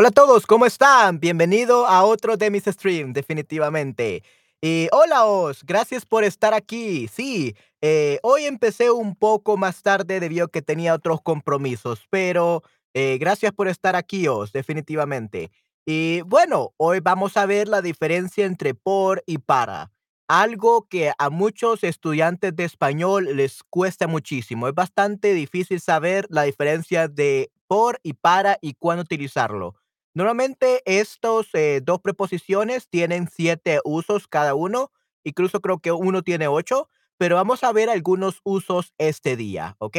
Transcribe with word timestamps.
Hola 0.00 0.10
a 0.10 0.12
todos, 0.12 0.46
¿cómo 0.46 0.64
están? 0.64 1.18
Bienvenido 1.18 1.84
a 1.88 2.04
otro 2.04 2.36
de 2.36 2.52
mis 2.52 2.62
streams, 2.66 3.12
definitivamente. 3.12 4.22
Y 4.62 4.86
hola 4.92 5.24
Os, 5.24 5.64
gracias 5.64 6.06
por 6.06 6.22
estar 6.22 6.54
aquí. 6.54 7.08
Sí, 7.08 7.56
eh, 7.80 8.20
hoy 8.22 8.44
empecé 8.44 8.92
un 8.92 9.16
poco 9.16 9.56
más 9.56 9.82
tarde 9.82 10.20
debido 10.20 10.44
a 10.44 10.50
que 10.52 10.62
tenía 10.62 10.94
otros 10.94 11.20
compromisos, 11.20 12.06
pero 12.10 12.62
eh, 12.94 13.18
gracias 13.18 13.50
por 13.50 13.66
estar 13.66 13.96
aquí 13.96 14.28
Os, 14.28 14.52
definitivamente. 14.52 15.50
Y 15.84 16.20
bueno, 16.20 16.74
hoy 16.76 17.00
vamos 17.00 17.36
a 17.36 17.46
ver 17.46 17.66
la 17.66 17.82
diferencia 17.82 18.46
entre 18.46 18.74
por 18.74 19.24
y 19.26 19.38
para. 19.38 19.90
Algo 20.28 20.86
que 20.88 21.10
a 21.18 21.28
muchos 21.28 21.82
estudiantes 21.82 22.54
de 22.54 22.62
español 22.62 23.30
les 23.34 23.64
cuesta 23.64 24.06
muchísimo. 24.06 24.68
Es 24.68 24.74
bastante 24.74 25.34
difícil 25.34 25.80
saber 25.80 26.24
la 26.30 26.44
diferencia 26.44 27.08
de 27.08 27.50
por 27.66 27.98
y 28.04 28.12
para 28.12 28.58
y 28.60 28.74
cuándo 28.74 29.02
utilizarlo. 29.02 29.74
Normalmente 30.18 30.82
estos 30.84 31.48
eh, 31.52 31.80
dos 31.80 32.00
preposiciones 32.00 32.88
tienen 32.88 33.28
siete 33.32 33.78
usos 33.84 34.26
cada 34.26 34.56
uno, 34.56 34.90
incluso 35.22 35.60
creo 35.60 35.78
que 35.78 35.92
uno 35.92 36.24
tiene 36.24 36.48
ocho, 36.48 36.88
pero 37.18 37.36
vamos 37.36 37.62
a 37.62 37.72
ver 37.72 37.88
algunos 37.88 38.40
usos 38.42 38.92
este 38.98 39.36
día, 39.36 39.76
¿ok? 39.78 39.98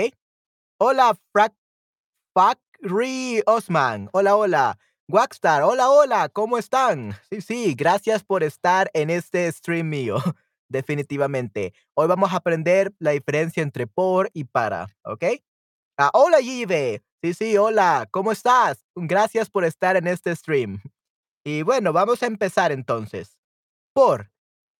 Hola, 0.77 1.17
Fakri 2.33 3.43
Osman. 3.45 4.09
Hola, 4.11 4.35
hola. 4.35 4.77
Waxstar, 5.07 5.63
hola, 5.63 5.89
hola, 5.89 6.27
¿cómo 6.27 6.57
están? 6.57 7.15
Sí, 7.29 7.39
sí, 7.39 7.73
gracias 7.73 8.21
por 8.21 8.43
estar 8.43 8.91
en 8.93 9.09
este 9.09 9.49
stream 9.49 9.87
mío, 9.87 10.17
definitivamente. 10.67 11.73
Hoy 11.93 12.09
vamos 12.09 12.33
a 12.33 12.35
aprender 12.35 12.91
la 12.99 13.11
diferencia 13.11 13.63
entre 13.63 13.87
por 13.87 14.29
y 14.33 14.43
para, 14.43 14.89
¿ok? 15.03 15.23
Ah, 16.01 16.11
hola, 16.13 16.39
Yive. 16.39 17.03
Sí, 17.21 17.33
sí, 17.33 17.57
hola, 17.57 18.07
¿cómo 18.09 18.31
estás? 18.31 18.85
Gracias 18.95 19.49
por 19.49 19.65
estar 19.65 19.97
en 19.97 20.07
este 20.07 20.33
stream. 20.33 20.81
Y 21.43 21.63
bueno, 21.63 21.91
vamos 21.91 22.23
a 22.23 22.27
empezar 22.27 22.71
entonces. 22.71 23.37
Por. 23.93 24.31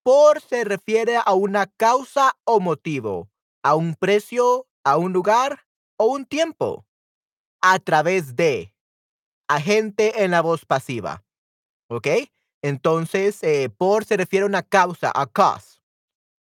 Por 0.02 0.40
se 0.40 0.64
refiere 0.64 1.17
a 1.17 1.34
una 1.34 1.67
causa 1.67 2.38
o 2.45 2.62
motivo, 2.62 3.30
a 3.66 3.75
un 3.75 3.95
precio, 3.95 4.70
a 4.86 4.95
un 4.95 5.12
lugar 5.12 5.66
o 5.97 6.06
un 6.06 6.25
tiempo. 6.25 6.86
A 7.62 7.80
través 7.80 8.38
de. 8.38 8.73
Agente 9.50 10.23
en 10.23 10.31
la 10.31 10.42
voz 10.42 10.64
pasiva. 10.64 11.25
¿Ok? 11.90 12.08
Entonces, 12.64 13.44
eh, 13.44 13.70
por 13.70 14.06
se 14.06 14.16
refiere 14.16 14.45
a 14.45 14.47
una 14.47 14.64
causa, 14.64 15.12
a 15.13 15.28
cause. 15.28 15.81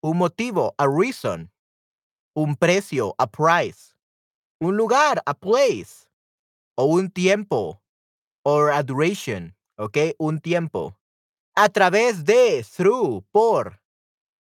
Un 0.01 0.19
motivo, 0.19 0.73
a 0.77 0.87
reason. 0.87 1.51
Un 2.33 2.55
precio, 2.55 3.13
a 3.17 3.27
price. 3.27 3.98
Un 4.61 4.75
lugar, 4.75 5.21
a 5.25 5.33
place. 5.33 6.07
O 6.75 6.85
un 6.85 7.09
tiempo, 7.09 7.81
or 8.43 8.71
a 8.71 8.83
duration. 8.83 9.55
¿Ok? 9.77 9.97
Un 10.17 10.39
tiempo. 10.39 10.97
A 11.55 11.69
través 11.69 12.25
de, 12.25 12.63
through, 12.63 13.23
por. 13.31 13.79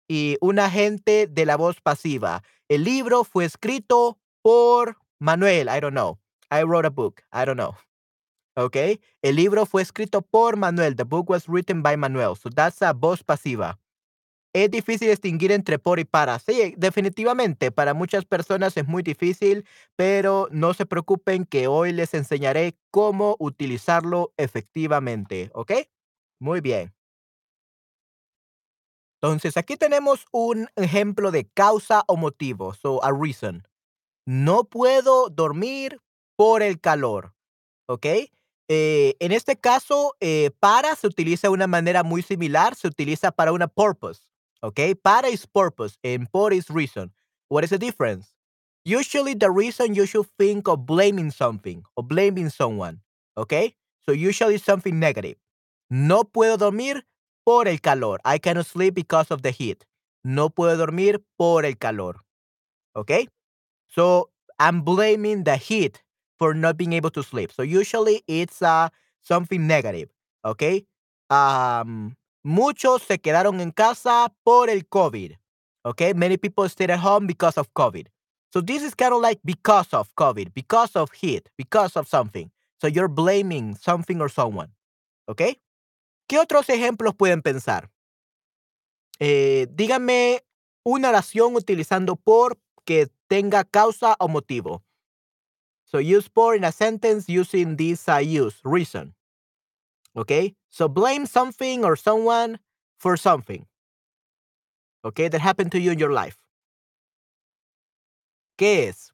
Y 0.08 0.36
un 0.40 0.58
agente 0.58 1.26
de 1.28 1.46
la 1.46 1.56
voz 1.56 1.80
pasiva. 1.80 2.42
El 2.68 2.84
libro 2.84 3.24
fue 3.24 3.44
escrito 3.44 4.18
por 4.42 4.96
Manuel. 5.20 5.68
I 5.68 5.80
don't 5.80 5.94
know. 5.94 6.18
I 6.50 6.62
wrote 6.62 6.86
a 6.86 6.90
book. 6.90 7.22
I 7.32 7.44
don't 7.44 7.56
know. 7.56 7.76
¿Ok? 8.56 8.76
El 9.22 9.36
libro 9.36 9.66
fue 9.66 9.82
escrito 9.82 10.22
por 10.22 10.56
Manuel. 10.56 10.96
The 10.96 11.04
book 11.04 11.30
was 11.30 11.46
written 11.46 11.82
by 11.82 11.96
Manuel. 11.96 12.34
So 12.34 12.50
that's 12.50 12.82
a 12.82 12.92
voz 12.92 13.22
pasiva. 13.22 13.78
Es 14.64 14.72
difícil 14.72 15.08
distinguir 15.08 15.52
entre 15.52 15.78
por 15.78 16.00
y 16.00 16.04
para. 16.04 16.40
Sí, 16.40 16.74
definitivamente, 16.76 17.70
para 17.70 17.94
muchas 17.94 18.24
personas 18.24 18.76
es 18.76 18.88
muy 18.88 19.04
difícil, 19.04 19.64
pero 19.94 20.48
no 20.50 20.74
se 20.74 20.84
preocupen 20.84 21.44
que 21.44 21.68
hoy 21.68 21.92
les 21.92 22.12
enseñaré 22.12 22.76
cómo 22.90 23.36
utilizarlo 23.38 24.32
efectivamente. 24.36 25.52
¿Ok? 25.54 25.72
Muy 26.40 26.60
bien. 26.60 26.92
Entonces, 29.22 29.56
aquí 29.56 29.76
tenemos 29.76 30.26
un 30.32 30.66
ejemplo 30.74 31.30
de 31.30 31.48
causa 31.48 32.02
o 32.08 32.16
motivo. 32.16 32.74
So, 32.74 33.04
a 33.04 33.12
reason. 33.12 33.62
No 34.26 34.64
puedo 34.64 35.28
dormir 35.28 36.00
por 36.36 36.64
el 36.64 36.80
calor. 36.80 37.32
¿Ok? 37.88 38.06
Eh, 38.68 39.16
en 39.20 39.32
este 39.32 39.56
caso, 39.56 40.16
eh, 40.20 40.50
para 40.58 40.96
se 40.96 41.06
utiliza 41.06 41.48
de 41.48 41.54
una 41.54 41.68
manera 41.68 42.02
muy 42.02 42.22
similar. 42.22 42.74
Se 42.74 42.88
utiliza 42.88 43.30
para 43.30 43.52
una 43.52 43.68
purpose. 43.68 44.27
¿Ok? 44.62 44.80
Para 45.02 45.28
is 45.28 45.46
purpose 45.46 45.96
and 46.02 46.30
por 46.30 46.52
is 46.52 46.70
reason. 46.70 47.12
What 47.48 47.64
is 47.64 47.70
the 47.70 47.78
difference? 47.78 48.34
Usually, 48.84 49.34
the 49.34 49.50
reason 49.50 49.94
you 49.94 50.06
should 50.06 50.26
think 50.38 50.68
of 50.68 50.86
blaming 50.86 51.30
something 51.30 51.84
or 51.96 52.04
blaming 52.04 52.50
someone. 52.50 53.00
okay? 53.36 53.74
So, 54.06 54.12
usually 54.12 54.58
something 54.58 54.98
negative. 54.98 55.36
No 55.90 56.24
puedo 56.24 56.58
dormir 56.58 57.04
por 57.48 57.66
el 57.66 57.78
calor. 57.78 58.18
I 58.26 58.38
cannot 58.38 58.66
sleep 58.66 58.94
because 58.94 59.30
of 59.30 59.42
the 59.42 59.50
heat. 59.50 59.86
No 60.22 60.50
puedo 60.50 60.76
dormir 60.76 61.24
por 61.38 61.64
el 61.64 61.76
calor. 61.76 62.16
Okay? 62.94 63.26
So 63.88 64.28
I'm 64.58 64.82
blaming 64.82 65.44
the 65.44 65.56
heat 65.56 66.02
for 66.38 66.52
not 66.52 66.76
being 66.76 66.92
able 66.92 67.10
to 67.10 67.22
sleep. 67.22 67.50
So 67.50 67.62
usually 67.62 68.22
it's 68.28 68.60
uh, 68.60 68.90
something 69.22 69.66
negative. 69.66 70.10
Okay? 70.44 70.84
Um, 71.30 72.16
muchos 72.42 73.02
se 73.02 73.18
quedaron 73.18 73.60
en 73.60 73.70
casa 73.70 74.32
por 74.44 74.70
el 74.70 74.86
COVID. 74.88 75.32
Okay? 75.84 76.14
Many 76.14 76.36
people 76.36 76.68
stayed 76.68 76.90
at 76.90 77.00
home 77.00 77.26
because 77.26 77.58
of 77.58 77.72
COVID. 77.74 78.06
So 78.52 78.60
this 78.62 78.82
is 78.82 78.94
kind 78.94 79.12
of 79.12 79.20
like 79.20 79.40
because 79.44 79.92
of 79.92 80.08
COVID, 80.14 80.54
because 80.54 80.96
of 80.96 81.10
heat, 81.12 81.50
because 81.56 81.96
of 81.96 82.08
something. 82.08 82.50
So 82.80 82.86
you're 82.86 83.08
blaming 83.08 83.74
something 83.76 84.20
or 84.20 84.28
someone. 84.28 84.72
Okay? 85.28 85.58
¿Qué 86.28 86.38
otros 86.38 86.68
ejemplos 86.68 87.14
pueden 87.14 87.42
pensar? 87.42 87.90
Eh, 89.20 89.66
díganme 89.70 90.44
una 90.84 91.08
oración 91.10 91.56
utilizando 91.56 92.16
por 92.16 92.58
que 92.84 93.08
tenga 93.28 93.64
causa 93.64 94.16
o 94.18 94.28
motivo. 94.28 94.82
So 95.84 95.98
use 95.98 96.28
por 96.28 96.54
in 96.54 96.64
a 96.64 96.72
sentence 96.72 97.28
using 97.28 97.76
this 97.76 98.08
uh, 98.08 98.20
use, 98.20 98.60
reason. 98.62 99.14
Okay? 100.18 100.54
So 100.68 100.88
blame 100.88 101.26
something 101.26 101.84
or 101.84 101.94
someone 101.94 102.58
for 102.98 103.16
something. 103.16 103.66
Okay? 105.04 105.28
That 105.28 105.40
happened 105.40 105.70
to 105.72 105.80
you 105.80 105.92
in 105.92 105.98
your 105.98 106.12
life. 106.12 106.36
¿Qué 108.58 108.88
es? 108.88 109.12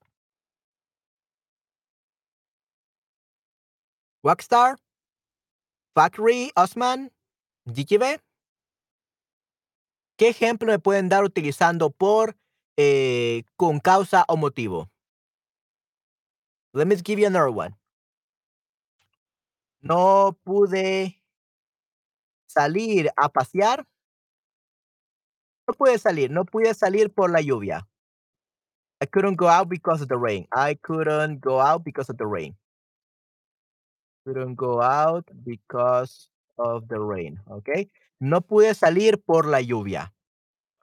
Rockstar? 4.25 4.77
Osman, 6.57 7.11
GKB. 7.67 8.21
¿Qué 10.17 10.29
ejemplo 10.29 10.69
me 10.69 10.79
pueden 10.79 11.11
dar 11.11 11.25
utilizando 11.25 11.91
por 11.91 12.37
eh, 12.79 13.43
con 13.57 13.81
causa 13.81 14.25
o 14.29 14.37
motivo? 14.37 14.89
Let 16.73 16.87
me 16.87 16.97
give 16.97 17.19
you 17.19 17.27
another 17.27 17.51
one. 17.51 17.77
No 19.85 20.39
pude 20.45 21.21
salir 22.47 23.11
a 23.17 23.29
pasear. 23.29 23.85
No 25.69 25.75
pude 25.75 25.99
salir, 25.99 26.31
no 26.31 26.45
pude 26.47 26.73
salir 26.75 27.13
por 27.13 27.31
la 27.31 27.41
lluvia. 27.41 27.87
I 29.03 29.07
couldn't 29.07 29.37
go 29.37 29.47
out 29.47 29.69
because 29.69 30.01
of 30.01 30.09
the 30.09 30.17
rain. 30.17 30.47
I 30.53 30.75
couldn't 30.75 31.41
go 31.41 31.61
out 31.61 31.85
because 31.85 32.09
of 32.09 32.17
the 32.17 32.27
rain. 32.27 32.57
Couldn't 34.27 34.55
go 34.55 34.81
out 34.81 35.29
because 35.45 36.29
of 36.59 36.89
the 36.89 36.99
rain. 36.99 37.39
Okay. 37.51 37.91
No 38.21 38.41
pude 38.41 38.75
salir 38.75 39.19
por 39.27 39.45
la 39.45 39.59
lluvia. 39.59 40.13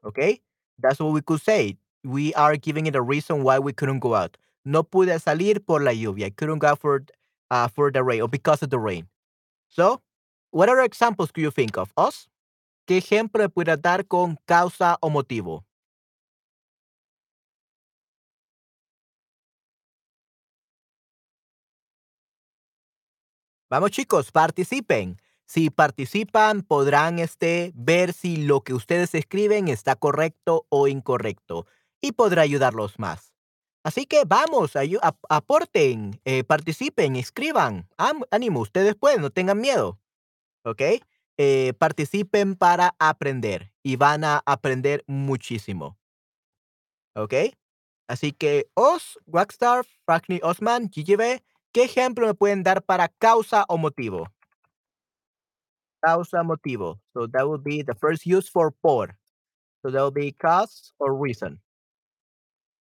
Okay. 0.06 0.42
That's 0.78 1.00
what 1.00 1.14
we 1.14 1.22
could 1.22 1.42
say. 1.42 1.78
We 2.04 2.36
are 2.36 2.56
giving 2.56 2.86
it 2.86 2.96
a 2.96 3.02
reason 3.02 3.42
why 3.44 3.58
we 3.58 3.74
couldn't 3.74 4.00
go 4.00 4.14
out. 4.14 4.38
No 4.64 4.84
pude 4.84 5.18
salir 5.20 5.66
por 5.66 5.82
la 5.82 5.92
lluvia. 5.92 6.26
I 6.26 6.30
couldn't 6.30 6.60
go 6.60 6.68
out 6.68 6.80
for, 6.80 7.04
uh, 7.52 7.68
for 7.68 7.92
the 7.92 8.02
rain 8.02 8.22
or 8.22 8.30
because 8.30 8.64
of 8.64 8.72
the 8.72 8.80
rain. 8.80 9.08
So, 9.68 10.02
what 10.52 10.70
other 10.70 10.82
examples 10.82 11.32
could 11.32 11.44
you 11.44 11.52
think 11.52 11.78
of? 11.78 11.92
Us? 11.98 12.28
¿Qué 12.88 12.98
ejemplo 12.98 13.48
puede 13.50 13.78
dar 13.78 14.08
con 14.08 14.38
causa 14.48 14.98
o 15.02 15.10
motivo? 15.10 15.66
Vamos 23.70 23.92
chicos, 23.92 24.32
participen. 24.32 25.18
Si 25.46 25.70
participan, 25.70 26.62
podrán 26.62 27.20
este, 27.20 27.72
ver 27.76 28.14
si 28.14 28.38
lo 28.38 28.62
que 28.62 28.74
ustedes 28.74 29.16
escriben 29.16 29.70
está 29.70 29.96
correcto 29.96 30.66
o 30.70 30.88
incorrecto 30.88 31.66
y 32.02 32.14
podrá 32.14 32.42
ayudarlos 32.42 33.00
más. 33.00 33.31
Así 33.84 34.06
que 34.06 34.24
vamos, 34.26 34.74
aporten, 35.30 36.20
eh, 36.26 36.44
participen, 36.44 37.16
escriban. 37.16 37.90
ánimo, 38.30 38.60
ustedes 38.60 38.96
pueden, 38.96 39.22
no 39.22 39.30
tengan 39.32 39.60
miedo. 39.60 40.00
¿Ok? 40.64 40.82
Eh, 41.38 41.74
participen 41.80 42.56
para 42.56 42.96
aprender 43.00 43.74
y 43.82 43.96
van 43.96 44.24
a 44.24 44.44
aprender 44.46 45.04
muchísimo. 45.08 45.98
¿Ok? 47.16 47.34
Así 48.08 48.32
que 48.32 48.70
Os, 48.76 49.18
Rockstar, 49.26 49.86
Frankly 50.06 50.40
Osman, 50.44 50.90
GGB, 50.90 51.42
¿Qué 51.74 51.84
ejemplo 51.84 52.28
me 52.28 52.34
pueden 52.34 52.64
dar 52.64 52.84
para 52.84 53.08
causa 53.08 53.64
o 53.70 53.78
motivo? 53.78 54.28
Causa, 56.02 56.44
motivo. 56.44 57.00
So 57.14 57.28
that 57.28 57.48
would 57.48 57.64
be 57.64 57.82
the 57.82 57.96
first 57.96 58.26
use 58.26 58.50
for 58.50 58.72
por. 58.82 59.18
So 59.82 59.92
that 59.92 60.02
would 60.02 60.14
be 60.14 60.34
cause 60.34 60.92
or 61.00 61.16
reason. 61.16 61.62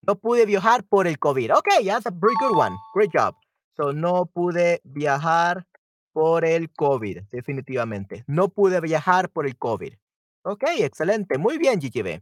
No 0.01 0.15
pude 0.15 0.45
viajar 0.45 0.83
por 0.83 1.07
el 1.07 1.19
COVID. 1.19 1.55
Okay, 1.57 1.85
that's 1.85 2.05
a 2.05 2.11
very 2.11 2.33
good 2.39 2.55
one. 2.55 2.75
Great 2.93 3.11
job. 3.13 3.35
So 3.77 3.93
no 3.93 4.25
pude 4.25 4.81
viajar 4.83 5.65
por 6.13 6.43
el 6.43 6.71
COVID, 6.71 7.23
definitivamente. 7.31 8.23
No 8.27 8.49
pude 8.49 8.81
viajar 8.81 9.29
por 9.29 9.45
el 9.45 9.57
COVID. 9.57 9.93
Okay, 10.43 10.83
excelente. 10.83 11.37
Muy 11.37 11.57
bien, 11.57 11.79
GGB. 11.79 12.21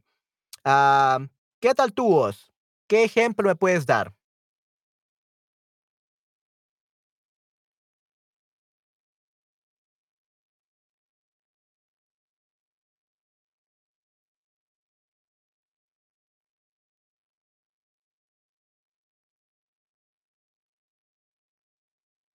Ah, 0.66 1.20
¿qué 1.60 1.74
tal 1.74 1.94
tú? 1.94 2.30
¿Qué 2.88 3.04
ejemplo 3.04 3.48
me 3.48 3.56
puedes 3.56 3.86
dar? 3.86 4.14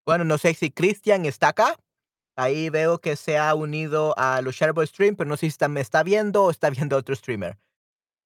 Bueno, 0.06 0.26
no 0.26 0.38
sé 0.38 0.54
si 0.54 0.72
Cristian 0.72 1.26
está 1.26 1.50
acá. 1.50 1.78
Ahí 2.36 2.70
veo 2.70 3.00
que 3.00 3.16
se 3.16 3.38
ha 3.38 3.54
unido 3.54 4.14
a 4.18 4.42
los 4.42 4.56
Shareable 4.56 4.88
Stream, 4.88 5.16
pero 5.16 5.30
no 5.30 5.38
sé 5.38 5.42
si 5.42 5.48
está, 5.48 5.68
me 5.68 5.82
está 5.82 6.04
viendo 6.04 6.44
o 6.46 6.50
está 6.50 6.70
viendo 6.72 6.98
otro 6.98 7.16
streamer. 7.16 7.58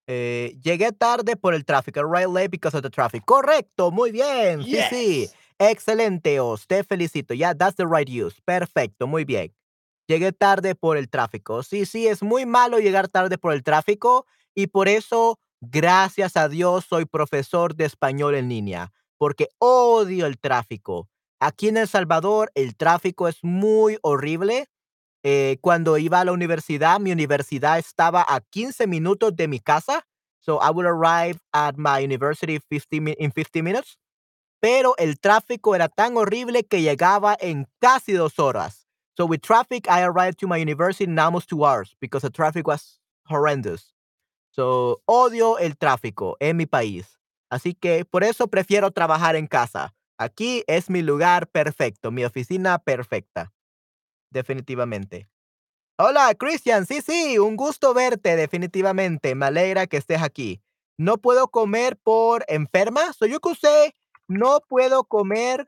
Eh, 0.09 0.57
llegué 0.63 0.93
tarde 0.93 1.35
por 1.35 1.53
el 1.53 1.65
tráfico. 1.65 2.01
Right 2.03 2.27
late 2.27 2.47
because 2.47 2.75
of 2.75 2.83
the 2.83 2.89
traffic. 2.89 3.23
Correcto, 3.25 3.91
muy 3.91 4.11
bien. 4.11 4.63
Sí, 4.63 4.79
sí. 4.89 5.29
Excelente, 5.59 6.39
Os. 6.39 6.65
Te 6.65 6.83
felicito. 6.83 7.33
Ya, 7.33 7.53
that's 7.53 7.75
the 7.75 7.85
right 7.85 8.09
use. 8.09 8.39
Perfecto, 8.45 9.07
muy 9.07 9.25
bien. 9.25 9.53
Llegué 10.07 10.31
tarde 10.31 10.75
por 10.75 10.95
el 10.95 11.09
tráfico. 11.09 11.63
Sí, 11.63 11.85
sí, 11.85 12.07
es 12.07 12.23
muy 12.23 12.45
malo 12.45 12.79
llegar 12.79 13.09
tarde 13.09 13.37
por 13.37 13.51
el 13.51 13.63
tráfico 13.63 14.25
y 14.55 14.67
por 14.67 14.87
eso, 14.87 15.37
gracias 15.59 16.37
a 16.37 16.47
Dios, 16.47 16.85
soy 16.85 17.05
profesor 17.05 17.75
de 17.75 17.85
español 17.85 18.35
en 18.35 18.47
línea, 18.47 18.93
porque 19.17 19.49
odio 19.59 20.25
el 20.25 20.39
tráfico. 20.39 21.09
Aquí 21.39 21.67
en 21.67 21.77
El 21.77 21.87
Salvador 21.87 22.51
el 22.55 22.75
tráfico 22.75 23.27
es 23.27 23.43
muy 23.43 23.97
horrible. 24.01 24.67
Eh, 25.23 25.57
cuando 25.61 25.97
iba 25.97 26.19
a 26.19 26.25
la 26.25 26.31
universidad, 26.31 26.99
mi 26.99 27.11
universidad 27.11 27.77
estaba 27.77 28.25
a 28.27 28.39
15 28.41 28.87
minutos 28.87 29.35
de 29.35 29.47
mi 29.47 29.59
casa. 29.59 30.05
So 30.39 30.59
I 30.61 30.71
would 30.71 30.85
arrive 30.87 31.39
at 31.53 31.75
my 31.77 32.03
university 32.03 32.59
50 32.69 33.15
in 33.19 33.31
50 33.31 33.61
minutes. 33.61 33.97
Pero 34.59 34.95
el 34.97 35.19
tráfico 35.19 35.75
era 35.75 35.87
tan 35.89 36.17
horrible 36.17 36.63
que 36.63 36.81
llegaba 36.81 37.35
en 37.39 37.67
casi 37.79 38.13
dos 38.13 38.39
horas. 38.39 38.87
So 39.15 39.25
with 39.25 39.41
traffic, 39.41 39.87
I 39.89 40.01
arrived 40.01 40.39
to 40.39 40.47
my 40.47 40.57
university 40.57 41.03
in 41.03 41.19
almost 41.19 41.49
two 41.49 41.63
hours 41.63 41.95
because 41.99 42.21
the 42.21 42.29
traffic 42.29 42.67
was 42.67 42.99
horrendous. 43.25 43.93
So 44.51 45.01
odio 45.05 45.57
el 45.59 45.75
tráfico 45.75 46.35
en 46.39 46.57
mi 46.57 46.65
país. 46.65 47.19
Así 47.51 47.75
que 47.75 48.05
por 48.05 48.23
eso 48.23 48.47
prefiero 48.47 48.91
trabajar 48.91 49.35
en 49.35 49.47
casa. 49.47 49.93
Aquí 50.17 50.63
es 50.67 50.89
mi 50.89 51.01
lugar 51.01 51.47
perfecto, 51.47 52.11
mi 52.11 52.25
oficina 52.25 52.79
perfecta. 52.79 53.53
Definitivamente. 54.31 55.29
Hola, 55.99 56.33
Christian. 56.35 56.85
Sí, 56.85 57.01
sí, 57.01 57.39
un 57.39 57.55
gusto 57.55 57.93
verte, 57.93 58.35
definitivamente. 58.35 59.35
Me 59.35 59.47
alegra 59.47 59.87
que 59.87 59.97
estés 59.97 60.21
aquí. 60.21 60.61
No 60.97 61.17
puedo 61.17 61.47
comer 61.47 61.97
por 61.97 62.45
enferma. 62.47 63.13
Soy 63.13 63.31
yo 63.31 63.39
que 63.39 63.49
usé. 63.49 63.95
No 64.27 64.59
puedo 64.67 65.03
comer 65.05 65.65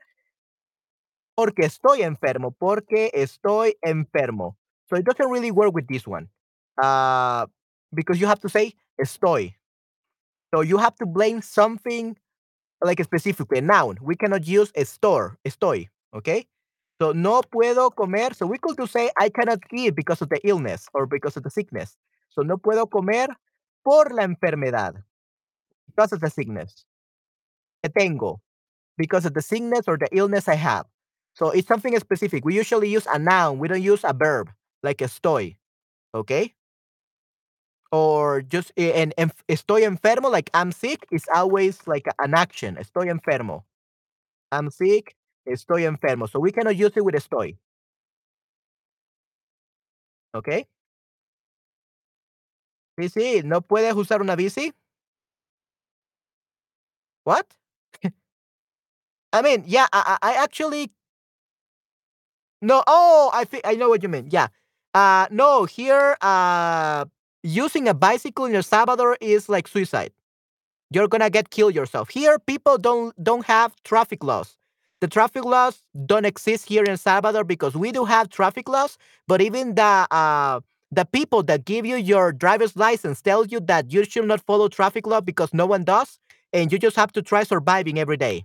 porque 1.34 1.64
estoy 1.66 2.02
enfermo, 2.02 2.52
porque 2.52 3.10
estoy 3.14 3.76
enfermo. 3.82 4.58
So 4.88 4.96
it 4.96 5.04
doesn't 5.04 5.30
really 5.30 5.50
work 5.50 5.74
with 5.74 5.86
this 5.86 6.06
one. 6.06 6.28
Uh, 6.76 7.46
because 7.92 8.20
you 8.20 8.26
have 8.26 8.40
to 8.40 8.48
say 8.48 8.74
estoy. 9.00 9.56
So 10.52 10.62
you 10.62 10.78
have 10.78 10.96
to 10.96 11.06
blame 11.06 11.40
something 11.42 12.16
like 12.82 13.02
specifically 13.04 13.58
a 13.58 13.62
noun. 13.62 13.98
We 14.00 14.16
cannot 14.16 14.46
use 14.46 14.72
a 14.74 14.84
store, 14.84 15.38
estoy, 15.46 15.88
okay? 16.14 16.46
So 17.00 17.12
no 17.12 17.40
puedo 17.42 17.94
comer. 17.94 18.34
So 18.34 18.46
we 18.46 18.58
could 18.58 18.76
to 18.76 18.86
say 18.86 19.10
I 19.18 19.30
cannot 19.30 19.60
eat 19.72 19.94
because 19.96 20.20
of 20.20 20.28
the 20.28 20.40
illness 20.46 20.86
or 20.92 21.06
because 21.06 21.36
of 21.36 21.42
the 21.42 21.50
sickness. 21.50 21.96
So 22.30 22.42
no 22.42 22.58
puedo 22.58 22.88
comer 22.90 23.28
por 23.84 24.10
la 24.10 24.24
enfermedad. 24.24 25.02
Because 25.88 26.12
of 26.12 26.20
the 26.20 26.30
sickness. 26.30 26.84
Que 27.82 27.90
tengo. 27.90 28.40
Because 28.98 29.24
of 29.24 29.32
the 29.34 29.42
sickness 29.42 29.88
or 29.88 29.96
the 29.96 30.08
illness 30.12 30.46
I 30.46 30.56
have. 30.56 30.86
So 31.34 31.50
it's 31.50 31.66
something 31.66 31.98
specific. 31.98 32.44
We 32.44 32.54
usually 32.54 32.90
use 32.90 33.06
a 33.06 33.18
noun. 33.18 33.58
We 33.58 33.68
don't 33.68 33.82
use 33.82 34.04
a 34.04 34.12
verb 34.12 34.50
like 34.82 34.98
estoy. 34.98 35.56
Okay? 36.14 36.54
Or 37.92 38.42
just 38.42 38.72
and, 38.76 39.12
and 39.18 39.32
estoy 39.48 39.82
enfermo, 39.82 40.30
like 40.30 40.50
I'm 40.54 40.70
sick, 40.72 41.06
is 41.10 41.24
always 41.34 41.86
like 41.88 42.06
an 42.20 42.34
action. 42.34 42.76
Estoy 42.76 43.10
enfermo. 43.10 43.64
I'm 44.52 44.70
sick, 44.70 45.16
estoy 45.48 45.86
enfermo. 45.88 46.28
So 46.30 46.40
we 46.40 46.52
cannot 46.52 46.76
use 46.76 46.92
it 46.96 47.04
with 47.04 47.14
estoy. 47.16 47.56
Okay? 50.34 50.66
Sí, 53.08 53.42
no 53.44 53.62
puedes 53.62 53.94
usar 53.94 54.20
una 54.20 54.36
bici. 54.36 54.72
What? 57.24 57.46
I 59.32 59.42
mean, 59.42 59.64
yeah, 59.66 59.86
I, 59.92 60.18
I 60.22 60.32
actually 60.34 60.92
no. 62.62 62.82
Oh, 62.86 63.30
I 63.32 63.44
think 63.44 63.66
I 63.66 63.74
know 63.74 63.88
what 63.88 64.02
you 64.02 64.08
mean. 64.08 64.28
Yeah. 64.30 64.48
Uh, 64.94 65.26
no, 65.30 65.64
here, 65.64 66.16
uh, 66.20 67.04
using 67.42 67.88
a 67.88 67.94
bicycle 67.94 68.46
in 68.46 68.54
El 68.54 68.62
Salvador 68.62 69.16
is 69.20 69.48
like 69.48 69.68
suicide. 69.68 70.12
You're 70.90 71.08
gonna 71.08 71.30
get 71.30 71.50
killed 71.50 71.74
yourself. 71.74 72.10
Here, 72.10 72.38
people 72.38 72.78
don't 72.78 73.14
don't 73.22 73.46
have 73.46 73.74
traffic 73.84 74.24
laws. 74.24 74.56
The 75.00 75.08
traffic 75.08 75.44
laws 75.44 75.82
don't 76.06 76.26
exist 76.26 76.66
here 76.68 76.84
in 76.84 76.96
Salvador 76.96 77.44
because 77.44 77.74
we 77.74 77.92
do 77.92 78.04
have 78.04 78.28
traffic 78.30 78.68
laws, 78.68 78.98
but 79.28 79.40
even 79.40 79.74
the 79.76 80.06
uh, 80.10 80.60
the 80.90 81.04
people 81.06 81.42
that 81.44 81.64
give 81.64 81.86
you 81.86 81.96
your 81.96 82.32
driver's 82.32 82.76
license 82.76 83.22
tell 83.22 83.46
you 83.46 83.60
that 83.60 83.92
you 83.92 84.04
should 84.04 84.26
not 84.26 84.40
follow 84.40 84.68
traffic 84.68 85.06
law 85.06 85.20
because 85.20 85.54
no 85.54 85.66
one 85.66 85.84
does, 85.84 86.18
and 86.52 86.72
you 86.72 86.78
just 86.78 86.96
have 86.96 87.12
to 87.12 87.22
try 87.22 87.44
surviving 87.44 87.98
every 87.98 88.16
day. 88.16 88.44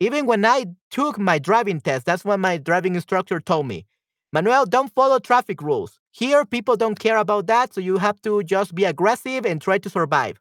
Even 0.00 0.26
when 0.26 0.44
I 0.44 0.66
took 0.90 1.18
my 1.18 1.38
driving 1.38 1.80
test, 1.80 2.06
that's 2.06 2.24
what 2.24 2.40
my 2.40 2.58
driving 2.58 2.94
instructor 2.94 3.40
told 3.40 3.66
me. 3.66 3.86
Manuel, 4.32 4.66
don't 4.66 4.92
follow 4.94 5.18
traffic 5.18 5.62
rules. 5.62 5.99
Here, 6.12 6.44
people 6.44 6.76
don't 6.76 6.98
care 6.98 7.18
about 7.18 7.46
that, 7.46 7.72
so 7.72 7.80
you 7.80 7.98
have 7.98 8.20
to 8.22 8.42
just 8.42 8.74
be 8.74 8.84
aggressive 8.84 9.46
and 9.46 9.60
try 9.60 9.78
to 9.78 9.88
survive. 9.88 10.40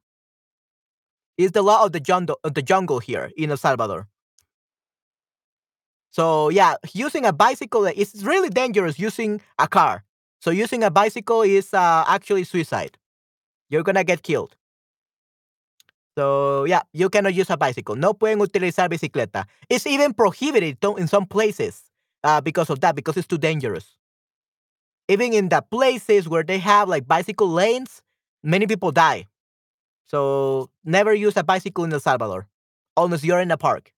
It's 1.38 1.52
the 1.52 1.62
law 1.62 1.86
of 1.86 1.92
the 1.92 2.00
jungle, 2.00 2.40
the 2.44 2.62
jungle 2.62 3.00
here 3.00 3.32
in 3.38 3.52
El 3.52 3.58
Salvador. 3.58 4.08
So 6.12 6.50
yeah, 6.50 6.76
using 6.94 7.26
a 7.26 7.32
bicycle 7.32 7.86
is 7.86 8.26
really 8.26 8.50
dangerous. 8.50 8.98
Using 9.00 9.42
a 9.60 9.68
car, 9.68 10.04
so 10.42 10.50
using 10.52 10.84
a 10.84 10.90
bicycle 10.90 11.44
is 11.44 11.74
uh, 11.74 12.04
actually 12.08 12.44
suicide. 12.44 12.98
You're 13.70 13.84
gonna 13.84 14.04
get 14.04 14.24
killed. 14.24 14.56
So 16.18 16.66
yeah, 16.66 16.82
you 16.94 17.10
cannot 17.10 17.36
use 17.36 17.50
a 17.52 17.58
bicycle. 17.58 17.96
No 17.96 18.14
pueden 18.14 18.40
utilizar 18.40 18.90
bicicleta. 18.90 19.46
It's 19.70 19.86
even 19.88 20.14
prohibited 20.14 20.84
in 20.98 21.08
some 21.08 21.26
places 21.26 21.84
uh, 22.24 22.42
because 22.42 22.70
of 22.70 22.82
that, 22.82 22.96
because 22.96 23.16
it's 23.16 23.28
too 23.28 23.38
dangerous. 23.38 23.96
Even 25.10 25.34
in 25.34 25.50
the 25.50 25.62
places 25.72 26.30
where 26.30 26.44
they 26.44 26.60
have 26.60 26.88
like 26.88 27.08
bicycle 27.08 27.50
lanes, 27.50 28.02
many 28.44 28.68
people 28.68 28.92
die. 28.92 29.26
So 30.08 30.70
never 30.86 31.14
use 31.14 31.36
a 31.36 31.44
bicycle 31.44 31.84
in 31.84 31.92
El 31.92 32.00
Salvador, 32.00 32.48
unless 32.96 33.24
you're 33.24 33.42
in 33.42 33.52
a 33.52 33.58
park. 33.58 33.92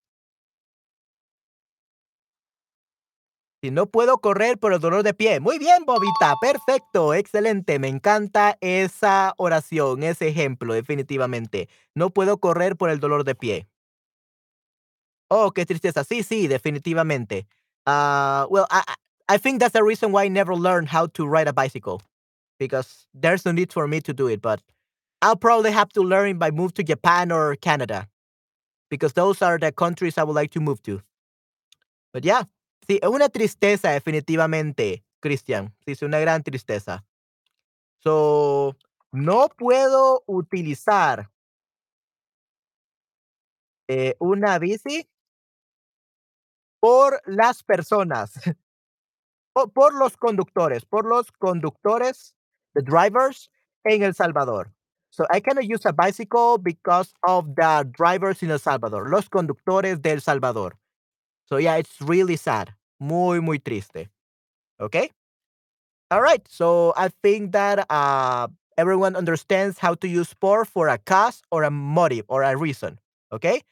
Si 3.63 3.69
no 3.69 3.85
puedo 3.85 4.17
correr 4.17 4.57
por 4.57 4.73
el 4.73 4.79
dolor 4.79 5.03
de 5.03 5.13
pie. 5.13 5.39
Muy 5.39 5.59
bien, 5.59 5.85
Bobita. 5.85 6.35
Perfecto. 6.41 7.13
Excelente. 7.13 7.77
Me 7.77 7.89
encanta 7.89 8.57
esa 8.59 9.35
oración, 9.37 10.01
ese 10.01 10.29
ejemplo, 10.29 10.73
definitivamente. 10.73 11.69
No 11.93 12.09
puedo 12.09 12.39
correr 12.39 12.75
por 12.75 12.89
el 12.89 12.99
dolor 12.99 13.23
de 13.23 13.35
pie. 13.35 13.67
Oh, 15.29 15.51
qué 15.51 15.65
tristeza. 15.65 16.03
Sí, 16.03 16.23
sí, 16.23 16.47
definitivamente. 16.47 17.45
Uh, 17.85 18.47
well, 18.49 18.65
I, 18.71 18.81
I 19.29 19.37
think 19.37 19.59
that's 19.59 19.73
the 19.73 19.83
reason 19.83 20.11
why 20.11 20.25
I 20.25 20.27
never 20.27 20.55
learned 20.55 20.89
how 20.89 21.07
to 21.07 21.25
ride 21.27 21.47
a 21.47 21.53
bicycle 21.53 22.01
because 22.59 23.07
there's 23.13 23.45
no 23.45 23.51
need 23.51 23.73
for 23.73 23.87
me 23.87 24.01
to 24.01 24.13
do 24.13 24.27
it. 24.27 24.41
But 24.41 24.61
I'll 25.21 25.35
probably 25.35 25.71
have 25.71 25.89
to 25.93 26.01
learn 26.01 26.37
by 26.37 26.51
move 26.51 26.73
to 26.75 26.83
Japan 26.83 27.31
or 27.31 27.55
Canada 27.55 28.07
because 28.89 29.13
those 29.13 29.41
are 29.41 29.57
the 29.57 29.71
countries 29.71 30.17
I 30.17 30.23
would 30.23 30.35
like 30.35 30.51
to 30.51 30.59
move 30.59 30.81
to. 30.83 31.01
But 32.13 32.25
yeah, 32.25 32.43
sí, 32.87 32.99
es 33.01 33.09
una 33.09 33.29
tristeza 33.29 33.91
definitivamente, 33.91 35.03
Christian. 35.21 35.73
Sí, 35.85 35.93
es 35.93 36.01
una 36.01 36.19
gran 36.19 36.43
tristeza. 36.43 37.03
So, 37.99 38.75
no 39.13 39.47
puedo 39.49 40.23
utilizar 40.27 41.29
eh, 43.87 44.15
una 44.19 44.57
bici 44.59 45.07
por 46.79 47.21
las 47.25 47.63
personas. 47.63 48.33
Po 49.53 49.67
por 49.67 49.93
los 49.93 50.15
conductores, 50.15 50.85
por 50.85 51.05
los 51.05 51.31
conductores, 51.31 52.33
the 52.73 52.81
drivers 52.81 53.49
en 53.85 54.03
El 54.03 54.13
Salvador. 54.13 54.71
So 55.09 55.25
I 55.29 55.41
cannot 55.41 55.65
use 55.65 55.85
a 55.85 55.91
bicycle 55.91 56.57
because 56.57 57.13
of 57.27 57.55
the 57.55 57.85
drivers 57.91 58.41
in 58.41 58.49
El 58.49 58.59
Salvador, 58.59 59.09
los 59.09 59.27
conductores 59.27 60.01
de 60.01 60.11
El 60.11 60.21
Salvador. 60.21 60.77
So 61.45 61.57
yeah, 61.57 61.75
it's 61.75 62.01
really 62.01 62.37
sad. 62.37 62.73
Muy, 62.99 63.41
muy 63.41 63.57
triste. 63.57 64.07
Okay? 64.79 65.11
All 66.09 66.21
right. 66.21 66.47
So 66.47 66.93
I 66.95 67.09
think 67.21 67.51
that 67.51 67.85
uh, 67.89 68.47
everyone 68.77 69.17
understands 69.17 69.79
how 69.79 69.95
to 69.95 70.07
use 70.07 70.33
por 70.33 70.63
for 70.63 70.87
a 70.87 70.97
cause 70.97 71.41
or 71.51 71.63
a 71.63 71.71
motive 71.71 72.25
or 72.29 72.43
a 72.43 72.55
reason. 72.55 72.99
Okay? 73.33 73.63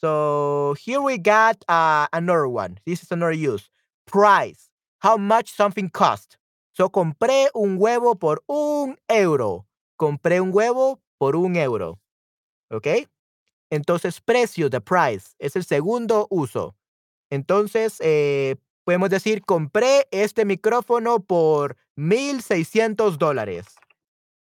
So 0.00 0.74
here 0.80 1.00
we 1.00 1.16
got 1.16 1.64
uh, 1.68 2.08
another 2.12 2.48
one. 2.48 2.78
This 2.86 3.04
is 3.04 3.12
another 3.12 3.32
use. 3.32 3.70
Price. 4.06 4.71
How 5.02 5.18
much 5.18 5.48
something 5.48 5.88
cost. 5.88 6.36
So 6.72 6.88
compré 6.90 7.48
un 7.54 7.76
huevo 7.76 8.14
por 8.14 8.44
un 8.46 8.96
euro. 9.08 9.66
Compré 9.96 10.40
un 10.40 10.54
huevo 10.54 11.00
por 11.18 11.34
un 11.34 11.56
euro. 11.56 11.98
¿Ok? 12.70 12.86
Entonces, 13.70 14.20
precio, 14.20 14.70
the 14.70 14.80
price, 14.80 15.34
es 15.38 15.56
el 15.56 15.64
segundo 15.64 16.28
uso. 16.30 16.76
Entonces, 17.30 17.96
eh, 18.00 18.56
podemos 18.84 19.10
decir, 19.10 19.42
compré 19.44 20.06
este 20.10 20.44
micrófono 20.44 21.20
por 21.20 21.76
1,600 21.96 23.18
dólares. 23.18 23.66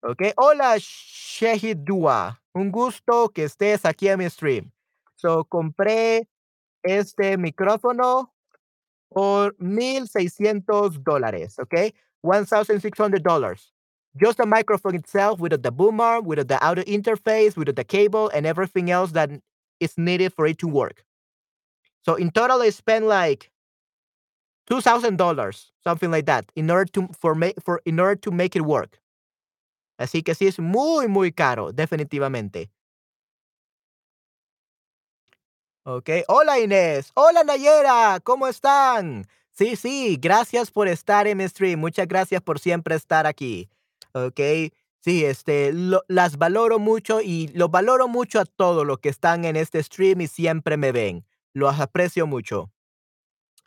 ¿Ok? 0.02 0.22
Hola, 0.36 0.76
Shehidua. 0.78 2.42
Un 2.54 2.72
gusto 2.72 3.28
que 3.28 3.44
estés 3.44 3.84
aquí 3.84 4.08
en 4.08 4.18
mi 4.18 4.28
stream. 4.28 4.72
So, 5.14 5.44
compré 5.44 6.28
este 6.82 7.36
micrófono 7.36 8.34
por 9.10 9.54
1,600 9.58 11.02
dólares. 11.04 11.58
¿Ok? 11.58 11.94
$1,600. 12.22 13.72
Just 14.20 14.38
the 14.38 14.46
microphone 14.46 14.96
itself 14.96 15.38
without 15.40 15.62
the 15.62 15.70
boom 15.70 16.00
arm, 16.00 16.24
without 16.24 16.48
the 16.48 16.60
audio 16.64 16.84
interface, 16.84 17.56
without 17.56 17.76
the 17.76 17.84
cable, 17.84 18.28
and 18.34 18.46
everything 18.46 18.90
else 18.90 19.12
that 19.12 19.30
is 19.78 19.96
needed 19.96 20.32
for 20.34 20.46
it 20.46 20.58
to 20.58 20.68
work. 20.68 21.04
So 22.04 22.14
in 22.16 22.30
total, 22.30 22.62
I 22.62 22.70
spent 22.70 23.04
like 23.06 23.50
two 24.66 24.80
thousand 24.80 25.16
dollars, 25.16 25.72
something 25.84 26.10
like 26.10 26.26
that, 26.26 26.50
in 26.56 26.70
order 26.70 26.90
to 26.92 27.08
for 27.18 27.34
make 27.34 27.60
for 27.62 27.80
in 27.84 28.00
order 28.00 28.16
to 28.16 28.30
make 28.30 28.56
it 28.56 28.62
work. 28.62 28.98
Así 29.98 30.22
que 30.24 30.34
sí 30.34 30.46
es 30.46 30.58
muy 30.58 31.08
muy 31.08 31.32
caro, 31.32 31.72
definitivamente. 31.72 32.70
Okay. 35.84 36.24
Hola 36.28 36.58
Inés. 36.60 37.10
Hola 37.14 37.42
Nayera. 37.42 38.20
¿Cómo 38.22 38.46
están? 38.46 39.26
Sí, 39.50 39.76
sí. 39.76 40.18
Gracias 40.20 40.70
por 40.70 40.88
estar 40.88 41.26
en 41.26 41.38
mi 41.38 41.48
stream. 41.48 41.80
Muchas 41.80 42.06
gracias 42.06 42.42
por 42.42 42.58
siempre 42.58 42.94
estar 42.94 43.26
aquí. 43.26 43.70
Okay. 44.12 44.72
Sí, 45.02 45.24
este, 45.24 45.72
las 46.08 46.36
valoro 46.36 46.78
mucho 46.78 47.22
y 47.22 47.48
lo 47.48 47.70
valoro 47.70 48.06
mucho 48.06 48.38
a 48.38 48.44
todos 48.44 48.86
los 48.86 48.98
que 48.98 49.08
están 49.08 49.46
en 49.46 49.56
este 49.56 49.82
stream 49.82 50.20
y 50.20 50.26
siempre 50.26 50.76
me 50.76 50.92
ven. 50.92 51.24
Los 51.54 51.80
aprecio 51.80 52.26
mucho. 52.26 52.70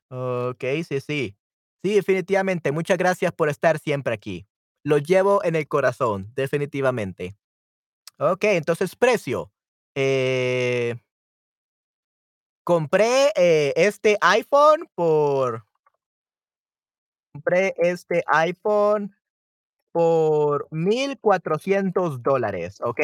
Ok, 0.10 0.64
sí, 0.88 1.02
sí. 1.02 1.36
Sí, 1.82 1.96
definitivamente. 1.96 2.72
Muchas 2.72 3.00
gracias 3.00 3.32
por 3.32 3.50
estar 3.50 3.80
siempre 3.80 4.14
aquí. 4.14 4.46
Lo 4.84 5.00
llevo 5.00 5.44
en 5.44 5.56
el 5.56 5.68
corazón, 5.68 6.32
definitivamente. 6.36 7.36
Ok, 8.20 8.44
entonces 8.44 8.96
precio. 8.96 9.52
Eh, 9.96 10.96
compré 12.64 13.32
eh, 13.36 13.74
este 13.76 14.18
iPhone 14.22 14.90
por... 14.96 15.66
Compré 17.34 17.74
este 17.78 18.24
iPhone 18.28 19.16
por 19.92 20.68
1,400 20.72 22.22
dólares, 22.22 22.80
¿ok? 22.82 23.00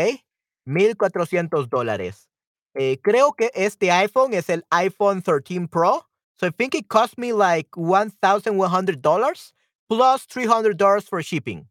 1,400 0.66 1.70
dólares. 1.70 2.30
Eh, 2.76 3.00
creo 3.02 3.34
que 3.34 3.52
este 3.56 3.92
iPhone 3.92 4.34
es 4.34 4.50
el 4.50 4.66
iPhone 4.70 5.22
13 5.22 5.68
Pro. 5.68 6.06
So 6.40 6.46
I 6.48 6.52
think 6.52 6.76
it 6.76 6.88
cost 6.88 7.18
me 7.18 7.34
like 7.34 7.70
$1,100 7.72 9.54
plus 9.90 10.28
$300 10.28 11.04
for 11.04 11.22
shipping. 11.22 11.68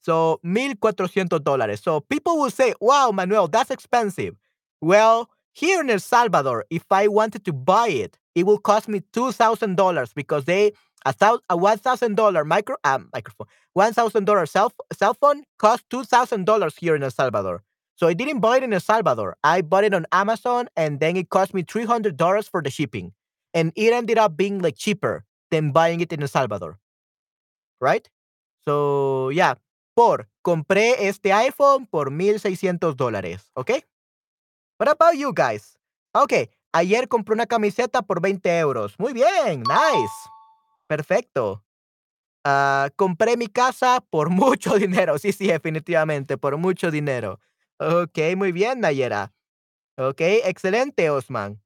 So, 0.00 0.40
$1,400. 0.44 1.82
So 1.82 2.00
people 2.00 2.38
will 2.38 2.50
say, 2.50 2.74
wow, 2.80 3.10
Manuel, 3.12 3.48
that's 3.48 3.70
expensive. 3.70 4.36
Well, 4.80 5.30
here 5.58 5.80
in 5.80 5.90
El 5.90 5.98
Salvador, 5.98 6.64
if 6.70 6.84
I 6.90 7.08
wanted 7.08 7.44
to 7.46 7.52
buy 7.52 7.88
it, 7.88 8.16
it 8.34 8.46
will 8.46 8.58
cost 8.58 8.86
me 8.86 9.00
$2,000 9.12 10.14
because 10.14 10.44
they 10.44 10.72
a, 11.04 11.14
thou, 11.18 11.40
a 11.48 11.56
$1,000 11.56 12.46
micro 12.46 12.76
uh, 12.84 12.98
microphone, 13.12 13.46
$1,000 13.76 14.48
cell, 14.48 14.72
cell 14.92 15.14
phone 15.14 15.42
costs 15.58 15.84
$2,000 15.90 16.78
here 16.78 16.94
in 16.94 17.02
El 17.02 17.10
Salvador. 17.10 17.62
So 17.96 18.06
I 18.06 18.14
didn't 18.14 18.40
buy 18.40 18.58
it 18.58 18.62
in 18.62 18.72
El 18.72 18.80
Salvador. 18.80 19.36
I 19.42 19.62
bought 19.62 19.84
it 19.84 19.94
on 19.94 20.06
Amazon 20.12 20.68
and 20.76 21.00
then 21.00 21.16
it 21.16 21.30
cost 21.30 21.52
me 21.54 21.64
$300 21.64 22.48
for 22.48 22.62
the 22.62 22.70
shipping. 22.70 23.12
And 23.52 23.72
it 23.74 23.92
ended 23.92 24.18
up 24.18 24.36
being 24.36 24.60
like 24.60 24.76
cheaper 24.76 25.24
than 25.50 25.72
buying 25.72 26.00
it 26.00 26.12
in 26.12 26.22
El 26.22 26.28
Salvador. 26.28 26.78
Right? 27.80 28.08
So, 28.64 29.30
yeah. 29.30 29.54
Por, 29.96 30.28
compré 30.44 31.08
este 31.08 31.32
iPhone 31.32 31.86
por 31.86 32.10
1,600 32.10 32.96
dólares. 32.96 33.50
¿Ok? 33.56 33.82
What 34.78 34.88
about 34.88 35.14
you 35.16 35.32
guys? 35.34 35.76
Ok. 36.14 36.50
Ayer 36.72 37.08
compré 37.08 37.34
una 37.34 37.46
camiseta 37.46 38.02
por 38.02 38.20
20 38.20 38.58
euros. 38.58 38.94
Muy 38.98 39.12
bien. 39.12 39.62
Nice. 39.62 40.30
Perfecto. 40.86 41.64
Uh, 42.46 42.88
compré 42.96 43.36
mi 43.36 43.48
casa 43.48 44.00
por 44.10 44.30
mucho 44.30 44.78
dinero. 44.78 45.18
Sí, 45.18 45.32
sí, 45.32 45.48
definitivamente, 45.48 46.38
por 46.38 46.56
mucho 46.56 46.90
dinero. 46.90 47.40
Ok, 47.78 48.18
muy 48.36 48.52
bien, 48.52 48.80
Nayera. 48.80 49.32
Ok, 49.96 50.20
excelente, 50.20 51.10
Osman. 51.10 51.60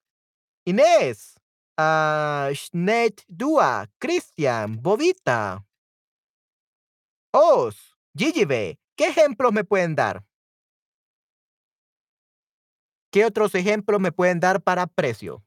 Inés. 0.64 1.34
Uh, 1.78 2.54
Schneid 2.54 3.20
Dua. 3.28 3.88
Cristian. 3.98 4.80
Bobita. 4.80 5.66
Os. 7.32 7.96
Gigibe. 8.16 8.78
¿Qué 8.96 9.06
ejemplos 9.08 9.52
me 9.52 9.64
pueden 9.64 9.94
dar? 9.94 10.24
¿Qué 13.12 13.26
otros 13.26 13.54
ejemplos 13.54 14.00
me 14.00 14.10
pueden 14.10 14.40
dar 14.40 14.62
para 14.62 14.86
precio? 14.88 15.44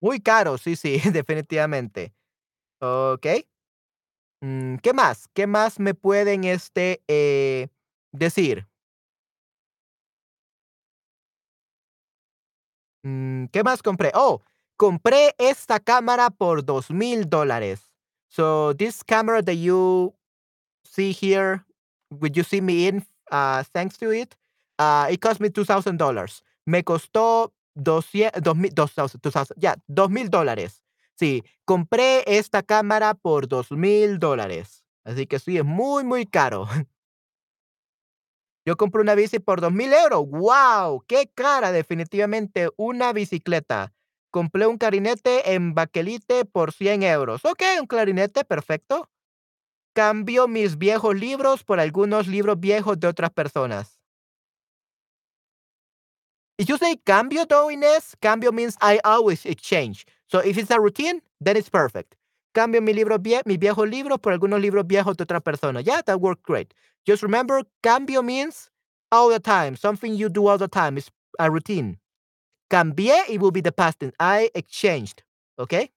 Muy 0.00 0.20
caro, 0.20 0.58
sí, 0.58 0.76
sí, 0.76 0.98
definitivamente. 1.12 2.12
Okey. 2.80 3.48
Mm, 4.42 4.76
¿qué 4.78 4.92
más? 4.94 5.28
¿Qué 5.34 5.46
más 5.46 5.80
me 5.80 5.94
pueden, 5.94 6.44
este, 6.44 7.02
eh, 7.08 7.68
decir? 8.12 8.68
¿Qué 13.52 13.62
más 13.64 13.82
compré? 13.82 14.10
Oh, 14.14 14.42
compré 14.76 15.34
esta 15.38 15.80
cámara 15.80 16.30
por 16.30 16.64
$2,000 16.64 17.28
dólares. 17.28 17.90
So 18.28 18.74
this 18.74 19.04
camera 19.04 19.42
that 19.42 19.54
you 19.56 20.14
see 20.84 21.12
here, 21.12 21.64
would 22.10 22.36
you 22.36 22.44
see 22.44 22.60
me 22.60 22.88
in, 22.88 23.06
uh, 23.30 23.64
thanks 23.72 23.98
to 23.98 24.12
it, 24.12 24.36
uh, 24.78 25.08
it 25.10 25.20
cost 25.20 25.40
me 25.40 25.50
$2,000 25.50 25.98
dollars. 25.98 26.42
Me 26.66 26.82
costó 26.84 27.52
dos 27.74 28.06
mil 28.14 28.70
dos 28.74 28.92
thousand 28.94 29.20
two 29.22 29.30
thousand 29.32 29.56
ya, 29.60 29.76
$2,000 29.88 30.30
dólares. 30.30 30.82
Sí, 31.18 31.44
compré 31.64 32.24
esta 32.26 32.62
cámara 32.62 33.14
por 33.14 33.48
$2,000 33.48 34.18
dólares. 34.18 34.84
Así 35.04 35.26
que 35.26 35.38
sí, 35.38 35.58
es 35.58 35.64
muy, 35.64 36.04
muy 36.04 36.26
caro. 36.26 36.66
Yo 38.66 38.76
compré 38.76 39.02
una 39.02 39.14
bici 39.14 39.38
por 39.40 39.60
$2,000 39.60 39.92
euros. 39.92 40.24
¡Guau! 40.26 41.04
¡Qué 41.06 41.30
cara! 41.34 41.70
Definitivamente 41.70 42.70
una 42.76 43.12
bicicleta. 43.12 43.92
Compré 44.30 44.66
un 44.66 44.78
clarinete 44.78 45.54
en 45.54 45.74
bakelite 45.74 46.44
por 46.44 46.72
100 46.72 47.02
euros. 47.02 47.44
Ok, 47.44 47.62
un 47.80 47.86
clarinete, 47.86 48.44
perfecto. 48.44 49.08
Cambio 49.94 50.48
mis 50.48 50.78
viejos 50.78 51.14
libros 51.14 51.62
por 51.62 51.78
algunos 51.78 52.26
libros 52.26 52.58
viejos 52.58 52.98
de 52.98 53.06
otras 53.08 53.30
personas. 53.30 54.00
If 56.58 56.68
you 56.68 56.78
say 56.78 56.96
cambio 56.96 57.46
though, 57.46 57.70
Inés, 57.70 58.16
cambio 58.20 58.52
means 58.52 58.76
I 58.80 59.00
always 59.04 59.44
exchange. 59.44 60.06
So 60.28 60.38
if 60.40 60.56
it's 60.56 60.70
a 60.70 60.78
routine, 60.78 61.20
then 61.40 61.56
it's 61.56 61.68
perfect. 61.68 62.14
Cambio 62.54 62.80
mi 62.80 62.92
libro 62.94 63.18
vie 63.18 63.42
mi 63.44 63.56
viejo 63.56 63.84
libro 63.84 64.18
por 64.18 64.32
algunos 64.32 64.60
libros 64.60 64.86
viejos 64.86 65.16
de 65.16 65.24
otra 65.24 65.40
persona. 65.40 65.80
Yeah, 65.80 66.02
that 66.02 66.20
worked 66.20 66.44
great. 66.44 66.72
Just 67.06 67.22
remember, 67.22 67.62
cambio 67.82 68.22
means 68.22 68.70
all 69.12 69.28
the 69.28 69.40
time, 69.40 69.76
something 69.76 70.14
you 70.14 70.28
do 70.28 70.46
all 70.46 70.58
the 70.58 70.68
time. 70.68 70.96
It's 70.98 71.10
a 71.38 71.50
routine. 71.50 71.98
Cambié, 72.70 73.28
it 73.28 73.40
will 73.40 73.50
be 73.50 73.60
the 73.60 73.72
past 73.72 74.00
tense. 74.00 74.14
I 74.18 74.50
exchanged. 74.54 75.22
Okay? 75.58 75.90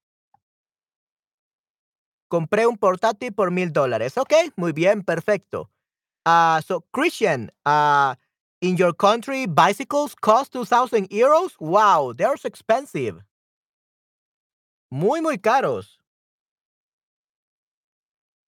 Compré 2.30 2.68
un 2.68 2.78
portátil 2.78 3.34
por 3.34 3.52
mil 3.52 3.72
dólares. 3.72 4.18
Okay, 4.18 4.52
muy 4.58 4.74
bien, 4.74 5.02
perfecto. 5.02 5.70
Uh, 6.26 6.60
so, 6.60 6.84
Christian, 6.92 7.50
uh, 7.66 8.16
in 8.62 8.76
your 8.76 8.92
country, 8.94 9.46
bicycles 9.46 10.14
cost 10.14 10.52
2,000 10.52 11.10
euros? 11.10 11.52
Wow, 11.60 12.14
they're 12.14 12.36
so 12.36 12.48
expensive. 12.48 13.24
Muy, 14.92 15.22
muy 15.22 15.38
caros. 15.38 15.97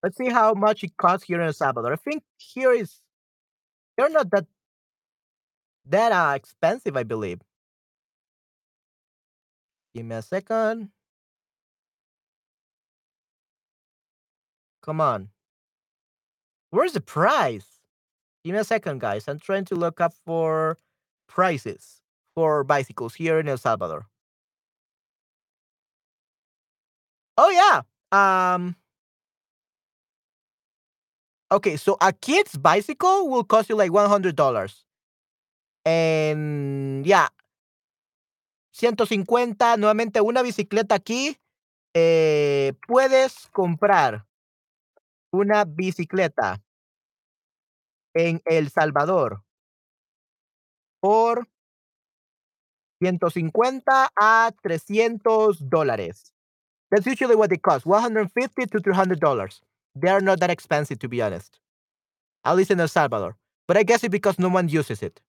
Let's 0.04 0.18
see 0.18 0.30
how 0.30 0.54
much 0.54 0.84
it 0.84 0.96
costs 0.98 1.26
here 1.28 1.40
in 1.40 1.48
El 1.48 1.54
Salvador. 1.54 1.94
I 1.94 1.96
think 1.98 2.24
here 2.38 2.72
is 2.72 3.02
they're 3.98 4.10
not 4.10 4.32
that 4.32 4.46
that 5.86 6.12
uh, 6.12 6.36
expensive, 6.36 6.96
I 6.96 7.04
believe. 7.04 7.42
Give 9.94 10.06
me 10.06 10.16
a 10.16 10.22
second. 10.22 10.92
Come 14.82 15.02
on. 15.02 15.30
Where's 16.72 16.94
the 16.94 17.02
price? 17.02 17.66
Give 18.44 18.54
me 18.54 18.60
a 18.60 18.64
second, 18.64 19.02
guys. 19.02 19.28
I'm 19.28 19.40
trying 19.40 19.66
to 19.66 19.76
look 19.76 20.00
up 20.00 20.14
for 20.26 20.78
prices 21.28 22.02
for 22.36 22.64
bicycles 22.64 23.16
here 23.16 23.40
in 23.40 23.50
El 23.50 23.58
Salvador. 23.58 24.08
Oh 27.38 27.50
yeah. 27.50 27.82
Um 28.54 28.76
Okay, 31.52 31.78
so 31.78 31.98
a 32.00 32.14
kid's 32.14 32.56
bicycle 32.58 33.28
will 33.28 33.44
cost 33.44 33.70
you 33.70 33.76
like 33.76 33.92
$100. 33.92 34.84
And 35.86 37.06
yeah. 37.06 37.28
150, 38.72 39.78
nuevamente 39.78 40.22
una 40.22 40.42
bicicleta 40.42 40.96
aquí, 40.96 41.38
eh, 41.94 42.74
puedes 42.88 43.48
comprar 43.52 44.26
una 45.34 45.66
bicicleta 45.66 46.62
en 48.14 48.42
El 48.46 48.70
Salvador 48.70 49.44
por 51.02 51.48
150 53.02 54.12
a 54.16 54.52
300 54.62 55.70
dólares. 55.70 56.34
That's 56.92 57.08
usually 57.08 57.36
what 57.36 57.50
they 57.50 57.58
cost, 57.58 57.86
150 57.86 58.66
to 58.68 58.80
300 58.80 59.20
dollars. 59.20 59.62
They 60.00 60.10
are 60.10 60.22
not 60.22 60.40
that 60.40 60.50
expensive, 60.50 61.00
to 61.00 61.10
be 61.10 61.22
honest. 61.22 61.60
At 62.44 62.56
least 62.56 62.72
in 62.72 62.80
El 62.80 62.88
Salvador. 62.88 63.36
But 63.68 63.78
I 63.78 63.84
guess 63.84 64.04
it's 64.04 64.12
because 64.12 64.40
no 64.40 64.50
one 64.50 64.68
uses 64.70 65.04
it. 65.04 65.22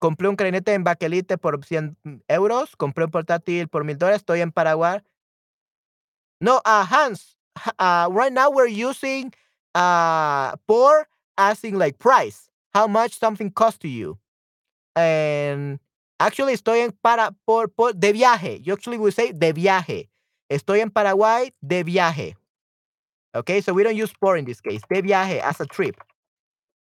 Compré 0.00 0.28
un 0.28 0.36
clarinete 0.36 0.74
en 0.74 0.84
baquelite 0.84 1.38
por 1.38 1.58
100 1.64 1.96
euros. 2.28 2.76
Compré 2.76 3.04
un 3.04 3.10
portátil 3.10 3.68
por 3.68 3.84
mil 3.84 3.96
dólares. 3.96 4.22
Estoy 4.22 4.40
en 4.40 4.52
Paraguay. 4.52 5.00
No, 6.40 6.60
uh, 6.66 6.84
Hans, 6.84 7.36
uh, 7.78 8.08
right 8.10 8.32
now 8.32 8.50
we're 8.50 8.66
using 8.66 9.32
uh, 9.74 10.54
por 10.66 11.08
asking 11.38 11.78
like 11.78 11.98
price, 11.98 12.50
how 12.74 12.86
much 12.86 13.18
something 13.18 13.50
cost 13.50 13.80
to 13.80 13.88
you. 13.88 14.18
And 14.94 15.78
actually 16.20 16.54
estoy 16.54 16.84
en 16.84 16.92
para 17.02 17.34
por, 17.46 17.68
por 17.68 17.92
de 17.92 18.12
viaje. 18.12 18.60
You 18.62 18.74
actually 18.74 18.98
will 18.98 19.12
say 19.12 19.32
de 19.32 19.52
viaje. 19.52 20.08
Estoy 20.50 20.80
en 20.80 20.90
Paraguay 20.90 21.52
de 21.60 21.82
viaje. 21.82 22.36
Okay, 23.36 23.60
so 23.60 23.72
we 23.74 23.82
don't 23.82 23.96
use 23.96 24.12
por 24.18 24.36
in 24.36 24.44
this 24.44 24.60
case. 24.60 24.80
De 24.88 25.02
viaje 25.02 25.40
as 25.42 25.60
a 25.60 25.66
trip. 25.66 25.96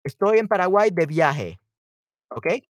Estoy 0.04 0.38
en 0.38 0.48
Paraguay 0.48 0.90
de 0.90 1.06
viaje. 1.06 1.58
Okay. 2.36 2.62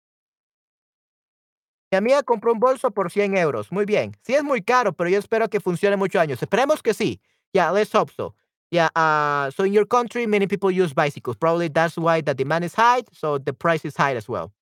Mi 1.93 1.99
amiga 1.99 2.23
compró 2.23 2.53
un 2.53 2.61
bolso 2.61 2.91
por 2.91 3.11
100 3.11 3.37
euros. 3.37 3.71
Muy 3.71 3.85
bien. 3.85 4.17
Sí 4.25 4.35
es 4.35 4.43
muy 4.43 4.63
caro, 4.63 4.93
pero 4.93 5.11
yo 5.11 5.19
espero 5.19 5.49
que 5.49 5.61
funcione 5.61 5.97
muchos 5.97 6.21
años. 6.21 6.41
Esperemos 6.43 6.83
que 6.83 6.95
sí. 6.95 7.21
Yeah, 7.53 7.71
let's 7.73 7.93
hope 7.95 8.13
so. 8.13 8.35
Yeah. 8.71 8.89
Uh, 8.95 9.51
so 9.51 9.65
in 9.65 9.73
your 9.73 9.87
country, 9.87 10.27
many 10.27 10.47
people 10.47 10.71
use 10.71 10.93
bicycles. 10.93 11.37
Probably 11.37 11.69
that's 11.69 11.97
why 11.97 12.21
the 12.21 12.35
demand 12.35 12.65
is 12.65 12.75
high. 12.75 13.03
So 13.13 13.39
the 13.39 13.53
price 13.53 13.85
is 13.85 13.97
high 13.97 14.15
as 14.15 14.29
well. 14.29 14.53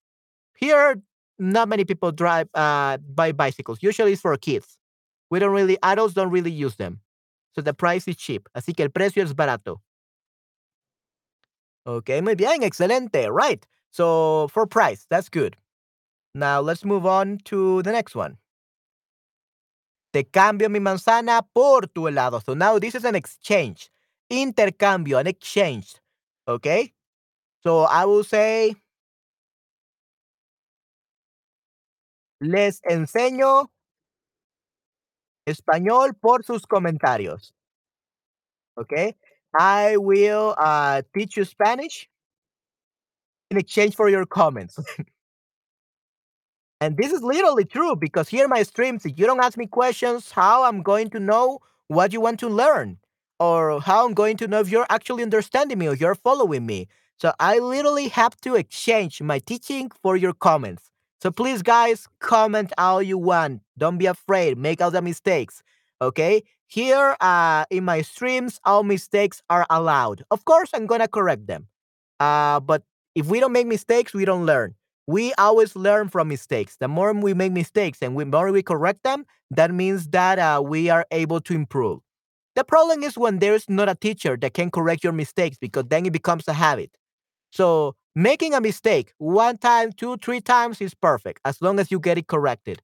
Here, 0.57 0.97
not 1.39 1.69
many 1.69 1.85
people 1.85 2.13
drive, 2.13 2.49
uh, 2.55 2.97
buy 2.99 3.33
bicycles. 3.33 3.79
Usually 3.83 4.13
it's 4.13 4.23
for 4.23 4.37
kids. 4.37 4.79
We 5.31 5.39
don't 5.39 5.53
really, 5.53 5.77
adults 5.83 6.15
don't 6.15 6.31
really 6.31 6.51
use 6.51 6.77
them. 6.77 7.01
So 7.55 7.63
the 7.63 7.75
price 7.75 8.07
is 8.09 8.17
cheap. 8.17 8.49
Así 8.55 8.75
que 8.75 8.85
el 8.85 8.91
precio 8.91 9.23
es 9.23 9.35
barato. 9.35 9.81
Okay, 11.87 12.21
muy 12.21 12.35
bien, 12.35 12.63
excelente. 12.63 13.31
Right. 13.31 13.67
So 13.91 14.49
for 14.49 14.67
price, 14.67 15.07
that's 15.09 15.29
good. 15.29 15.57
Now 16.35 16.61
let's 16.61 16.85
move 16.85 17.07
on 17.07 17.39
to 17.47 17.83
the 17.83 17.93
next 17.93 18.15
one. 18.15 18.37
Te 20.13 20.25
cambio 20.25 20.69
mi 20.69 20.79
manzana 20.79 21.43
por 21.55 21.83
tu 21.83 22.03
helado. 22.03 22.45
So 22.45 22.55
now 22.55 22.79
this 22.79 22.95
is 22.95 23.05
an 23.05 23.15
exchange 23.15 23.91
intercambio, 24.31 25.19
an 25.19 25.27
exchange. 25.27 25.97
Okay? 26.47 26.93
So 27.63 27.81
I 27.81 28.05
will 28.05 28.25
say, 28.25 28.77
les 32.41 32.81
enseño 32.83 33.69
español 35.49 36.13
por 36.21 36.43
sus 36.43 36.63
comentarios. 36.63 37.53
Okay? 38.79 39.15
I 39.59 39.97
will 39.97 40.55
uh, 40.59 41.03
teach 41.17 41.37
you 41.37 41.45
Spanish 41.45 42.09
in 43.51 43.57
exchange 43.57 43.97
for 43.97 44.09
your 44.09 44.27
comments. 44.27 44.79
and 46.81 46.97
this 46.97 47.13
is 47.13 47.23
literally 47.23 47.65
true 47.65 47.97
because 47.97 48.29
here 48.29 48.47
my 48.47 48.63
streams, 48.63 49.07
if 49.07 49.19
you 49.19 49.27
don't 49.27 49.41
ask 49.43 49.57
me 49.57 49.67
questions, 49.67 50.33
how 50.33 50.65
I'm 50.65 50.83
going 50.83 51.11
to 51.11 51.21
know 51.21 51.61
what 51.89 52.13
you 52.13 52.21
want 52.21 52.39
to 52.41 52.49
learn? 52.49 52.99
or 53.41 53.81
how 53.81 54.07
I'm 54.07 54.15
going 54.15 54.37
to 54.39 54.49
know 54.49 54.61
if 54.61 54.69
you're 54.69 54.87
actually 54.91 55.23
understanding 55.23 55.79
me 55.79 55.89
or 55.89 55.95
you're 55.95 56.15
following 56.15 56.67
me. 56.67 56.89
So 57.21 57.33
I 57.41 57.59
literally 57.59 58.09
have 58.09 58.37
to 58.43 58.55
exchange 58.55 59.21
my 59.23 59.39
teaching 59.39 59.91
for 60.03 60.17
your 60.17 60.33
comments. 60.33 60.91
So 61.21 61.31
please, 61.31 61.63
guys, 61.63 62.07
comment 62.21 62.73
all 62.79 63.03
you 63.03 63.19
want. 63.19 63.63
Don't 63.77 63.99
be 63.99 64.07
afraid. 64.07 64.57
Make 64.57 64.81
all 64.81 64.91
the 64.91 65.03
mistakes. 65.03 65.63
Okay? 66.01 66.45
Here 66.69 67.17
uh, 67.21 67.65
in 67.71 67.85
my 67.85 68.03
streams, 68.03 68.61
all 68.65 68.85
mistakes 68.85 69.43
are 69.51 69.67
allowed. 69.71 70.23
Of 70.31 70.45
course, 70.45 70.71
I'm 70.73 70.87
going 70.87 71.01
to 71.01 71.09
correct 71.09 71.47
them. 71.47 71.67
Uh, 72.21 72.61
but 72.61 72.83
if 73.15 73.27
we 73.27 73.41
don't 73.41 73.53
make 73.53 73.67
mistakes, 73.67 74.15
we 74.15 74.25
don't 74.25 74.47
learn. 74.47 74.75
We 75.07 75.33
always 75.35 75.75
learn 75.75 76.09
from 76.09 76.29
mistakes. 76.29 76.77
The 76.79 76.87
more 76.87 77.13
we 77.15 77.35
make 77.35 77.53
mistakes 77.53 78.03
and 78.03 78.17
the 78.17 78.27
more 78.27 78.53
we 78.53 78.63
correct 78.63 79.03
them, 79.03 79.25
that 79.51 79.73
means 79.73 80.09
that 80.09 80.39
uh, 80.39 80.63
we 80.65 80.91
are 80.91 81.07
able 81.11 81.41
to 81.41 81.55
improve. 81.55 82.01
The 82.55 82.65
problem 82.65 83.03
is 83.03 83.17
when 83.17 83.39
there's 83.39 83.69
not 83.69 83.89
a 83.89 83.95
teacher 83.95 84.37
that 84.37 84.53
can 84.53 84.71
correct 84.71 85.03
your 85.03 85.13
mistakes 85.13 85.57
because 85.59 85.85
then 85.89 86.05
it 86.07 86.13
becomes 86.13 86.47
a 86.47 86.53
habit. 86.53 86.91
So 87.51 87.95
making 88.19 88.55
a 88.55 88.61
mistake 88.61 89.15
one 89.19 89.59
time, 89.59 89.93
two, 89.93 90.17
three 90.19 90.41
times 90.41 90.81
is 90.81 90.95
perfect 90.95 91.41
as 91.45 91.63
long 91.63 91.79
as 91.79 91.91
you 91.93 92.01
get 92.01 92.19
it 92.19 92.27
corrected. 92.27 92.83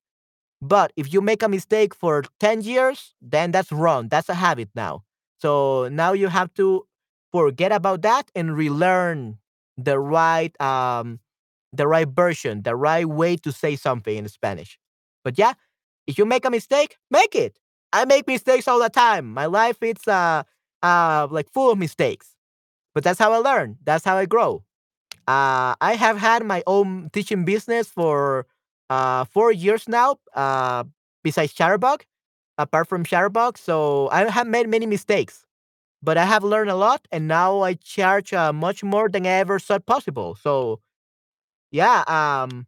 But 0.62 0.92
if 0.97 1.12
you 1.12 1.20
make 1.20 1.42
a 1.42 1.49
mistake 1.49 1.94
for 1.94 2.25
10 2.40 2.62
years, 2.62 3.14
then 3.23 3.53
that's 3.53 3.73
wrong. 3.73 4.09
That's 4.09 4.29
a 4.29 4.35
habit 4.35 4.70
now. 4.75 5.05
So 5.40 5.88
now 5.88 6.12
you 6.12 6.29
have 6.29 6.55
to 6.55 6.87
forget 7.33 7.73
about 7.73 8.03
that 8.03 8.31
and 8.35 8.57
relearn 8.57 9.38
the 9.77 9.99
right 9.99 10.59
um 10.61 11.20
the 11.73 11.87
right 11.88 12.09
version, 12.09 12.62
the 12.62 12.77
right 12.77 13.07
way 13.07 13.37
to 13.37 13.53
say 13.53 13.77
something 13.77 14.16
in 14.16 14.29
Spanish. 14.29 14.79
But 15.25 15.38
yeah, 15.38 15.55
if 16.07 16.18
you 16.18 16.25
make 16.27 16.44
a 16.44 16.51
mistake, 16.51 16.97
make 17.11 17.35
it. 17.35 17.59
I 17.92 18.05
make 18.05 18.27
mistakes 18.27 18.68
all 18.68 18.81
the 18.81 18.90
time. 18.90 19.33
My 19.33 19.47
life 19.47 19.79
is 19.83 20.07
uh 20.09 20.44
uh 20.83 21.29
like 21.31 21.51
full 21.51 21.70
of 21.73 21.79
mistakes. 21.79 22.29
But 22.94 23.05
that's 23.05 23.18
how 23.18 23.33
I 23.33 23.38
learn. 23.38 23.79
That's 23.85 24.05
how 24.05 24.16
I 24.16 24.27
grow. 24.27 24.64
Uh 25.27 25.75
I 25.81 25.95
have 25.97 26.19
had 26.19 26.45
my 26.45 26.63
own 26.67 27.09
teaching 27.13 27.45
business 27.45 27.89
for 27.89 28.47
uh 28.91 29.25
4 29.25 29.53
years 29.53 29.89
now 29.89 30.19
uh 30.35 30.85
besides 31.23 31.55
Shutterbug, 31.55 32.03
apart 32.59 32.89
from 32.89 33.05
Shutterbug, 33.05 33.57
so 33.59 34.09
I 34.13 34.29
have 34.31 34.47
made 34.47 34.69
many 34.69 34.87
mistakes. 34.87 35.47
But 36.03 36.19
I 36.19 36.25
have 36.27 36.45
learned 36.45 36.71
a 36.71 36.77
lot 36.77 37.09
and 37.13 37.29
now 37.29 37.63
I 37.63 37.75
charge 37.75 38.33
uh, 38.35 38.53
much 38.53 38.85
more 38.85 39.09
than 39.11 39.27
I 39.27 39.31
ever 39.45 39.59
thought 39.61 39.87
possible. 39.87 40.37
So 40.37 40.81
yeah, 41.73 42.05
um 42.09 42.67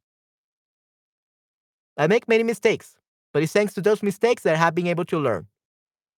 I 1.97 2.07
make 2.07 2.29
many 2.29 2.42
mistakes. 2.42 2.97
But 3.33 3.42
it's 3.42 3.53
thanks 3.53 3.75
to 3.75 3.83
those 3.83 4.03
mistakes 4.03 4.42
that 4.45 4.55
I 4.55 4.59
have 4.59 4.75
been 4.75 4.87
able 4.87 5.05
to 5.07 5.19
learn. 5.19 5.49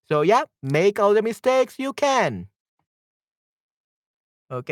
So 0.09 0.23
yeah, 0.23 0.45
make 0.63 1.01
all 1.01 1.15
the 1.15 1.23
mistakes 1.23 1.79
you 1.79 1.93
can. 1.95 2.49
¿Ok? 4.51 4.71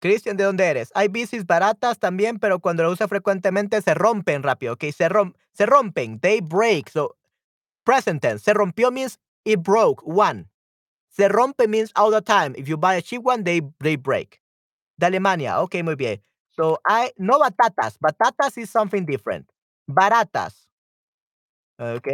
Cristian, 0.00 0.36
¿de 0.36 0.44
dónde 0.44 0.64
eres? 0.64 0.90
Hay 0.94 1.08
bicis 1.08 1.46
baratas 1.46 1.98
también, 1.98 2.38
pero 2.38 2.58
cuando 2.58 2.82
lo 2.82 2.90
usas 2.90 3.08
frecuentemente 3.08 3.80
se 3.82 3.94
rompen 3.94 4.42
rápido, 4.42 4.74
¿ok? 4.74 4.84
Se, 4.96 5.08
rom 5.08 5.34
se 5.52 5.66
rompen, 5.66 6.18
they 6.20 6.40
break. 6.40 6.88
So, 6.90 7.16
present 7.84 8.22
tense, 8.22 8.44
se 8.44 8.54
rompió 8.54 8.90
means 8.90 9.18
it 9.44 9.60
broke, 9.60 10.02
one. 10.04 10.48
Se 11.08 11.28
rompe 11.28 11.68
means 11.68 11.92
all 11.94 12.10
the 12.10 12.22
time. 12.22 12.54
If 12.56 12.66
you 12.66 12.76
buy 12.76 12.96
a 12.96 13.02
cheap 13.02 13.22
one, 13.24 13.44
they, 13.44 13.60
they 13.80 13.96
break. 13.96 14.40
De 14.98 15.06
Alemania, 15.06 15.60
ok, 15.60 15.82
muy 15.84 15.96
bien. 15.96 16.22
So, 16.52 16.78
I, 16.86 17.12
no 17.16 17.38
batatas. 17.38 17.98
Batatas 17.98 18.56
is 18.58 18.70
something 18.70 19.04
different. 19.04 19.50
baratas. 19.94 20.68
¿Ok? 21.78 22.08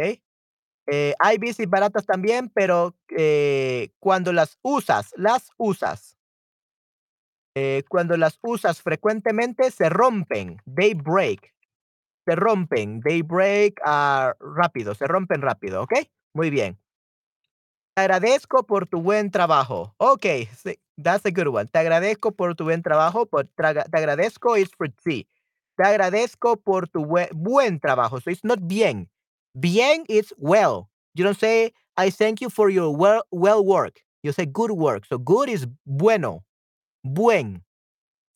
Eh, 0.89 1.13
hay 1.19 1.37
bicis 1.37 1.69
baratas 1.69 2.05
también, 2.05 2.49
pero 2.49 2.95
eh, 3.17 3.89
cuando 3.99 4.31
las 4.31 4.57
usas, 4.61 5.11
las 5.17 5.51
usas. 5.57 6.16
Eh, 7.59 7.83
cuando 7.89 8.15
las 8.17 8.37
usas 8.43 8.83
frecuentemente 8.83 9.71
se 9.71 9.89
rompen. 9.89 10.61
They 10.75 10.93
break. 10.93 11.55
Se 12.27 12.35
rompen. 12.35 13.01
They 13.01 13.23
break 13.23 13.79
uh, 13.83 14.33
rápido. 14.55 14.93
Se 14.93 15.07
rompen 15.07 15.41
rápido. 15.41 15.81
¿Ok? 15.81 15.93
Muy 16.35 16.51
bien. 16.51 16.77
Te 17.95 18.03
agradezco 18.03 18.61
por 18.61 18.85
tu 18.85 19.01
buen 19.01 19.31
trabajo. 19.31 19.95
Okay, 19.97 20.47
that's 21.01 21.25
a 21.25 21.31
good 21.31 21.47
one. 21.47 21.65
Te 21.65 21.79
agradezco 21.79 22.31
por 22.31 22.53
tu 22.53 22.63
buen 22.65 22.83
trabajo. 22.83 23.25
Por 23.25 23.45
te 23.45 23.65
agradezco 23.65 24.55
is 24.55 24.69
for 24.77 24.93
sí. 25.03 25.27
Te 25.77 25.83
agradezco 25.83 26.57
por 26.57 26.87
tu 26.87 27.05
buen, 27.05 27.27
buen 27.33 27.79
trabajo. 27.79 28.21
So 28.21 28.29
it's 28.29 28.43
not 28.43 28.59
bien. 28.67 29.09
Bien 29.55 30.03
is 30.07 30.31
well. 30.37 30.91
You 31.15 31.23
don't 31.23 31.39
say 31.39 31.73
I 31.97 32.11
thank 32.11 32.39
you 32.39 32.51
for 32.51 32.69
your 32.69 32.95
well 32.95 33.23
well 33.31 33.65
work. 33.65 34.03
You 34.21 34.31
say 34.31 34.45
good 34.45 34.73
work. 34.73 35.05
So 35.07 35.17
good 35.17 35.49
is 35.49 35.65
bueno. 35.87 36.43
Buen. 37.03 37.63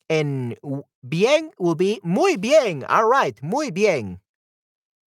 And 0.10 0.58
bien 1.02 1.52
will 1.58 1.76
be 1.76 2.00
muy 2.04 2.38
bien. 2.38 2.84
All 2.88 3.08
right. 3.08 3.42
Muy 3.42 3.72
bien. 3.72 4.20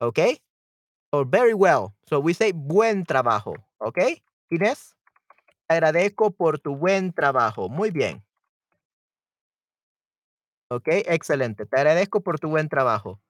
Okay? 0.00 0.38
Or 1.12 1.24
very 1.24 1.54
well. 1.54 1.94
So 2.08 2.20
we 2.20 2.32
say 2.34 2.52
buen 2.52 3.04
trabajo. 3.04 3.54
Okay? 3.80 4.22
Inés, 4.50 4.94
agradezco 5.68 6.30
por 6.30 6.58
tu 6.58 6.74
buen 6.76 7.12
trabajo. 7.12 7.68
Muy 7.68 7.90
bien. 7.90 8.22
Ok, 10.70 10.88
excelente. 11.06 11.66
Te 11.66 11.76
agradezco 11.76 12.20
por 12.20 12.40
tu 12.40 12.48
buen 12.48 12.68
trabajo. 12.68 13.20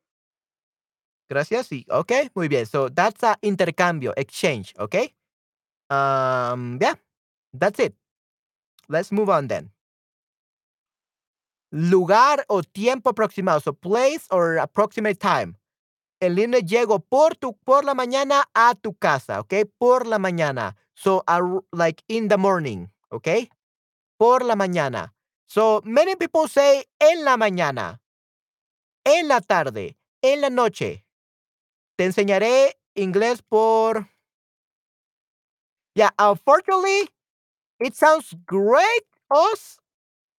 Gracias. 1.28 1.66
Sí, 1.66 1.84
ok, 1.90 2.12
muy 2.34 2.48
bien. 2.48 2.66
So 2.66 2.88
that's 2.90 3.22
a 3.24 3.38
intercambio, 3.42 4.12
exchange, 4.16 4.74
ok? 4.78 4.94
Um, 5.90 6.78
yeah, 6.80 6.94
that's 7.52 7.78
it. 7.80 7.94
Let's 8.88 9.12
move 9.12 9.28
on 9.30 9.48
then. 9.48 9.70
Lugar 11.76 12.44
o 12.46 12.62
tiempo 12.62 13.10
aproximado. 13.10 13.60
So 13.60 13.72
place 13.72 14.28
or 14.30 14.58
approximate 14.58 15.18
time. 15.18 15.56
El 16.20 16.36
lunes 16.36 16.62
llego 16.64 17.00
por 17.00 17.34
tu, 17.34 17.56
por 17.64 17.84
la 17.84 17.94
mañana 17.94 18.44
a 18.54 18.76
tu 18.76 18.94
casa, 18.94 19.40
ok? 19.40 19.66
Por 19.76 20.06
la 20.06 20.18
mañana. 20.18 20.76
So, 20.94 21.24
like 21.72 22.04
in 22.06 22.28
the 22.28 22.38
morning, 22.38 22.90
okay? 23.10 23.50
Por 24.20 24.44
la 24.44 24.54
mañana. 24.54 25.12
So, 25.48 25.82
many 25.84 26.14
people 26.14 26.46
say 26.46 26.84
en 27.00 27.24
la 27.24 27.36
mañana, 27.36 27.98
en 29.04 29.26
la 29.26 29.40
tarde, 29.40 29.96
en 30.22 30.42
la 30.42 30.50
noche. 30.50 31.04
Te 31.98 32.04
enseñaré 32.04 32.74
inglés 32.94 33.42
por. 33.42 34.08
Yeah, 35.96 36.10
unfortunately, 36.18 37.08
it 37.80 37.96
sounds 37.96 38.32
great 38.46 39.04
us 39.28 39.78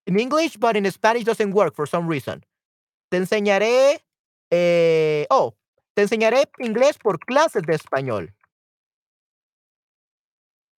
in 0.07 0.19
English, 0.19 0.57
but 0.57 0.75
in 0.77 0.89
Spanish 0.91 1.23
doesn't 1.23 1.51
work 1.51 1.75
for 1.75 1.85
some 1.85 2.07
reason. 2.07 2.43
Te 3.11 3.17
enseñaré. 3.17 3.99
Eh, 4.51 5.25
oh, 5.29 5.55
te 5.95 6.03
enseñaré 6.03 6.45
inglés 6.59 6.97
por 6.97 7.17
clases 7.19 7.63
de 7.63 7.73
español. 7.73 8.29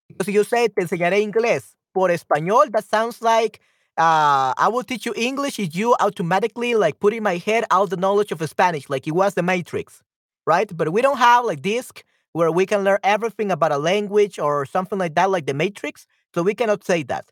Because 0.08 0.34
you 0.34 0.44
say 0.44 0.68
te 0.70 0.82
enseñaré 0.82 1.22
inglés 1.22 1.76
por 1.94 2.10
español, 2.10 2.72
that 2.72 2.86
sounds 2.86 3.22
like 3.22 3.60
uh, 3.98 4.54
I 4.58 4.70
will 4.72 4.84
teach 4.84 5.06
you 5.06 5.13
English 5.16 5.60
if 5.60 5.76
you 5.76 5.96
automatically 6.00 6.76
like 6.76 7.00
put 7.00 7.13
in 7.13 7.24
my 7.24 7.38
head 7.38 7.66
all 7.72 7.88
the 7.88 7.98
knowledge 7.98 8.32
of 8.32 8.48
Spanish, 8.48 8.90
like 8.90 9.08
it 9.08 9.13
was 9.13 9.34
the 9.34 9.44
Matrix, 9.44 10.04
right? 10.46 10.76
But 10.76 10.94
we 10.94 11.02
don't 11.02 11.18
have 11.18 11.46
like 11.46 11.62
disc 11.62 12.04
where 12.34 12.52
we 12.52 12.66
can 12.66 12.84
learn 12.84 13.00
everything 13.04 13.52
about 13.52 13.72
a 13.72 13.78
language 13.78 14.38
or 14.40 14.66
something 14.66 15.00
like 15.00 15.16
that, 15.16 15.30
like 15.30 15.46
the 15.48 15.54
Matrix. 15.54 16.06
So 16.34 16.44
we 16.44 16.54
cannot 16.54 16.84
say 16.84 17.04
that. 17.04 17.26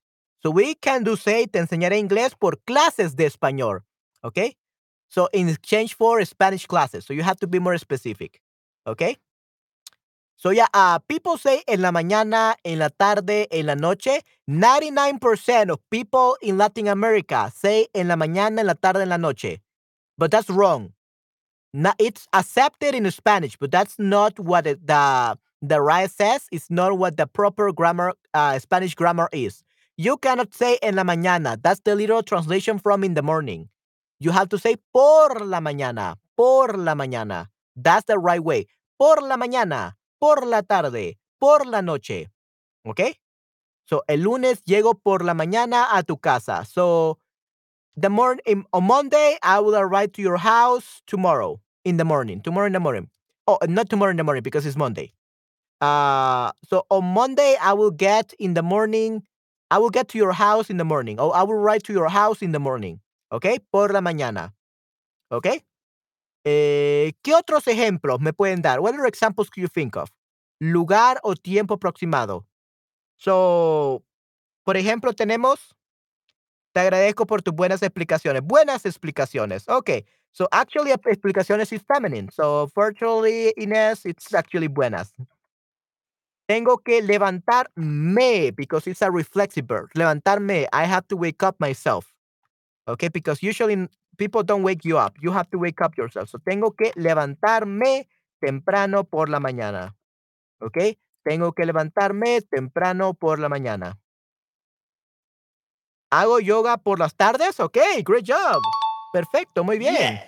So 0.46 0.52
we 0.52 0.76
can 0.76 1.04
do 1.04 1.16
say 1.16 1.48
te 1.48 1.58
enseñaré 1.58 1.98
inglés 1.98 2.36
por 2.38 2.58
clases 2.68 3.16
de 3.16 3.26
español, 3.26 3.80
okay? 4.24 4.56
So 5.08 5.28
in 5.34 5.50
exchange 5.50 5.96
for 5.96 6.24
Spanish 6.24 6.68
classes. 6.68 7.04
So 7.04 7.16
you 7.16 7.24
have 7.24 7.40
to 7.40 7.48
be 7.48 7.58
more 7.58 7.76
specific, 7.80 8.40
okay? 8.86 9.18
So 10.36 10.52
yeah, 10.52 10.68
uh, 10.72 11.00
people 11.00 11.40
say 11.40 11.64
en 11.68 11.82
la 11.82 11.90
mañana, 11.90 12.54
en 12.64 12.78
la 12.78 12.90
tarde, 12.90 13.48
en 13.50 13.66
la 13.66 13.74
noche. 13.74 14.22
99% 14.48 15.72
of 15.72 15.80
people 15.90 16.38
in 16.44 16.60
Latin 16.60 16.90
America 16.90 17.52
say 17.56 17.88
en 17.96 18.08
la 18.08 18.16
mañana, 18.16 18.60
en 18.60 18.68
la 18.68 18.76
tarde, 18.76 19.02
en 19.02 19.10
la 19.10 19.18
noche. 19.18 19.58
But 20.16 20.30
that's 20.30 20.52
wrong. 20.52 20.94
Not, 21.74 21.96
it's 21.98 22.28
accepted 22.34 22.94
in 22.94 23.10
Spanish, 23.10 23.58
but 23.58 23.72
that's 23.72 23.98
not 23.98 24.38
what 24.40 24.68
it, 24.68 24.86
the 24.86 25.40
the 25.64 25.82
right 25.82 26.12
says. 26.12 26.48
It's 26.52 26.70
not 26.70 27.00
what 27.00 27.18
the 27.18 27.26
proper 27.26 27.72
grammar, 27.72 28.14
uh, 28.36 28.60
Spanish 28.60 28.94
grammar 28.94 29.28
is. 29.32 29.64
You 29.98 30.18
cannot 30.18 30.54
say 30.54 30.78
en 30.82 30.96
la 30.96 31.04
mañana. 31.04 31.62
That's 31.62 31.82
the 31.82 31.96
literal 31.96 32.24
translation 32.24 32.80
from 32.80 33.04
in 33.04 33.14
the 33.14 33.22
morning. 33.22 33.70
You 34.20 34.32
have 34.32 34.50
to 34.50 34.58
say 34.58 34.78
por 34.94 35.40
la 35.46 35.60
mañana, 35.60 36.16
por 36.36 36.78
la 36.78 36.96
mañana. 36.96 37.48
That's 37.76 38.06
the 38.06 38.18
right 38.18 38.44
way. 38.44 38.68
Por 38.98 39.22
la 39.22 39.38
mañana 39.38 39.94
por 40.20 40.46
la 40.46 40.62
tarde, 40.64 41.18
por 41.40 41.66
la 41.66 41.82
noche. 41.82 42.30
Okay? 42.86 43.20
So, 43.86 44.04
el 44.08 44.24
lunes 44.24 44.64
llego 44.66 44.96
por 44.96 45.24
la 45.24 45.34
mañana 45.34 45.88
a 45.92 46.04
tu 46.04 46.18
casa. 46.18 46.66
So, 46.66 47.20
the 47.96 48.10
morning 48.10 48.66
on 48.74 48.84
Monday, 48.86 49.38
I 49.44 49.60
will 49.60 49.76
arrive 49.76 50.14
to 50.14 50.22
your 50.22 50.38
house 50.38 51.02
tomorrow 51.06 51.62
in 51.84 51.98
the 51.98 52.06
morning. 52.06 52.42
Tomorrow 52.42 52.68
in 52.68 52.74
the 52.74 52.80
morning. 52.80 53.10
Oh, 53.48 53.60
not 53.68 53.90
tomorrow 53.90 54.10
in 54.10 54.18
the 54.18 54.24
morning 54.24 54.42
because 54.42 54.66
it's 54.66 54.76
Monday. 54.76 55.14
Uh, 55.80 56.52
so 56.68 56.86
on 56.90 57.06
Monday, 57.06 57.56
I 57.62 57.74
will 57.74 57.92
get 57.92 58.34
in 58.40 58.56
the 58.56 58.64
morning. 58.64 59.22
I 59.76 59.78
will 59.78 59.90
get 59.90 60.08
to 60.10 60.18
your 60.18 60.32
house 60.32 60.70
in 60.70 60.78
the 60.78 60.86
morning. 60.86 61.18
Oh, 61.20 61.32
I 61.32 61.44
will 61.44 61.60
ride 61.60 61.84
to 61.84 61.92
your 61.92 62.08
house 62.08 62.42
in 62.42 62.54
the 62.54 62.60
morning. 62.60 63.02
Okay? 63.30 63.60
Por 63.74 63.92
la 63.92 64.00
mañana. 64.00 64.54
Okay? 65.30 65.66
Eh, 66.46 67.12
¿Qué 67.22 67.34
otros 67.34 67.68
ejemplos 67.68 68.22
me 68.22 68.32
pueden 68.32 68.62
dar? 68.62 68.80
What 68.80 68.96
are 68.96 69.06
examples 69.06 69.50
can 69.50 69.64
you 69.64 69.68
think 69.68 69.98
of? 69.98 70.10
Lugar 70.62 71.20
o 71.24 71.36
tiempo 71.36 71.76
aproximado. 71.76 72.46
So, 73.18 74.02
por 74.64 74.78
ejemplo, 74.78 75.12
tenemos, 75.12 75.60
te 76.74 76.80
agradezco 76.80 77.26
por 77.26 77.42
tus 77.42 77.54
buenas 77.54 77.82
explicaciones. 77.82 78.44
Buenas 78.44 78.86
explicaciones. 78.86 79.68
Okay. 79.68 80.06
So, 80.32 80.48
actually, 80.54 80.94
explicaciones 80.94 81.74
is 81.74 81.82
feminine. 81.86 82.30
So, 82.32 82.72
virtually, 82.74 83.54
Inés, 83.58 84.06
it's 84.06 84.34
actually 84.34 84.68
buenas. 84.68 85.14
Tengo 86.48 86.78
que 86.78 87.02
levantarme 87.02 88.54
because 88.56 88.88
it's 88.88 89.02
a 89.02 89.10
reflexive 89.10 89.66
verb. 89.68 89.90
Levantarme. 89.96 90.68
I 90.72 90.86
have 90.86 91.08
to 91.08 91.18
wake 91.18 91.42
up 91.44 91.56
myself. 91.60 92.14
Okay, 92.88 93.10
because 93.10 93.42
usually 93.42 93.88
people 94.18 94.44
don't 94.44 94.64
wake 94.64 94.86
you 94.86 94.98
up. 94.98 95.16
You 95.22 95.32
have 95.32 95.50
to 95.52 95.58
wake 95.58 95.82
up 95.82 95.98
yourself. 95.98 96.30
So 96.30 96.38
tengo 96.38 96.72
que 96.72 96.92
levantarme 96.96 98.08
temprano 98.40 99.04
por 99.04 99.30
la 99.30 99.40
mañana. 99.40 99.96
¿Ok? 100.62 100.98
Tengo 101.24 101.54
que 101.54 101.66
levantarme 101.66 102.42
temprano 102.42 103.16
por 103.16 103.40
la 103.40 103.50
mañana. 103.50 103.98
¿Hago 106.12 106.40
yoga 106.40 106.78
por 106.78 107.00
las 107.00 107.16
tardes? 107.16 107.60
Ok, 107.60 107.78
great 108.04 108.26
job. 108.28 108.62
Perfecto, 109.12 109.64
muy 109.64 109.80
bien. 109.80 110.20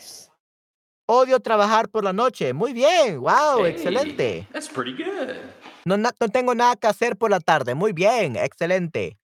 Odio 1.10 1.40
trabajar 1.40 1.88
por 1.88 2.04
la 2.04 2.12
noche. 2.12 2.54
Muy 2.54 2.74
bien. 2.74 3.22
Wow, 3.22 3.66
excelente. 3.66 4.46
That's 4.52 4.68
pretty 4.68 4.92
good. 4.92 5.38
No, 5.86 5.96
no, 5.96 6.12
tengo 6.12 6.54
nada 6.54 6.76
que 6.76 6.88
hacer 6.88 7.16
por 7.16 7.32
la 7.32 7.40
tarde. 7.40 7.76
Muy 7.76 7.94
bien, 7.94 8.36
excelente. 8.36 9.18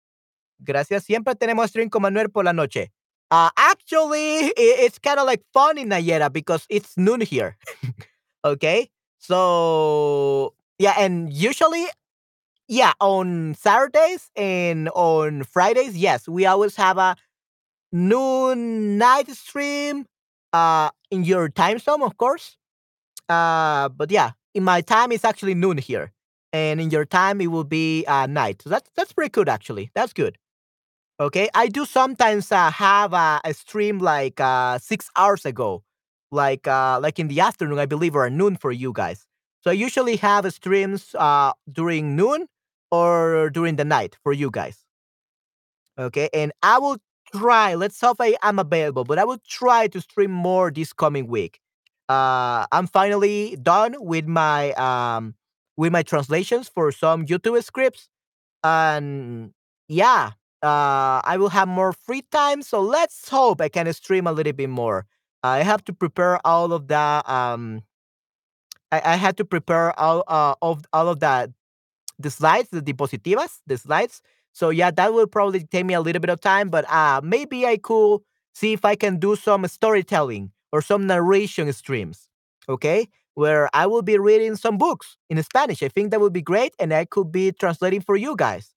Gracias. 0.59 1.03
Siempre 1.03 1.35
tenemos 1.35 1.69
stream 1.69 1.89
con 1.89 2.01
Manuel 2.01 2.29
por 2.29 2.45
la 2.45 2.53
noche. 2.53 2.93
Uh, 3.29 3.49
actually, 3.57 4.53
it's 4.55 4.97
kind 4.97 5.19
of 5.19 5.25
like 5.25 5.43
fun 5.51 5.77
in 5.77 5.89
Nayera 5.89 6.31
because 6.31 6.65
it's 6.69 6.95
noon 6.95 7.19
here. 7.19 7.57
okay. 8.45 8.89
So, 9.17 10.53
yeah. 10.79 10.93
And 10.97 11.33
usually, 11.33 11.85
yeah, 12.69 12.93
on 13.01 13.55
Saturdays 13.55 14.31
and 14.37 14.87
on 14.95 15.43
Fridays, 15.43 15.97
yes, 15.97 16.29
we 16.29 16.45
always 16.45 16.77
have 16.77 16.97
a 16.97 17.17
noon 17.91 18.97
night 18.97 19.29
stream 19.31 20.05
uh, 20.53 20.89
in 21.11 21.23
your 21.23 21.49
time 21.49 21.79
zone, 21.79 22.01
of 22.03 22.17
course. 22.17 22.57
Uh, 23.27 23.89
but 23.89 24.11
yeah, 24.11 24.31
in 24.53 24.63
my 24.63 24.81
time, 24.81 25.11
it's 25.11 25.25
actually 25.25 25.55
noon 25.55 25.77
here. 25.77 26.11
And 26.53 26.79
in 26.79 26.91
your 26.91 27.05
time, 27.05 27.41
it 27.41 27.47
will 27.47 27.63
be 27.63 28.05
uh, 28.05 28.27
night. 28.27 28.61
So 28.61 28.69
that's 28.69 28.89
that's 28.95 29.11
pretty 29.11 29.31
good, 29.31 29.49
actually. 29.49 29.91
That's 29.95 30.13
good. 30.13 30.37
Okay, 31.19 31.49
I 31.53 31.67
do 31.67 31.85
sometimes 31.85 32.51
uh, 32.51 32.71
have 32.71 33.13
a, 33.13 33.39
a, 33.45 33.53
stream 33.53 33.99
like 33.99 34.39
uh, 34.39 34.79
six 34.79 35.09
hours 35.15 35.45
ago, 35.45 35.83
like 36.31 36.67
uh, 36.67 36.99
like 37.01 37.19
in 37.19 37.27
the 37.27 37.39
afternoon, 37.39 37.79
I 37.79 37.85
believe, 37.85 38.15
or 38.15 38.29
noon 38.29 38.55
for 38.55 38.71
you 38.71 38.91
guys. 38.93 39.25
So 39.61 39.69
I 39.71 39.73
usually 39.73 40.17
have 40.17 40.51
streams 40.51 41.15
uh, 41.15 41.53
during 41.71 42.15
noon 42.15 42.47
or 42.91 43.49
during 43.51 43.77
the 43.77 43.85
night 43.85 44.17
for 44.23 44.33
you 44.33 44.51
guys. 44.51 44.83
Okay, 45.97 46.29
and 46.33 46.51
I 46.61 46.79
will 46.79 46.97
try. 47.35 47.75
Let's 47.75 47.99
hope 47.99 48.17
I 48.19 48.35
am 48.43 48.59
available, 48.59 49.03
but 49.03 49.19
I 49.19 49.25
will 49.25 49.39
try 49.47 49.87
to 49.87 50.01
stream 50.01 50.31
more 50.31 50.71
this 50.71 50.93
coming 50.93 51.27
week. 51.27 51.59
Uh, 52.09 52.65
I'm 52.71 52.87
finally 52.87 53.57
done 53.61 53.95
with 53.99 54.27
my 54.27 54.73
um 54.73 55.35
with 55.77 55.91
my 55.91 56.03
translations 56.03 56.69
for 56.69 56.91
some 56.91 57.25
YouTube 57.25 57.61
scripts, 57.63 58.09
and 58.63 59.53
yeah, 59.87 60.31
uh, 60.61 61.21
I 61.23 61.37
will 61.39 61.49
have 61.49 61.67
more 61.67 61.93
free 61.93 62.23
time. 62.31 62.61
So 62.61 62.81
let's 62.81 63.29
hope 63.29 63.61
I 63.61 63.69
can 63.69 63.91
stream 63.93 64.27
a 64.27 64.31
little 64.31 64.53
bit 64.53 64.69
more. 64.69 65.05
I 65.43 65.63
have 65.63 65.83
to 65.85 65.93
prepare 65.93 66.45
all 66.45 66.73
of 66.73 66.87
that. 66.89 67.27
Um, 67.29 67.83
I, 68.91 69.01
I 69.13 69.15
had 69.15 69.37
to 69.37 69.45
prepare 69.45 69.97
all 69.99 70.23
uh, 70.27 70.55
of 70.61 70.85
all 70.93 71.09
of 71.09 71.19
that 71.21 71.49
the 72.19 72.31
slides, 72.31 72.69
the 72.71 72.81
diapositivas, 72.81 73.59
the 73.67 73.77
slides. 73.77 74.21
So 74.53 74.69
yeah, 74.69 74.91
that 74.91 75.13
will 75.13 75.27
probably 75.27 75.61
take 75.65 75.85
me 75.85 75.93
a 75.93 76.01
little 76.01 76.19
bit 76.19 76.29
of 76.29 76.41
time, 76.41 76.69
but 76.69 76.85
uh 76.89 77.21
maybe 77.23 77.65
I 77.65 77.77
could 77.77 78.21
see 78.53 78.73
if 78.73 78.85
I 78.85 78.95
can 78.95 79.17
do 79.19 79.35
some 79.35 79.67
storytelling 79.67 80.51
or 80.71 80.81
some 80.81 81.07
narration 81.07 81.71
streams. 81.73 82.27
Okay? 82.69 83.07
Where 83.35 83.69
I 83.73 83.87
will 83.87 84.03
be 84.03 84.17
reading 84.19 84.55
some 84.55 84.77
books 84.77 85.17
in 85.29 85.41
Spanish. 85.43 85.81
I 85.81 85.89
think 85.89 86.11
that 86.11 86.21
would 86.21 86.33
be 86.33 86.41
great 86.41 86.73
and 86.79 86.93
I 86.93 87.05
could 87.05 87.31
be 87.31 87.51
translating 87.51 88.01
for 88.01 88.15
you 88.15 88.35
guys. 88.35 88.73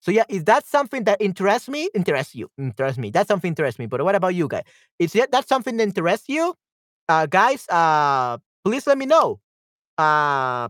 So 0.00 0.10
yeah, 0.10 0.24
is 0.28 0.44
that 0.44 0.66
something 0.66 1.04
that 1.04 1.20
interests 1.20 1.68
me? 1.68 1.88
Interests 1.94 2.34
you? 2.34 2.50
Interests 2.58 2.98
me. 2.98 3.10
That's 3.10 3.28
something 3.28 3.50
interests 3.50 3.78
me. 3.78 3.86
But 3.86 4.02
what 4.04 4.14
about 4.14 4.34
you 4.34 4.48
guys? 4.48 4.64
Is 4.98 5.12
that 5.14 5.32
that 5.32 5.48
something 5.48 5.76
that 5.78 5.84
interests 5.84 6.28
you? 6.28 6.54
Uh 7.08 7.26
guys, 7.26 7.68
uh 7.70 8.38
please 8.64 8.86
let 8.86 8.98
me 8.98 9.06
know. 9.06 9.40
Uh 9.98 10.68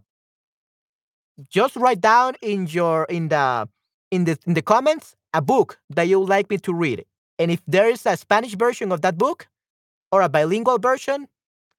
just 1.51 1.77
write 1.77 2.01
down 2.01 2.35
in 2.43 2.67
your 2.67 3.05
in 3.05 3.29
the 3.29 3.69
in 4.15 4.25
the 4.25 4.39
in 4.47 4.55
the 4.55 4.63
comments 4.63 5.17
a 5.35 5.43
book 5.43 5.79
that 5.91 6.05
you 6.09 6.21
would 6.21 6.29
like 6.29 6.51
me 6.51 6.59
to 6.59 6.73
read. 6.73 7.05
And 7.39 7.51
if 7.51 7.61
there 7.67 7.89
is 7.91 8.07
a 8.07 8.17
Spanish 8.17 8.55
version 8.55 8.93
of 8.93 9.01
that 9.03 9.19
book 9.19 9.49
or 10.13 10.23
a 10.23 10.29
bilingual 10.29 10.79
version, 10.79 11.29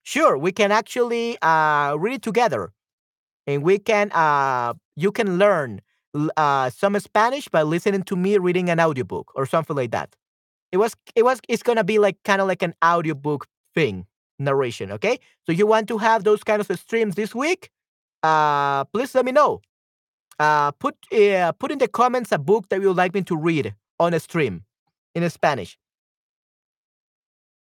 sure, 0.04 0.38
we 0.38 0.52
can 0.52 0.72
actually 0.72 1.38
uh, 1.42 1.96
read 1.98 2.16
it 2.16 2.22
together, 2.22 2.74
and 3.48 3.64
we 3.64 3.80
can 3.80 4.12
uh, 4.12 4.74
you 4.96 5.12
can 5.12 5.38
learn 5.38 5.82
uh, 6.38 6.70
some 6.70 7.00
Spanish 7.00 7.48
by 7.48 7.64
listening 7.64 8.04
to 8.04 8.16
me 8.16 8.38
reading 8.38 8.70
an 8.70 8.80
audiobook 8.80 9.32
or 9.36 9.46
something 9.46 9.76
like 9.76 9.92
that. 9.92 10.16
It 10.72 10.78
was 10.78 10.96
it 11.16 11.24
was 11.24 11.42
it's 11.50 11.64
gonna 11.64 11.84
be 11.84 12.00
like 12.00 12.18
kind 12.24 12.42
of 12.42 12.48
like 12.48 12.64
an 12.64 12.76
audiobook 12.84 13.48
thing 13.76 14.08
narration. 14.40 14.92
Okay, 14.94 15.20
so 15.46 15.52
you 15.54 15.68
want 15.68 15.88
to 15.90 15.98
have 16.00 16.24
those 16.24 16.44
kind 16.44 16.62
of 16.62 16.80
streams 16.80 17.16
this 17.16 17.36
week? 17.36 17.72
uh, 18.24 18.86
please 18.86 19.14
let 19.16 19.26
me 19.26 19.32
know. 19.32 19.62
Uh, 20.38 20.72
put 20.72 20.96
uh, 21.14 21.52
put 21.54 21.72
in 21.72 21.78
the 21.78 21.88
comments 21.88 22.32
a 22.32 22.38
book 22.38 22.68
that 22.70 22.82
you 22.82 22.88
would 22.88 22.98
like 22.98 23.14
me 23.14 23.22
to 23.22 23.38
read 23.38 23.74
on 24.00 24.14
a 24.14 24.20
stream 24.20 24.64
in 25.14 25.30
Spanish. 25.30 25.78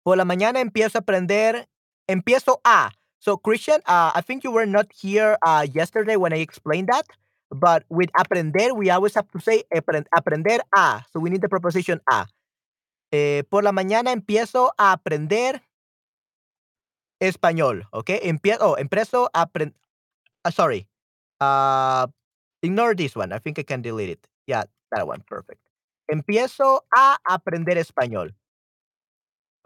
Por 0.06 0.18
la 0.18 0.24
mañana 0.24 0.60
empiezo 0.62 0.96
a 0.96 1.02
aprender, 1.02 1.66
empiezo 2.08 2.62
a. 2.64 2.92
So 3.20 3.38
Christian, 3.38 3.82
uh, 3.86 4.12
I 4.14 4.22
think 4.22 4.44
you 4.44 4.52
were 4.52 4.68
not 4.68 4.88
here 4.94 5.38
uh, 5.42 5.66
yesterday 5.74 6.16
when 6.16 6.32
I 6.32 6.38
explained 6.38 6.88
that, 6.90 7.06
but 7.52 7.84
with 7.90 8.10
aprender 8.18 8.74
we 8.74 8.90
always 8.92 9.16
have 9.16 9.30
to 9.32 9.40
say 9.40 9.64
aprender 9.72 10.60
a. 10.76 11.04
So 11.12 11.20
we 11.20 11.30
need 11.30 11.42
the 11.42 11.50
preposition 11.50 12.00
a. 12.10 12.28
Eh, 13.12 13.44
por 13.50 13.64
la 13.64 13.72
mañana 13.72 14.12
empiezo 14.12 14.72
a 14.78 14.92
aprender 14.92 15.64
español, 17.20 17.88
¿ok? 17.92 18.12
Empiezo, 18.22 18.62
oh, 18.62 18.78
empiezo 18.78 19.30
a 19.34 19.42
aprender 19.42 19.76
uh, 20.46 20.52
sorry. 20.52 20.88
Uh, 21.42 22.08
ignore 22.62 22.96
this 22.96 23.16
one. 23.16 23.32
I 23.32 23.40
think 23.40 23.60
I 23.60 23.64
can 23.64 23.82
delete 23.82 24.10
it. 24.10 24.28
Yeah, 24.48 24.64
that 24.92 25.08
one. 25.08 25.24
Perfect. 25.28 25.62
Empiezo 26.12 26.82
a 26.96 27.18
aprender 27.30 27.78
español. 27.78 28.32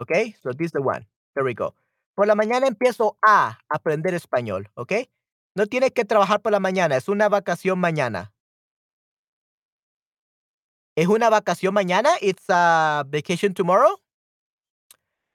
Okay, 0.01 0.35
so 0.43 0.51
this 0.51 0.67
is 0.67 0.71
the 0.71 0.81
one. 0.81 1.05
There 1.35 1.43
we 1.43 1.53
go. 1.53 1.73
Por 2.15 2.27
la 2.27 2.35
mañana 2.35 2.67
empiezo 2.67 3.17
a 3.25 3.57
aprender 3.69 4.13
español. 4.13 4.67
Okay. 4.77 5.09
No 5.55 5.67
tienes 5.67 5.91
que 5.91 6.03
trabajar 6.03 6.41
por 6.41 6.51
la 6.51 6.59
mañana. 6.59 6.95
Es 6.95 7.07
una 7.07 7.29
vacación 7.29 7.79
mañana. 7.79 8.33
¿Es 10.95 11.07
una 11.07 11.29
vacación 11.29 11.73
mañana? 11.73 12.09
It's 12.21 12.45
a 12.49 13.03
vacation 13.07 13.53
tomorrow? 13.53 13.99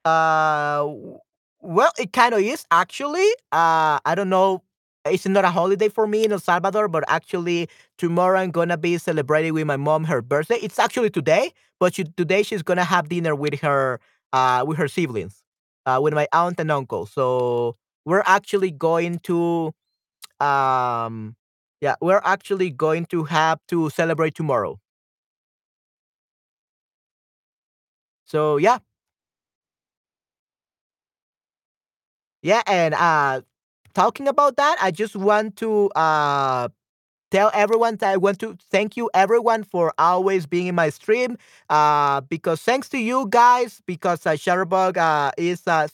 Uh, 0.05 1.19
well, 1.61 1.91
it 1.99 2.13
kind 2.13 2.35
of 2.35 2.41
is 2.41 2.65
actually. 2.71 3.29
Uh, 3.53 3.99
I 4.05 4.15
don't 4.15 4.31
know 4.31 4.63
it's 5.13 5.27
not 5.27 5.45
a 5.45 5.51
holiday 5.51 5.89
for 5.89 6.07
me 6.07 6.25
in 6.25 6.33
El 6.33 6.39
Salvador, 6.41 6.89
but 6.89 7.05
actually 7.09 7.69
tomorrow 7.99 8.39
I'm 8.41 8.51
gonna 8.51 8.77
be 8.79 8.99
celebrating 8.99 9.55
with 9.55 9.67
my 9.67 9.77
mom 9.77 10.05
her 10.05 10.23
birthday. 10.23 10.57
It's 10.63 10.79
actually 10.79 11.11
today, 11.11 11.53
but 11.81 11.95
she, 11.95 12.05
today 12.05 12.43
she's 12.43 12.63
gonna 12.63 12.85
have 12.85 13.09
dinner 13.09 13.35
with 13.35 13.61
her 13.61 14.01
uh, 14.33 14.65
with 14.67 14.79
her 14.79 14.89
siblings, 14.89 15.43
uh, 15.87 15.99
with 16.03 16.15
my 16.15 16.29
aunt 16.33 16.61
and 16.61 16.71
uncle. 16.71 17.07
So 17.07 17.77
we're 18.05 18.23
actually 18.27 18.71
going 18.71 19.19
to 19.21 19.73
um 20.41 21.37
yeah, 21.81 21.97
we're 22.01 22.23
actually 22.25 22.71
going 22.71 23.07
to 23.07 23.25
have 23.25 23.61
to 23.69 23.91
celebrate 23.91 24.35
tomorrow. 24.35 24.81
So 28.27 28.57
yeah. 28.59 28.79
Yeah, 32.43 32.63
and 32.67 32.95
uh 32.95 33.43
talking 33.99 34.29
about 34.29 34.57
that, 34.57 34.77
I 34.81 34.93
just 34.93 35.17
want 35.17 35.57
to 35.57 35.89
uh 35.91 36.69
tell 37.31 37.51
everyone 37.55 37.97
that 37.97 38.11
I 38.13 38.17
want 38.17 38.39
to 38.41 38.57
thank 38.71 38.97
you 38.97 39.11
everyone 39.15 39.65
for 39.65 39.93
always 39.99 40.47
being 40.47 40.69
in 40.69 40.77
my 40.77 40.91
stream. 40.91 41.37
Uh, 41.69 42.21
because 42.23 42.63
thanks 42.63 42.89
to 42.91 42.99
you 42.99 43.27
guys, 43.31 43.83
because 43.87 44.27
uh, 44.27 44.33
Shutterbug 44.33 44.97
uh, 44.99 45.33
is 45.37 45.63
uh, 45.67 45.89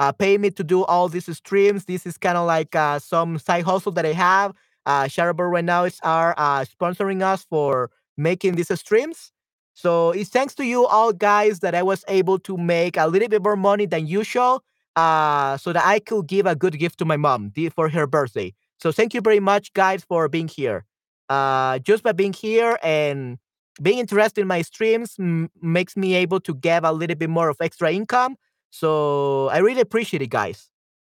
uh, 0.00 0.12
paying 0.12 0.40
me 0.42 0.50
to 0.52 0.64
do 0.64 0.84
all 0.84 1.08
these 1.08 1.34
streams. 1.36 1.86
This 1.86 2.06
is 2.06 2.16
kind 2.18 2.38
of 2.38 2.46
like 2.46 2.76
uh, 2.76 3.00
some 3.00 3.38
side 3.38 3.64
hustle 3.64 3.92
that 3.92 4.06
I 4.06 4.12
have. 4.12 4.54
Uh, 4.86 5.04
Shutterbug 5.04 5.50
right 5.50 5.64
now 5.64 5.84
is 5.84 6.00
are 6.04 6.34
uh, 6.38 6.64
sponsoring 6.64 7.22
us 7.22 7.44
for 7.44 7.90
making 8.16 8.54
these 8.56 8.72
streams. 8.78 9.32
So 9.74 10.10
it's 10.12 10.30
thanks 10.30 10.54
to 10.56 10.64
you 10.64 10.86
all 10.86 11.12
guys 11.12 11.60
that 11.60 11.74
I 11.74 11.82
was 11.82 12.04
able 12.08 12.38
to 12.40 12.56
make 12.56 12.96
a 12.96 13.06
little 13.08 13.28
bit 13.28 13.42
more 13.42 13.56
money 13.56 13.86
than 13.86 14.06
usual 14.06 14.62
uh, 14.98 15.56
so 15.58 15.72
that 15.72 15.84
I 15.86 15.98
could 16.00 16.26
give 16.26 16.46
a 16.46 16.56
good 16.56 16.78
gift 16.78 16.98
to 17.00 17.04
my 17.04 17.16
mom 17.16 17.52
for 17.74 17.88
her 17.88 18.06
birthday. 18.06 18.54
So 18.80 18.92
thank 18.92 19.14
you 19.14 19.20
very 19.20 19.40
much, 19.40 19.72
guys, 19.74 20.04
for 20.04 20.28
being 20.28 20.48
here. 20.48 20.84
Uh, 21.28 21.78
just 21.80 22.02
by 22.02 22.12
being 22.12 22.32
here 22.32 22.78
and 22.82 23.38
being 23.82 23.98
interested 23.98 24.40
in 24.40 24.46
my 24.48 24.62
streams 24.62 25.16
makes 25.62 25.96
me 25.96 26.14
able 26.14 26.40
to 26.40 26.54
get 26.54 26.84
a 26.84 26.92
little 26.92 27.16
bit 27.16 27.30
more 27.30 27.48
of 27.48 27.56
extra 27.60 27.92
income. 27.92 28.36
So 28.70 29.48
I 29.48 29.58
really 29.58 29.80
appreciate 29.80 30.22
it, 30.22 30.30
guys. 30.30 30.70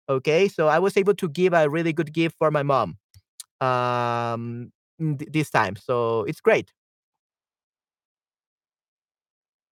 Okay, 0.10 0.48
so 0.48 0.68
I 0.68 0.80
was 0.80 0.96
able 0.98 1.16
to 1.16 1.30
give 1.30 1.54
a 1.54 1.70
really 1.70 1.94
good 1.94 2.14
gift 2.14 2.36
for 2.40 2.50
my 2.52 2.64
mom 2.64 2.98
um, 3.62 4.72
th- 5.00 5.32
this 5.32 5.50
time. 5.50 5.76
So 5.78 6.24
it's 6.24 6.42
great. 6.42 6.74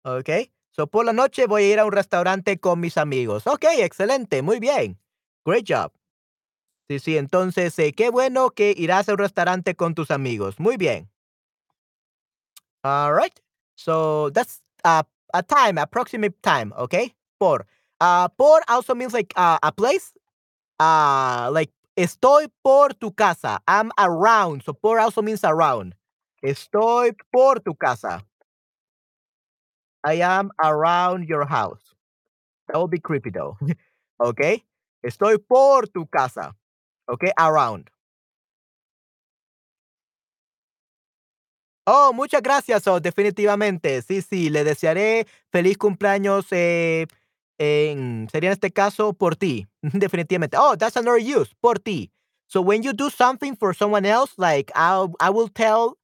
Okay. 0.05 0.51
So, 0.75 0.87
por 0.87 1.05
la 1.05 1.13
noche 1.13 1.47
voy 1.47 1.65
a 1.65 1.73
ir 1.73 1.79
a 1.79 1.85
un 1.85 1.93
restaurante 1.93 2.59
con 2.59 2.81
mis 2.81 2.97
amigos. 2.97 3.47
Ok, 3.47 3.65
excelente, 3.79 4.41
muy 4.41 4.59
bien. 4.59 4.99
Great 5.45 5.67
job. 5.69 5.93
Sí, 6.89 6.99
sí, 6.99 7.17
entonces, 7.19 7.79
eh, 7.79 7.93
qué 7.93 8.11
bueno 8.11 8.51
que 8.51 8.75
irás 8.77 9.09
a 9.09 9.13
un 9.13 9.19
restaurante 9.19 9.75
con 9.75 9.95
tus 9.95 10.11
amigos. 10.11 10.59
Muy 10.59 10.77
bien. 10.77 11.11
All 12.85 13.13
right. 13.13 13.39
So, 13.77 14.31
that's 14.31 14.63
a 14.85 15.05
time, 15.43 15.79
approximate 15.79 16.35
time, 16.43 16.73
okay? 16.77 17.15
Por. 17.39 17.67
Uh, 18.01 18.29
por 18.37 18.61
also 18.69 18.95
means 18.95 19.13
like 19.13 19.33
uh, 19.37 19.59
a 19.63 19.73
place. 19.73 20.13
Uh, 20.81 21.51
like, 21.53 21.71
estoy 21.97 22.49
por 22.65 22.89
tu 22.95 23.13
casa. 23.13 23.61
I'm 23.69 23.93
around. 23.99 24.63
So, 24.65 24.73
por 24.73 24.99
also 24.99 25.23
means 25.23 25.45
around. 25.45 25.95
Estoy 26.43 27.15
por 27.33 27.61
tu 27.61 27.75
casa. 27.75 28.23
I 30.05 30.15
am 30.15 30.51
around 30.63 31.29
your 31.29 31.45
house. 31.47 31.95
That 32.69 32.81
would 32.81 32.91
be 32.91 32.99
creepy 33.01 33.31
though. 33.31 33.57
okay. 34.21 34.63
Estoy 35.05 35.39
por 35.39 35.87
tu 35.87 36.07
casa. 36.07 36.55
Okay. 37.09 37.33
Around. 37.39 37.91
Oh, 41.87 42.13
muchas 42.15 42.43
gracias. 42.43 42.87
Oh, 42.87 43.01
definitivamente. 43.01 44.03
Sí, 44.03 44.23
sí. 44.23 44.51
Le 44.51 44.65
desearé 44.65 45.27
feliz 45.51 45.77
cumpleaños. 45.77 46.47
Eh, 46.53 47.07
en, 47.59 48.29
sería 48.31 48.51
en 48.51 48.55
este 48.55 48.71
caso 48.71 49.13
por 49.13 49.37
ti. 49.37 49.67
definitivamente. 49.83 50.57
Oh, 50.59 50.77
that's 50.77 50.97
another 50.97 51.19
use. 51.21 51.55
Por 51.61 51.79
ti. 51.79 52.11
So 52.47 52.61
when 52.61 52.83
you 52.83 52.93
do 52.93 53.11
something 53.11 53.57
for 53.57 53.75
someone 53.75 54.07
else, 54.07 54.33
like 54.37 54.71
I'll, 54.77 55.15
I 55.21 55.31
will 55.31 55.49
tell, 55.49 55.97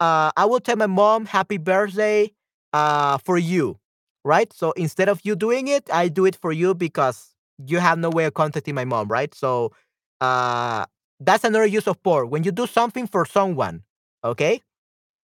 uh, 0.00 0.30
I 0.36 0.44
will 0.44 0.60
tell 0.60 0.76
my 0.76 0.86
mom 0.86 1.26
happy 1.26 1.56
birthday 1.58 2.30
uh, 2.72 3.18
for 3.18 3.38
you, 3.38 3.78
right? 4.24 4.52
So 4.52 4.72
instead 4.72 5.08
of 5.08 5.20
you 5.24 5.36
doing 5.36 5.68
it, 5.68 5.88
I 5.92 6.08
do 6.08 6.24
it 6.26 6.36
for 6.36 6.52
you 6.52 6.74
because 6.74 7.34
you 7.64 7.78
have 7.78 7.98
no 7.98 8.10
way 8.10 8.24
of 8.24 8.34
contacting 8.34 8.74
my 8.74 8.84
mom, 8.84 9.08
right? 9.08 9.34
So 9.34 9.72
uh, 10.20 10.86
that's 11.20 11.44
another 11.44 11.66
use 11.66 11.86
of 11.86 12.02
por. 12.02 12.26
When 12.26 12.44
you 12.44 12.52
do 12.52 12.66
something 12.66 13.06
for 13.06 13.24
someone, 13.26 13.82
okay? 14.24 14.60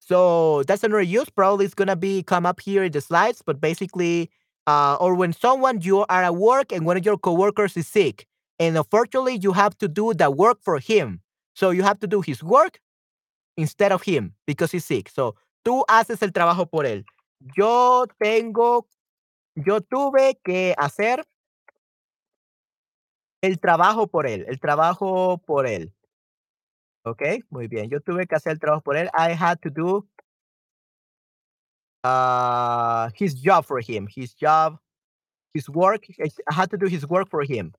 So 0.00 0.62
that's 0.64 0.84
another 0.84 1.02
use. 1.02 1.28
Probably 1.30 1.66
it's 1.66 1.74
gonna 1.74 1.96
be 1.96 2.22
come 2.22 2.46
up 2.46 2.60
here 2.60 2.84
in 2.84 2.92
the 2.92 3.00
slides, 3.00 3.42
but 3.44 3.60
basically, 3.60 4.30
uh, 4.66 4.96
or 5.00 5.14
when 5.14 5.32
someone 5.32 5.80
you 5.80 6.00
are 6.00 6.22
at 6.22 6.36
work 6.36 6.72
and 6.72 6.86
one 6.86 6.96
of 6.96 7.04
your 7.04 7.18
coworkers 7.18 7.76
is 7.76 7.86
sick, 7.86 8.26
and 8.58 8.76
unfortunately 8.76 9.38
you 9.42 9.52
have 9.52 9.76
to 9.78 9.88
do 9.88 10.14
the 10.14 10.30
work 10.30 10.58
for 10.62 10.78
him. 10.78 11.20
So 11.54 11.70
you 11.70 11.82
have 11.82 11.98
to 12.00 12.06
do 12.06 12.20
his 12.22 12.42
work 12.42 12.80
instead 13.56 13.92
of 13.92 14.02
him 14.02 14.34
because 14.46 14.72
he's 14.72 14.84
sick. 14.84 15.08
So 15.08 15.34
tú 15.64 15.84
haces 15.88 16.22
el 16.22 16.30
trabajo 16.30 16.70
por 16.70 16.84
él. 16.84 17.04
Yo 17.40 18.06
tengo, 18.18 18.88
yo 19.54 19.80
tuve 19.80 20.38
que 20.42 20.74
hacer 20.76 21.24
el 23.42 23.60
trabajo 23.60 24.06
por 24.08 24.26
él, 24.26 24.44
el 24.48 24.58
trabajo 24.60 25.38
por 25.38 25.66
él. 25.66 25.94
¿Ok? 27.04 27.22
Muy 27.50 27.68
bien. 27.68 27.88
Yo 27.88 28.00
tuve 28.00 28.26
que 28.26 28.34
hacer 28.34 28.52
el 28.52 28.58
trabajo 28.58 28.82
por 28.82 28.96
él. 28.96 29.08
I 29.14 29.32
had 29.32 29.58
to 29.60 29.70
do 29.70 30.06
uh, 32.04 33.08
his 33.14 33.34
job 33.34 33.64
for 33.64 33.80
him. 33.80 34.06
His 34.14 34.34
job, 34.34 34.78
his 35.54 35.68
work. 35.68 36.04
I 36.20 36.30
had 36.50 36.70
to 36.70 36.76
do 36.76 36.86
his 36.86 37.06
work 37.08 37.28
for 37.30 37.44
him. 37.44 37.72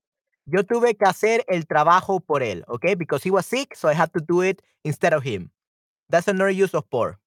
Yo 0.45 0.63
tuve 0.63 0.97
que 0.97 1.05
hacer 1.07 1.43
el 1.47 1.67
trabajo 1.67 2.19
por 2.21 2.41
él. 2.41 2.63
¿Ok? 2.67 2.97
Because 2.97 3.23
he 3.23 3.31
was 3.31 3.45
sick, 3.45 3.75
so 3.75 3.87
I 3.87 3.93
had 3.93 4.11
to 4.13 4.19
do 4.19 4.41
it 4.41 4.61
instead 4.83 5.13
of 5.13 5.23
him. 5.23 5.51
That's 6.09 6.27
another 6.27 6.49
use 6.49 6.73
of 6.73 6.89
por. 6.89 7.19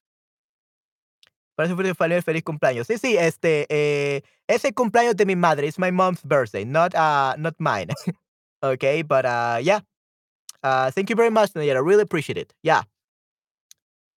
Feliz, 1.57 1.97
feliz, 1.97 2.25
feliz 2.25 2.43
cumpleaños. 2.43 2.87
Sí, 2.87 2.97
sí, 2.99 3.17
este, 3.19 3.67
eh, 3.69 4.23
es 4.49 4.65
el 4.65 4.73
cumpleaños 4.73 5.17
de 5.17 5.27
mi 5.27 5.37
madre. 5.37 5.67
It's 5.67 5.79
my 5.79 5.91
mom's 5.91 6.23
birthday, 6.23 6.65
not, 6.65 6.95
uh, 6.95 7.35
not 7.39 7.55
mine. 7.59 7.89
okay, 8.63 9.03
but 9.03 9.27
uh, 9.27 9.59
yeah. 9.63 9.81
Uh, 10.63 10.91
thank 10.91 11.11
you 11.11 11.17
very 11.17 11.31
much, 11.31 11.53
Nayara. 11.53 11.77
I 11.77 11.81
really 11.81 12.03
appreciate 12.03 12.39
it. 12.39 12.55
Yeah. 12.63 12.83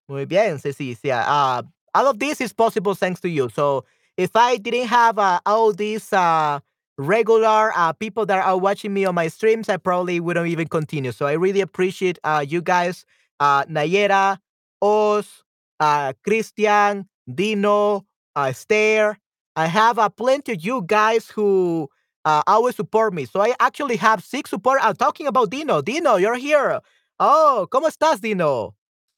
Muy 0.07 0.25
bien, 0.25 0.59
sí, 0.59 0.71
sí, 0.73 0.95
sí. 0.95 1.11
Uh, 1.11 1.63
all 1.93 2.07
of 2.07 2.19
this 2.19 2.39
is 2.39 2.53
possible 2.53 2.93
thanks 2.93 3.19
to 3.21 3.29
you. 3.29 3.49
So 3.49 3.85
if 4.17 4.35
I 4.35 4.57
didn't 4.57 4.87
have 4.87 5.17
uh, 5.17 5.39
all 5.45 5.73
these 5.73 6.13
uh, 6.13 6.59
regular 6.97 7.73
uh, 7.75 7.93
people 7.93 8.25
that 8.27 8.45
are 8.45 8.57
watching 8.57 8.93
me 8.93 9.05
on 9.05 9.15
my 9.15 9.27
streams, 9.27 9.67
I 9.67 9.77
probably 9.77 10.19
wouldn't 10.19 10.47
even 10.47 10.67
continue. 10.67 11.11
So 11.11 11.25
I 11.25 11.33
really 11.33 11.61
appreciate 11.61 12.19
uh, 12.23 12.45
you 12.47 12.61
guys, 12.61 13.05
uh, 13.39 13.65
Nayera, 13.65 14.37
Oz, 14.81 15.43
uh, 15.79 16.13
Christian, 16.23 17.07
Dino, 17.33 18.05
uh, 18.35 18.51
Stair. 18.53 19.19
I 19.55 19.67
have 19.67 19.97
uh, 19.99 20.09
plenty 20.09 20.53
of 20.53 20.63
you 20.65 20.83
guys 20.85 21.29
who 21.29 21.89
uh, 22.25 22.43
always 22.47 22.75
support 22.75 23.13
me. 23.13 23.25
So 23.25 23.41
I 23.41 23.53
actually 23.59 23.95
have 23.97 24.23
six 24.23 24.49
support. 24.49 24.79
I'm 24.81 24.95
talking 24.95 25.27
about 25.27 25.49
Dino. 25.49 25.81
Dino, 25.81 26.15
you're 26.17 26.35
here. 26.35 26.79
Oh, 27.19 27.67
¿cómo 27.71 27.87
estás, 27.87 28.19
Dino? 28.21 28.75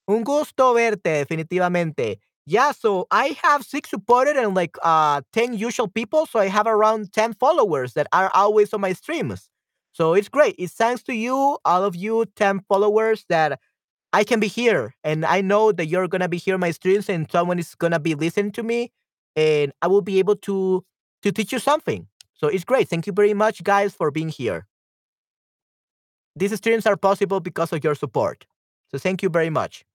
Un 0.08 0.24
gusto 0.24 0.74
verte, 0.74 1.26
definitivamente. 1.26 2.18
Yeah, 2.46 2.72
so 2.72 3.08
I 3.12 3.38
have 3.44 3.66
six 3.66 3.90
supported 3.90 4.38
and 4.38 4.56
like 4.56 4.78
uh 4.82 5.22
10 5.34 5.54
usual 5.54 5.88
people. 5.90 6.26
So 6.26 6.40
I 6.40 6.48
have 6.48 6.66
around 6.68 7.12
10 7.12 7.34
followers 7.34 7.94
that 7.94 8.08
are 8.14 8.32
always 8.34 8.74
on 8.74 8.82
my 8.82 8.94
streams. 8.94 9.50
So 9.92 10.14
it's 10.14 10.30
great. 10.30 10.56
It's 10.58 10.74
thanks 10.74 11.04
to 11.04 11.14
you, 11.14 11.58
all 11.66 11.84
of 11.84 11.96
you 11.96 12.26
10 12.36 12.62
followers 12.70 13.26
that 13.30 13.60
I 14.14 14.24
can 14.24 14.40
be 14.40 14.48
here. 14.48 14.96
And 15.04 15.26
I 15.26 15.42
know 15.42 15.72
that 15.72 15.88
you're 15.88 16.08
gonna 16.08 16.30
be 16.30 16.38
here 16.38 16.58
my 16.58 16.72
streams 16.72 17.10
and 17.10 17.30
someone 17.32 17.60
is 17.60 17.76
gonna 17.76 18.00
be 18.00 18.16
listening 18.16 18.52
to 18.54 18.64
me 18.64 18.92
and 19.36 19.72
I 19.82 19.88
will 19.88 20.02
be 20.02 20.20
able 20.20 20.36
to 20.38 20.84
to 21.24 21.32
teach 21.32 21.52
you 21.52 21.60
something. 21.60 22.08
So 22.34 22.48
it's 22.48 22.64
great. 22.64 22.88
Thank 22.90 23.08
you 23.08 23.14
very 23.14 23.34
much, 23.34 23.64
guys, 23.64 23.94
for 23.94 24.12
being 24.12 24.30
here. 24.30 24.68
These 26.36 26.56
streams 26.56 26.86
are 26.86 26.96
possible 26.98 27.40
because 27.40 27.74
of 27.74 27.84
your 27.84 27.96
support. 27.96 28.46
So 28.92 28.98
thank 28.98 29.24
you 29.24 29.30
very 29.30 29.50
much. 29.50 29.86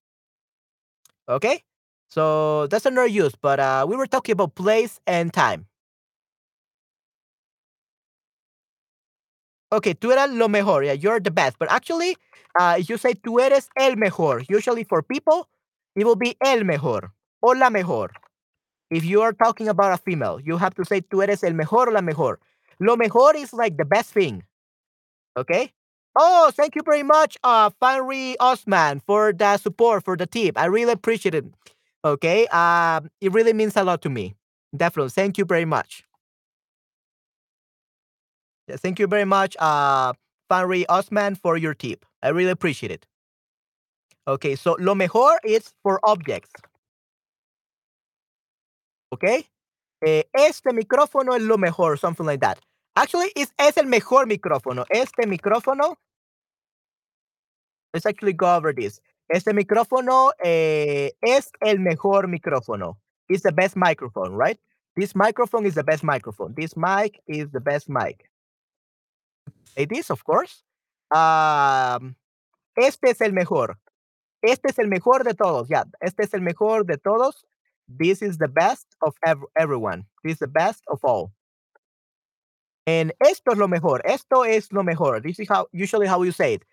Okay? 1.29 1.63
So 2.09 2.67
that's 2.67 2.85
another 2.85 3.07
use, 3.07 3.33
but 3.41 3.59
uh, 3.59 3.85
we 3.87 3.95
were 3.95 4.05
talking 4.07 4.33
about 4.33 4.55
place 4.55 4.99
and 5.07 5.33
time. 5.33 5.67
Okay, 9.73 9.95
tú 9.95 10.11
eras 10.11 10.29
lo 10.29 10.47
mejor. 10.47 10.83
Yeah, 10.83 10.93
you're 10.93 11.19
the 11.19 11.31
best. 11.31 11.57
But 11.57 11.71
actually, 11.71 12.15
uh, 12.59 12.75
if 12.77 12.89
you 12.89 12.97
say 12.97 13.13
tú 13.15 13.41
eres 13.41 13.69
el 13.79 13.95
mejor, 13.95 14.43
usually 14.47 14.83
for 14.83 15.01
people, 15.01 15.49
it 15.95 16.05
will 16.05 16.15
be 16.15 16.37
el 16.45 16.63
mejor 16.63 17.11
o 17.41 17.49
la 17.49 17.71
mejor. 17.71 18.11
If 18.91 19.03
you 19.03 19.23
are 19.23 19.33
talking 19.33 19.67
about 19.67 19.91
a 19.91 19.97
female, 19.97 20.39
you 20.39 20.57
have 20.57 20.75
to 20.75 20.85
say 20.85 21.01
tú 21.01 21.23
eres 21.23 21.43
el 21.43 21.53
mejor 21.53 21.91
la 21.91 22.01
mejor. 22.01 22.39
Lo 22.79 22.95
mejor 22.95 23.35
is 23.35 23.51
like 23.51 23.77
the 23.77 23.85
best 23.85 24.11
thing. 24.13 24.43
Okay? 25.35 25.71
Oh, 26.15 26.51
thank 26.53 26.75
you 26.75 26.83
very 26.85 27.01
much, 27.01 27.37
uh, 27.43 27.71
Fanry 27.81 28.35
Osman, 28.39 29.01
for 29.07 29.33
the 29.33 29.57
support, 29.57 30.05
for 30.05 30.15
the 30.15 30.27
tip. 30.27 30.59
I 30.59 30.65
really 30.65 30.91
appreciate 30.91 31.33
it. 31.33 31.45
Okay? 32.05 32.45
Um, 32.47 33.09
it 33.19 33.33
really 33.33 33.53
means 33.53 33.75
a 33.75 33.83
lot 33.83 34.03
to 34.03 34.09
me. 34.09 34.35
Definitely. 34.77 35.09
Thank 35.09 35.39
you 35.39 35.45
very 35.45 35.65
much. 35.65 36.03
Thank 38.69 38.99
you 38.99 39.07
very 39.07 39.25
much, 39.25 39.55
uh, 39.59 40.13
Fanry 40.49 40.85
Osman, 40.87 41.35
for 41.35 41.57
your 41.57 41.73
tip. 41.73 42.05
I 42.21 42.29
really 42.29 42.51
appreciate 42.51 42.91
it. 42.91 43.05
Okay, 44.27 44.55
so 44.55 44.77
lo 44.79 44.95
mejor 44.95 45.37
is 45.43 45.73
for 45.83 45.99
objects. 46.03 46.51
Okay? 49.13 49.45
Eh, 50.05 50.23
este 50.33 50.71
micrófono 50.73 51.35
es 51.35 51.43
lo 51.43 51.57
mejor, 51.57 51.97
something 51.97 52.25
like 52.25 52.39
that. 52.39 52.59
Actually, 52.95 53.31
it's, 53.35 53.51
es 53.59 53.77
el 53.77 53.85
mejor 53.85 54.25
micrófono. 54.25 54.85
Este 54.89 55.25
micrófono. 55.25 55.95
Let's 57.93 58.05
actually 58.05 58.33
go 58.33 58.55
over 58.55 58.73
this. 58.73 58.99
Este 59.29 59.53
micrófono 59.53 60.31
eh, 60.43 61.11
es 61.21 61.51
el 61.61 61.79
mejor 61.79 62.27
micrófono. 62.27 62.97
It's 63.29 63.43
the 63.43 63.51
best 63.51 63.75
microphone, 63.75 64.33
right? 64.33 64.57
This 64.95 65.15
microphone 65.15 65.65
is 65.65 65.75
the 65.75 65.83
best 65.83 66.03
microphone. 66.03 66.53
This 66.55 66.77
mic 66.77 67.19
is 67.27 67.49
the 67.51 67.59
best 67.59 67.89
mic. 67.89 68.29
It 69.75 69.91
is, 69.91 70.09
of 70.09 70.23
course. 70.23 70.63
Um, 71.13 72.15
este 72.77 73.09
es 73.09 73.21
el 73.21 73.31
mejor. 73.31 73.77
Este 74.41 74.69
es 74.69 74.79
el 74.79 74.87
mejor 74.87 75.23
de 75.23 75.33
todos. 75.33 75.67
Yeah, 75.69 75.85
este 76.01 76.23
es 76.23 76.33
el 76.33 76.41
mejor 76.41 76.85
de 76.85 76.97
todos. 76.97 77.45
This 77.87 78.21
is 78.21 78.37
the 78.37 78.47
best 78.47 78.87
of 79.01 79.15
ev 79.25 79.39
everyone. 79.57 80.05
This 80.23 80.33
is 80.33 80.39
the 80.39 80.47
best 80.47 80.83
of 80.87 80.99
all. 81.03 81.31
And 82.85 83.13
esto 83.21 83.51
es 83.51 83.57
lo 83.57 83.67
mejor. 83.67 84.01
Esto 84.03 84.43
es 84.43 84.71
lo 84.73 84.83
mejor. 84.83 85.21
This 85.21 85.39
is 85.39 85.47
how 85.47 85.67
usually 85.71 86.07
how 86.07 86.21
you 86.23 86.31
say 86.31 86.55
it. 86.55 86.63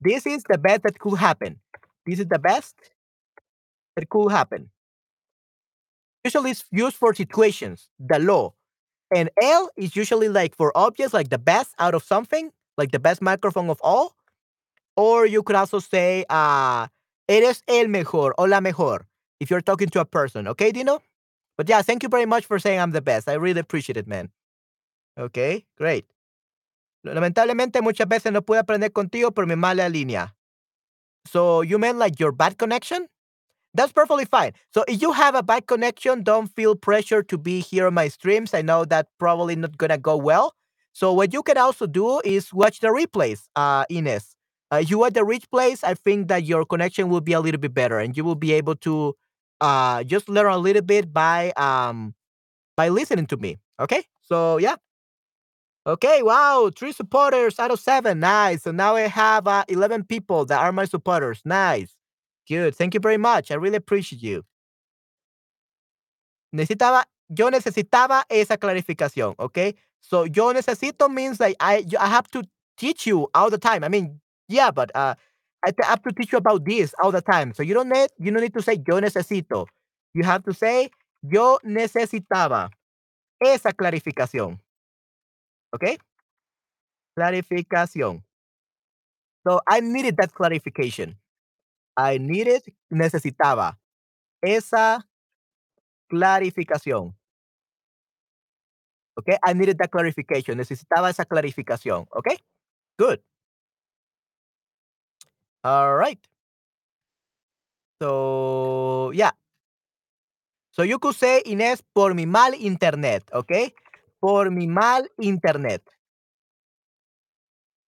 This 0.00 0.26
is 0.26 0.42
the 0.48 0.58
best 0.58 0.82
that 0.84 0.98
could 0.98 1.18
happen. 1.18 1.60
This 2.06 2.20
is 2.20 2.28
the 2.28 2.38
best 2.38 2.74
that 3.96 4.08
could 4.08 4.30
happen. 4.32 4.70
Usually 6.24 6.52
it's 6.52 6.64
used 6.70 6.96
for 6.96 7.14
situations, 7.14 7.88
the 7.98 8.18
law. 8.18 8.54
And 9.14 9.30
L 9.42 9.70
is 9.76 9.96
usually 9.96 10.28
like 10.28 10.54
for 10.56 10.72
objects, 10.76 11.14
like 11.14 11.30
the 11.30 11.38
best 11.38 11.74
out 11.78 11.94
of 11.94 12.02
something, 12.04 12.50
like 12.76 12.90
the 12.92 12.98
best 12.98 13.22
microphone 13.22 13.70
of 13.70 13.80
all. 13.82 14.14
Or 14.96 15.26
you 15.26 15.42
could 15.42 15.56
also 15.56 15.78
say, 15.78 16.24
uh, 16.28 16.88
eres 17.28 17.62
el 17.68 17.88
mejor 17.88 18.34
o 18.38 18.44
la 18.44 18.60
mejor 18.60 19.06
if 19.40 19.50
you're 19.50 19.60
talking 19.62 19.88
to 19.90 20.00
a 20.00 20.04
person. 20.04 20.48
Okay, 20.48 20.72
Dino? 20.72 21.00
But 21.56 21.68
yeah, 21.68 21.82
thank 21.82 22.02
you 22.02 22.08
very 22.08 22.26
much 22.26 22.46
for 22.46 22.58
saying 22.58 22.80
I'm 22.80 22.92
the 22.92 23.02
best. 23.02 23.28
I 23.28 23.34
really 23.34 23.60
appreciate 23.60 23.96
it, 23.96 24.06
man. 24.06 24.30
Okay, 25.18 25.66
great. 25.76 26.06
Lamentablemente 27.04 27.80
muchas 27.82 28.08
veces 28.08 28.32
no 28.32 28.42
pude 28.42 28.58
aprender 28.58 28.92
contigo 28.92 29.32
por 29.32 29.46
mi 29.46 29.56
mala 29.56 29.88
línea. 29.88 30.34
So 31.26 31.62
you 31.62 31.78
meant 31.78 31.98
like 31.98 32.18
your 32.20 32.32
bad 32.32 32.58
connection? 32.58 33.08
That's 33.74 33.92
perfectly 33.92 34.24
fine. 34.24 34.52
So 34.72 34.84
if 34.88 35.00
you 35.02 35.12
have 35.12 35.34
a 35.34 35.42
bad 35.42 35.66
connection, 35.66 36.22
don't 36.22 36.48
feel 36.48 36.74
pressure 36.74 37.22
to 37.22 37.38
be 37.38 37.60
here 37.60 37.86
on 37.86 37.94
my 37.94 38.08
streams. 38.08 38.54
I 38.54 38.62
know 38.62 38.84
that 38.86 39.08
probably 39.18 39.56
not 39.56 39.76
gonna 39.76 39.98
go 39.98 40.16
well. 40.16 40.54
So 40.92 41.12
what 41.12 41.32
you 41.32 41.42
can 41.42 41.58
also 41.58 41.86
do 41.86 42.20
is 42.24 42.52
watch 42.52 42.80
the 42.80 42.88
replays, 42.88 43.42
uh, 43.54 43.84
Ines. 43.90 44.34
Uh, 44.72 44.78
you 44.84 44.98
watch 44.98 45.14
the 45.14 45.20
replays, 45.20 45.84
I 45.84 45.94
think 45.94 46.28
that 46.28 46.44
your 46.44 46.64
connection 46.64 47.08
will 47.08 47.20
be 47.20 47.32
a 47.32 47.40
little 47.40 47.60
bit 47.60 47.72
better, 47.72 47.98
and 47.98 48.16
you 48.16 48.24
will 48.24 48.34
be 48.34 48.52
able 48.52 48.74
to 48.76 49.14
uh, 49.60 50.02
just 50.04 50.28
learn 50.28 50.52
a 50.52 50.58
little 50.58 50.82
bit 50.82 51.12
by 51.12 51.52
um, 51.56 52.14
by 52.76 52.88
listening 52.90 53.26
to 53.28 53.36
me. 53.36 53.58
Okay, 53.80 54.04
so 54.22 54.58
yeah. 54.58 54.76
Okay, 55.86 56.22
wow, 56.22 56.70
three 56.76 56.92
supporters 56.92 57.58
out 57.58 57.70
of 57.70 57.80
seven. 57.80 58.20
Nice. 58.20 58.62
So 58.64 58.72
now 58.72 58.96
I 58.96 59.02
have 59.02 59.46
uh, 59.46 59.64
11 59.68 60.04
people 60.04 60.44
that 60.46 60.60
are 60.60 60.72
my 60.72 60.84
supporters. 60.84 61.40
Nice. 61.44 61.94
Good. 62.48 62.74
Thank 62.74 62.94
you 62.94 63.00
very 63.00 63.18
much. 63.18 63.50
I 63.50 63.54
really 63.54 63.76
appreciate 63.76 64.22
you. 64.22 64.44
Necesitaba, 66.54 67.04
yo 67.28 67.50
necesitaba 67.50 68.24
esa 68.30 68.56
clarificación, 68.56 69.34
okay? 69.38 69.74
So 70.00 70.24
yo 70.24 70.52
necesito 70.54 71.10
means 71.12 71.40
like 71.40 71.56
I 71.60 71.84
I 72.00 72.06
have 72.08 72.30
to 72.30 72.42
teach 72.78 73.06
you 73.06 73.28
all 73.34 73.50
the 73.50 73.58
time. 73.58 73.84
I 73.84 73.88
mean, 73.88 74.20
yeah, 74.48 74.70
but 74.70 74.90
uh 74.94 75.14
I 75.66 75.72
have 75.84 76.02
to 76.04 76.12
teach 76.12 76.32
you 76.32 76.38
about 76.38 76.64
this 76.64 76.94
all 77.02 77.12
the 77.12 77.20
time. 77.20 77.52
So 77.52 77.62
you 77.62 77.74
don't 77.74 77.88
need 77.90 78.08
you 78.18 78.30
don't 78.32 78.40
need 78.42 78.54
to 78.54 78.62
say 78.62 78.74
yo 78.86 79.00
necesito. 79.00 79.66
You 80.14 80.24
have 80.24 80.44
to 80.44 80.54
say 80.54 80.90
yo 81.22 81.58
necesitaba 81.64 82.70
esa 83.42 83.72
clarificación. 83.72 84.58
Okay? 85.74 85.98
Clarificación. 87.18 88.22
So 89.46 89.60
I 89.68 89.80
needed 89.80 90.16
that 90.18 90.32
clarification. 90.34 91.16
I 91.98 92.18
needed, 92.18 92.62
necesitaba 92.90 93.80
esa 94.40 95.04
clarificación. 96.08 97.16
Okay, 99.18 99.36
I 99.42 99.52
needed 99.52 99.78
that 99.78 99.90
clarification. 99.90 100.56
Necesitaba 100.56 101.10
esa 101.10 101.24
clarificación. 101.24 102.06
Okay, 102.12 102.38
good. 102.96 103.20
All 105.64 105.96
right. 105.96 106.20
So, 108.00 109.10
yeah. 109.12 109.32
So 110.70 110.84
you 110.84 111.00
could 111.00 111.16
say, 111.16 111.42
Inés, 111.46 111.82
por 111.92 112.14
mi 112.14 112.26
mal 112.26 112.54
internet, 112.54 113.24
okay? 113.32 113.74
Por 114.20 114.52
mi 114.52 114.68
mal 114.68 115.08
internet. 115.20 115.82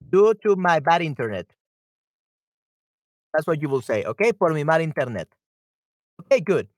Due 0.01 0.35
to 0.43 0.57
my 0.57 0.81
bad 0.81 1.03
internet. 1.03 1.47
That's 3.33 3.47
what 3.47 3.61
you 3.63 3.69
will 3.69 3.83
say, 3.83 4.05
okay? 4.05 4.33
Por 4.33 4.53
mi 4.53 4.65
mal 4.65 4.81
internet. 4.81 5.29
Okay, 6.21 6.41
good. 6.41 6.69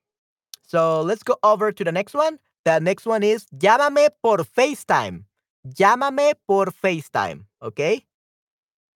So 0.67 1.03
let's 1.03 1.23
go 1.23 1.37
over 1.43 1.73
to 1.73 1.85
the 1.85 1.93
next 1.93 2.15
one. 2.15 2.39
The 2.65 2.79
next 2.81 3.07
one 3.07 3.23
is 3.23 3.47
llámame 3.59 4.09
por 4.23 4.39
FaceTime. 4.45 5.25
Llámame 5.67 6.35
por 6.47 6.67
FaceTime, 6.73 7.47
okay? 7.63 8.05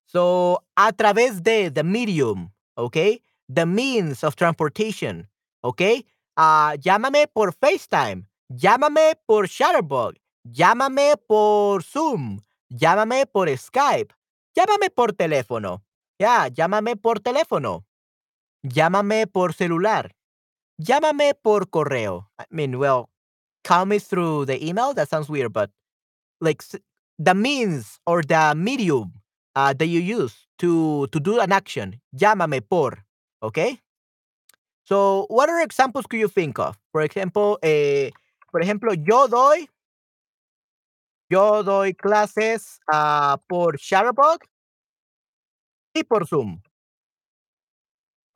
So 0.06 0.62
a 0.76 0.92
través 0.92 1.42
de 1.42 1.70
the 1.70 1.82
medium, 1.82 2.52
okay? 2.78 3.20
The 3.48 3.66
means 3.66 4.22
of 4.22 4.36
transportation, 4.36 5.26
okay? 5.64 6.04
Uh, 6.36 6.76
llámame 6.78 7.26
por 7.32 7.52
FaceTime. 7.52 8.26
Llámame 8.48 9.14
por 9.26 9.48
Chatterbug. 9.48 10.14
Llámame 10.44 11.16
por 11.28 11.82
Zoom. 11.82 12.40
Llámame 12.70 13.26
por 13.26 13.48
Skype. 13.56 14.14
Llámame 14.54 14.90
por 14.90 15.12
teléfono. 15.12 15.82
Ya, 16.18 16.26
yeah, 16.26 16.48
llámame 16.48 16.96
por 16.96 17.20
teléfono. 17.20 17.84
Llámame 18.62 19.26
por 19.26 19.52
celular. 19.52 20.14
Llámame 20.78 21.34
por 21.34 21.68
correo. 21.68 22.30
I 22.38 22.44
mean, 22.50 22.78
well, 22.78 23.10
call 23.64 23.86
me 23.86 23.98
through 23.98 24.46
the 24.46 24.64
email. 24.66 24.94
That 24.94 25.10
sounds 25.10 25.28
weird, 25.28 25.52
but 25.52 25.70
like 26.40 26.62
the 27.18 27.34
means 27.34 28.00
or 28.06 28.22
the 28.22 28.54
medium 28.56 29.12
uh, 29.54 29.74
that 29.74 29.86
you 29.86 30.00
use 30.00 30.48
to 30.58 31.06
to 31.08 31.20
do 31.20 31.38
an 31.38 31.52
action. 31.52 32.00
Llámame 32.14 32.62
por. 32.66 33.04
Okay. 33.42 33.78
So, 34.84 35.26
what 35.28 35.50
are 35.50 35.60
examples 35.60 36.06
could 36.06 36.20
you 36.20 36.28
think 36.28 36.58
of? 36.58 36.78
For 36.92 37.02
example, 37.02 37.58
eh, 37.62 38.10
por 38.52 38.62
ejemplo, 38.62 38.94
yo 38.94 39.26
doy, 39.26 39.68
yo 41.28 41.62
doy 41.62 41.92
clases 41.92 42.78
uh, 42.92 43.36
por 43.48 43.76
Chatterbug 43.78 44.38
y 45.96 46.02
por 46.02 46.24
Zoom. 46.26 46.62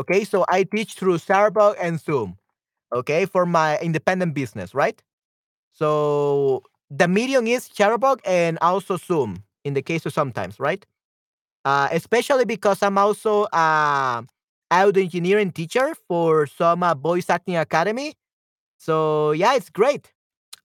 Okay, 0.01 0.25
so 0.25 0.45
I 0.49 0.65
teach 0.65 0.95
through 0.95 1.19
Chatterbug 1.19 1.77
and 1.81 2.01
Zoom. 2.01 2.37
Okay, 2.95 3.27
for 3.27 3.47
my 3.47 3.79
independent 3.79 4.35
business, 4.35 4.75
right? 4.75 5.01
So 5.73 6.63
the 6.91 7.09
medium 7.09 7.47
is 7.47 7.69
Chatterbug 7.69 8.21
and 8.25 8.59
also 8.63 8.97
Zoom 8.97 9.45
in 9.65 9.75
the 9.75 9.83
case 9.83 10.07
of 10.07 10.13
sometimes, 10.13 10.61
right? 10.61 10.85
Uh, 11.65 11.89
especially 11.93 12.45
because 12.45 12.83
I'm 12.83 12.99
also 12.99 13.47
a 13.53 14.25
audio 14.71 15.03
engineering 15.03 15.53
teacher 15.53 15.95
for 16.09 16.47
some 16.47 16.83
uh, 16.83 16.95
voice 16.95 17.31
acting 17.31 17.57
academy. 17.57 18.15
So 18.79 19.33
yeah, 19.33 19.55
it's 19.55 19.71
great. 19.71 20.13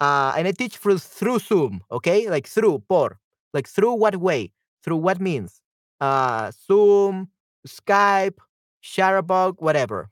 Uh, 0.01 0.33
and 0.37 0.47
I 0.47 0.51
teach 0.51 0.77
through 0.77 0.99
through 0.99 1.39
Zoom, 1.39 1.81
okay? 1.91 2.29
Like 2.29 2.47
through 2.47 2.83
por, 2.89 3.19
like 3.53 3.67
through 3.67 3.93
what 3.95 4.17
way, 4.17 4.53
through 4.83 4.97
what 4.97 5.21
means. 5.21 5.61
Uh, 5.99 6.51
Zoom, 6.67 7.29
Skype, 7.67 8.37
Chatterbug, 8.83 9.55
whatever. 9.59 10.09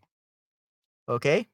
Okay. 1.07 1.47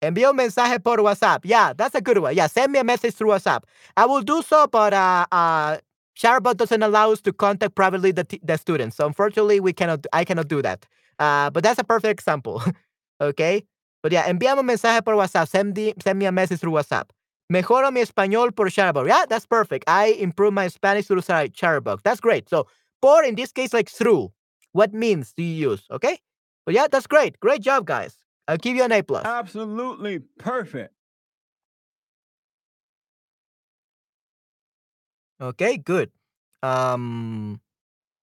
Envío 0.00 0.30
un 0.30 0.36
mensaje 0.36 0.82
por 0.82 0.98
WhatsApp. 0.98 1.44
Yeah, 1.44 1.72
that's 1.72 1.94
a 1.94 2.00
good 2.00 2.18
one. 2.18 2.34
Yeah, 2.34 2.46
send 2.46 2.72
me 2.72 2.78
a 2.78 2.84
message 2.84 3.14
through 3.14 3.30
WhatsApp. 3.30 3.64
I 3.96 4.06
will 4.06 4.22
do 4.22 4.42
so, 4.42 4.68
but 4.68 4.94
uh, 4.94 5.26
uh, 5.32 5.78
Chatterbug 6.16 6.56
doesn't 6.56 6.82
allow 6.82 7.10
us 7.10 7.20
to 7.22 7.32
contact 7.32 7.74
privately 7.74 8.12
the, 8.12 8.26
the 8.42 8.56
students. 8.58 8.96
So 8.96 9.06
unfortunately, 9.06 9.58
we 9.58 9.72
cannot. 9.72 10.06
I 10.12 10.24
cannot 10.24 10.48
do 10.48 10.62
that. 10.62 10.86
Uh, 11.18 11.50
but 11.50 11.64
that's 11.64 11.80
a 11.80 11.84
perfect 11.84 12.20
example. 12.20 12.62
okay. 13.20 13.64
But 14.02 14.12
yeah, 14.12 14.28
envíame 14.28 14.58
un 14.58 14.66
mensaje 14.66 15.04
por 15.04 15.14
WhatsApp. 15.14 15.48
Send, 15.48 15.74
the, 15.74 15.94
send 16.00 16.18
me 16.18 16.26
a 16.26 16.32
message 16.32 16.60
through 16.60 16.72
WhatsApp. 16.72 17.10
Mejoro 17.50 17.90
mi 17.90 18.00
español 18.02 18.54
por 18.54 18.68
Chatterbug. 18.68 19.06
Yeah, 19.06 19.24
that's 19.28 19.46
perfect. 19.46 19.84
I 19.88 20.08
improve 20.18 20.52
my 20.52 20.68
Spanish 20.68 21.06
through 21.06 21.22
Chatterbug. 21.22 22.02
That's 22.02 22.20
great. 22.20 22.48
So 22.48 22.66
por 23.00 23.24
in 23.24 23.34
this 23.34 23.52
case, 23.52 23.72
like 23.72 23.88
through. 23.88 24.32
What 24.72 24.92
means 24.92 25.32
do 25.32 25.42
you 25.42 25.70
use? 25.70 25.84
Okay. 25.90 26.18
But 26.66 26.74
yeah, 26.74 26.86
that's 26.90 27.06
great. 27.06 27.40
Great 27.40 27.62
job, 27.62 27.86
guys. 27.86 28.18
I'll 28.46 28.58
give 28.58 28.76
you 28.76 28.84
an 28.84 28.92
A 28.92 29.02
plus. 29.02 29.24
Absolutely 29.24 30.20
perfect. 30.38 30.92
Okay, 35.40 35.78
good. 35.78 36.10
Um, 36.62 37.60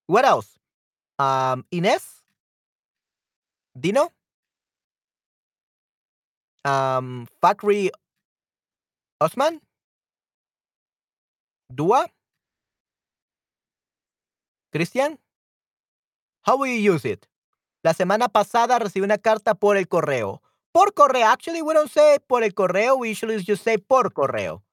what 0.07 0.26
else? 0.26 0.59
Um, 1.17 1.65
Ines, 1.71 2.21
Dino, 3.80 4.11
um, 6.65 7.28
Fakri 7.41 7.89
Osman, 9.20 9.61
Dua, 11.70 12.07
Christian. 14.72 15.20
How 16.41 16.57
will 16.57 16.68
you 16.68 16.93
use 16.93 17.05
it? 17.05 17.26
La 17.84 17.93
semana 17.93 18.28
pasada 18.28 18.78
recibí 18.80 19.03
una 19.03 19.18
carta 19.18 19.55
por 19.55 19.78
el 19.78 19.88
correo. 19.88 20.41
Por 20.72 20.93
correo. 20.93 21.28
Actually, 21.28 21.61
we 21.61 21.74
don't 21.74 21.89
say 21.89 22.20
por 22.28 22.43
el 22.43 22.53
correo. 22.53 22.97
We 22.97 23.11
usually 23.11 23.41
just 23.43 23.63
say 23.63 23.78
por 23.78 24.11
correo. 24.11 24.63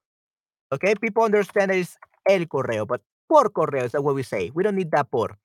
Okay, 0.72 0.94
people 0.96 1.22
understand 1.22 1.70
it's 1.70 1.98
el 2.24 2.48
correo, 2.48 2.86
but 2.86 3.02
por 3.28 3.52
correo 3.52 3.84
is 3.84 3.94
what 3.94 4.14
we 4.14 4.22
say. 4.22 4.50
We 4.54 4.64
don't 4.64 4.76
need 4.76 4.90
that 4.90 5.08
por. 5.10 5.38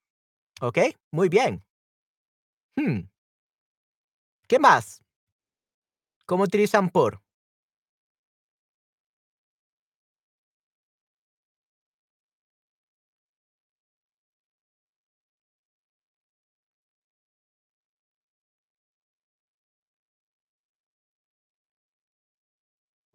Okay, 0.62 0.96
muy 1.12 1.30
bien. 1.30 1.64
Hmm. 2.76 3.10
¿Qué 4.48 4.60
más? 4.60 5.04
¿Cómo 6.26 6.44
utilizan 6.44 6.90
por? 6.90 7.22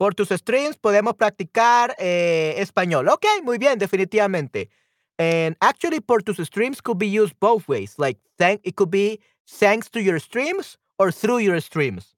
Por 0.03 0.17
tus 0.17 0.31
streams 0.31 0.77
podemos 0.77 1.15
practicar 1.15 1.95
eh, 1.97 2.55
español. 2.57 3.09
Ok, 3.09 3.25
muy 3.45 3.57
bien, 3.57 3.79
definitivamente. 3.79 4.69
And 5.17 5.57
actually, 5.61 6.01
por 6.01 6.25
tus 6.25 6.39
streams 6.39 6.83
could 6.83 6.99
be 6.99 7.07
used 7.07 7.39
both 7.39 7.69
ways. 7.69 7.95
Like, 8.01 8.19
thank, 8.37 8.61
it 8.65 8.75
could 8.75 8.91
be 8.91 9.21
thanks 9.47 9.89
to 9.91 10.01
your 10.01 10.19
streams 10.19 10.77
or 10.99 11.13
through 11.13 11.39
your 11.39 11.61
streams. 11.61 12.17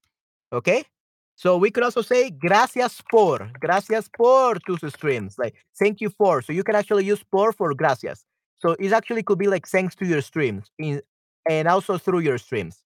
Okay? 0.51 0.87
So 1.35 1.59
we 1.59 1.71
could 1.71 1.85
also 1.85 2.01
say 2.01 2.31
gracias 2.31 3.03
por, 3.11 3.51
gracias 3.61 4.09
por 4.09 4.61
tus 4.61 4.81
streams. 4.91 5.37
Like, 5.37 5.55
thank 5.79 6.01
you 6.01 6.09
for. 6.09 6.41
So 6.41 6.55
you 6.55 6.65
can 6.65 6.77
actually 6.77 7.05
use 7.05 7.23
por 7.23 7.53
for 7.53 7.75
gracias. 7.75 8.25
So 8.63 8.77
it 8.81 8.95
actually 8.95 9.25
could 9.25 9.39
be 9.39 9.49
like 9.49 9.69
thanks 9.69 9.95
to 9.97 10.07
your 10.07 10.23
streams 10.23 10.71
in, 10.79 11.03
and 11.47 11.69
also 11.69 11.99
through 11.99 12.21
your 12.21 12.39
streams. 12.39 12.79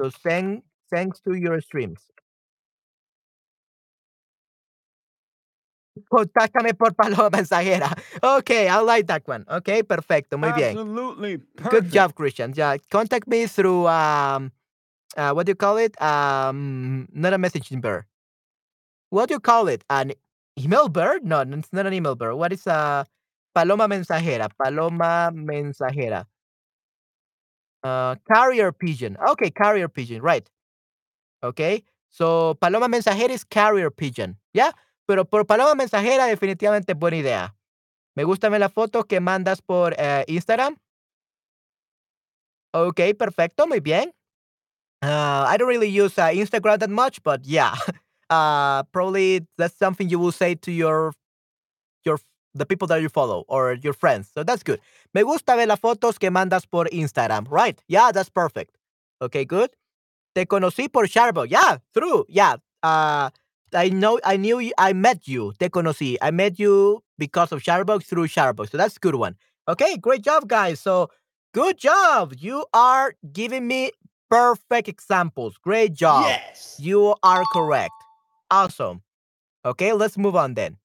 So 0.00 0.08
thank, 0.08 0.62
thanks 0.88 1.20
to 1.22 1.34
your 1.34 1.60
streams. 1.60 1.98
Contáctame 6.08 6.74
por 6.74 6.94
paloma 6.94 7.30
mensajera. 7.36 7.92
Okay, 8.22 8.68
I 8.68 8.78
like 8.80 9.06
that 9.06 9.26
one. 9.26 9.44
Okay, 9.48 9.82
perfecto, 9.82 10.38
muy 10.38 10.52
bien. 10.52 10.78
Absolutely 10.78 11.38
perfect. 11.38 11.70
Good 11.70 11.90
job, 11.90 12.14
Christian. 12.14 12.52
Yeah, 12.54 12.76
contact 12.90 13.26
me 13.26 13.46
through 13.46 13.88
um, 13.88 14.52
uh, 15.16 15.32
what 15.32 15.46
do 15.46 15.50
you 15.50 15.56
call 15.56 15.78
it? 15.78 16.00
Um, 16.00 17.08
not 17.12 17.32
a 17.32 17.38
messaging 17.38 17.80
bird. 17.80 18.04
What 19.10 19.28
do 19.28 19.34
you 19.34 19.40
call 19.40 19.68
it? 19.68 19.84
An 19.90 20.12
email 20.58 20.88
bird? 20.88 21.24
No, 21.24 21.40
it's 21.40 21.72
not 21.72 21.86
an 21.86 21.94
email 21.94 22.14
bird. 22.14 22.34
What 22.34 22.52
is 22.52 22.66
a 22.66 23.06
paloma 23.54 23.88
mensajera? 23.88 24.48
Paloma 24.62 25.30
mensajera. 25.34 26.24
Uh, 27.82 28.16
carrier 28.32 28.72
pigeon. 28.72 29.16
Okay, 29.30 29.50
carrier 29.50 29.88
pigeon. 29.88 30.22
Right. 30.22 30.48
Okay. 31.42 31.82
So 32.10 32.54
paloma 32.54 32.88
mensajera 32.88 33.30
is 33.30 33.44
carrier 33.44 33.90
pigeon. 33.90 34.36
Yeah. 34.52 34.72
Pero 35.06 35.24
por 35.24 35.46
paloma 35.46 35.74
mensajera 35.74 36.26
definitivamente 36.26 36.94
buena 36.94 37.16
idea. 37.16 37.54
Me 38.16 38.24
gustan 38.24 38.58
las 38.58 38.72
fotos 38.72 39.04
que 39.06 39.20
mandas 39.20 39.62
por 39.62 39.94
eh, 39.98 40.24
Instagram. 40.26 40.76
Ok, 42.72 43.00
perfecto, 43.18 43.66
muy 43.66 43.80
bien. 43.80 44.12
Uh, 45.02 45.44
I 45.46 45.56
don't 45.58 45.68
really 45.68 45.88
use 45.88 46.18
uh, 46.18 46.30
Instagram 46.32 46.78
that 46.78 46.90
much, 46.90 47.22
but 47.22 47.44
yeah, 47.44 47.74
uh, 48.30 48.82
probably 48.92 49.46
that's 49.58 49.76
something 49.76 50.08
you 50.08 50.18
will 50.18 50.32
say 50.32 50.54
to 50.54 50.72
your 50.72 51.12
your 52.04 52.18
the 52.54 52.64
people 52.64 52.88
that 52.88 53.02
you 53.02 53.08
follow 53.08 53.44
or 53.48 53.74
your 53.74 53.92
friends. 53.92 54.30
So 54.34 54.42
that's 54.42 54.62
good. 54.62 54.80
Me 55.14 55.22
gusta 55.22 55.54
ver 55.54 55.66
las 55.66 55.80
fotos 55.80 56.18
que 56.18 56.30
mandas 56.30 56.66
por 56.68 56.86
Instagram. 56.86 57.46
Right? 57.50 57.80
Yeah, 57.88 58.10
that's 58.12 58.30
perfect. 58.30 58.76
Okay, 59.20 59.44
good. 59.44 59.70
Te 60.34 60.46
conocí 60.46 60.90
por 60.90 61.06
Sharbo. 61.06 61.48
Yeah, 61.48 61.78
true. 61.94 62.24
Yeah. 62.28 62.56
Uh, 62.82 63.30
I 63.74 63.88
know 63.88 64.18
I 64.24 64.36
knew 64.36 64.58
you, 64.58 64.72
I 64.78 64.92
met 64.92 65.26
you. 65.26 65.52
Te 65.58 65.68
conocí. 65.68 66.16
I 66.22 66.30
met 66.30 66.58
you 66.58 67.02
because 67.18 67.52
of 67.52 67.62
Chatterbug 67.62 68.04
through 68.04 68.28
Chatterbug. 68.28 68.70
So 68.70 68.78
that's 68.78 68.96
a 68.96 69.00
good 69.00 69.16
one. 69.16 69.36
Okay, 69.68 69.96
great 69.96 70.22
job, 70.22 70.48
guys. 70.48 70.80
So 70.80 71.10
good 71.52 71.78
job. 71.78 72.34
You 72.38 72.64
are 72.72 73.14
giving 73.32 73.66
me 73.66 73.90
perfect 74.30 74.88
examples. 74.88 75.56
Great 75.58 75.94
job. 75.94 76.26
Yes. 76.26 76.76
You 76.78 77.14
are 77.22 77.42
correct. 77.52 77.92
Awesome. 78.50 79.02
Okay, 79.64 79.92
let's 79.92 80.16
move 80.16 80.36
on 80.36 80.54
then. 80.54 80.78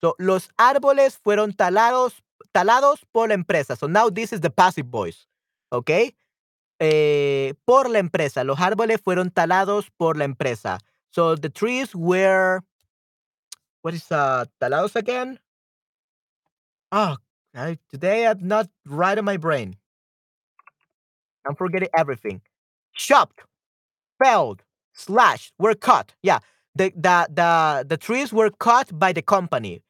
So, 0.00 0.14
los 0.18 0.48
árboles 0.58 1.18
fueron 1.18 1.52
talados, 1.52 2.22
talados 2.52 3.04
por 3.12 3.28
la 3.28 3.34
empresa. 3.34 3.76
So 3.76 3.86
now 3.86 4.08
this 4.08 4.32
is 4.32 4.40
the 4.40 4.48
passive 4.48 4.86
voice. 4.86 5.26
Okay. 5.70 6.14
Eh, 6.80 7.52
por 7.66 7.90
la 7.90 7.98
empresa. 7.98 8.42
Los 8.42 8.58
árboles 8.58 9.00
fueron 9.02 9.30
talados 9.30 9.90
por 9.98 10.16
la 10.16 10.24
empresa. 10.24 10.78
So 11.10 11.34
the 11.34 11.48
trees 11.48 11.94
were, 11.94 12.62
what 13.82 13.94
is 13.94 14.10
uh, 14.10 14.44
talados 14.60 14.96
again? 14.96 15.38
Oh, 16.92 17.16
I, 17.54 17.78
today 17.90 18.26
I'm 18.26 18.46
not 18.46 18.68
right 18.86 19.18
in 19.18 19.24
my 19.24 19.36
brain. 19.36 19.76
I'm 21.46 21.56
forgetting 21.56 21.88
everything. 21.96 22.42
Chopped, 22.94 23.40
felled, 24.22 24.62
slashed, 24.92 25.52
were 25.58 25.74
cut. 25.74 26.14
Yeah, 26.22 26.40
the, 26.74 26.92
the, 26.94 27.26
the, 27.32 27.86
the 27.88 27.96
trees 27.96 28.32
were 28.32 28.50
cut 28.50 28.96
by 28.96 29.12
the 29.12 29.22
company. 29.22 29.82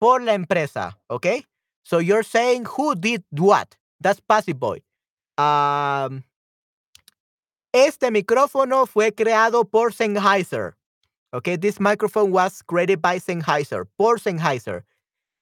Por 0.00 0.20
la 0.20 0.32
empresa, 0.32 0.94
okay? 1.10 1.44
So 1.82 1.98
you're 1.98 2.22
saying 2.22 2.66
who 2.66 2.94
did 2.94 3.24
what? 3.30 3.76
That's 4.00 4.20
passive 4.20 4.60
boy. 4.60 4.78
Um, 5.36 6.22
este 7.72 8.10
micrófono 8.10 8.86
fue 8.86 9.12
creado 9.12 9.64
por 9.64 9.92
Sennheiser. 9.92 10.74
Okay, 11.32 11.56
this 11.56 11.78
microphone 11.78 12.30
was 12.30 12.62
created 12.62 13.02
by 13.02 13.18
Sennheiser, 13.18 13.86
por 13.98 14.18
Sennheiser. 14.18 14.84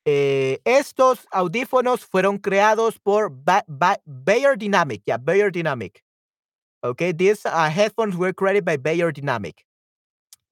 Eh, 0.04 0.58
estos 0.64 1.26
audífonos 1.32 2.04
fueron 2.04 2.38
creados 2.38 2.98
por 2.98 3.28
ba 3.28 3.64
ba 3.68 3.98
Bayer 4.06 4.56
Dynamic. 4.56 5.02
Yeah, 5.06 5.18
Bayer 5.18 5.50
Dynamic. 5.50 6.02
Okay, 6.82 7.12
these 7.12 7.44
uh, 7.46 7.68
headphones 7.68 8.16
were 8.16 8.32
created 8.32 8.64
by 8.64 8.76
Bayer 8.76 9.12
Dynamic. 9.12 9.64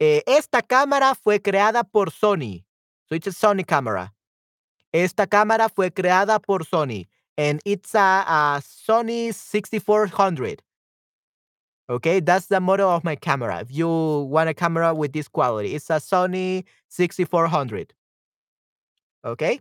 Eh, 0.00 0.22
esta 0.26 0.62
cámara 0.62 1.14
fue 1.14 1.38
creada 1.40 1.84
por 1.84 2.10
Sony. 2.10 2.64
So 3.08 3.14
it's 3.14 3.26
a 3.26 3.30
Sony 3.30 3.64
camera. 3.66 4.12
Esta 4.92 5.26
cámara 5.26 5.68
fue 5.68 5.90
creada 5.90 6.40
por 6.40 6.60
Sony. 6.60 7.06
And 7.36 7.60
it's 7.64 7.94
a, 7.94 8.24
a 8.26 8.62
Sony 8.62 9.32
6400. 9.32 10.62
Okay, 11.88 12.20
that's 12.20 12.46
the 12.46 12.60
model 12.60 12.88
of 12.88 13.04
my 13.04 13.14
camera. 13.14 13.60
If 13.60 13.70
you 13.70 13.88
want 13.88 14.48
a 14.48 14.54
camera 14.54 14.94
with 14.94 15.12
this 15.12 15.28
quality, 15.28 15.74
it's 15.74 15.90
a 15.90 15.94
Sony 15.94 16.64
6400. 16.88 17.92
Okay. 19.24 19.60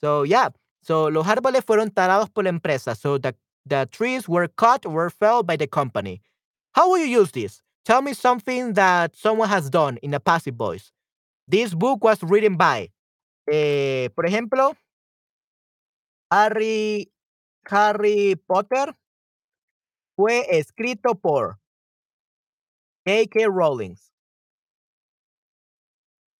So 0.00 0.24
yeah, 0.24 0.48
so 0.82 1.08
los 1.08 1.26
árboles 1.26 1.64
fueron 1.64 1.90
talados 1.90 2.32
por 2.32 2.44
la 2.44 2.50
empresa. 2.50 2.96
So 2.96 3.18
the, 3.18 3.34
the 3.66 3.88
trees 3.92 4.28
were 4.28 4.48
cut, 4.48 4.84
were 4.84 5.10
felled 5.10 5.46
by 5.46 5.56
the 5.56 5.66
company. 5.68 6.22
How 6.72 6.90
will 6.90 6.98
you 6.98 7.20
use 7.20 7.30
this? 7.30 7.62
Tell 7.84 8.02
me 8.02 8.12
something 8.12 8.74
that 8.74 9.16
someone 9.16 9.48
has 9.48 9.70
done 9.70 9.98
in 10.02 10.12
a 10.12 10.20
passive 10.20 10.54
voice. 10.54 10.90
This 11.46 11.72
book 11.72 12.02
was 12.04 12.22
written 12.22 12.56
by, 12.56 12.90
eh, 13.50 14.08
por 14.14 14.24
ejemplo, 14.24 14.76
Harry, 16.30 17.08
Harry 17.66 18.34
Potter 18.48 18.92
fue 20.18 20.44
escrito 20.50 21.14
por 21.14 21.60
J.K. 23.06 23.46
Rowling. 23.46 23.96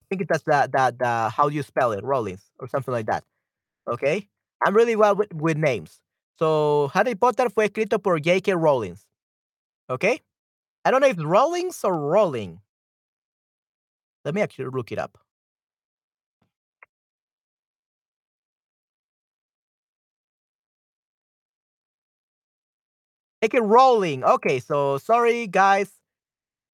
I 0.02 0.16
think 0.16 0.28
that's 0.28 0.42
the, 0.42 0.68
the, 0.72 0.96
the 0.98 1.30
how 1.30 1.46
you 1.46 1.62
spell 1.62 1.92
it, 1.92 2.02
Rowling 2.02 2.38
or 2.58 2.66
something 2.66 2.92
like 2.92 3.06
that. 3.06 3.22
Okay, 3.86 4.28
I'm 4.66 4.74
really 4.74 4.96
well 4.96 5.14
with, 5.14 5.32
with 5.32 5.56
names. 5.56 6.00
So 6.38 6.90
Harry 6.92 7.14
Potter 7.14 7.50
fue 7.50 7.68
escrito 7.68 8.02
por 8.02 8.18
J.K. 8.18 8.54
Rowling. 8.54 8.98
Okay, 9.88 10.20
I 10.84 10.90
don't 10.90 11.00
know 11.00 11.06
if 11.06 11.16
Rowlings 11.16 11.84
or 11.84 11.96
Rolling. 11.96 12.60
Let 14.24 14.34
me 14.34 14.40
actually 14.42 14.70
look 14.72 14.90
it 14.90 14.98
up. 14.98 15.18
Make 23.40 23.54
it 23.54 23.62
rolling. 23.62 24.24
Okay, 24.24 24.58
so 24.58 24.98
sorry 24.98 25.46
guys. 25.46 25.90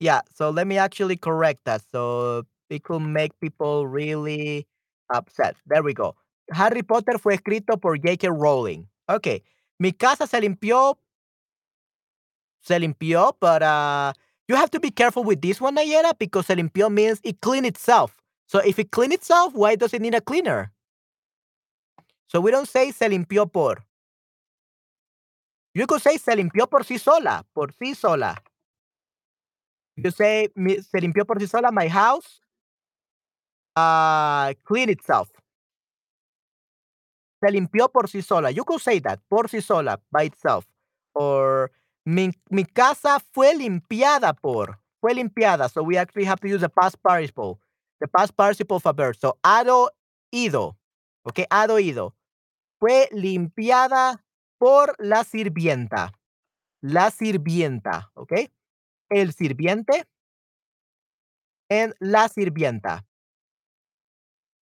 Yeah, 0.00 0.20
so 0.34 0.50
let 0.50 0.66
me 0.66 0.78
actually 0.78 1.16
correct 1.16 1.60
that. 1.64 1.82
So 1.92 2.44
it 2.70 2.84
could 2.84 3.00
make 3.00 3.38
people 3.40 3.86
really 3.86 4.66
upset. 5.12 5.56
There 5.66 5.82
we 5.82 5.94
go. 5.94 6.14
Harry 6.52 6.82
Potter 6.82 7.18
fue 7.18 7.36
escrito 7.36 7.80
por 7.80 7.96
J.K. 7.96 8.28
Rowling. 8.28 8.86
Okay. 9.08 9.42
Mi 9.78 9.92
casa 9.92 10.26
se 10.26 10.40
limpió. 10.40 10.96
Se 12.62 12.78
limpió, 12.78 13.32
but 13.40 13.62
uh, 13.62 14.12
you 14.48 14.56
have 14.56 14.70
to 14.70 14.80
be 14.80 14.90
careful 14.90 15.22
with 15.22 15.42
this 15.42 15.60
one, 15.60 15.76
Nayera, 15.76 16.18
because 16.18 16.46
se 16.46 16.54
limpió 16.54 16.90
means 16.90 17.20
it 17.22 17.40
cleaned 17.40 17.66
itself. 17.66 18.16
So 18.46 18.58
if 18.58 18.78
it 18.78 18.90
cleaned 18.90 19.12
itself, 19.12 19.54
why 19.54 19.76
does 19.76 19.92
it 19.92 20.00
need 20.00 20.14
a 20.14 20.20
cleaner? 20.20 20.72
So 22.28 22.40
we 22.40 22.50
don't 22.50 22.68
say 22.68 22.90
se 22.90 23.08
limpió 23.08 23.50
por. 23.50 23.84
You 25.74 25.86
could 25.86 26.00
say 26.00 26.18
se 26.18 26.36
limpió 26.36 26.68
por 26.68 26.84
sí 26.84 26.98
sola, 26.98 27.44
por 27.52 27.72
sí 27.72 27.94
sola. 27.96 28.40
You 29.96 30.10
say 30.10 30.48
se 30.54 31.00
limpió 31.00 31.26
por 31.26 31.38
sí 31.40 31.48
sola, 31.48 31.70
my 31.72 31.88
house 31.88 32.40
uh, 33.76 34.54
clean 34.64 34.88
itself. 34.88 35.28
Se 37.42 37.50
limpió 37.50 37.92
por 37.92 38.08
sí 38.08 38.22
sola. 38.22 38.50
You 38.50 38.64
could 38.64 38.80
say 38.80 39.00
that, 39.00 39.20
por 39.28 39.48
sí 39.48 39.60
sola, 39.62 40.00
by 40.10 40.24
itself. 40.26 40.66
Or 41.14 41.70
mi, 42.04 42.32
casa 42.72 43.18
fue 43.32 43.54
limpiada 43.54 44.32
por. 44.32 44.78
Fue 45.00 45.12
limpiada. 45.14 45.68
So 45.68 45.82
we 45.82 45.98
actually 45.98 46.24
have 46.24 46.40
to 46.40 46.48
use 46.48 46.60
the 46.60 46.68
past 46.68 46.96
participle. 47.02 47.60
The 48.00 48.08
past 48.08 48.36
participle 48.36 48.76
of 48.76 48.86
a 48.86 48.92
verb. 48.92 49.16
So 49.16 49.38
ado 49.44 49.90
ido. 50.32 50.76
Okay, 51.26 51.46
ado 51.50 51.78
ido. 51.78 52.14
Fue 52.80 53.08
limpiada 53.12 54.24
por 54.58 54.94
la 54.98 55.24
sirvienta. 55.24 56.12
La 56.80 57.10
sirvienta, 57.10 58.10
¿ok? 58.14 58.32
El 59.08 59.32
sirviente 59.32 60.06
en 61.68 61.94
la 61.98 62.28
sirvienta. 62.28 63.04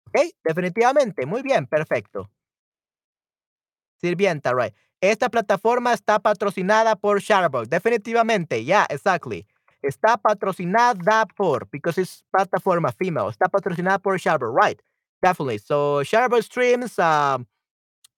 ¿Ok? 0.08 0.20
Definitivamente. 0.44 1.26
Muy 1.26 1.42
bien, 1.42 1.68
perfecto. 1.68 2.30
Sirvienta, 4.02 4.54
right. 4.54 4.74
Esta 5.02 5.30
plataforma 5.30 5.94
está 5.94 6.20
patrocinada 6.20 6.96
por 6.96 7.22
Shutterbox. 7.22 7.70
Definitivamente, 7.70 8.64
yeah, 8.66 8.86
exactly. 8.90 9.46
Está 9.82 10.18
patrocinada 10.18 11.26
por, 11.38 11.70
because 11.72 12.02
it's 12.02 12.24
plataforma 12.32 12.92
female. 12.92 13.30
Está 13.30 13.48
patrocinada 13.48 14.00
por 14.00 14.18
Shutterbox, 14.18 14.54
right. 14.54 14.82
Definitely. 15.22 15.60
So 15.60 16.04
Shutterbox 16.04 16.46
streams, 16.46 17.00
um, 17.00 17.46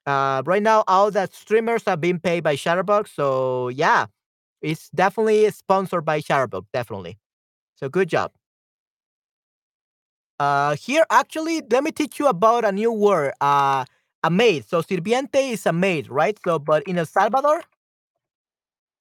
uh, 0.05 0.41
right 0.45 0.63
now, 0.63 0.83
all 0.87 1.11
the 1.11 1.27
streamers 1.31 1.83
are 1.87 1.97
being 1.97 2.19
paid 2.19 2.43
by 2.43 2.55
Chatterbug. 2.55 3.07
So 3.07 3.69
yeah, 3.69 4.07
it's 4.61 4.89
definitely 4.91 5.49
sponsored 5.51 6.05
by 6.05 6.21
Chatterbug. 6.21 6.65
Definitely. 6.73 7.19
So 7.75 7.89
good 7.89 8.09
job. 8.09 8.31
Uh, 10.39 10.75
here, 10.75 11.05
actually, 11.11 11.61
let 11.69 11.83
me 11.83 11.91
teach 11.91 12.19
you 12.19 12.27
about 12.27 12.65
a 12.65 12.71
new 12.71 12.91
word. 12.91 13.33
Uh, 13.39 13.85
a 14.23 14.29
maid. 14.29 14.67
So 14.67 14.81
sirviente 14.81 15.51
is 15.51 15.65
a 15.65 15.73
maid, 15.73 16.09
right? 16.09 16.37
So, 16.45 16.59
but 16.59 16.83
in 16.83 16.97
El 16.97 17.05
Salvador, 17.05 17.63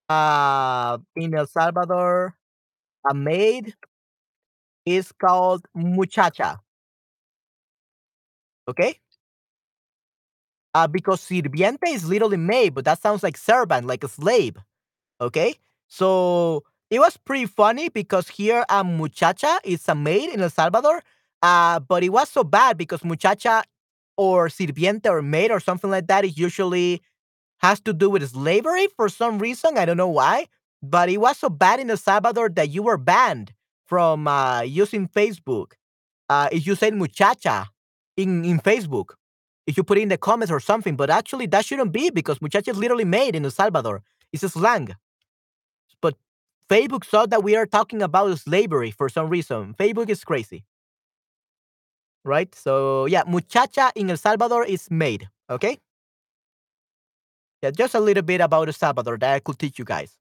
uh, 0.08 0.98
in 1.16 1.34
El 1.34 1.46
Salvador, 1.46 2.34
a 3.10 3.14
maid 3.14 3.74
is 4.84 5.10
called 5.12 5.66
muchacha. 5.74 6.60
Okay? 8.68 9.00
Uh, 10.74 10.86
because 10.86 11.20
sirviente 11.20 11.88
is 11.88 12.04
literally 12.04 12.36
maid, 12.36 12.74
but 12.74 12.84
that 12.84 13.02
sounds 13.02 13.22
like 13.22 13.36
servant, 13.36 13.86
like 13.86 14.04
a 14.04 14.08
slave. 14.08 14.56
Okay? 15.20 15.54
So 15.88 16.62
it 16.90 17.00
was 17.00 17.16
pretty 17.16 17.46
funny 17.46 17.88
because 17.88 18.28
here 18.28 18.64
a 18.68 18.84
muchacha 18.84 19.58
is 19.64 19.88
a 19.88 19.94
maid 19.94 20.30
in 20.30 20.40
El 20.40 20.50
Salvador. 20.50 21.02
Uh, 21.42 21.80
but 21.80 22.02
it 22.04 22.10
was 22.10 22.28
so 22.28 22.44
bad 22.44 22.76
because 22.76 23.04
muchacha 23.04 23.64
or 24.16 24.48
sirviente 24.48 25.06
or 25.06 25.22
maid 25.22 25.50
or 25.50 25.58
something 25.60 25.90
like 25.90 26.06
that 26.06 26.24
is 26.24 26.38
usually 26.38 27.00
has 27.58 27.80
to 27.80 27.92
do 27.92 28.10
with 28.10 28.28
slavery 28.28 28.88
for 28.96 29.08
some 29.08 29.38
reason. 29.38 29.76
I 29.76 29.84
don't 29.84 29.96
know 29.96 30.08
why. 30.08 30.46
But 30.82 31.08
it 31.10 31.18
was 31.18 31.38
so 31.38 31.50
bad 31.50 31.80
in 31.80 31.90
El 31.90 31.96
Salvador 31.96 32.48
that 32.50 32.70
you 32.70 32.82
were 32.82 32.96
banned 32.96 33.52
from 33.86 34.26
uh, 34.28 34.62
using 34.62 35.08
Facebook. 35.08 35.72
Uh, 36.28 36.48
if 36.52 36.66
you 36.66 36.74
said 36.74 36.94
muchacha 36.94 37.68
in, 38.16 38.44
in 38.44 38.60
Facebook 38.60 39.14
if 39.70 39.76
you 39.76 39.84
put 39.84 39.98
it 39.98 40.02
in 40.02 40.08
the 40.08 40.18
comments 40.18 40.50
or 40.50 40.60
something. 40.60 40.96
But 40.96 41.08
actually, 41.10 41.46
that 41.46 41.64
shouldn't 41.64 41.92
be 41.92 42.10
because 42.10 42.42
muchacha 42.42 42.72
is 42.72 42.76
literally 42.76 43.04
made 43.04 43.36
in 43.36 43.44
El 43.44 43.52
Salvador. 43.52 44.02
It's 44.32 44.42
a 44.42 44.48
slang. 44.48 44.96
But 46.00 46.16
Facebook 46.68 47.04
thought 47.04 47.30
that 47.30 47.42
we 47.42 47.56
are 47.56 47.66
talking 47.66 48.02
about 48.02 48.36
slavery 48.38 48.90
for 48.90 49.08
some 49.08 49.28
reason. 49.30 49.74
Facebook 49.78 50.10
is 50.10 50.24
crazy. 50.24 50.64
Right? 52.24 52.52
So, 52.54 53.06
yeah, 53.06 53.22
muchacha 53.26 53.92
in 53.94 54.10
El 54.10 54.16
Salvador 54.16 54.64
is 54.64 54.90
maid. 54.90 55.28
Okay? 55.48 55.78
Yeah, 57.62 57.70
just 57.70 57.94
a 57.94 58.00
little 58.00 58.22
bit 58.22 58.40
about 58.40 58.66
El 58.66 58.72
Salvador 58.72 59.18
that 59.18 59.34
I 59.34 59.38
could 59.38 59.58
teach 59.58 59.78
you 59.78 59.84
guys. 59.84 60.18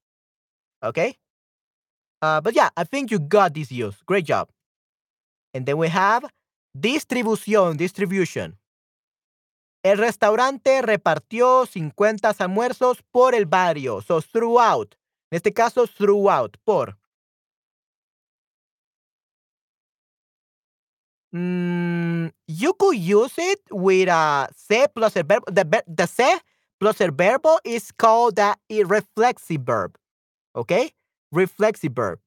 Okay? 0.82 1.16
Uh, 2.22 2.40
but 2.40 2.54
yeah, 2.54 2.68
I 2.76 2.84
think 2.84 3.10
you 3.10 3.18
got 3.18 3.54
this 3.54 3.72
use. 3.72 3.96
Great 4.06 4.26
job. 4.26 4.48
And 5.54 5.66
then 5.66 5.76
we 5.76 5.88
have 5.88 6.24
distribución, 6.78 7.76
distribution. 7.76 8.59
El 9.82 9.98
restaurante 9.98 10.82
repartió 10.82 11.64
50 11.66 12.34
almuerzos 12.38 13.02
por 13.10 13.34
el 13.34 13.46
barrio. 13.46 14.02
So, 14.02 14.20
throughout. 14.20 14.96
En 15.30 15.36
este 15.36 15.52
caso, 15.52 15.86
throughout, 15.86 16.56
por. 16.64 16.98
Mm, 21.32 22.30
you 22.48 22.74
could 22.74 22.96
use 22.96 23.38
it 23.38 23.60
with 23.70 24.08
a 24.08 24.48
se 24.54 24.88
plus 24.88 25.16
el 25.16 25.24
verbo. 25.24 25.44
The, 25.46 25.84
the 25.86 26.06
se 26.06 26.40
plus 26.80 27.00
el 27.00 27.12
verbo 27.12 27.58
is 27.64 27.92
called 27.92 28.36
the 28.36 28.56
reflexive 28.84 29.62
verb. 29.62 29.96
Okay? 30.56 30.92
Reflexive 31.30 31.94
verb. 31.94 32.18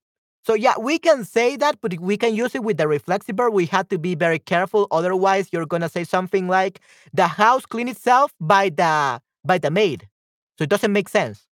So 0.45 0.53
yeah, 0.55 0.73
we 0.77 0.99
can 0.99 1.23
say 1.23 1.55
that, 1.57 1.79
but 1.81 1.97
we 1.99 2.17
can 2.17 2.35
use 2.35 2.53
it 2.53 2.63
with 2.63 2.77
the 2.77 2.87
reflexive 2.87 3.37
verb. 3.37 3.53
We 3.53 3.65
have 3.67 3.87
to 3.89 3.97
be 3.97 4.13
very 4.15 4.39
careful. 4.39 4.87
Otherwise, 4.91 5.49
you're 5.51 5.65
gonna 5.65 5.87
say 5.89 6.03
something 6.03 6.47
like 6.49 6.81
the 7.13 7.27
house 7.27 7.65
clean 7.65 7.87
itself 7.87 8.33
by 8.41 8.69
the 8.69 9.21
by 9.45 9.57
the 9.57 9.71
maid. 9.71 10.07
So 10.57 10.63
it 10.65 10.69
doesn't 10.69 10.91
make 10.91 11.07
sense. 11.07 11.47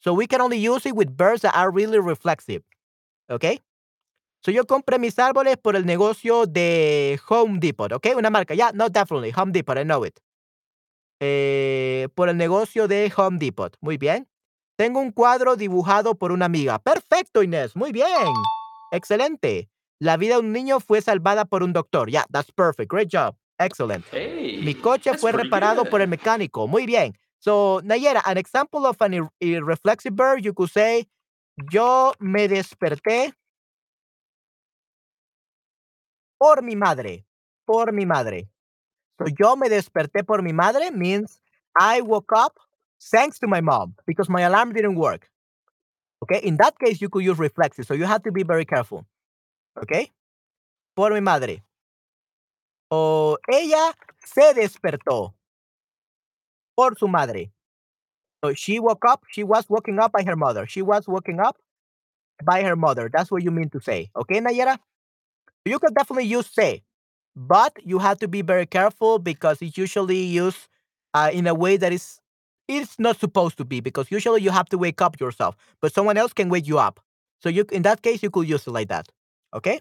So 0.00 0.12
we 0.14 0.26
can 0.26 0.40
only 0.40 0.58
use 0.58 0.86
it 0.86 0.94
with 0.96 1.16
verbs 1.16 1.42
that 1.42 1.54
are 1.56 1.70
really 1.70 1.98
reflexive. 1.98 2.62
Okay? 3.30 3.60
So 4.42 4.50
yo 4.50 4.64
compré 4.64 4.98
mis 4.98 5.18
árboles 5.18 5.56
por 5.58 5.76
el 5.76 5.84
negocio 5.84 6.46
de 6.46 7.18
Home 7.28 7.58
Depot, 7.60 7.92
Okay, 7.92 8.14
Una 8.14 8.30
marca. 8.30 8.54
Yeah, 8.54 8.70
no, 8.74 8.88
definitely. 8.88 9.30
Home 9.32 9.52
Depot, 9.52 9.76
I 9.76 9.82
know 9.84 10.04
it. 10.04 10.18
Eh, 11.20 12.08
por 12.14 12.28
el 12.30 12.36
negocio 12.36 12.88
de 12.88 13.12
Home 13.16 13.38
Depot. 13.38 13.76
Muy 13.82 13.98
bien. 13.98 14.26
Tengo 14.80 14.98
un 14.98 15.12
cuadro 15.12 15.56
dibujado 15.56 16.14
por 16.14 16.32
una 16.32 16.46
amiga. 16.46 16.78
Perfecto, 16.78 17.42
Inés. 17.42 17.76
Muy 17.76 17.92
bien. 17.92 18.32
Excelente. 18.92 19.68
La 19.98 20.16
vida 20.16 20.36
de 20.36 20.40
un 20.40 20.52
niño 20.52 20.80
fue 20.80 21.02
salvada 21.02 21.44
por 21.44 21.62
un 21.62 21.74
doctor. 21.74 22.08
Yeah, 22.08 22.24
that's 22.32 22.50
perfect. 22.50 22.90
Great 22.90 23.10
job. 23.12 23.36
Excellent. 23.58 24.06
Mi 24.10 24.74
coche 24.74 25.18
fue 25.18 25.32
reparado 25.32 25.84
por 25.84 26.00
el 26.00 26.08
mecánico. 26.08 26.66
Muy 26.66 26.86
bien. 26.86 27.12
So, 27.40 27.82
Nayera, 27.84 28.22
an 28.24 28.38
example 28.38 28.86
of 28.86 28.96
an 29.02 29.28
irreflexive 29.38 30.16
verb, 30.16 30.40
you 30.40 30.54
could 30.54 30.70
say, 30.70 31.06
yo 31.70 32.14
me 32.18 32.48
desperté 32.48 33.34
por 36.38 36.62
mi 36.62 36.74
madre. 36.74 37.26
Por 37.66 37.92
mi 37.92 38.06
madre. 38.06 38.48
So, 39.18 39.26
yo 39.38 39.56
me 39.56 39.68
desperté 39.68 40.24
por 40.24 40.40
mi 40.40 40.54
madre 40.54 40.90
means 40.90 41.38
I 41.78 42.00
woke 42.00 42.32
up 42.32 42.54
thanks 43.00 43.38
to 43.40 43.46
my 43.46 43.60
mom 43.60 43.94
because 44.06 44.28
my 44.28 44.42
alarm 44.42 44.72
didn't 44.72 44.96
work. 44.96 45.28
Okay, 46.22 46.40
in 46.46 46.56
that 46.58 46.78
case, 46.78 47.00
you 47.00 47.08
could 47.08 47.24
use 47.24 47.38
reflexive, 47.38 47.86
so 47.86 47.94
you 47.94 48.04
have 48.04 48.22
to 48.24 48.32
be 48.32 48.42
very 48.42 48.64
careful. 48.64 49.06
Okay, 49.82 50.12
por 50.94 51.10
mi 51.10 51.20
madre. 51.20 51.62
O 52.90 53.38
ella 53.48 53.94
se 54.24 54.52
despertó 54.54 55.34
por 56.76 56.96
su 56.98 57.08
madre. 57.08 57.52
So 58.44 58.54
she 58.54 58.80
woke 58.80 59.04
up, 59.06 59.22
she 59.30 59.44
was 59.44 59.68
woken 59.68 59.98
up 59.98 60.12
by 60.12 60.22
her 60.22 60.36
mother. 60.36 60.66
She 60.66 60.82
was 60.82 61.06
woken 61.06 61.40
up 61.40 61.56
by 62.44 62.62
her 62.62 62.76
mother. 62.76 63.10
That's 63.12 63.30
what 63.30 63.42
you 63.42 63.50
mean 63.50 63.70
to 63.70 63.80
say. 63.80 64.10
Okay, 64.16 64.40
Nayera? 64.40 64.78
You 65.64 65.78
can 65.78 65.92
definitely 65.94 66.24
use 66.24 66.46
say, 66.46 66.82
but 67.36 67.76
you 67.84 67.98
have 67.98 68.18
to 68.20 68.28
be 68.28 68.42
very 68.42 68.66
careful 68.66 69.18
because 69.18 69.60
it's 69.62 69.76
usually 69.76 70.22
used 70.22 70.68
uh, 71.14 71.30
in 71.32 71.46
a 71.46 71.54
way 71.54 71.76
that 71.76 71.92
is 71.92 72.19
it's 72.70 72.98
not 72.98 73.18
supposed 73.18 73.58
to 73.58 73.64
be 73.64 73.80
because 73.80 74.10
usually 74.10 74.42
you 74.42 74.50
have 74.50 74.68
to 74.70 74.78
wake 74.78 75.02
up 75.02 75.20
yourself, 75.20 75.56
but 75.80 75.92
someone 75.92 76.16
else 76.16 76.32
can 76.32 76.48
wake 76.48 76.66
you 76.66 76.78
up. 76.78 77.00
So 77.42 77.48
you 77.48 77.64
in 77.72 77.82
that 77.82 78.02
case 78.02 78.22
you 78.22 78.30
could 78.30 78.48
use 78.48 78.66
it 78.66 78.70
like 78.70 78.88
that. 78.88 79.08
Okay? 79.54 79.80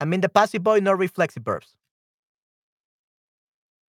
I 0.00 0.04
mean 0.04 0.20
the 0.20 0.28
passive 0.28 0.62
voice, 0.62 0.82
not 0.82 0.98
reflexive 0.98 1.44
verbs. 1.44 1.74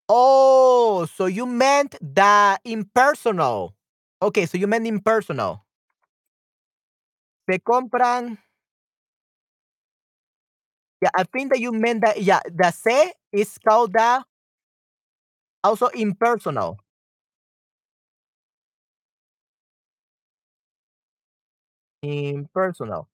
Oh, 0.08 1.06
so 1.06 1.26
you 1.26 1.46
meant 1.46 1.96
the 2.00 2.58
impersonal. 2.64 3.74
Okay, 4.22 4.46
so 4.46 4.56
you 4.56 4.66
meant 4.66 4.86
impersonal. 4.86 5.64
Se 7.48 7.58
compran. 7.58 8.38
Yeah, 11.02 11.10
I 11.14 11.24
think 11.24 11.52
that 11.52 11.60
you 11.60 11.72
meant 11.72 12.00
that. 12.02 12.22
Yeah, 12.22 12.40
the 12.46 12.70
se 12.70 13.12
is 13.32 13.58
called 13.58 13.92
the 13.92 14.24
also 15.66 15.88
impersonal. 15.88 16.78
Impersonal. 22.02 23.08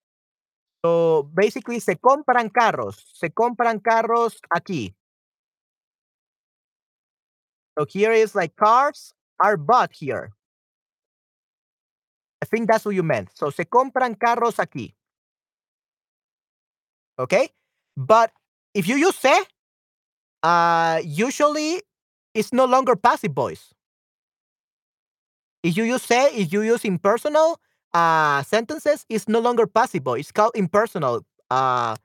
So 0.84 1.30
basically 1.32 1.80
se 1.80 1.96
compran 1.96 2.50
carros, 2.50 2.96
se 3.14 3.30
compran 3.30 3.80
carros 3.80 4.36
aquí. 4.52 4.94
So 7.78 7.86
here 7.88 8.12
is 8.12 8.34
like 8.34 8.54
cars 8.56 9.14
are 9.40 9.56
bought 9.56 9.92
here. 9.92 10.32
I 12.42 12.44
think 12.44 12.68
that's 12.68 12.84
what 12.84 12.94
you 12.94 13.02
meant. 13.02 13.30
So 13.34 13.50
se 13.50 13.64
compran 13.64 14.18
carros 14.18 14.56
aquí. 14.58 14.92
Okay? 17.18 17.48
But 17.96 18.32
if 18.74 18.88
you 18.88 18.96
use 18.96 19.16
se, 19.16 19.32
uh, 20.42 21.00
usually 21.04 21.80
it's 22.34 22.52
no 22.52 22.64
longer 22.64 22.96
passive 22.96 23.32
voice. 23.32 23.74
If 25.62 25.76
you 25.76 25.84
use 25.84 26.02
say, 26.02 26.34
if 26.34 26.52
you 26.52 26.62
use 26.62 26.84
impersonal 26.84 27.60
uh, 27.94 28.42
sentences, 28.42 29.04
it's 29.08 29.28
no 29.28 29.38
longer 29.38 29.66
passive 29.66 30.02
voice. 30.02 30.20
It's 30.22 30.32
called 30.32 30.52
impersonal. 30.56 31.24
Uh, 31.50 31.96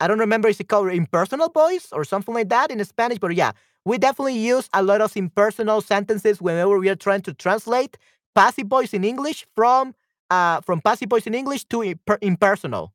I 0.00 0.06
don't 0.08 0.18
remember 0.18 0.48
is 0.48 0.60
it 0.60 0.68
called 0.68 0.88
impersonal 0.92 1.48
voice 1.48 1.88
or 1.92 2.04
something 2.04 2.34
like 2.34 2.48
that 2.48 2.70
in 2.70 2.84
Spanish, 2.84 3.18
but 3.18 3.34
yeah, 3.34 3.52
we 3.84 3.98
definitely 3.98 4.36
use 4.36 4.68
a 4.72 4.82
lot 4.82 5.00
of 5.00 5.16
impersonal 5.16 5.80
sentences 5.80 6.40
whenever 6.42 6.78
we 6.78 6.88
are 6.88 6.96
trying 6.96 7.22
to 7.22 7.32
translate 7.34 7.96
passive 8.34 8.66
voice 8.66 8.92
in 8.92 9.04
English 9.04 9.46
from 9.54 9.94
uh, 10.30 10.60
from 10.62 10.80
passive 10.80 11.08
voice 11.10 11.26
in 11.26 11.34
English 11.34 11.64
to 11.66 11.78
imper- 11.78 12.18
impersonal. 12.22 12.92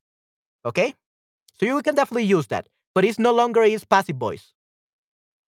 Okay, 0.65 0.95
so 1.59 1.65
you 1.65 1.81
can 1.83 1.95
definitely 1.95 2.25
use 2.25 2.47
that, 2.47 2.69
but 2.95 3.05
it's 3.05 3.19
no 3.19 3.33
longer 3.33 3.63
is 3.63 3.85
passive 3.85 4.17
voice. 4.17 4.53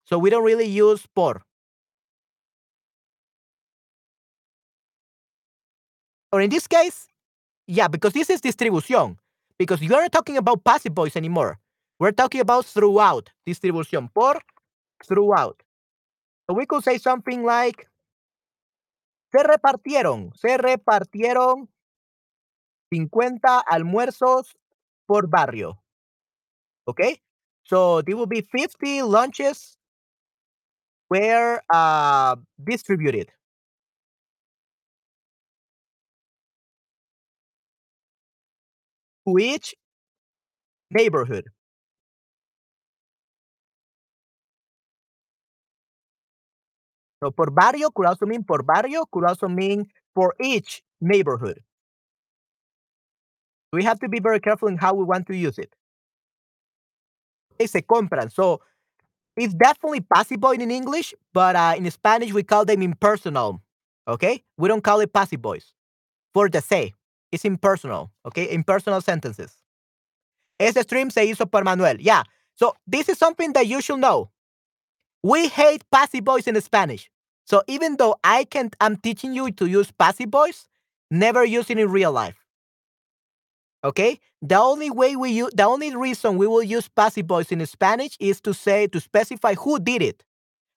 So 0.09 0.19
we 0.19 0.31
don't 0.31 0.45
really 0.45 0.67
use 0.67 1.07
por. 1.15 1.43
Or 6.33 6.41
in 6.41 6.49
this 6.51 6.67
case, 6.67 7.09
yeah, 7.67 7.89
because 7.89 8.15
this 8.15 8.31
is 8.31 8.41
distribución. 8.41 9.19
Because 9.59 9.83
you 9.83 9.95
aren't 9.95 10.13
talking 10.13 10.39
about 10.39 10.65
passive 10.65 10.95
voice 10.95 11.17
anymore. 11.17 11.59
We're 11.99 12.13
talking 12.13 12.41
about 12.41 12.65
throughout 12.65 13.31
distribución. 13.47 14.09
Por, 14.15 14.41
throughout. 15.05 15.63
So 16.49 16.55
we 16.55 16.65
could 16.65 16.85
say 16.85 16.97
something 16.99 17.45
like, 17.45 17.87
se 19.33 19.43
repartieron, 19.43 20.33
se 20.35 20.57
repartieron 20.57 21.69
50 22.91 23.59
almuerzos 23.61 24.57
por 25.07 25.27
barrio. 25.27 25.79
Okay? 26.87 27.21
So 27.65 28.01
there 28.01 28.17
will 28.17 28.27
be 28.27 28.41
50 28.41 29.03
lunches 29.03 29.78
were 31.11 31.61
uh, 31.71 32.37
distributed. 32.63 33.31
To 39.27 39.39
each 39.39 39.75
neighborhood. 40.91 41.45
So 47.23 47.31
por 47.31 47.51
barrio 47.51 47.91
could 47.91 48.07
also 48.07 48.27
mean 48.27 48.45
por 48.45 48.63
barrio, 48.63 49.05
could 49.11 49.25
also 49.25 49.49
mean 49.49 49.87
for 50.15 50.35
each 50.41 50.83
neighborhood. 51.01 51.63
We 53.73 53.85
have 53.85 54.01
to 54.01 54.09
be 54.09 54.21
very 54.21 54.41
careful 54.41 54.69
in 54.69 54.79
how 54.79 54.95
we 54.95 55.05
want 55.05 55.27
to 55.27 55.37
use 55.37 55.59
it. 55.59 55.75
se 57.67 57.83
compran. 57.83 58.31
So 58.31 58.61
it's 59.39 59.55
definitely 59.55 60.01
passive 60.01 60.41
voice 60.41 60.59
in 60.59 60.70
English, 60.70 61.14
but 61.32 61.57
uh, 61.57 61.74
in 61.76 61.91
Spanish 61.91 62.32
we 62.32 62.43
call 62.43 62.64
them 62.64 62.82
impersonal. 62.82 63.62
Okay, 64.07 64.43
we 64.57 64.68
don't 64.68 64.82
call 64.82 65.01
it 65.01 65.12
passive 65.12 65.41
voice. 65.41 65.74
For 66.34 66.49
the 66.49 66.61
say, 66.61 66.95
it's 67.32 67.45
impersonal. 67.45 68.11
Okay, 68.26 68.51
impersonal 68.53 69.01
sentences. 69.01 69.53
Este 70.61 70.82
stream 70.82 71.11
se 71.11 71.26
hizo 71.26 71.51
por 71.51 71.64
Manuel. 71.64 71.97
Yeah. 72.01 72.24
So 72.57 72.74
this 72.86 73.09
is 73.09 73.18
something 73.18 73.53
that 73.53 73.66
you 73.66 73.80
should 73.80 74.01
know. 74.01 74.30
We 75.22 75.49
hate 75.49 75.84
passive 75.91 76.24
voice 76.24 76.47
in 76.47 76.61
Spanish. 76.61 77.11
So 77.47 77.62
even 77.68 77.97
though 77.97 78.16
I 78.24 78.45
can't, 78.45 78.74
I'm 78.80 78.97
teaching 78.97 79.32
you 79.34 79.51
to 79.53 79.66
use 79.66 79.91
passive 79.93 80.30
voice. 80.30 80.66
never 81.11 81.45
use 81.45 81.70
it 81.70 81.78
in 81.78 81.91
real 81.91 82.12
life. 82.12 82.38
Okay? 83.89 84.20
The 84.43 84.59
only 84.59 84.91
way 84.91 85.16
we 85.16 85.30
use, 85.30 85.51
the 85.55 85.64
only 85.64 85.97
reason 85.97 86.36
we 86.36 86.47
will 86.47 86.62
use 86.62 86.89
passive 86.89 87.24
voice 87.24 87.51
in 87.51 87.64
Spanish 87.64 88.16
is 88.20 88.39
to 88.43 88.53
say, 88.53 88.86
to 88.89 89.01
specify 89.01 89.55
who 89.55 89.80
did 89.80 90.03
it. 90.03 90.22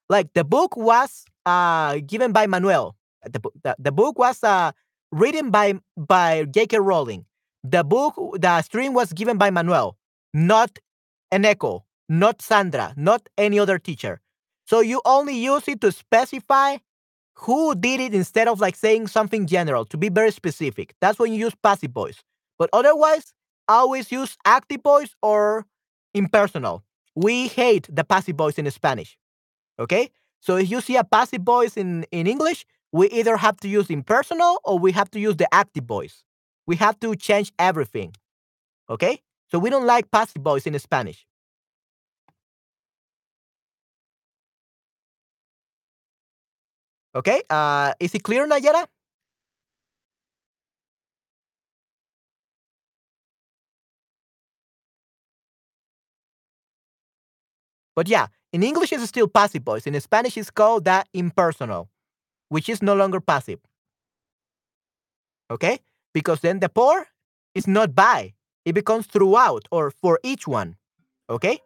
Like 0.10 0.34
the 0.34 0.46
book 0.46 0.78
was 0.78 1.26
uh, 1.46 2.00
given 2.06 2.32
by 2.32 2.48
Manuel. 2.48 2.96
The, 3.24 3.42
the, 3.64 3.76
the 3.78 3.92
book 3.92 4.18
was 4.18 4.42
uh, 4.44 4.72
written 5.12 5.52
by, 5.52 5.80
by 5.98 6.46
J.K. 6.46 6.80
Rowling. 6.80 7.26
The 7.64 7.84
book, 7.84 8.16
the 8.40 8.62
stream 8.62 8.94
was 8.94 9.12
given 9.12 9.38
by 9.38 9.52
Manuel, 9.52 9.98
not 10.34 10.80
Eneko, 11.34 11.82
not 12.08 12.42
Sandra, 12.42 12.94
not 12.96 13.28
any 13.38 13.60
other 13.60 13.78
teacher. 13.78 14.22
So 14.66 14.80
you 14.80 15.02
only 15.04 15.38
use 15.38 15.68
it 15.68 15.82
to 15.82 15.92
specify 15.92 16.78
who 17.36 17.76
did 17.76 18.00
it 18.00 18.16
instead 18.16 18.48
of 18.48 18.62
like 18.62 18.76
saying 18.76 19.08
something 19.08 19.46
general 19.48 19.84
to 19.86 19.98
be 19.98 20.10
very 20.10 20.32
specific. 20.32 20.94
That's 21.02 21.20
when 21.20 21.34
you 21.34 21.40
use 21.40 21.54
passive 21.62 21.92
voice. 21.92 22.24
But 22.62 22.70
otherwise, 22.74 23.34
always 23.68 24.12
use 24.12 24.38
active 24.46 24.84
voice 24.84 25.16
or 25.24 25.66
impersonal. 26.14 26.84
We 27.16 27.48
hate 27.48 27.88
the 27.90 28.04
passive 28.04 28.36
voice 28.36 28.60
in 28.60 28.70
Spanish. 28.70 29.18
Okay? 29.80 30.12
So 30.42 30.58
if 30.58 30.70
you 30.70 30.80
see 30.80 30.96
a 30.96 31.04
passive 31.04 31.42
voice 31.42 31.76
in, 31.76 32.04
in 32.12 32.28
English, 32.28 32.68
we 32.92 33.10
either 33.10 33.36
have 33.38 33.58
to 33.62 33.68
use 33.68 33.90
impersonal 33.90 34.62
or 34.64 34.78
we 34.78 34.92
have 34.92 35.10
to 35.10 35.20
use 35.20 35.38
the 35.38 35.52
active 35.52 35.86
voice. 35.86 36.24
We 36.68 36.76
have 36.76 37.00
to 37.00 37.16
change 37.16 37.52
everything. 37.58 38.14
Okay? 38.92 39.24
So 39.50 39.58
we 39.58 39.72
don't 39.72 39.88
like 39.88 40.12
passive 40.12 40.44
voice 40.44 40.68
in 40.68 40.78
Spanish. 40.78 41.26
Okay? 47.16 47.42
Uh, 47.50 47.94
is 48.00 48.14
it 48.14 48.22
clear, 48.22 48.48
Nayara? 48.48 48.86
But 57.96 58.08
yeah, 58.08 58.28
in 58.54 58.64
English 58.64 58.92
it's 58.94 59.04
still 59.06 59.28
passive 59.28 59.64
voice. 59.64 59.88
In 59.88 60.00
Spanish 60.00 60.38
it's 60.38 60.52
called 60.52 60.86
that 60.86 61.08
impersonal, 61.14 61.90
which 62.50 62.70
is 62.70 62.82
no 62.82 62.96
longer 62.96 63.20
passive. 63.20 63.60
Okay? 65.50 65.80
Because 66.14 66.40
then 66.42 66.60
the 66.60 66.70
por 66.70 67.08
is 67.56 67.68
not 67.68 67.96
by. 67.96 68.34
It 68.66 68.74
becomes 68.74 69.08
throughout 69.08 69.68
or 69.72 69.92
for 69.92 70.20
each 70.24 70.48
one. 70.48 70.78
Okay? 71.30 71.60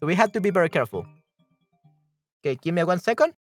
So 0.00 0.06
we 0.06 0.14
have 0.14 0.32
to 0.32 0.40
be 0.40 0.50
very 0.50 0.68
careful. 0.68 1.06
Okay, 2.44 2.56
give 2.56 2.74
me 2.74 2.82
one 2.82 2.98
second. 2.98 3.34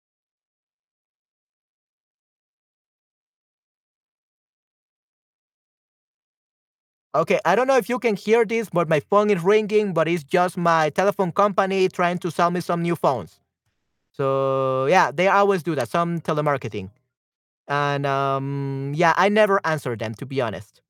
Okay, 7.14 7.40
I 7.44 7.54
don't 7.56 7.66
know 7.66 7.76
if 7.76 7.88
you 7.88 7.98
can 7.98 8.16
hear 8.16 8.44
this, 8.44 8.68
but 8.70 8.88
my 8.88 9.00
phone 9.00 9.30
is 9.30 9.42
ringing, 9.42 9.92
but 9.94 10.08
it's 10.08 10.22
just 10.24 10.56
my 10.56 10.90
telephone 10.90 11.32
company 11.32 11.88
trying 11.88 12.18
to 12.18 12.30
sell 12.30 12.50
me 12.50 12.60
some 12.60 12.82
new 12.82 12.94
phones. 12.96 13.40
So 14.12 14.86
yeah, 14.86 15.10
they 15.12 15.28
always 15.28 15.62
do 15.62 15.74
that, 15.76 15.88
some 15.88 16.20
telemarketing. 16.20 16.90
And 17.68 18.06
um, 18.06 18.92
yeah, 18.96 19.14
I 19.16 19.28
never 19.28 19.60
answer 19.66 19.96
them 19.96 20.14
to 20.16 20.26
be 20.26 20.40
honest. 20.40 20.82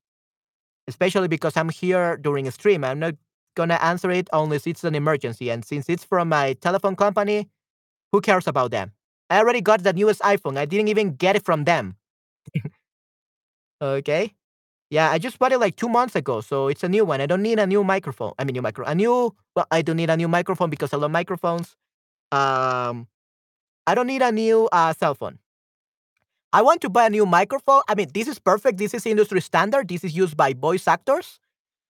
Especially 0.87 1.27
because 1.27 1.55
I'm 1.55 1.69
here 1.69 2.17
during 2.17 2.47
a 2.47 2.51
stream. 2.51 2.83
I'm 2.83 2.99
not 2.99 3.15
gonna 3.55 3.79
answer 3.81 4.11
it 4.11 4.29
unless 4.33 4.67
it's 4.67 4.83
an 4.83 4.95
emergency. 4.95 5.49
And 5.49 5.63
since 5.63 5.89
it's 5.89 6.03
from 6.03 6.29
my 6.29 6.53
telephone 6.53 6.95
company, 6.95 7.49
who 8.11 8.21
cares 8.21 8.47
about 8.47 8.71
them? 8.71 8.93
I 9.29 9.39
already 9.39 9.61
got 9.61 9.83
the 9.83 9.93
newest 9.93 10.21
iPhone. 10.21 10.57
I 10.57 10.65
didn't 10.65 10.89
even 10.89 11.15
get 11.15 11.35
it 11.35 11.45
from 11.45 11.65
them. 11.65 11.97
okay. 13.81 14.35
Yeah, 14.89 15.11
I 15.11 15.19
just 15.19 15.37
bought 15.37 15.51
it 15.51 15.59
like 15.59 15.75
two 15.75 15.87
months 15.89 16.15
ago, 16.15 16.41
so 16.41 16.67
it's 16.67 16.83
a 16.83 16.89
new 16.89 17.05
one. 17.05 17.21
I 17.21 17.27
don't 17.27 17.43
need 17.43 17.59
a 17.59 17.67
new 17.67 17.83
microphone. 17.83 18.33
I 18.39 18.43
mean, 18.43 18.53
new 18.53 18.61
micro, 18.61 18.85
a 18.85 18.95
new. 18.95 19.35
Well, 19.55 19.67
I 19.69 19.81
don't 19.83 19.97
need 19.97 20.09
a 20.09 20.17
new 20.17 20.27
microphone 20.27 20.69
because 20.71 20.93
I 20.93 20.97
love 20.97 21.11
microphones. 21.11 21.75
Um, 22.31 23.07
I 23.87 23.95
don't 23.95 24.07
need 24.07 24.21
a 24.21 24.31
new 24.31 24.69
uh, 24.71 24.93
cell 24.93 25.15
phone. 25.15 25.39
I 26.51 26.61
want 26.63 26.81
to 26.81 26.89
buy 26.89 27.05
a 27.05 27.09
new 27.09 27.25
microphone. 27.25 27.81
I 27.87 27.95
mean, 27.95 28.07
this 28.13 28.27
is 28.27 28.39
perfect. 28.39 28.77
This 28.77 28.93
is 28.93 29.05
industry 29.05 29.41
standard. 29.41 29.87
This 29.87 30.03
is 30.03 30.15
used 30.15 30.35
by 30.35 30.53
voice 30.53 30.87
actors. 30.87 31.39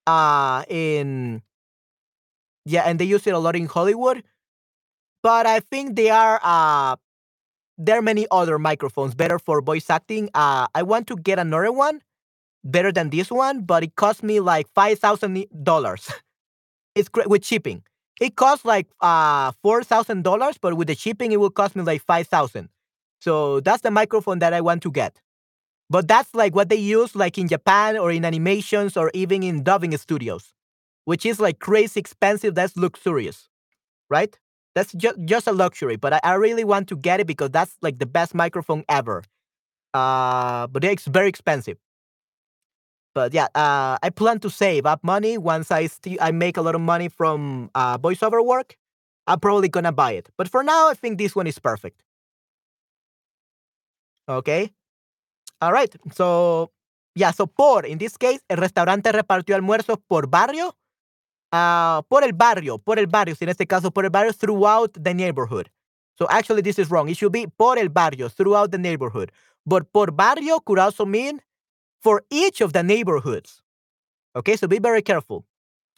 Uh, 0.07 0.63
in 0.69 1.43
yeah, 2.65 2.83
and 2.83 2.99
they 2.99 3.05
use 3.05 3.25
it 3.27 3.33
a 3.33 3.39
lot 3.39 3.55
in 3.55 3.65
Hollywood. 3.65 4.23
But 5.23 5.45
I 5.45 5.59
think 5.59 5.95
there 5.95 6.13
are 6.13 6.39
uh, 6.43 6.95
there 7.77 7.97
are 7.97 8.01
many 8.01 8.27
other 8.31 8.59
microphones 8.59 9.15
better 9.15 9.39
for 9.39 9.61
voice 9.61 9.89
acting. 9.89 10.29
Uh, 10.33 10.67
I 10.75 10.83
want 10.83 11.07
to 11.07 11.15
get 11.17 11.39
another 11.39 11.71
one 11.71 12.01
better 12.63 12.91
than 12.91 13.09
this 13.09 13.31
one, 13.31 13.61
but 13.63 13.83
it 13.83 13.95
cost 13.95 14.23
me 14.23 14.39
like 14.39 14.67
five 14.73 14.99
thousand 14.99 15.45
dollars. 15.63 16.09
It's 16.95 17.09
great 17.09 17.29
with 17.29 17.45
shipping. 17.45 17.83
It 18.21 18.35
costs 18.35 18.65
like 18.65 18.87
uh 19.01 19.51
four 19.63 19.83
thousand 19.83 20.23
dollars, 20.23 20.57
but 20.59 20.75
with 20.75 20.87
the 20.87 20.95
shipping, 20.95 21.31
it 21.31 21.39
will 21.39 21.49
cost 21.51 21.75
me 21.75 21.83
like 21.83 22.01
five 22.03 22.27
thousand. 22.27 22.69
So 23.21 23.59
that's 23.61 23.81
the 23.83 23.91
microphone 23.91 24.39
that 24.39 24.53
I 24.53 24.61
want 24.61 24.81
to 24.83 24.91
get. 24.91 25.19
But 25.89 26.07
that's 26.07 26.33
like 26.35 26.55
what 26.55 26.69
they 26.69 26.75
use 26.77 27.15
like 27.15 27.37
in 27.37 27.47
Japan 27.47 27.97
or 27.97 28.11
in 28.11 28.25
animations 28.25 28.95
or 28.97 29.11
even 29.13 29.43
in 29.43 29.63
dubbing 29.63 29.95
studios, 29.97 30.53
which 31.05 31.25
is 31.25 31.39
like 31.39 31.59
crazy 31.59 31.99
expensive. 31.99 32.55
That's 32.55 32.77
luxurious, 32.77 33.49
right? 34.09 34.37
That's 34.75 34.93
just 34.93 35.17
just 35.25 35.47
a 35.47 35.53
luxury. 35.53 35.97
But 35.97 36.13
I, 36.15 36.19
I 36.23 36.33
really 36.35 36.63
want 36.65 36.89
to 36.89 36.97
get 36.97 37.19
it 37.21 37.27
because 37.27 37.51
that's 37.51 37.75
like 37.81 37.99
the 37.99 38.05
best 38.07 38.35
microphone 38.35 38.85
ever. 38.89 39.23
Uh, 39.93 40.67
but 40.67 40.83
it's 40.83 41.05
very 41.07 41.29
expensive. 41.29 41.77
But 43.15 43.33
yeah, 43.33 43.47
uh, 43.55 43.97
I 44.01 44.09
plan 44.09 44.39
to 44.41 44.49
save 44.49 44.85
up 44.85 45.03
money 45.03 45.37
once 45.37 45.71
I 45.71 45.87
st- 45.87 46.21
I 46.21 46.31
make 46.31 46.57
a 46.57 46.61
lot 46.61 46.75
of 46.75 46.81
money 46.81 47.09
from 47.09 47.69
uh, 47.75 47.97
voiceover 47.97 48.45
work. 48.45 48.77
I'm 49.27 49.39
probably 49.39 49.69
gonna 49.69 49.91
buy 49.91 50.13
it. 50.13 50.29
But 50.37 50.47
for 50.49 50.63
now, 50.63 50.89
I 50.89 50.93
think 50.93 51.17
this 51.17 51.35
one 51.35 51.47
is 51.47 51.59
perfect. 51.59 52.01
Okay. 54.27 54.71
All 55.61 55.71
right. 55.71 55.93
So 56.13 56.71
yeah. 57.15 57.31
So 57.31 57.47
por 57.47 57.85
in 57.85 57.97
this 57.97 58.17
case, 58.17 58.41
el 58.49 58.57
restaurante 58.57 59.11
repartió 59.11 59.55
almuerzos 59.55 59.97
por 60.07 60.27
barrio. 60.27 60.75
Uh, 61.51 62.03
por 62.09 62.23
el 62.23 62.33
barrio, 62.33 62.77
por 62.77 62.99
el 62.99 63.07
barrio, 63.07 63.35
In 63.41 63.49
este 63.49 63.65
caso 63.65 63.91
por 63.91 64.05
el 64.05 64.11
barrio 64.11 64.33
throughout 64.33 64.93
the 64.93 65.13
neighborhood. 65.15 65.69
So 66.17 66.27
actually 66.29 66.61
this 66.61 66.77
is 66.77 66.91
wrong. 66.91 67.09
It 67.09 67.17
should 67.17 67.31
be 67.31 67.47
por 67.47 67.79
el 67.79 67.89
barrio, 67.89 68.29
throughout 68.29 68.71
the 68.71 68.77
neighborhood. 68.77 69.31
But 69.65 69.91
por 69.91 70.11
barrio 70.11 70.59
could 70.59 70.77
also 70.77 71.05
mean 71.05 71.41
for 72.01 72.23
each 72.29 72.61
of 72.61 72.73
the 72.73 72.83
neighborhoods. 72.83 73.61
Okay, 74.35 74.55
so 74.55 74.67
be 74.67 74.79
very 74.79 75.01
careful. 75.01 75.45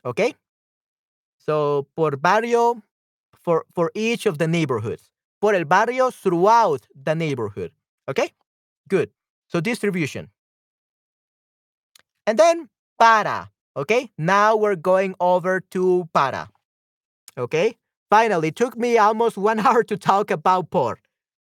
Okay? 0.05 0.35
So 1.37 1.87
por 1.95 2.11
barrio, 2.11 2.81
for, 3.33 3.65
for 3.73 3.91
each 3.95 4.25
of 4.25 4.37
the 4.37 4.47
neighborhoods. 4.47 5.09
Por 5.39 5.55
el 5.55 5.65
barrio, 5.65 6.11
throughout 6.11 6.85
the 6.95 7.15
neighborhood. 7.15 7.71
Okay? 8.07 8.31
Good. 8.87 9.09
So 9.47 9.59
distribution. 9.59 10.29
And 12.27 12.37
then 12.37 12.69
para. 12.99 13.49
Okay? 13.75 14.11
Now 14.17 14.55
we're 14.55 14.75
going 14.75 15.15
over 15.19 15.59
to 15.71 16.07
para. 16.13 16.49
Okay? 17.37 17.75
Finally, 18.09 18.51
took 18.51 18.77
me 18.77 18.97
almost 18.97 19.37
one 19.49 19.59
hour 19.59 19.83
to 19.83 19.97
talk 19.97 20.31
about 20.31 20.69
por. 20.69 20.99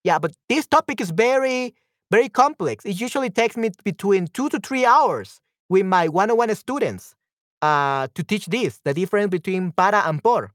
Yeah, 0.04 0.18
but 0.18 0.32
this 0.48 0.66
topic 0.66 1.00
is 1.00 1.10
very 1.10 1.74
very 2.10 2.28
complex. 2.28 2.84
It 2.84 3.00
usually 3.00 3.30
takes 3.30 3.56
me 3.56 3.70
between 3.84 4.28
two 4.28 4.48
to 4.50 4.58
three 4.60 4.84
hours 4.84 5.40
with 5.68 5.86
my 5.86 6.08
one 6.08 6.30
on 6.30 6.36
one 6.36 6.54
students 6.54 7.14
uh, 7.62 8.08
to 8.14 8.22
teach 8.22 8.46
this 8.46 8.80
the 8.84 8.94
difference 8.94 9.30
between 9.30 9.72
para 9.72 10.02
and 10.06 10.22
por. 10.22 10.52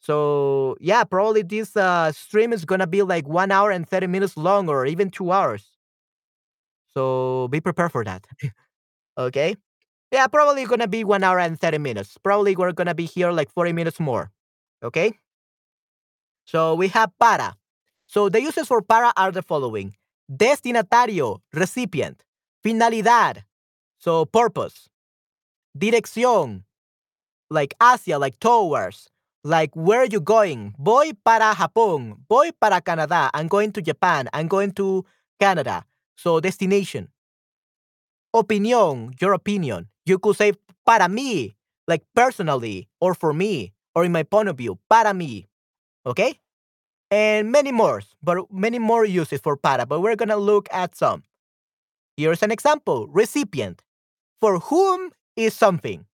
So, 0.00 0.76
yeah, 0.80 1.02
probably 1.04 1.42
this 1.42 1.76
uh, 1.76 2.12
stream 2.12 2.52
is 2.52 2.64
going 2.64 2.78
to 2.78 2.86
be 2.86 3.02
like 3.02 3.26
one 3.26 3.50
hour 3.50 3.72
and 3.72 3.88
30 3.88 4.06
minutes 4.06 4.36
long 4.36 4.68
or 4.68 4.86
even 4.86 5.10
two 5.10 5.32
hours. 5.32 5.64
So, 6.94 7.48
be 7.48 7.60
prepared 7.60 7.90
for 7.90 8.04
that. 8.04 8.24
okay. 9.18 9.56
Yeah, 10.12 10.28
probably 10.28 10.64
going 10.64 10.78
to 10.80 10.86
be 10.86 11.02
one 11.02 11.24
hour 11.24 11.40
and 11.40 11.58
30 11.58 11.78
minutes. 11.78 12.16
Probably 12.22 12.54
we're 12.54 12.72
going 12.72 12.86
to 12.86 12.94
be 12.94 13.04
here 13.04 13.32
like 13.32 13.50
40 13.52 13.72
minutes 13.72 13.98
more. 13.98 14.30
Okay. 14.82 15.12
So, 16.44 16.76
we 16.76 16.86
have 16.88 17.10
para. 17.18 17.56
So, 18.06 18.28
the 18.28 18.40
uses 18.40 18.68
for 18.68 18.82
para 18.82 19.12
are 19.16 19.32
the 19.32 19.42
following 19.42 19.94
Destinatario, 20.28 21.42
recipient. 21.52 22.22
Finalidad, 22.62 23.44
so 23.98 24.26
purpose. 24.26 24.88
Dirección, 25.76 26.64
like 27.50 27.74
hacia, 27.80 28.18
like 28.18 28.38
towards. 28.40 29.08
Like, 29.44 29.70
where 29.76 30.00
are 30.00 30.06
you 30.10 30.20
going? 30.20 30.74
Voy 30.76 31.12
para 31.24 31.54
Japón. 31.54 32.16
Voy 32.28 32.50
para 32.60 32.80
Canadá. 32.80 33.30
I'm 33.32 33.46
going 33.46 33.70
to 33.72 33.80
Japan. 33.80 34.28
I'm 34.32 34.48
going 34.48 34.72
to 34.72 35.04
Canada. 35.38 35.84
So, 36.16 36.40
destination. 36.40 37.08
Opinión, 38.34 39.14
your 39.20 39.34
opinion. 39.34 39.86
You 40.04 40.18
could 40.18 40.34
say 40.34 40.54
para 40.84 41.06
mí, 41.06 41.54
like 41.86 42.02
personally, 42.12 42.88
or 43.00 43.14
for 43.14 43.32
me, 43.32 43.72
or 43.94 44.04
in 44.04 44.10
my 44.10 44.24
point 44.24 44.48
of 44.48 44.56
view, 44.56 44.78
para 44.90 45.12
mí. 45.12 45.46
Okay? 46.04 46.40
And 47.10 47.52
many 47.52 47.72
more, 47.72 48.02
but 48.22 48.52
many 48.52 48.78
more 48.78 49.04
uses 49.04 49.40
for 49.40 49.56
para, 49.56 49.86
but 49.86 50.00
we're 50.00 50.16
gonna 50.16 50.36
look 50.36 50.68
at 50.72 50.96
some. 50.96 51.22
Here's 52.16 52.42
an 52.42 52.50
example 52.50 53.06
recipient. 53.08 53.82
For 54.40 54.58
whom 54.58 55.12
is 55.36 55.54
something? 55.54 56.06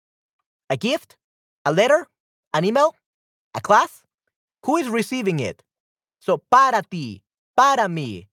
A 0.71 0.77
gift? 0.77 1.17
A 1.65 1.73
letter? 1.73 2.07
An 2.55 2.65
email? 2.65 2.95
A 3.55 3.61
class? 3.61 4.03
Who 4.65 4.77
is 4.77 4.89
receiving 4.89 5.41
it? 5.41 5.63
So, 6.21 6.39
para 6.51 6.83
ti, 6.83 7.23
para 7.57 7.89
mí, 7.89 8.29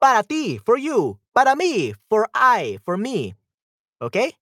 para 0.00 0.22
ti, 0.22 0.58
for 0.58 0.78
you, 0.78 1.18
para 1.34 1.56
mí, 1.56 1.94
for 2.08 2.28
I, 2.34 2.78
for 2.84 2.96
me. 2.96 3.34
Okay? 4.00 4.32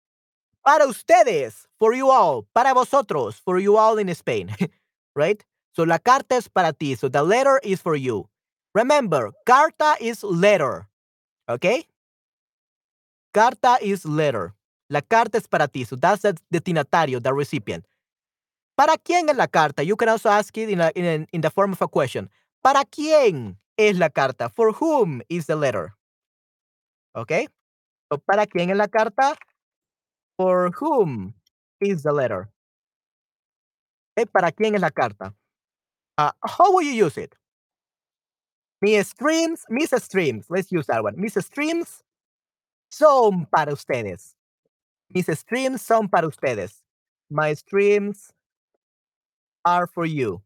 Para 0.65 0.87
ustedes, 0.87 1.67
for 1.79 1.95
you 1.95 2.11
all, 2.11 2.47
para 2.55 2.75
vosotros, 2.75 3.41
for 3.43 3.59
you 3.59 3.77
all 3.77 3.99
in 3.99 4.15
Spain. 4.15 4.55
right? 5.17 5.43
So 5.75 5.85
la 5.85 5.99
carta 5.99 6.37
es 6.37 6.49
para 6.49 6.73
ti. 6.73 6.95
So 6.95 7.09
the 7.09 7.23
letter 7.23 7.61
is 7.65 7.81
for 7.81 7.97
you. 7.97 8.29
Remember, 8.75 9.33
carta 9.45 9.97
is 10.01 10.23
letter. 10.23 10.89
Okay? 11.49 11.87
Carta 13.33 13.79
is 13.83 14.05
letter. 14.05 14.55
La 14.89 15.01
carta 15.01 15.39
es 15.39 15.49
para 15.49 15.67
ti. 15.67 15.85
So 15.85 15.97
that's 15.97 16.23
the 16.23 16.37
destinatario, 16.53 17.21
the 17.21 17.33
recipient. 17.33 17.85
¿Para 18.77 18.97
quién 18.99 19.29
es 19.29 19.37
la 19.37 19.47
carta? 19.47 19.83
You 19.83 19.97
can 19.97 20.09
also 20.09 20.29
ask 20.29 20.57
it 20.57 20.69
in, 20.71 21.27
in, 21.33 21.41
the 21.41 21.51
form 21.51 21.73
of 21.73 21.83
a 21.83 21.89
question. 21.89 22.31
¿Para 22.63 22.85
quién 22.85 23.57
es 23.77 23.99
la 23.99 24.09
carta? 24.09 24.49
For 24.49 24.73
whom 24.73 25.23
is 25.29 25.47
the 25.47 25.57
letter? 25.57 25.95
Okay? 27.17 27.49
So, 28.13 28.19
¿Para 28.19 28.47
quién 28.47 28.71
es 28.71 28.77
la 28.77 28.89
carta? 28.89 29.37
For 30.37 30.71
whom 30.81 31.35
is 31.81 32.03
the 32.03 32.13
letter? 32.13 32.49
¿Para 34.33 34.53
quién 34.53 34.75
es 34.75 34.81
la 34.81 34.91
carta? 34.91 35.35
Uh, 36.17 36.31
how 36.45 36.73
will 36.73 36.83
you 36.83 36.93
use 36.93 37.19
it? 37.19 37.35
Mis 38.81 39.09
streams, 39.09 39.65
mis 39.71 39.91
streams. 39.91 40.47
Let's 40.51 40.71
use 40.71 40.87
that 40.87 41.03
one. 41.03 41.15
Mis 41.17 41.35
streams 41.35 42.03
son 42.91 43.47
para 43.55 43.73
ustedes. 43.73 44.35
Mis 45.13 45.27
streams 45.27 45.83
son 45.83 46.09
para 46.09 46.29
ustedes. 46.29 46.83
My 47.31 47.55
streams 47.55 48.33
are 49.65 49.87
for 49.87 50.05
you. 50.05 50.43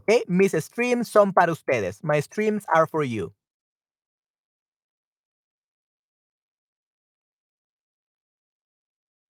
Okay, 0.00 0.24
mis 0.26 0.52
streams 0.52 1.10
son 1.10 1.32
para 1.32 1.52
ustedes. 1.52 2.02
My 2.02 2.20
streams 2.20 2.64
are 2.74 2.86
for 2.86 3.04
you. 3.04 3.32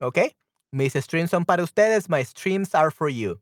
Okay, 0.00 0.34
mis 0.72 0.94
streams 0.94 1.30
son 1.30 1.44
para 1.44 1.62
ustedes. 1.62 2.08
My 2.08 2.22
streams 2.22 2.74
are 2.74 2.90
for 2.90 3.08
you. 3.08 3.40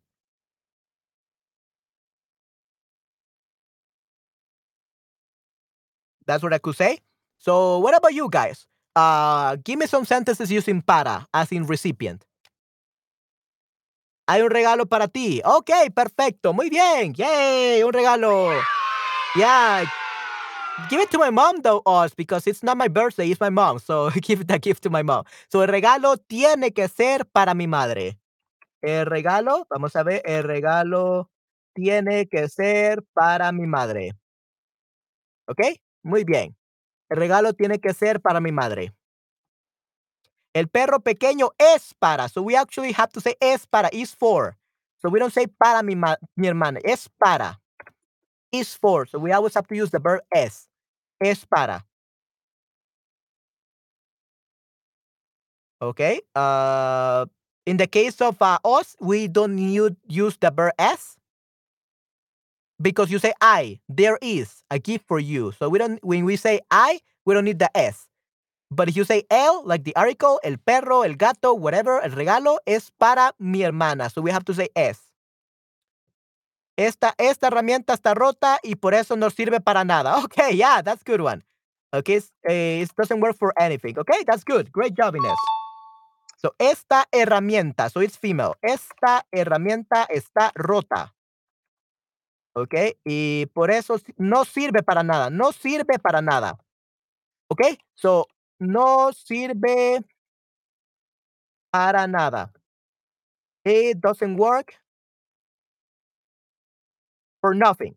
That's 6.29 6.43
what 6.43 6.53
I 6.53 6.59
could 6.59 6.77
say. 6.77 6.99
So, 7.39 7.79
what 7.79 7.97
about 7.97 8.13
you 8.13 8.29
guys? 8.29 8.69
Uh, 8.95 9.57
give 9.65 9.79
me 9.79 9.87
some 9.87 10.05
sentences 10.05 10.53
using 10.53 10.83
para, 10.83 11.27
as 11.33 11.51
in 11.51 11.65
recipient. 11.65 12.23
Hay 14.29 14.43
un 14.43 14.51
regalo 14.51 14.87
para 14.87 15.09
ti. 15.09 15.41
Ok, 15.43 15.71
perfecto. 15.95 16.53
Muy 16.53 16.69
bien. 16.69 17.15
Yay, 17.17 17.83
un 17.83 17.93
regalo. 17.93 18.61
Yeah. 19.35 19.87
Give 20.91 21.01
it 21.01 21.11
to 21.13 21.19
my 21.19 21.31
mom, 21.31 21.63
though, 21.63 21.81
Oz, 21.87 22.13
because 22.15 22.47
it's 22.47 22.63
not 22.63 22.77
my 22.77 22.89
birthday, 22.89 23.31
it's 23.31 23.41
my 23.41 23.51
mom. 23.51 23.79
So 23.79 24.11
give 24.23 24.47
that 24.49 24.61
gift 24.61 24.83
to 24.83 24.91
my 24.91 25.03
mom. 25.03 25.25
So 25.51 25.63
el 25.63 25.69
regalo 25.69 26.19
tiene 26.29 26.73
que 26.73 26.89
ser 26.89 27.25
para 27.25 27.55
mi 27.55 27.67
madre. 27.67 28.19
El 28.83 29.07
regalo, 29.07 29.67
vamos 29.71 29.97
a 29.97 30.05
ver, 30.05 30.21
el 30.25 30.45
regalo 30.45 31.31
tiene 31.75 32.27
que 32.27 32.49
ser 32.49 33.03
para 33.15 33.51
mi 33.51 33.67
madre. 33.67 34.13
¿Ok? 35.47 35.81
Muy 36.03 36.25
bien. 36.25 36.57
El 37.09 37.17
regalo 37.17 37.53
tiene 37.53 37.79
que 37.79 37.95
ser 37.95 38.21
para 38.21 38.41
mi 38.41 38.53
madre. 38.53 38.93
El 40.55 40.69
perro 40.69 41.01
pequeño 41.01 41.51
es 41.59 41.95
para. 41.95 42.29
So 42.29 42.43
we 42.43 42.57
actually 42.57 42.93
have 42.93 43.13
to 43.13 43.21
say 43.21 43.35
es 43.41 43.67
para, 43.67 43.89
is 43.93 44.15
for. 44.15 44.57
So 45.01 45.09
we 45.09 45.21
don't 45.21 45.33
say 45.33 45.47
para 45.47 45.83
mi, 45.83 45.95
mi 45.95 46.49
hermana. 46.49 46.81
Es 46.85 47.09
para. 47.09 47.61
Is 48.53 48.77
for. 48.77 49.07
So 49.07 49.19
we 49.19 49.33
always 49.33 49.55
have 49.55 49.67
to 49.69 49.75
use 49.75 49.91
the 49.91 49.99
verb 49.99 50.21
es. 50.35 50.69
Es 51.21 51.45
para. 51.45 51.85
Okay. 55.81 56.21
Uh, 56.35 57.27
in 57.67 57.77
the 57.77 57.87
case 57.87 58.21
of 58.21 58.41
uh, 58.43 58.59
us, 58.65 58.97
we 59.01 59.29
don't 59.29 59.59
use, 59.59 59.93
use 60.09 60.37
the 60.39 60.51
verb 60.51 60.73
es 60.79 61.18
because 62.81 63.11
you 63.11 63.19
say 63.19 63.33
I. 63.41 63.81
There 63.89 64.19
is 64.23 64.65
a 64.71 64.79
gift 64.79 65.07
for 65.07 65.19
you. 65.19 65.53
So 65.59 65.69
we 65.69 65.79
don't. 65.79 66.03
When 66.05 66.25
we 66.25 66.37
say 66.37 66.61
I, 66.71 67.01
we 67.25 67.35
don't 67.35 67.45
need 67.45 67.59
the 67.59 67.71
s. 67.77 68.07
But 68.71 68.89
if 68.89 68.97
you 68.97 69.05
say 69.05 69.25
el, 69.31 69.65
like 69.65 69.85
the 69.85 69.97
article, 69.97 70.41
el 70.45 70.59
perro, 70.59 71.03
el 71.03 71.15
gato, 71.15 71.55
whatever, 71.55 72.01
el 72.03 72.13
regalo 72.13 72.59
es 72.67 72.91
para 72.99 73.33
mi 73.39 73.63
hermana. 73.63 74.11
So 74.11 74.21
we 74.21 74.31
have 74.31 74.45
to 74.45 74.55
say 74.55 74.69
es. 74.75 75.01
Esta, 76.77 77.15
esta 77.19 77.49
herramienta 77.49 77.95
está 77.95 78.15
rota 78.15 78.59
y 78.63 78.77
por 78.77 78.95
eso 78.95 79.17
no 79.17 79.31
sirve 79.31 79.61
para 79.61 79.85
nada. 79.85 80.19
Okay, 80.25 80.55
yeah, 80.55 80.81
that's 80.83 81.03
good 81.03 81.21
one. 81.21 81.43
Okay, 81.93 82.19
uh, 82.19 82.53
it 82.53 82.91
doesn't 82.97 83.21
work 83.21 83.37
for 83.37 83.53
anything. 83.59 83.99
Okay, 83.99 84.23
that's 84.27 84.45
good. 84.45 84.71
Great 84.71 84.95
job, 84.95 85.15
Inés. 85.15 85.35
So, 86.37 86.55
esta 86.59 87.07
herramienta, 87.11 87.91
so 87.91 88.01
it's 88.01 88.17
female. 88.17 88.55
Esta 88.63 89.25
herramienta 89.33 90.07
está 90.09 90.53
rota. 90.55 91.15
Okay, 92.59 92.97
y 93.05 93.47
por 93.55 93.71
eso 93.71 93.99
no 94.17 94.45
sirve 94.45 94.83
para 94.83 95.03
nada. 95.05 95.31
No 95.31 95.53
sirve 95.53 95.99
para 96.01 96.21
nada. 96.21 96.59
Okay, 97.51 97.79
so 97.95 98.27
no 98.59 99.13
sirve 99.13 100.01
para 101.73 102.07
nada. 102.07 102.53
It 103.65 104.01
doesn't 104.01 104.37
work 104.37 104.75
for 107.41 107.55
nothing. 107.55 107.95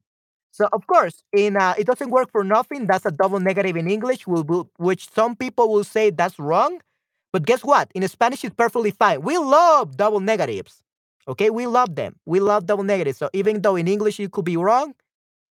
So 0.52 0.68
of 0.74 0.86
course, 0.86 1.24
in 1.34 1.58
uh, 1.58 1.76
it 1.78 1.88
doesn't 1.88 2.10
work 2.12 2.32
for 2.32 2.44
nothing. 2.44 2.86
That's 2.88 3.06
a 3.06 3.12
double 3.12 3.40
negative 3.40 3.78
in 3.78 3.90
English, 3.90 4.28
which 4.28 5.10
some 5.14 5.36
people 5.36 5.72
will 5.72 5.84
say 5.86 6.10
that's 6.10 6.38
wrong. 6.40 6.80
But 7.32 7.46
guess 7.46 7.64
what? 7.64 7.90
In 7.96 8.06
Spanish, 8.10 8.44
it's 8.44 8.56
perfectly 8.56 8.92
fine. 8.92 9.22
We 9.22 9.38
love 9.38 9.96
double 9.96 10.20
negatives. 10.20 10.82
Okay, 11.28 11.50
we 11.50 11.68
love 11.68 11.96
them. 11.96 12.16
We 12.26 12.40
love 12.40 12.66
double 12.66 12.84
negatives. 12.84 13.18
So 13.20 13.30
even 13.34 13.62
though 13.62 13.76
in 13.76 13.88
English 13.88 14.20
it 14.20 14.32
could 14.32 14.46
be 14.46 14.58
wrong, 14.58 14.96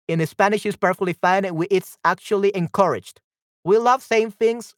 in 0.09 0.25
Spanish 0.27 0.67
it's 0.67 0.77
perfectly 0.77 1.13
fine. 1.13 1.45
And 1.45 1.67
it's 1.71 1.97
actually 2.05 2.55
encouraged. 2.57 3.21
We 3.65 3.79
love 3.79 4.03
saying 4.03 4.33
things 4.33 4.75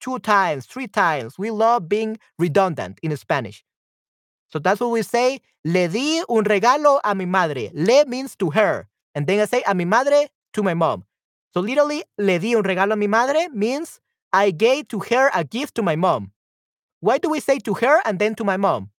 two 0.00 0.18
times, 0.20 0.66
three 0.66 0.88
times. 0.88 1.38
We 1.38 1.50
love 1.50 1.88
being 1.88 2.18
redundant 2.38 2.98
in 3.02 3.16
Spanish. 3.16 3.64
So 4.50 4.58
that's 4.58 4.80
what 4.80 4.90
we 4.90 5.02
say. 5.02 5.40
Le 5.64 5.88
di 5.88 6.22
un 6.28 6.44
regalo 6.44 7.00
a 7.04 7.14
mi 7.14 7.24
madre. 7.26 7.70
Le 7.74 8.04
means 8.06 8.34
to 8.36 8.50
her. 8.50 8.88
And 9.14 9.26
then 9.26 9.40
I 9.40 9.44
say 9.44 9.62
a 9.66 9.74
mi 9.74 9.84
madre 9.84 10.28
to 10.54 10.62
my 10.62 10.74
mom. 10.74 11.04
So 11.54 11.60
literally, 11.60 12.04
le 12.18 12.38
di 12.38 12.54
un 12.54 12.62
regalo 12.62 12.92
a 12.92 12.96
mi 12.96 13.06
madre 13.06 13.48
means 13.52 14.00
I 14.32 14.50
gave 14.50 14.88
to 14.88 15.00
her 15.10 15.30
a 15.34 15.44
gift 15.44 15.74
to 15.76 15.82
my 15.82 15.96
mom. 15.96 16.32
Why 17.00 17.18
do 17.18 17.30
we 17.30 17.40
say 17.40 17.58
to 17.60 17.74
her 17.74 18.00
and 18.04 18.18
then 18.18 18.34
to 18.36 18.44
my 18.44 18.56
mom? 18.56 18.90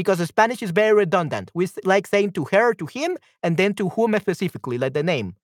Because 0.00 0.26
Spanish 0.26 0.62
is 0.62 0.70
very 0.70 0.94
redundant. 0.94 1.50
We 1.52 1.68
like 1.84 2.06
saying 2.06 2.32
to 2.32 2.46
her, 2.52 2.72
to 2.72 2.86
him, 2.86 3.18
and 3.42 3.58
then 3.58 3.74
to 3.74 3.90
whom 3.90 4.16
specifically, 4.18 4.78
like 4.78 4.94
the 4.94 5.02
name. 5.02 5.34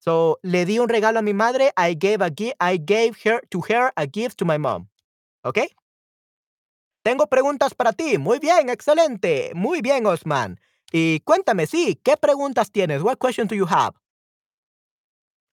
So, 0.00 0.36
le 0.42 0.66
di 0.66 0.78
un 0.78 0.86
regalo 0.86 1.20
a 1.20 1.22
mi 1.22 1.32
madre. 1.32 1.70
I 1.78 1.94
gave 1.94 2.20
a 2.20 2.30
I 2.60 2.76
gave 2.76 3.16
her 3.24 3.40
to 3.50 3.62
her 3.70 3.90
a 3.96 4.06
gift 4.06 4.36
to 4.40 4.44
my 4.44 4.58
mom. 4.58 4.88
¿Ok? 5.44 5.60
Tengo 7.02 7.26
preguntas 7.26 7.74
para 7.74 7.92
ti. 7.92 8.18
Muy 8.18 8.38
bien, 8.38 8.68
excelente. 8.68 9.52
Muy 9.54 9.80
bien, 9.80 10.04
Osman. 10.04 10.60
Y 10.92 11.20
cuéntame, 11.20 11.66
sí, 11.66 11.98
¿qué 12.04 12.18
preguntas 12.18 12.70
tienes? 12.70 13.02
What 13.02 13.18
questions 13.18 13.48
do 13.48 13.56
you 13.56 13.66
have? 13.66 13.94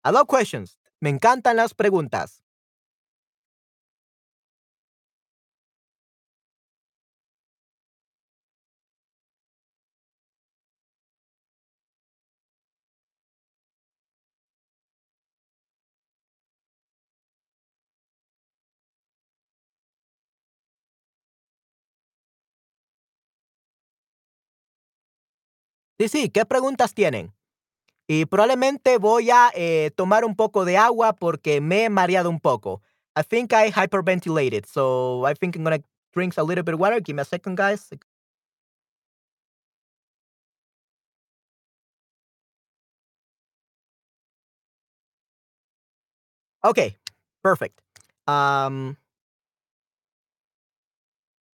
I 0.03 0.11
love 0.11 0.27
questions. 0.27 0.77
Me 0.99 1.09
encantan 1.09 1.55
las 1.55 1.73
preguntas. 1.73 2.43
Sí, 26.01 26.07
sí, 26.09 26.29
¿qué 26.29 26.45
preguntas 26.47 26.95
tienen? 26.95 27.31
Y 28.07 28.25
probablemente 28.25 28.97
voy 28.97 29.29
a 29.31 29.51
eh, 29.55 29.91
tomar 29.95 30.25
un 30.25 30.35
poco 30.35 30.65
de 30.65 30.77
agua 30.77 31.13
porque 31.13 31.61
me 31.61 31.85
he 31.85 31.89
mareado 31.91 32.29
un 32.29 32.39
poco. 32.39 32.81
I 33.15 33.23
think 33.23 33.53
I 33.53 33.71
hyperventilated, 33.71 34.65
so 34.65 35.27
I 35.27 35.35
think 35.35 35.55
I'm 35.57 35.63
gonna 35.63 35.83
drink 36.13 36.35
a 36.37 36.43
little 36.43 36.63
bit 36.63 36.73
of 36.75 36.79
water. 36.81 37.01
Give 37.01 37.15
me 37.15 37.21
a 37.21 37.25
second, 37.25 37.55
guys. 37.57 37.89
Okay, 46.63 46.97
perfect. 47.43 47.81
Um, 48.27 48.97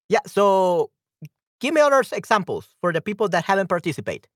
yeah, 0.10 0.20
so 0.26 0.92
give 1.60 1.74
me 1.74 1.82
other 1.82 2.04
examples 2.14 2.70
for 2.82 2.94
the 2.94 3.02
people 3.02 3.30
that 3.30 3.46
haven't 3.46 3.68
participated. 3.68 4.28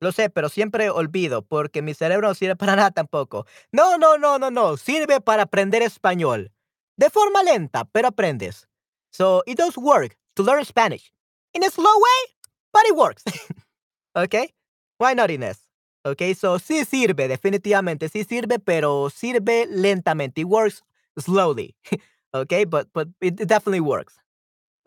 Lo 0.00 0.12
sé, 0.12 0.30
pero 0.30 0.48
siempre 0.48 0.90
olvido 0.90 1.42
porque 1.42 1.82
mi 1.82 1.94
cerebro 1.94 2.28
no 2.28 2.34
sirve 2.34 2.56
para 2.56 2.76
nada 2.76 2.90
tampoco. 2.90 3.46
No, 3.72 3.98
no, 3.98 4.18
no, 4.18 4.38
no, 4.38 4.50
no. 4.50 4.76
Sirve 4.76 5.20
para 5.20 5.44
aprender 5.44 5.82
español. 5.82 6.52
De 6.96 7.10
forma 7.10 7.42
lenta, 7.42 7.84
pero 7.84 8.08
aprendes. 8.08 8.68
So 9.10 9.42
it 9.46 9.58
does 9.58 9.76
work 9.76 10.16
to 10.34 10.42
learn 10.42 10.64
Spanish 10.64 11.12
in 11.54 11.64
a 11.64 11.70
slow 11.70 11.96
way, 11.96 12.34
but 12.72 12.82
it 12.86 12.96
works. 12.96 13.24
okay? 14.16 14.52
Why 14.98 15.14
not, 15.14 15.30
Inés? 15.30 15.58
Okay, 16.04 16.34
so 16.34 16.58
sí 16.58 16.84
sirve, 16.84 17.28
definitivamente 17.28 18.08
sí 18.08 18.24
sirve, 18.24 18.58
pero 18.58 19.10
sirve 19.10 19.66
lentamente. 19.66 20.40
It 20.42 20.46
works 20.46 20.82
slowly. 21.18 21.76
okay, 22.34 22.64
but 22.64 22.88
but 22.92 23.08
it 23.20 23.36
definitely 23.36 23.80
works. 23.80 24.14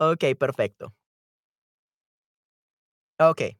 Okay, 0.00 0.34
perfecto. 0.34 0.92
Okay. 3.20 3.56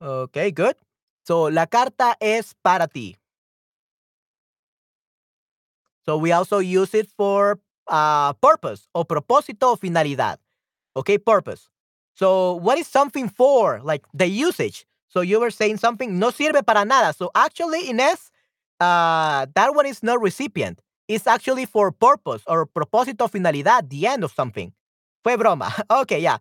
Okay, 0.00 0.50
good. 0.52 0.76
So 1.24 1.48
la 1.50 1.66
carta 1.66 2.16
es 2.20 2.54
para 2.62 2.86
ti. 2.86 3.16
So 6.04 6.16
we 6.18 6.32
also 6.32 6.58
use 6.58 6.94
it 6.94 7.08
for 7.16 7.58
uh, 7.88 8.32
purpose 8.34 8.88
o 8.94 9.04
propósito 9.04 9.72
o 9.72 9.76
finalidad. 9.76 10.38
Okay, 10.94 11.18
purpose. 11.18 11.68
So 12.14 12.54
what 12.54 12.78
is 12.78 12.86
something 12.86 13.28
for? 13.28 13.80
Like 13.82 14.04
the 14.14 14.26
usage. 14.26 14.86
So 15.08 15.20
you 15.20 15.40
were 15.40 15.50
saying 15.50 15.78
something 15.78 16.18
no 16.18 16.30
sirve 16.30 16.64
para 16.64 16.84
nada. 16.84 17.12
So 17.12 17.30
actually, 17.34 17.88
Inés, 17.88 18.30
uh, 18.80 19.46
that 19.54 19.74
one 19.74 19.86
is 19.86 20.02
not 20.02 20.20
recipient. 20.20 20.80
It's 21.08 21.26
actually 21.26 21.66
for 21.66 21.90
purpose 21.92 22.42
or 22.46 22.66
propósito 22.66 23.28
finalidad, 23.30 23.88
the 23.88 24.06
end 24.06 24.24
of 24.24 24.32
something. 24.32 24.72
Fue 25.24 25.36
broma. 25.36 25.72
Okay, 25.90 26.20
yeah. 26.20 26.38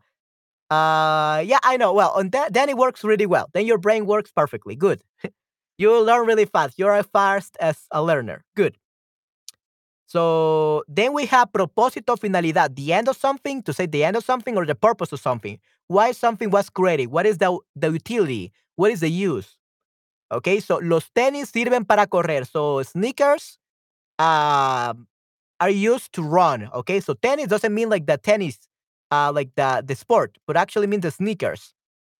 Uh, 0.69 1.43
yeah, 1.45 1.59
I 1.63 1.77
know. 1.77 1.93
Well, 1.93 2.15
and 2.17 2.31
that, 2.31 2.53
then 2.53 2.69
it 2.69 2.77
works 2.77 3.03
really 3.03 3.25
well. 3.25 3.49
Then 3.53 3.65
your 3.65 3.77
brain 3.77 4.05
works 4.05 4.31
perfectly. 4.31 4.75
Good. 4.75 5.03
you 5.77 6.01
learn 6.01 6.25
really 6.25 6.45
fast. 6.45 6.77
You're 6.77 6.93
as 6.93 7.05
fast 7.07 7.55
as 7.59 7.83
a 7.91 8.01
learner. 8.03 8.43
Good. 8.55 8.77
So 10.07 10.83
then 10.87 11.13
we 11.13 11.25
have 11.27 11.51
propósito 11.51 12.17
finalidad, 12.17 12.75
the 12.75 12.93
end 12.93 13.09
of 13.09 13.17
something, 13.17 13.63
to 13.63 13.73
say 13.73 13.85
the 13.85 14.03
end 14.03 14.15
of 14.15 14.23
something 14.23 14.55
or 14.55 14.65
the 14.65 14.75
purpose 14.75 15.11
of 15.11 15.19
something. 15.19 15.59
Why 15.87 16.11
something 16.11 16.49
was 16.49 16.69
created? 16.69 17.07
What 17.07 17.25
is 17.25 17.37
the, 17.37 17.57
the 17.75 17.91
utility? 17.91 18.51
What 18.75 18.91
is 18.91 19.01
the 19.01 19.09
use? 19.09 19.57
Okay, 20.31 20.59
so 20.59 20.79
los 20.81 21.09
tenis 21.15 21.51
sirven 21.51 21.87
para 21.87 22.07
correr. 22.07 22.45
So 22.47 22.81
sneakers 22.83 23.57
uh, 24.19 24.93
are 25.59 25.69
used 25.69 26.13
to 26.13 26.23
run. 26.23 26.69
Okay, 26.73 26.99
so 26.99 27.13
tennis 27.13 27.47
doesn't 27.47 27.73
mean 27.73 27.89
like 27.89 28.05
the 28.05 28.17
tennis, 28.17 28.57
uh, 29.11 29.31
like 29.33 29.51
the, 29.55 29.83
the 29.85 29.95
sport, 29.95 30.37
but 30.47 30.57
actually 30.57 30.87
means 30.87 31.03
the 31.03 31.11
sneakers. 31.11 31.73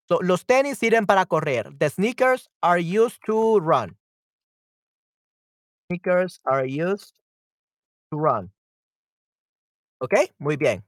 So 0.08 0.20
los 0.22 0.44
tenis 0.46 0.78
sirven 0.78 1.08
para 1.08 1.26
correr. 1.26 1.72
The 1.80 1.90
sneakers 1.90 2.48
are 2.62 2.78
used 2.78 3.20
to 3.26 3.60
run. 3.60 3.96
Sneakers 5.90 6.40
are 6.46 6.66
used 6.66 7.14
to 8.12 8.18
run. 8.18 8.52
¿Ok? 10.00 10.14
Muy 10.40 10.58
bien. 10.58 10.84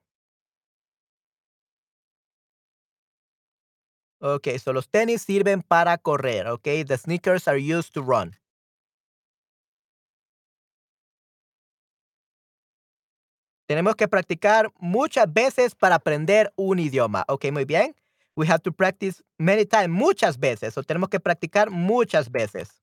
Ok, 4.19 4.47
so 4.59 4.73
los 4.73 4.87
tenis 4.89 5.21
sirven 5.21 5.61
para 5.61 5.97
correr. 5.97 6.47
Ok, 6.47 6.85
the 6.87 6.97
sneakers 6.97 7.47
are 7.47 7.57
used 7.57 7.93
to 7.93 8.01
run. 8.01 8.35
Tenemos 13.67 13.95
que 13.97 14.07
practicar 14.07 14.71
muchas 14.79 15.31
veces 15.31 15.75
para 15.75 15.95
aprender 15.95 16.53
un 16.55 16.79
idioma. 16.79 17.25
Ok, 17.27 17.51
muy 17.51 17.65
bien. 17.65 17.93
We 18.37 18.47
have 18.47 18.61
to 18.61 18.71
practice 18.71 19.21
many 19.37 19.65
times, 19.65 19.89
muchas 19.89 20.39
veces. 20.39 20.77
O 20.77 20.83
tenemos 20.83 21.09
que 21.09 21.19
practicar 21.19 21.69
muchas 21.69 22.31
veces. 22.31 22.81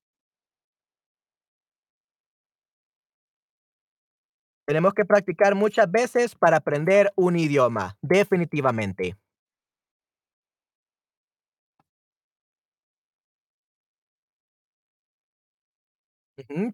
Tenemos 4.67 4.93
que 4.93 5.07
practicar 5.07 5.55
muchas 5.55 5.91
veces 5.91 6.35
para 6.35 6.59
aprender 6.59 7.11
un 7.17 7.37
idioma, 7.37 7.97
definitivamente. 8.03 9.17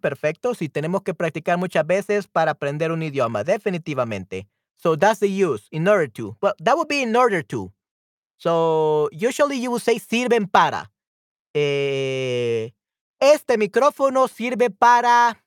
Perfecto. 0.01 0.55
Sí, 0.55 0.69
tenemos 0.69 1.03
que 1.03 1.15
practicar 1.15 1.59
muchas 1.59 1.87
veces 1.87 2.27
para 2.27 2.53
aprender 2.53 2.93
un 2.93 3.03
idioma, 3.03 3.45
definitivamente. 3.45 4.49
So 4.77 4.97
that's 4.97 5.21
the 5.21 5.29
use, 5.29 5.69
in 5.71 5.87
order 5.87 6.11
to. 6.13 6.37
Well, 6.41 6.55
that 6.65 6.77
would 6.77 6.89
be 6.89 7.03
in 7.03 7.15
order 7.15 7.43
to. 7.49 7.73
So 8.39 9.11
usually 9.13 9.61
you 9.61 9.71
would 9.71 9.83
say 9.83 9.99
sirven 9.99 10.49
para. 10.49 10.91
Eh, 11.55 12.73
este 13.21 13.59
micrófono 13.59 14.29
sirve 14.29 14.71
para 14.71 15.45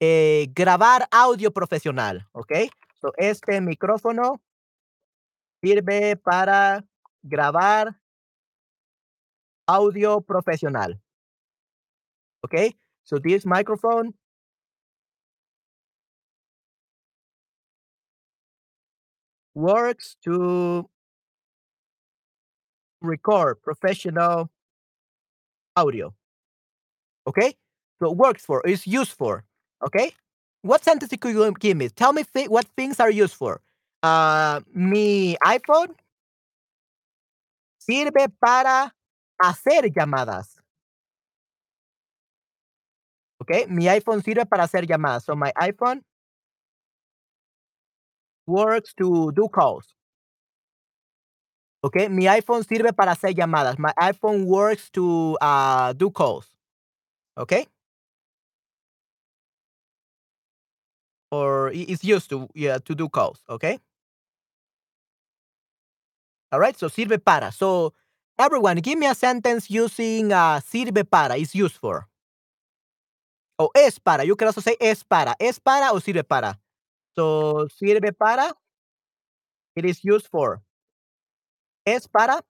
eh, 0.00 0.48
grabar 0.52 1.06
audio 1.12 1.52
profesional, 1.52 2.26
¿ok? 2.32 2.52
So, 3.00 3.12
este 3.16 3.60
micrófono 3.60 4.42
sirve 5.62 6.16
para 6.16 6.84
grabar 7.22 7.96
audio 9.66 10.20
profesional. 10.20 11.00
¿Ok? 12.42 12.54
So 13.04 13.18
this 13.18 13.44
microphone 13.44 14.14
works 19.54 20.16
to 20.24 20.88
record 23.00 23.62
professional 23.62 24.50
audio. 25.76 26.14
Okay? 27.26 27.54
So 28.00 28.10
it 28.10 28.16
works 28.16 28.44
for, 28.44 28.62
it's 28.64 28.86
used 28.86 29.12
for. 29.12 29.44
Okay? 29.86 30.12
What 30.62 30.82
sentence 30.84 31.12
could 31.20 31.34
you 31.34 31.52
give 31.58 31.76
me? 31.76 31.88
Tell 31.90 32.12
me 32.12 32.24
th- 32.24 32.48
what 32.48 32.66
things 32.76 33.00
are 33.00 33.10
used 33.10 33.34
for. 33.34 33.60
Uh, 34.02 34.60
mi 34.72 35.36
iPhone 35.44 35.94
sirve 37.78 38.28
para 38.40 38.94
hacer 39.42 39.90
llamadas. 39.94 40.53
Okay? 43.44 43.66
Mi 43.68 43.84
iPhone 43.88 44.22
sirve 44.22 44.46
para 44.46 44.64
hacer 44.64 44.86
llamadas. 44.86 45.24
So 45.24 45.36
my 45.36 45.52
iPhone 45.60 46.00
works 48.46 48.94
to 48.94 49.32
do 49.32 49.48
calls. 49.48 49.94
Okay? 51.84 52.08
Mi 52.08 52.24
iPhone 52.24 52.64
sirve 52.64 52.96
para 52.96 53.12
hacer 53.12 53.34
llamadas. 53.34 53.78
My 53.78 53.92
iPhone 54.00 54.46
works 54.46 54.88
to 54.92 55.36
uh, 55.42 55.92
do 55.92 56.10
calls. 56.10 56.46
Okay? 57.36 57.66
Or 61.30 61.70
it's 61.74 62.02
used 62.02 62.30
to 62.30 62.48
yeah 62.54 62.78
to 62.78 62.94
do 62.94 63.08
calls. 63.10 63.42
Okay? 63.50 63.78
All 66.50 66.60
right. 66.60 66.78
So 66.78 66.88
sirve 66.88 67.22
para. 67.22 67.52
So 67.52 67.92
everyone, 68.38 68.76
give 68.78 68.98
me 68.98 69.06
a 69.06 69.14
sentence 69.14 69.70
using 69.70 70.32
uh, 70.32 70.60
sirve 70.60 71.04
para. 71.10 71.36
Is 71.36 71.54
used 71.54 71.76
for. 71.76 72.08
O 73.58 73.70
es 73.74 73.98
para. 73.98 74.24
You 74.24 74.36
can 74.36 74.48
also 74.48 74.60
say 74.60 74.76
es 74.80 75.04
para. 75.04 75.34
Es 75.38 75.58
para 75.60 75.92
o 75.92 76.00
sirve 76.00 76.24
para. 76.24 76.60
So 77.14 77.68
sirve 77.68 78.12
para. 78.12 78.52
It 79.76 79.84
is 79.84 80.00
used 80.04 80.26
for. 80.28 80.62
Es 81.86 82.06
para. 82.06 82.42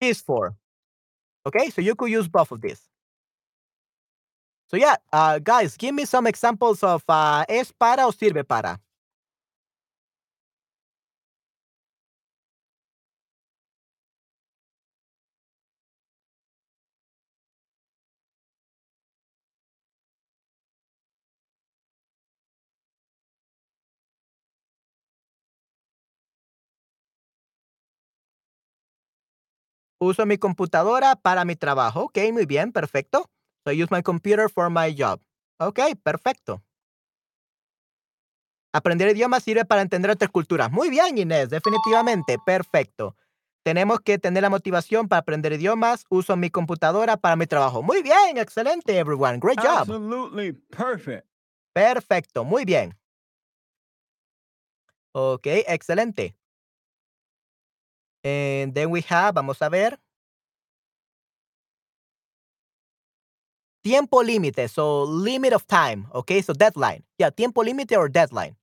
Is 0.00 0.20
for. 0.20 0.56
Okay. 1.46 1.70
So 1.70 1.80
you 1.80 1.94
could 1.94 2.10
use 2.10 2.28
both 2.28 2.50
of 2.50 2.60
these. 2.60 2.80
So 4.66 4.76
yeah, 4.76 4.96
uh, 5.12 5.38
guys, 5.38 5.76
give 5.76 5.94
me 5.94 6.06
some 6.06 6.26
examples 6.26 6.82
of 6.82 7.04
uh, 7.08 7.44
es 7.48 7.72
para 7.72 8.06
o 8.06 8.10
sirve 8.10 8.46
para. 8.46 8.80
Uso 30.02 30.26
mi 30.26 30.36
computadora 30.36 31.14
para 31.14 31.44
mi 31.44 31.54
trabajo. 31.54 32.06
Ok, 32.06 32.18
muy 32.32 32.44
bien, 32.44 32.72
perfecto. 32.72 33.30
So 33.64 33.70
I 33.70 33.80
use 33.80 33.94
my 33.94 34.02
computer 34.02 34.50
for 34.50 34.68
my 34.68 34.92
job. 34.92 35.20
Ok, 35.60 35.78
perfecto. 36.02 36.60
Aprender 38.72 39.14
idiomas 39.14 39.44
sirve 39.44 39.64
para 39.64 39.80
entender 39.80 40.10
otras 40.10 40.28
culturas. 40.28 40.72
Muy 40.72 40.90
bien, 40.90 41.16
Inés, 41.18 41.50
definitivamente, 41.50 42.36
perfecto. 42.44 43.14
Tenemos 43.62 44.00
que 44.00 44.18
tener 44.18 44.42
la 44.42 44.50
motivación 44.50 45.06
para 45.06 45.20
aprender 45.20 45.52
idiomas. 45.52 46.04
Uso 46.08 46.36
mi 46.36 46.50
computadora 46.50 47.16
para 47.16 47.36
mi 47.36 47.46
trabajo. 47.46 47.80
Muy 47.80 48.02
bien, 48.02 48.38
excelente, 48.38 48.98
everyone. 48.98 49.38
Great 49.38 49.60
job. 49.60 49.88
Absolutely 49.88 50.52
perfect. 50.52 51.28
Perfecto, 51.72 52.42
muy 52.42 52.64
bien. 52.64 52.98
Ok, 55.12 55.46
excelente. 55.68 56.34
And 58.24 58.74
then 58.74 58.90
we 58.90 59.02
have, 59.08 59.34
vamos 59.34 59.60
a 59.60 59.68
ver. 59.68 59.98
Tiempo 63.82 64.22
límite, 64.22 64.68
so 64.68 65.02
limit 65.04 65.52
of 65.52 65.66
time, 65.66 66.06
okay, 66.14 66.40
so 66.40 66.52
deadline. 66.52 67.02
Yeah, 67.18 67.30
tiempo 67.30 67.62
límite 67.62 67.96
or 67.96 68.08
deadline. 68.08 68.56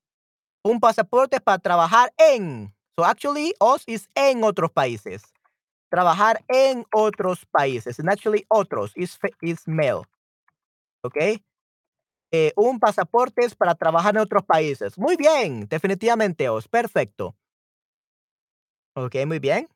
Un 0.64 0.80
pasaporte 0.80 1.42
para 1.42 1.58
trabajar 1.60 2.12
en. 2.18 2.74
So 2.98 3.04
actually, 3.04 3.54
os 3.60 3.84
is 3.88 4.08
en 4.16 4.44
otros 4.44 4.72
países. 4.72 5.24
Trabajar 5.90 6.44
en 6.48 6.86
otros 6.94 7.46
países. 7.52 8.00
And 8.00 8.10
actually, 8.10 8.46
otros 8.50 8.92
is, 8.96 9.18
is 9.42 9.68
male. 9.68 10.04
Okay. 11.04 11.44
Eh, 12.32 12.54
un 12.56 12.80
pasaporte 12.80 13.46
es 13.46 13.56
para 13.56 13.76
trabajar 13.76 14.16
en 14.16 14.22
otros 14.22 14.44
países. 14.46 14.98
Muy 14.98 15.16
bien, 15.18 15.68
definitivamente, 15.68 16.50
os. 16.50 16.68
Perfecto. 16.68 17.36
Ok, 18.96 19.16
muy 19.26 19.40
bien. 19.40 19.68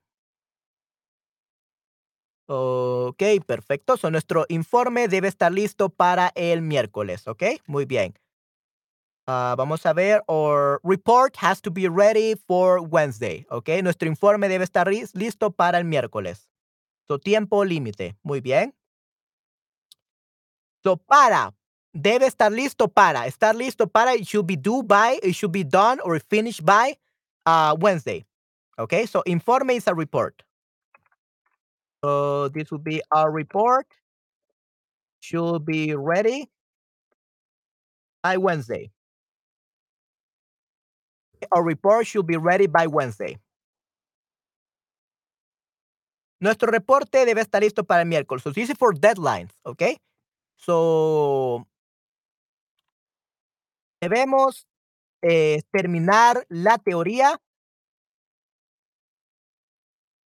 Ok, 2.47 3.24
perfecto. 3.45 3.95
So, 3.97 4.11
nuestro 4.11 4.45
informe 4.49 5.07
debe 5.07 5.28
estar 5.30 5.51
listo 5.51 5.89
para 5.89 6.32
el 6.36 6.61
miércoles, 6.61 7.28
¿ok? 7.28 7.43
Muy 7.68 7.86
bien. 7.86 8.14
Ah, 9.26 9.55
vamos 9.57 9.86
a 9.86 9.93
ver, 9.93 10.22
our 10.28 10.82
report 10.84 11.38
has 11.38 11.61
to 11.61 11.72
be 11.72 11.88
ready 11.88 12.36
for 12.36 12.82
Wednesday, 12.82 13.45
¿ok? 13.49 13.70
Nuestro 13.82 14.09
informe 14.09 14.49
debe 14.49 14.66
estar 14.66 14.88
lis- 14.89 15.16
listo 15.16 15.51
para 15.51 15.78
el 15.78 15.86
miércoles. 15.86 16.49
So, 17.07 17.18
tiempo 17.20 17.64
límite. 17.64 18.18
Muy 18.24 18.41
bien. 18.41 18.76
So, 20.84 20.97
para. 20.97 21.53
Debe 21.93 22.26
estar 22.26 22.51
listo 22.51 22.88
para. 22.89 23.28
Estar 23.28 23.55
listo 23.55 23.88
para. 23.88 24.16
It 24.16 24.26
should 24.26 24.47
be 24.47 24.57
due 24.57 24.84
by. 24.84 25.20
It 25.24 25.34
should 25.36 25.51
be 25.53 25.64
done 25.64 25.99
or 26.03 26.20
finished 26.20 26.66
by 26.66 26.97
uh, 27.45 27.76
Wednesday. 27.80 28.26
Okay, 28.80 29.05
so 29.05 29.21
informe 29.21 29.71
is 29.71 29.88
a 29.88 29.93
report. 29.93 30.41
So 32.03 32.49
this 32.49 32.71
would 32.71 32.84
be 32.84 33.01
our 33.11 33.32
report. 33.32 33.86
Should 35.21 35.65
be 35.65 35.95
ready 35.95 36.49
by 38.21 38.38
Wednesday. 38.38 38.91
Our 41.51 41.63
report 41.63 42.07
should 42.07 42.26
be 42.26 42.38
ready 42.38 42.67
by 42.67 42.88
Wednesday. 42.88 43.38
Nuestro 46.41 46.69
reporte 46.71 47.26
debe 47.26 47.39
estar 47.39 47.61
listo 47.61 47.86
para 47.86 48.01
el 48.01 48.07
miércoles. 48.07 48.41
So 48.41 48.51
this 48.51 48.69
is 48.69 48.78
for 48.78 48.93
deadlines, 48.93 49.51
okay? 49.65 49.97
So 50.57 51.65
debemos 54.01 54.65
eh, 55.21 55.61
terminar 55.71 56.45
la 56.49 56.78
teoría 56.80 57.39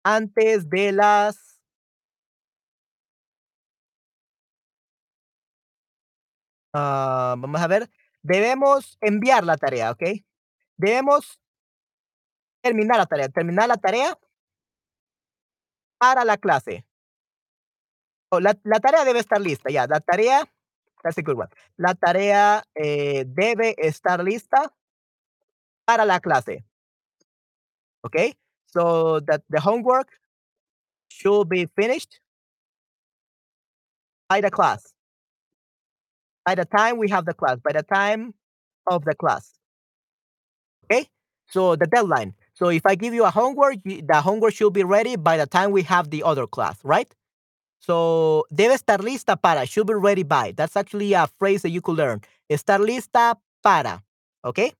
antes 0.05 0.68
de 0.68 0.92
las 0.92 1.61
ah, 6.74 7.34
vamos 7.38 7.61
a 7.61 7.66
ver, 7.66 7.90
debemos 8.22 8.96
enviar 9.01 9.44
la 9.44 9.57
tarea, 9.57 9.90
¿ok? 9.90 10.03
Debemos 10.76 11.40
terminar 12.62 12.98
la 12.98 13.07
tarea, 13.07 13.28
terminar 13.28 13.68
la 13.68 13.76
tarea 13.76 14.18
para 15.98 16.24
la 16.24 16.36
clase. 16.38 16.86
O 18.32 18.40
la, 18.40 18.57
la 18.64 18.80
tarea 18.80 19.05
debe 19.05 19.18
estar 19.18 19.40
lista, 19.40 19.70
ya, 19.70 19.86
la 19.86 20.01
tarea, 20.01 20.48
that's 21.03 21.18
a 21.18 21.22
good 21.22 21.36
one. 21.36 21.48
La 21.76 21.94
tarea 21.94 22.62
eh, 22.74 23.24
debe 23.26 23.74
estar 23.78 24.22
lista 24.22 24.72
para 25.84 26.05
la 26.05 26.20
clase, 26.20 26.64
¿ok? 28.03 28.16
So 28.73 29.21
that 29.21 29.43
the 29.51 29.61
homework 29.61 30.09
should 31.09 31.49
be 31.49 31.66
finished 31.66 32.21
by 34.29 34.41
the 34.41 34.51
class. 34.51 34.93
By 36.45 36.55
the 36.55 36.64
time 36.64 36.99
we 36.99 37.09
have 37.11 37.25
the 37.27 37.35
class, 37.35 37.59
by 37.62 37.73
the 37.73 37.83
time 37.83 38.35
of 38.87 39.05
the 39.05 39.14
class. 39.14 39.59
Okay? 40.85 41.07
So 41.49 41.77
the 41.77 41.87
deadline. 41.87 42.35
So 42.55 42.68
if 42.68 42.87
I 42.87 42.95
give 42.95 43.12
you 43.12 43.25
a 43.25 43.31
homework, 43.31 43.77
the 43.85 44.21
homework 44.23 44.55
should 44.55 44.73
be 44.73 44.85
ready 44.85 45.16
by 45.16 45.37
the 45.37 45.47
time 45.47 45.73
we 45.73 45.83
have 45.83 46.11
the 46.11 46.23
other 46.23 46.47
class, 46.47 46.79
right? 46.85 47.12
So 47.81 48.45
debe 48.53 48.75
estar 48.75 48.99
lista 49.01 49.41
para, 49.41 49.66
should 49.66 49.87
be 49.87 49.95
ready 49.95 50.23
by. 50.23 50.53
That's 50.57 50.77
actually 50.77 51.14
a 51.14 51.27
phrase 51.39 51.62
that 51.62 51.71
you 51.71 51.81
could 51.81 51.97
learn. 51.97 52.21
Estar 52.51 52.79
lista 52.79 53.37
para. 53.62 54.03
Okay? 54.45 54.72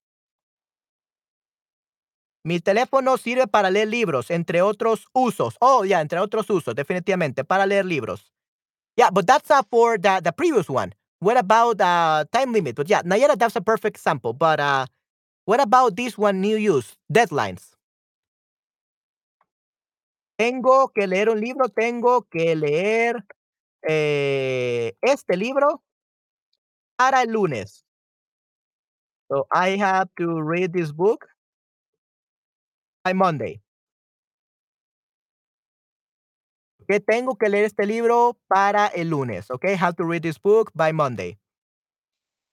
Mi 2.43 2.61
teléfono 2.61 3.19
sirve 3.19 3.47
para 3.47 3.71
leer 3.71 3.89
libros, 3.89 4.31
entre 4.31 4.62
otros 4.62 5.07
usos. 5.12 5.57
Oh, 5.61 5.85
yeah, 5.85 6.01
entre 6.01 6.19
otros 6.21 6.49
usos, 6.49 6.75
definitivamente, 6.75 7.45
para 7.45 7.67
leer 7.67 7.85
libros. 7.85 8.33
Yeah, 8.97 9.11
but 9.11 9.27
that's 9.27 9.51
uh, 9.51 9.62
for 9.71 9.99
the, 9.99 10.21
the 10.23 10.33
previous 10.33 10.69
one. 10.69 10.95
What 11.21 11.37
about 11.37 11.81
uh, 11.81 12.25
time 12.33 12.53
limit? 12.53 12.77
But 12.77 12.89
yeah, 12.89 13.03
Nayara, 13.03 13.39
that's 13.39 13.57
a 13.57 13.61
perfect 13.61 13.97
example. 13.97 14.33
But 14.33 14.59
uh, 14.59 14.87
what 15.45 15.61
about 15.61 15.97
this 15.97 16.17
one, 16.17 16.41
new 16.41 16.57
use? 16.57 16.97
Deadlines. 17.12 17.75
Tengo 20.39 20.89
que 20.89 21.07
leer 21.07 21.29
un 21.29 21.41
libro, 21.41 21.69
tengo 21.69 22.23
que 22.23 22.57
leer 22.57 23.23
eh, 23.87 24.93
este 25.03 25.37
libro 25.37 25.83
para 26.97 27.23
el 27.23 27.33
lunes. 27.33 27.85
So 29.31 29.47
I 29.53 29.77
have 29.77 30.09
to 30.19 30.41
read 30.41 30.73
this 30.73 30.93
book 30.93 31.27
by 33.05 33.14
Monday. 33.14 33.60
Que 36.89 37.01
tengo 37.01 37.36
que 37.36 37.48
leer 37.48 37.66
este 37.66 37.86
libro 37.86 38.36
para 38.48 38.89
el 38.89 39.10
lunes. 39.10 39.51
Okay, 39.51 39.77
have 39.77 39.94
to 39.97 40.05
read 40.05 40.22
this 40.22 40.39
book 40.39 40.72
by 40.74 40.93
Monday. 40.93 41.39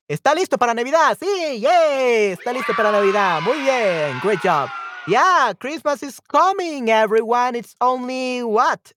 ¿Está 0.07 0.33
listo 0.35 0.57
para 0.57 0.73
Navidad? 0.73 1.17
Sí, 1.19 1.59
yay, 1.59 2.31
está 2.31 2.53
listo 2.53 2.73
para 2.75 2.91
Navidad. 2.91 3.41
Muy 3.41 3.59
bien, 3.59 4.19
great 4.21 4.39
job. 4.41 4.69
Yeah, 5.05 5.53
Christmas 5.59 6.03
is 6.03 6.19
coming, 6.19 6.89
everyone. 6.89 7.55
It's 7.55 7.75
only 7.81 8.43
what? 8.43 8.93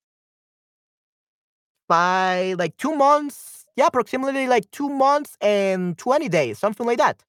By 1.88 2.54
like 2.58 2.76
two 2.76 2.94
months. 2.94 3.64
Yeah, 3.76 3.86
approximately 3.86 4.46
like 4.46 4.70
two 4.70 4.88
months 4.88 5.36
and 5.40 5.96
20 5.96 6.28
days, 6.28 6.58
something 6.58 6.86
like 6.86 6.98
that. 6.98 7.24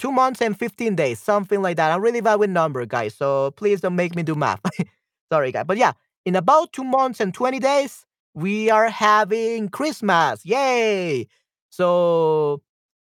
Two 0.00 0.10
months 0.10 0.40
and 0.40 0.58
15 0.58 0.96
days, 0.96 1.18
something 1.20 1.60
like 1.60 1.76
that. 1.76 1.92
I'm 1.92 2.00
really 2.00 2.22
bad 2.22 2.36
with 2.36 2.48
number, 2.48 2.86
guys. 2.86 3.14
So 3.14 3.50
please 3.50 3.82
don't 3.82 3.96
make 3.96 4.16
me 4.16 4.22
do 4.22 4.34
math. 4.34 4.60
Sorry, 5.30 5.52
guys. 5.52 5.64
But 5.66 5.76
yeah, 5.76 5.92
in 6.24 6.36
about 6.36 6.72
two 6.72 6.84
months 6.84 7.20
and 7.20 7.34
20 7.34 7.58
days, 7.58 8.06
we 8.32 8.70
are 8.70 8.88
having 8.88 9.68
Christmas. 9.68 10.40
Yay! 10.46 11.28
So, 11.68 12.62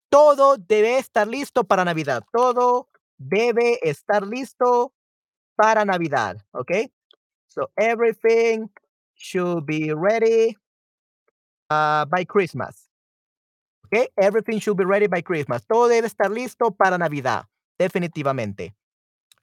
todo 0.09 0.55
debe 0.55 0.97
estar 0.97 1.27
listo 1.27 1.67
para 1.67 1.83
Navidad. 1.83 2.23
Todo 2.33 2.87
debe 3.19 3.77
estar 3.83 4.21
listo 4.21 4.93
para 5.61 5.83
Navidad. 5.83 6.41
Okay? 6.55 6.89
So, 7.47 7.69
everything 7.77 8.69
should 9.15 9.65
be 9.65 9.91
ready 9.91 10.55
uh, 11.69 12.05
by 12.05 12.23
Christmas. 12.23 12.84
Okay? 13.85 14.09
Everything 14.17 14.59
should 14.59 14.77
be 14.77 14.85
ready 14.85 15.07
by 15.07 15.21
Christmas. 15.21 15.65
Todo 15.65 15.87
debe 15.87 16.07
estar 16.07 16.29
listo 16.29 16.71
para 16.71 16.97
Navidad. 16.97 17.45
Definitivamente. 17.77 18.73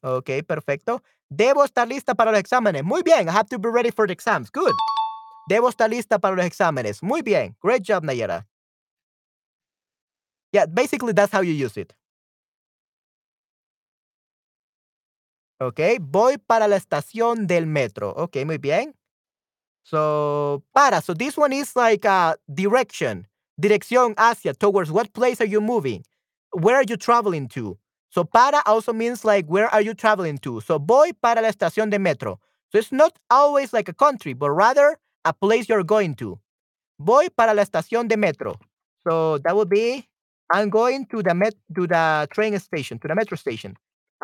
Ok, 0.03 0.43
perfecto. 0.47 1.03
Debo 1.29 1.65
estar 1.65 1.87
lista 1.89 2.15
para 2.15 2.31
los 2.31 2.41
exámenes. 2.41 2.83
Muy 2.83 3.03
bien. 3.03 3.29
I 3.29 3.33
have 3.33 3.49
to 3.49 3.59
be 3.59 3.69
ready 3.71 3.91
for 3.91 4.07
the 4.07 4.13
exams. 4.13 4.51
Good. 4.51 4.75
Debo 5.49 5.69
estar 5.69 5.89
lista 5.89 6.19
para 6.19 6.37
los 6.37 6.45
exámenes. 6.45 7.03
Muy 7.03 7.23
bien. 7.23 7.57
Great 7.63 7.83
job, 7.83 8.05
Nayara. 8.05 8.47
Yeah, 10.53 10.67
basically 10.67 11.13
that's 11.15 11.33
how 11.33 11.41
you 11.41 11.53
use 11.55 11.79
it. 11.79 11.95
Ok, 15.61 15.81
voy 16.01 16.39
para 16.39 16.67
la 16.67 16.77
estación 16.77 17.47
del 17.47 17.67
metro. 17.67 18.11
Ok, 18.11 18.45
muy 18.45 18.59
bien. 18.59 18.95
So, 19.85 20.63
para. 20.73 21.01
So 21.01 21.15
this 21.15 21.39
one 21.39 21.53
is 21.53 21.75
like 21.77 22.05
a 22.05 22.37
direction. 22.53 23.27
Dirección 23.61 24.15
hacia, 24.17 24.55
towards 24.55 24.91
what 24.91 25.13
place 25.13 25.41
are 25.41 25.47
you 25.49 25.61
moving? 25.61 26.05
Where 26.53 26.77
are 26.77 26.85
you 26.85 26.97
traveling 26.97 27.49
to? 27.49 27.79
So, 28.11 28.25
para 28.25 28.63
also 28.67 28.93
means 28.93 29.25
like, 29.25 29.47
where 29.47 29.73
are 29.73 29.81
you 29.81 29.95
traveling 29.95 30.39
to? 30.39 30.61
So, 30.61 30.79
voy 30.79 31.13
para 31.21 31.41
la 31.41 31.49
estación 31.49 31.91
de 31.91 31.99
metro. 31.99 32.41
So, 32.71 32.79
it's 32.79 32.93
not 32.93 33.19
always 33.31 33.73
like 33.73 33.89
a 33.89 33.95
country, 33.95 34.35
but 34.35 34.51
rather 34.51 34.99
a 35.25 35.33
place 35.33 35.69
you're 35.69 35.85
going 35.85 36.15
to. 36.17 36.39
Voy 37.01 37.29
para 37.37 37.55
la 37.55 37.63
estación 37.63 38.09
de 38.09 38.17
metro. 38.17 38.59
So, 39.07 39.39
that 39.39 39.57
would 39.57 39.71
be, 39.71 40.09
I'm 40.53 40.69
going 40.69 41.07
to 41.07 41.23
the 41.23 41.35
met 41.35 41.55
to 41.75 41.87
the 41.87 42.29
train 42.33 42.59
station, 42.59 42.99
to 42.99 43.09
the 43.09 43.15
metro 43.15 43.37
station. 43.37 43.77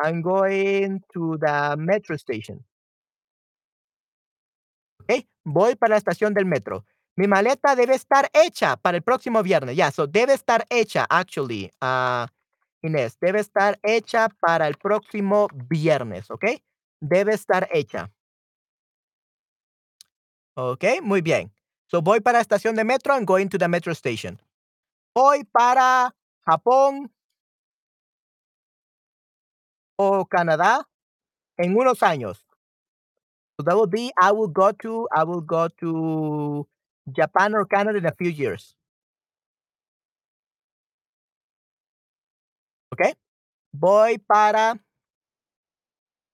I'm 0.03 0.21
going 0.21 1.01
to 1.13 1.37
the 1.41 1.75
metro 1.77 2.15
station. 2.17 2.63
Okay, 5.01 5.27
Voy 5.43 5.75
para 5.75 5.91
la 5.91 5.97
estación 5.97 6.33
del 6.33 6.45
metro. 6.45 6.85
Mi 7.19 7.27
maleta 7.27 7.75
debe 7.75 7.95
estar 7.95 8.29
hecha 8.31 8.77
para 8.77 8.95
el 8.95 9.03
próximo 9.03 9.43
viernes. 9.43 9.75
Ya, 9.75 9.91
so 9.91 10.07
debe 10.07 10.33
estar 10.33 10.65
hecha, 10.69 11.05
actually. 11.09 11.69
Uh, 11.81 12.25
Inés, 12.81 13.19
debe 13.19 13.41
estar 13.41 13.77
hecha 13.83 14.29
para 14.39 14.69
el 14.69 14.77
próximo 14.77 15.49
viernes, 15.53 16.31
¿ok? 16.31 16.45
Debe 17.01 17.33
estar 17.33 17.67
hecha. 17.73 18.09
Ok, 20.55 21.01
muy 21.01 21.19
bien. 21.19 21.51
So 21.87 22.01
voy 22.01 22.21
para 22.21 22.37
la 22.37 22.41
estación 22.41 22.73
de 22.77 22.85
metro. 22.85 23.13
I'm 23.13 23.25
going 23.25 23.49
to 23.49 23.57
the 23.57 23.67
metro 23.67 23.91
station. 23.91 24.39
Voy 25.13 25.43
para 25.43 26.15
Japón 26.45 27.11
o 29.97 30.25
Canadá 30.25 30.87
en 31.57 31.75
unos 31.75 32.01
años. 32.01 32.45
So 33.57 33.65
that 33.65 33.75
would 33.75 33.91
be 33.91 34.09
I 34.15 34.31
will 34.31 34.47
go 34.47 34.71
to 34.71 35.09
I 35.13 35.25
will 35.25 35.41
go 35.41 35.67
to 35.81 36.65
Japan 37.13 37.55
or 37.55 37.67
Canada 37.67 37.97
in 37.97 38.05
a 38.05 38.11
few 38.11 38.29
years. 38.29 38.75
¿Ok? 42.91 43.15
Voy 43.71 44.17
para 44.17 44.79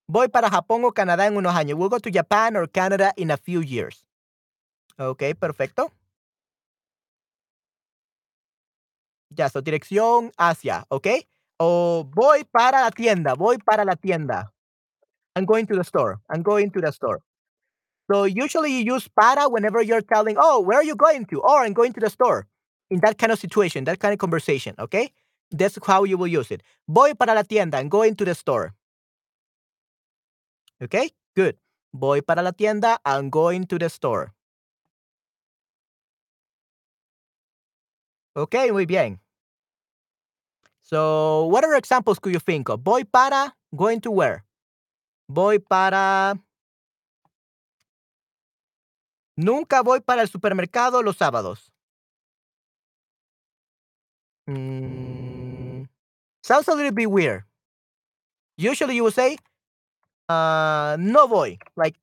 voy 0.08 0.28
para 0.30 0.50
Japón 0.50 0.86
o 0.86 0.92
Canadá 0.92 1.28
en 1.28 1.38
unos 1.38 1.54
años. 1.56 1.78
We'll 1.78 1.90
go 1.90 2.00
to 2.00 2.10
Japan 2.12 2.56
or 2.56 2.70
Canada 2.70 3.14
in 3.18 3.32
a 3.32 3.38
few 3.38 3.62
years. 3.62 4.06
Ok, 4.98 5.24
perfecto. 5.40 5.92
Ya, 9.30 9.50
so 9.50 9.62
dirección 9.62 10.32
hacia, 10.38 10.86
¿ok? 10.90 11.08
O 11.58 12.06
voy 12.14 12.46
para 12.46 12.82
la 12.82 12.92
tienda, 12.92 13.34
voy 13.34 13.58
para 13.58 13.84
la 13.84 13.96
tienda. 13.96 14.54
I'm 15.36 15.46
going 15.46 15.66
to 15.66 15.76
the 15.76 15.84
store. 15.84 16.22
I'm 16.30 16.44
going 16.44 16.72
to 16.72 16.80
the 16.80 16.92
store. 16.92 17.20
So 18.12 18.26
usually 18.26 18.72
you 18.72 18.94
use 18.94 19.08
para 19.08 19.50
whenever 19.50 19.82
you're 19.82 20.02
telling, 20.02 20.36
oh, 20.38 20.62
where 20.62 20.80
are 20.80 20.84
you 20.84 20.96
going 20.96 21.26
to? 21.28 21.40
Or 21.42 21.62
oh, 21.62 21.64
I'm 21.64 21.74
going 21.74 21.94
to 21.94 22.00
the 22.00 22.10
store. 22.10 22.48
In 22.92 23.00
that 23.02 23.18
kind 23.18 23.32
of 23.32 23.40
situation, 23.40 23.86
that 23.86 24.00
kind 24.00 24.14
of 24.14 24.20
conversation, 24.20 24.76
okay? 24.78 25.12
That's 25.52 25.78
how 25.86 26.04
you 26.04 26.18
will 26.18 26.28
use 26.28 26.52
it. 26.52 26.62
Voy 26.88 27.14
para 27.14 27.34
la 27.34 27.42
tienda. 27.42 27.78
I'm 27.78 27.90
going 27.90 28.16
to 28.16 28.26
the 28.26 28.36
store. 28.36 28.74
Okay, 30.82 31.10
good. 31.36 31.58
Voy 31.94 32.22
para 32.22 32.44
la 32.44 32.52
tienda. 32.52 33.00
I'm 33.06 33.30
going 33.30 33.66
to 33.68 33.80
the 33.80 33.90
store. 33.90 34.34
Okay, 38.38 38.70
muy 38.70 38.86
bien. 38.86 39.20
So, 40.82 41.46
what 41.48 41.64
other 41.64 41.76
examples 41.76 42.20
could 42.20 42.34
you 42.34 42.40
think 42.40 42.70
of? 42.70 42.82
Voy 42.82 43.04
para, 43.06 43.56
going 43.76 44.02
to 44.02 44.12
where? 44.12 44.44
Voy 45.28 45.58
para. 45.58 46.38
Nunca 49.38 49.82
voy 49.82 50.02
para 50.02 50.22
el 50.22 50.30
supermercado 50.30 51.02
los 51.02 51.18
sábados. 51.18 51.72
Mm, 54.48 55.88
sounds 56.44 56.68
a 56.70 56.76
little 56.76 56.92
bit 56.92 57.10
weird. 57.12 57.46
Usually 58.58 58.96
you 58.96 59.04
would 59.04 59.14
say, 59.14 59.38
uh, 60.30 60.98
no 61.00 61.28
voy. 61.28 61.60
Like, 61.78 61.96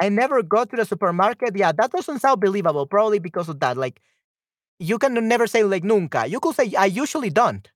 I 0.00 0.08
never 0.10 0.42
go 0.42 0.64
to 0.64 0.76
the 0.76 0.84
supermarket. 0.84 1.56
Yeah, 1.56 1.72
that 1.72 1.92
doesn't 1.92 2.20
sound 2.20 2.40
believable, 2.40 2.86
probably 2.86 3.18
because 3.18 3.48
of 3.48 3.60
that. 3.60 3.76
Like, 3.76 4.00
you 4.80 4.98
can 4.98 5.14
never 5.28 5.46
say, 5.48 5.64
like, 5.64 5.84
nunca. 5.84 6.26
You 6.28 6.40
could 6.40 6.56
say, 6.56 6.74
I 6.78 6.86
usually 6.86 7.30
don't. 7.30 7.70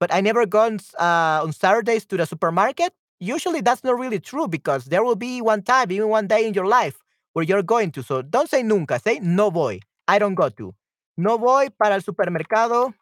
But 0.00 0.14
I 0.14 0.22
never 0.22 0.46
go 0.46 0.60
on, 0.62 0.80
uh, 1.00 1.42
on 1.44 1.52
Saturdays 1.52 2.06
to 2.06 2.18
the 2.18 2.26
supermarket. 2.26 2.94
Usually 3.20 3.62
that's 3.62 3.84
not 3.84 3.98
really 3.98 4.20
true 4.20 4.48
because 4.48 4.86
there 4.86 5.04
will 5.04 5.16
be 5.16 5.42
one 5.42 5.62
time, 5.62 5.92
even 5.92 6.08
one 6.08 6.28
day 6.28 6.46
in 6.46 6.54
your 6.54 6.66
life 6.66 7.03
where 7.34 7.44
you're 7.44 7.62
going 7.62 7.90
to. 7.92 8.02
So 8.02 8.22
don't 8.22 8.48
say 8.48 8.62
nunca, 8.62 8.98
say 8.98 9.18
no 9.20 9.50
voy. 9.50 9.80
I 10.08 10.18
don't 10.18 10.34
go 10.34 10.48
to. 10.48 10.74
No 11.16 11.38
voy 11.38 11.68
para 11.70 11.94
el 11.94 12.02
supermercado 12.02 12.94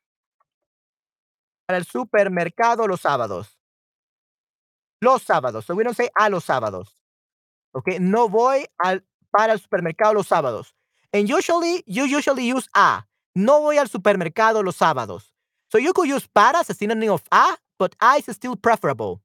para 1.67 1.79
el 1.79 1.87
supermercado 1.87 2.87
los 2.87 3.01
sábados. 3.01 3.59
Los 5.01 5.23
sábados. 5.23 5.65
So 5.65 5.75
we 5.75 5.85
don't 5.85 5.97
say 5.97 6.09
a 6.19 6.29
los 6.29 6.45
sábados. 6.45 6.97
Okay. 7.75 7.99
No 7.99 8.29
voy 8.29 8.67
al, 8.79 9.05
para 9.31 9.55
el 9.55 9.61
supermercado 9.61 10.15
los 10.15 10.29
sábados. 10.29 10.75
And 11.13 11.29
usually, 11.29 11.83
you 11.87 12.05
usually 12.05 12.45
use 12.53 12.69
a. 12.75 13.07
No 13.35 13.61
voy 13.61 13.79
al 13.79 13.89
supermercado 13.89 14.63
los 14.63 14.77
sábados. 14.77 15.33
So 15.71 15.79
you 15.79 15.93
could 15.93 16.09
use 16.09 16.27
para 16.27 16.59
as 16.59 16.71
a 16.71 16.75
synonym 16.75 17.13
of 17.13 17.23
a, 17.33 17.57
but 17.79 17.97
a 18.01 18.17
is 18.19 18.37
still 18.37 18.57
preferable. 18.57 19.23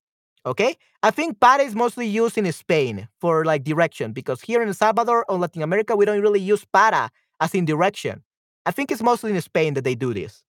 Okay? 0.47 0.77
I 1.03 1.11
think 1.11 1.39
para 1.39 1.61
is 1.61 1.75
mostly 1.75 2.07
used 2.07 2.37
in 2.37 2.51
Spain 2.53 3.07
for 3.19 3.43
like 3.43 3.63
direction 3.65 4.13
because 4.13 4.41
here 4.41 4.61
in 4.61 4.69
El 4.69 4.73
Salvador 4.73 5.25
or 5.27 5.37
Latin 5.37 5.61
America, 5.61 5.95
we 5.95 6.05
don't 6.05 6.21
really 6.21 6.39
use 6.39 6.63
para 6.65 7.11
as 7.41 7.53
in 7.53 7.65
direction. 7.65 8.23
I 8.65 8.71
think 8.71 8.89
it's 8.89 9.03
mostly 9.03 9.31
in 9.31 9.41
Spain 9.41 9.73
that 9.75 9.83
they 9.83 9.95
do 9.95 10.13
this. 10.13 10.43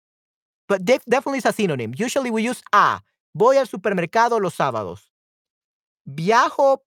But 0.69 0.85
def 0.85 1.05
definitely 1.07 1.39
it's 1.39 1.47
a 1.47 1.53
synonym. 1.53 1.95
Usually 1.97 2.31
we 2.31 2.43
use 2.43 2.63
a. 2.73 3.01
Voy 3.35 3.57
al 3.57 3.67
supermercado 3.67 4.41
los 4.41 4.55
sábados. 4.55 5.11
Viajo, 6.09 6.79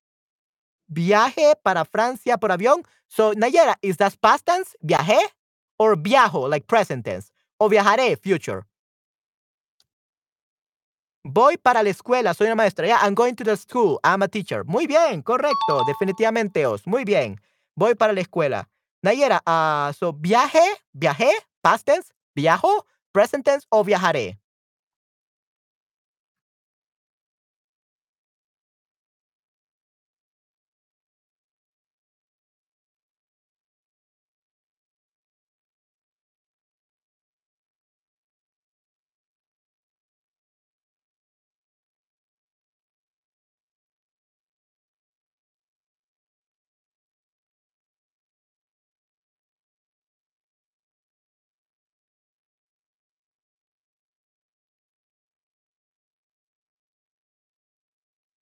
viaje 0.91 1.53
para 1.63 1.83
Francia 1.85 2.37
por 2.37 2.49
avión. 2.49 2.83
So, 3.07 3.33
Nayera, 3.33 3.75
is 3.81 3.97
that 3.97 4.15
past 4.21 4.45
tense, 4.45 4.75
viajé, 4.85 5.19
or 5.77 5.95
viajo, 5.95 6.49
like 6.49 6.67
present 6.67 7.05
tense? 7.05 7.31
O 7.59 7.69
viajaré, 7.69 8.17
future. 8.17 8.65
Voy 11.23 11.57
para 11.57 11.83
la 11.83 11.89
escuela, 11.89 12.33
soy 12.33 12.47
una 12.47 12.55
maestra. 12.55 12.87
Yeah, 12.87 12.99
I'm 13.03 13.13
going 13.13 13.35
to 13.35 13.43
the 13.43 13.55
school. 13.55 13.99
I'm 14.03 14.23
a 14.23 14.27
teacher. 14.27 14.63
Muy 14.65 14.87
bien, 14.87 15.21
correcto, 15.21 15.83
definitivamente 15.85 16.65
os. 16.65 16.87
Muy 16.87 17.05
bien. 17.05 17.39
Voy 17.75 17.93
para 17.93 18.11
la 18.11 18.21
escuela. 18.21 18.67
Nayera, 19.03 19.41
uh, 19.45 19.93
so 19.93 20.13
viaje, 20.13 20.61
viajé, 20.93 21.31
past 21.61 21.85
tense, 21.85 22.11
viajo, 22.35 22.85
present 23.11 23.45
tense 23.45 23.67
o 23.69 23.83
viajaré. 23.83 24.40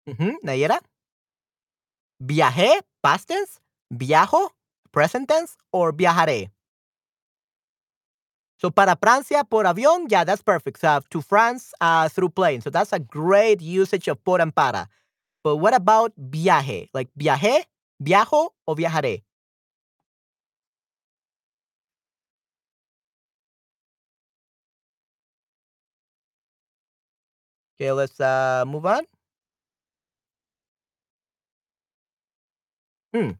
Ujú, 0.09 0.37
Nayera. 0.43 0.79
Viajé, 2.19 2.81
past 3.01 3.27
tense, 3.27 3.59
viajo, 3.89 4.51
present 4.91 5.27
tense, 5.27 5.55
or 5.71 5.93
viajaré. 5.95 6.51
So 8.57 8.71
para 8.71 8.95
Francia 8.97 9.43
por 9.43 9.65
avión, 9.67 10.07
yeah, 10.09 10.25
that's 10.25 10.41
perfect. 10.43 10.79
So 10.81 10.99
to 11.09 11.21
France 11.21 11.73
uh, 11.79 12.09
through 12.09 12.29
plane. 12.29 12.61
So 12.61 12.69
that's 12.69 12.91
a 12.91 12.99
great 12.99 13.61
usage 13.61 14.07
of 14.09 14.23
por 14.23 14.41
and 14.41 14.53
para. 14.53 14.87
But 15.43 15.57
what 15.57 15.73
about 15.75 16.13
viaje? 16.17 16.89
Like 16.93 17.09
viajé, 17.19 17.65
viajo, 18.03 18.49
or 18.67 18.75
viajaré? 18.75 19.23
Okay, 27.75 27.91
let's 27.91 28.19
uh, 28.19 28.63
move 28.67 28.85
on. 28.85 29.03
Mm. 33.13 33.39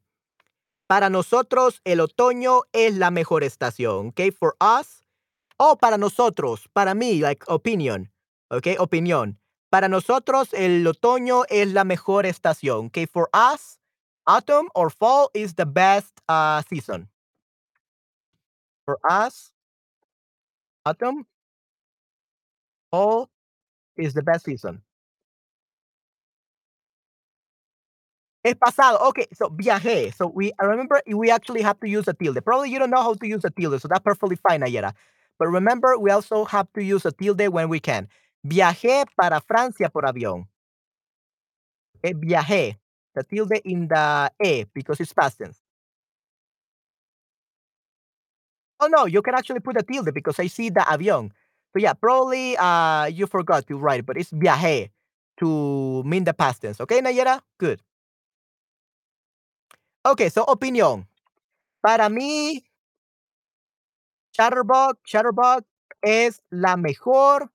Para 0.88 1.10
nosotros, 1.10 1.82
el 1.84 2.00
otoño 2.00 2.62
es 2.74 2.96
la 2.98 3.12
mejor 3.12 3.44
estación. 3.44 4.08
Okay, 4.08 4.32
for 4.32 4.56
us. 4.60 5.04
O 5.58 5.78
para 5.78 5.98
nosotros, 5.98 6.70
para 6.74 6.96
mí, 6.96 7.20
like 7.20 7.44
opinion. 7.48 8.12
Okay, 8.50 8.76
opinión. 8.80 9.40
Para 9.70 9.88
nosotros, 9.88 10.54
el 10.54 10.88
otoño 10.88 11.44
es 11.50 11.74
la 11.74 11.84
mejor 11.84 12.26
estación. 12.26 12.88
Okay, 12.88 13.06
for 13.06 13.30
us, 13.34 13.80
autumn 14.26 14.70
or 14.74 14.90
fall 14.90 15.30
is 15.34 15.54
the 15.56 15.66
best 15.66 16.20
uh, 16.28 16.64
season. 16.68 17.10
For 18.86 18.98
us, 19.08 19.52
autumn, 20.86 21.28
fall 22.90 23.30
is 23.96 24.16
the 24.16 24.24
best 24.24 24.46
season. 24.46 24.82
Es 28.44 28.56
pasado. 28.56 29.00
Okay, 29.10 29.28
so 29.34 29.50
viajé. 29.50 30.14
So 30.16 30.28
we 30.28 30.52
I 30.60 30.66
remember 30.66 31.02
we 31.08 31.30
actually 31.30 31.62
have 31.62 31.80
to 31.82 31.88
use 31.90 32.08
a 32.08 32.14
tilde. 32.14 32.42
Probably 32.44 32.70
you 32.72 32.80
don't 32.80 32.90
know 32.90 33.02
how 33.02 33.14
to 33.14 33.28
use 33.28 33.44
a 33.44 33.50
tilde, 33.50 33.82
so 33.82 33.88
that's 33.88 34.04
perfectly 34.04 34.38
fine, 34.38 34.62
Ayera. 34.62 34.94
But 35.38 35.48
remember, 35.50 35.98
we 35.98 36.12
also 36.12 36.46
have 36.46 36.68
to 36.74 36.84
use 36.84 37.06
a 37.06 37.12
tilde 37.12 37.48
when 37.50 37.70
we 37.70 37.80
can. 37.80 38.08
Viajé 38.46 39.06
para 39.20 39.42
Francia 39.42 39.90
por 39.90 40.04
avión. 40.04 40.48
Okay, 41.98 42.14
viajé. 42.14 42.78
The 43.16 43.24
tilde 43.24 43.62
in 43.66 43.88
the 43.88 44.32
E 44.42 44.66
because 44.74 45.00
it's 45.02 45.14
past 45.14 45.38
tense. 45.40 45.60
Oh, 48.80 48.88
no, 48.88 49.06
you 49.06 49.22
can 49.22 49.34
actually 49.36 49.60
put 49.60 49.78
a 49.78 49.84
tilde 49.84 50.14
because 50.14 50.40
I 50.40 50.48
see 50.48 50.70
the 50.70 50.80
avión. 50.82 51.32
So 51.74 51.80
yeah, 51.80 51.94
probably 51.94 52.56
uh, 52.58 53.06
you 53.08 53.28
forgot 53.28 53.68
to 53.68 53.78
write, 53.78 54.06
but 54.06 54.18
it's 54.18 54.32
viajé 54.32 54.90
to 55.40 56.04
mean 56.04 56.24
the 56.24 56.34
past 56.34 56.62
tense. 56.62 56.80
Okay, 56.82 57.02
Nayera? 57.02 57.42
Good. 57.60 57.82
Okay, 60.10 60.32
so 60.32 60.44
opinión. 60.46 61.08
Para 61.82 62.10
mí, 62.10 62.66
Chatterbug, 64.32 64.98
Chatterbug 65.04 65.64
es 66.02 66.42
la 66.50 66.78
mejor 66.78 67.52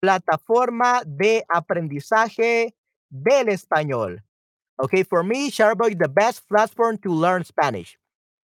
plataforma 0.00 1.02
de 1.06 1.44
aprendizaje 1.48 2.74
del 3.08 3.48
español. 3.48 4.24
Okay, 4.76 5.04
for 5.04 5.22
me, 5.22 5.52
Chatterbug 5.52 5.92
is 5.92 5.98
the 5.98 6.08
best 6.08 6.48
platform 6.48 6.98
to 6.98 7.14
learn 7.14 7.44
Spanish. 7.44 7.96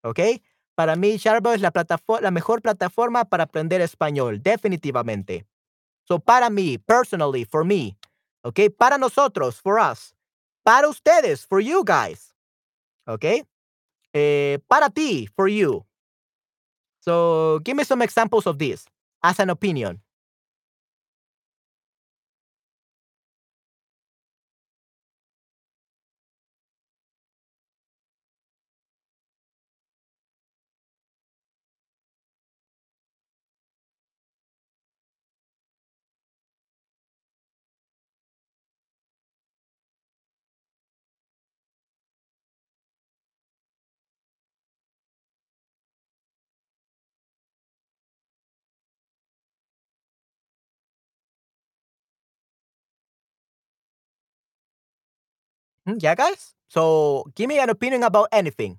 Okay, 0.05 0.41
para 0.77 0.95
mí, 0.95 1.15
es 1.15 1.25
la, 1.61 1.73
la 2.21 2.31
mejor 2.31 2.63
plataforma 2.63 3.25
para 3.25 3.45
aprender 3.45 3.81
español, 3.81 4.41
definitivamente. 4.41 5.45
So, 6.05 6.21
para 6.21 6.51
mí, 6.51 6.79
personally, 6.79 7.45
for 7.45 7.65
me, 7.65 7.99
okay, 8.45 8.69
para 8.69 8.97
nosotros, 8.97 9.61
for 9.61 9.81
us, 9.81 10.15
para 10.63 10.87
ustedes, 10.87 11.45
for 11.45 11.61
you 11.61 11.83
guys, 11.83 12.36
okay, 13.09 13.43
eh, 14.15 14.59
para 14.69 14.91
ti, 14.91 15.28
for 15.37 15.49
you. 15.49 15.85
So, 17.01 17.61
give 17.65 17.77
me 17.77 17.85
some 17.85 18.03
examples 18.03 18.47
of 18.47 18.59
this 18.59 18.87
as 19.23 19.39
an 19.39 19.51
opinion. 19.51 20.01
Hmm, 55.87 55.97
yeah, 56.01 56.15
guys? 56.15 56.55
So 56.69 57.25
give 57.35 57.49
me 57.49 57.59
an 57.59 57.71
opinion 57.71 58.03
about 58.03 58.29
anything. 58.33 58.79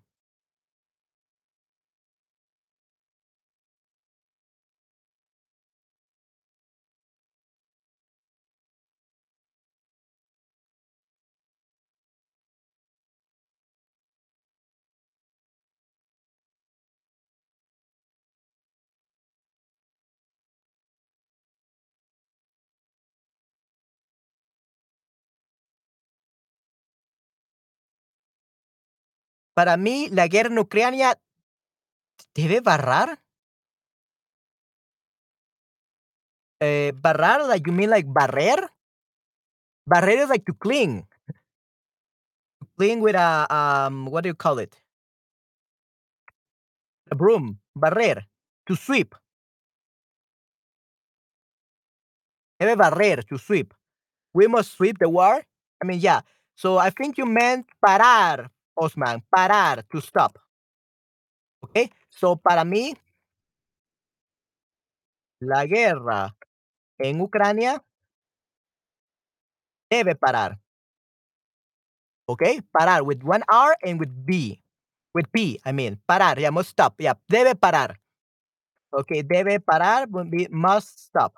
Para 29.57 29.75
mí, 29.75 30.07
la 30.11 30.27
guerra 30.27 30.49
en 30.51 30.59
Ucrania 30.59 31.19
debe 32.35 32.61
barrar. 32.61 33.19
Eh, 36.61 36.91
barrar, 36.93 37.41
like 37.47 37.67
you 37.67 37.73
mean 37.73 37.89
like 37.89 38.07
barrer? 38.07 38.69
Barrer 39.87 40.19
is 40.19 40.29
like 40.29 40.45
to 40.45 40.53
clean. 40.53 41.07
clean 42.77 43.01
with 43.01 43.15
a 43.15 43.47
um 43.49 44.05
what 44.05 44.21
do 44.21 44.29
you 44.29 44.35
call 44.35 44.59
it? 44.59 44.79
A 47.09 47.15
broom. 47.15 47.59
Barrer. 47.75 48.27
To 48.67 48.75
sweep. 48.75 49.15
Debe 52.61 52.77
barrer, 52.77 53.23
to 53.23 53.39
sweep. 53.39 53.73
We 54.35 54.45
must 54.45 54.77
sweep 54.77 54.99
the 54.99 55.09
war. 55.09 55.41
I 55.81 55.85
mean, 55.85 55.99
yeah. 55.99 56.21
So 56.55 56.77
I 56.77 56.91
think 56.91 57.17
you 57.17 57.25
meant 57.25 57.65
parar, 57.83 58.51
Osman. 58.77 59.25
Parar, 59.29 59.83
to 59.89 59.99
stop. 59.99 60.37
Okay? 61.61 61.91
So 62.09 62.35
para 62.35 62.63
mí, 62.63 62.95
la 65.39 65.65
guerra 65.65 66.35
en 66.99 67.21
Ucrania 67.21 67.83
debe 69.89 70.15
parar. 70.15 70.59
Okay? 72.27 72.61
Parar 72.71 73.03
with 73.03 73.23
one 73.23 73.43
R 73.47 73.75
and 73.83 73.99
with 73.99 74.11
B. 74.25 74.61
With 75.13 75.27
P, 75.31 75.59
I 75.65 75.73
mean. 75.73 76.01
Parar. 76.05 76.39
Yeah, 76.39 76.51
must 76.51 76.69
stop. 76.69 76.99
Yeah, 76.99 77.15
debe 77.27 77.55
parar. 77.55 77.99
Okay, 78.89 79.21
debe 79.21 79.59
parar, 79.59 80.07
must 80.49 80.99
stop. 80.99 81.33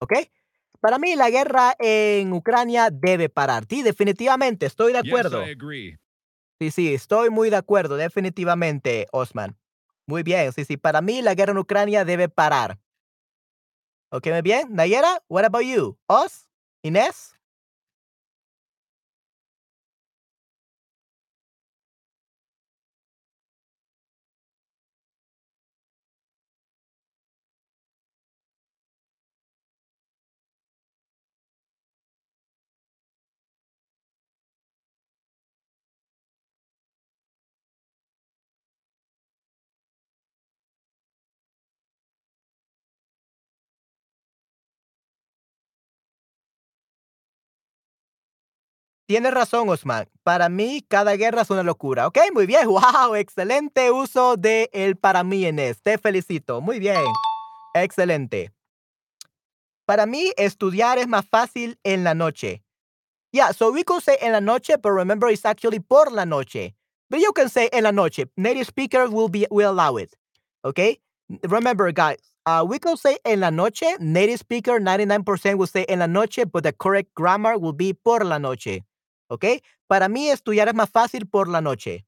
Okay? 0.00 0.30
Para 0.80 0.98
mí, 0.98 1.14
la 1.16 1.30
guerra 1.30 1.74
en 1.78 2.32
Ucrania 2.32 2.90
debe 2.90 3.28
parar. 3.28 3.64
Sí, 3.68 3.82
definitivamente, 3.82 4.66
estoy 4.66 4.92
de 4.92 4.98
acuerdo. 4.98 5.44
Sí, 6.62 6.70
sí, 6.70 6.94
estoy 6.94 7.28
muy 7.28 7.50
de 7.50 7.56
acuerdo, 7.56 7.96
definitivamente, 7.96 9.08
Osman. 9.10 9.58
Muy 10.06 10.22
bien, 10.22 10.52
sí, 10.52 10.64
sí. 10.64 10.76
Para 10.76 11.00
mí, 11.00 11.20
la 11.20 11.34
guerra 11.34 11.50
en 11.50 11.58
Ucrania 11.58 12.04
debe 12.04 12.28
parar. 12.28 12.78
¿Ok, 14.12 14.28
muy 14.28 14.42
bien? 14.42 14.68
Nayera, 14.70 15.24
what 15.28 15.44
about 15.44 15.64
you? 15.64 15.98
¿Os? 16.06 16.48
¿Inés? 16.84 17.34
Tienes 49.12 49.34
razón, 49.34 49.68
Osman. 49.68 50.08
Para 50.22 50.48
mí, 50.48 50.86
cada 50.88 51.16
guerra 51.16 51.42
es 51.42 51.50
una 51.50 51.62
locura. 51.62 52.06
Ok, 52.06 52.18
muy 52.32 52.46
bien. 52.46 52.66
Wow, 52.68 53.14
excelente 53.14 53.90
uso 53.90 54.38
de 54.38 54.70
el 54.72 54.96
para 54.96 55.22
mí 55.22 55.44
en 55.44 55.58
este. 55.58 55.90
Te 55.90 55.98
felicito. 55.98 56.62
Muy 56.62 56.78
bien. 56.78 57.04
Excelente. 57.74 58.54
Para 59.84 60.06
mí, 60.06 60.32
estudiar 60.38 60.96
es 60.96 61.08
más 61.08 61.26
fácil 61.28 61.78
en 61.84 62.04
la 62.04 62.14
noche. 62.14 62.62
Yeah, 63.32 63.52
so 63.52 63.70
we 63.70 63.84
could 63.84 64.02
say 64.02 64.16
en 64.22 64.32
la 64.32 64.40
noche, 64.40 64.78
but 64.78 64.92
remember 64.92 65.30
it's 65.30 65.44
actually 65.44 65.80
por 65.80 66.10
la 66.10 66.24
noche. 66.24 66.74
But 67.10 67.20
you 67.20 67.34
can 67.34 67.50
say 67.50 67.68
en 67.70 67.84
la 67.84 67.92
noche. 67.92 68.24
Native 68.38 68.64
speakers 68.66 69.10
will 69.10 69.28
be 69.28 69.46
will 69.50 69.72
allow 69.72 69.98
it. 69.98 70.16
Okay? 70.64 70.98
Remember, 71.46 71.92
guys, 71.92 72.16
uh, 72.46 72.64
we 72.66 72.78
could 72.78 72.98
say 72.98 73.18
en 73.26 73.40
la 73.40 73.50
noche. 73.50 73.94
Native 74.00 74.38
speaker 74.38 74.80
99% 74.80 75.58
will 75.58 75.66
say 75.66 75.84
en 75.86 75.98
la 75.98 76.06
noche, 76.06 76.46
but 76.50 76.62
the 76.62 76.72
correct 76.72 77.12
grammar 77.14 77.58
will 77.58 77.74
be 77.74 77.92
por 77.92 78.24
la 78.24 78.38
noche. 78.38 78.82
¿Ok? 79.32 79.44
Para 79.86 80.08
mí 80.08 80.28
estudiar 80.28 80.68
es 80.68 80.74
más 80.74 80.90
fácil 80.90 81.26
por 81.26 81.48
la 81.48 81.60
noche. 81.60 82.06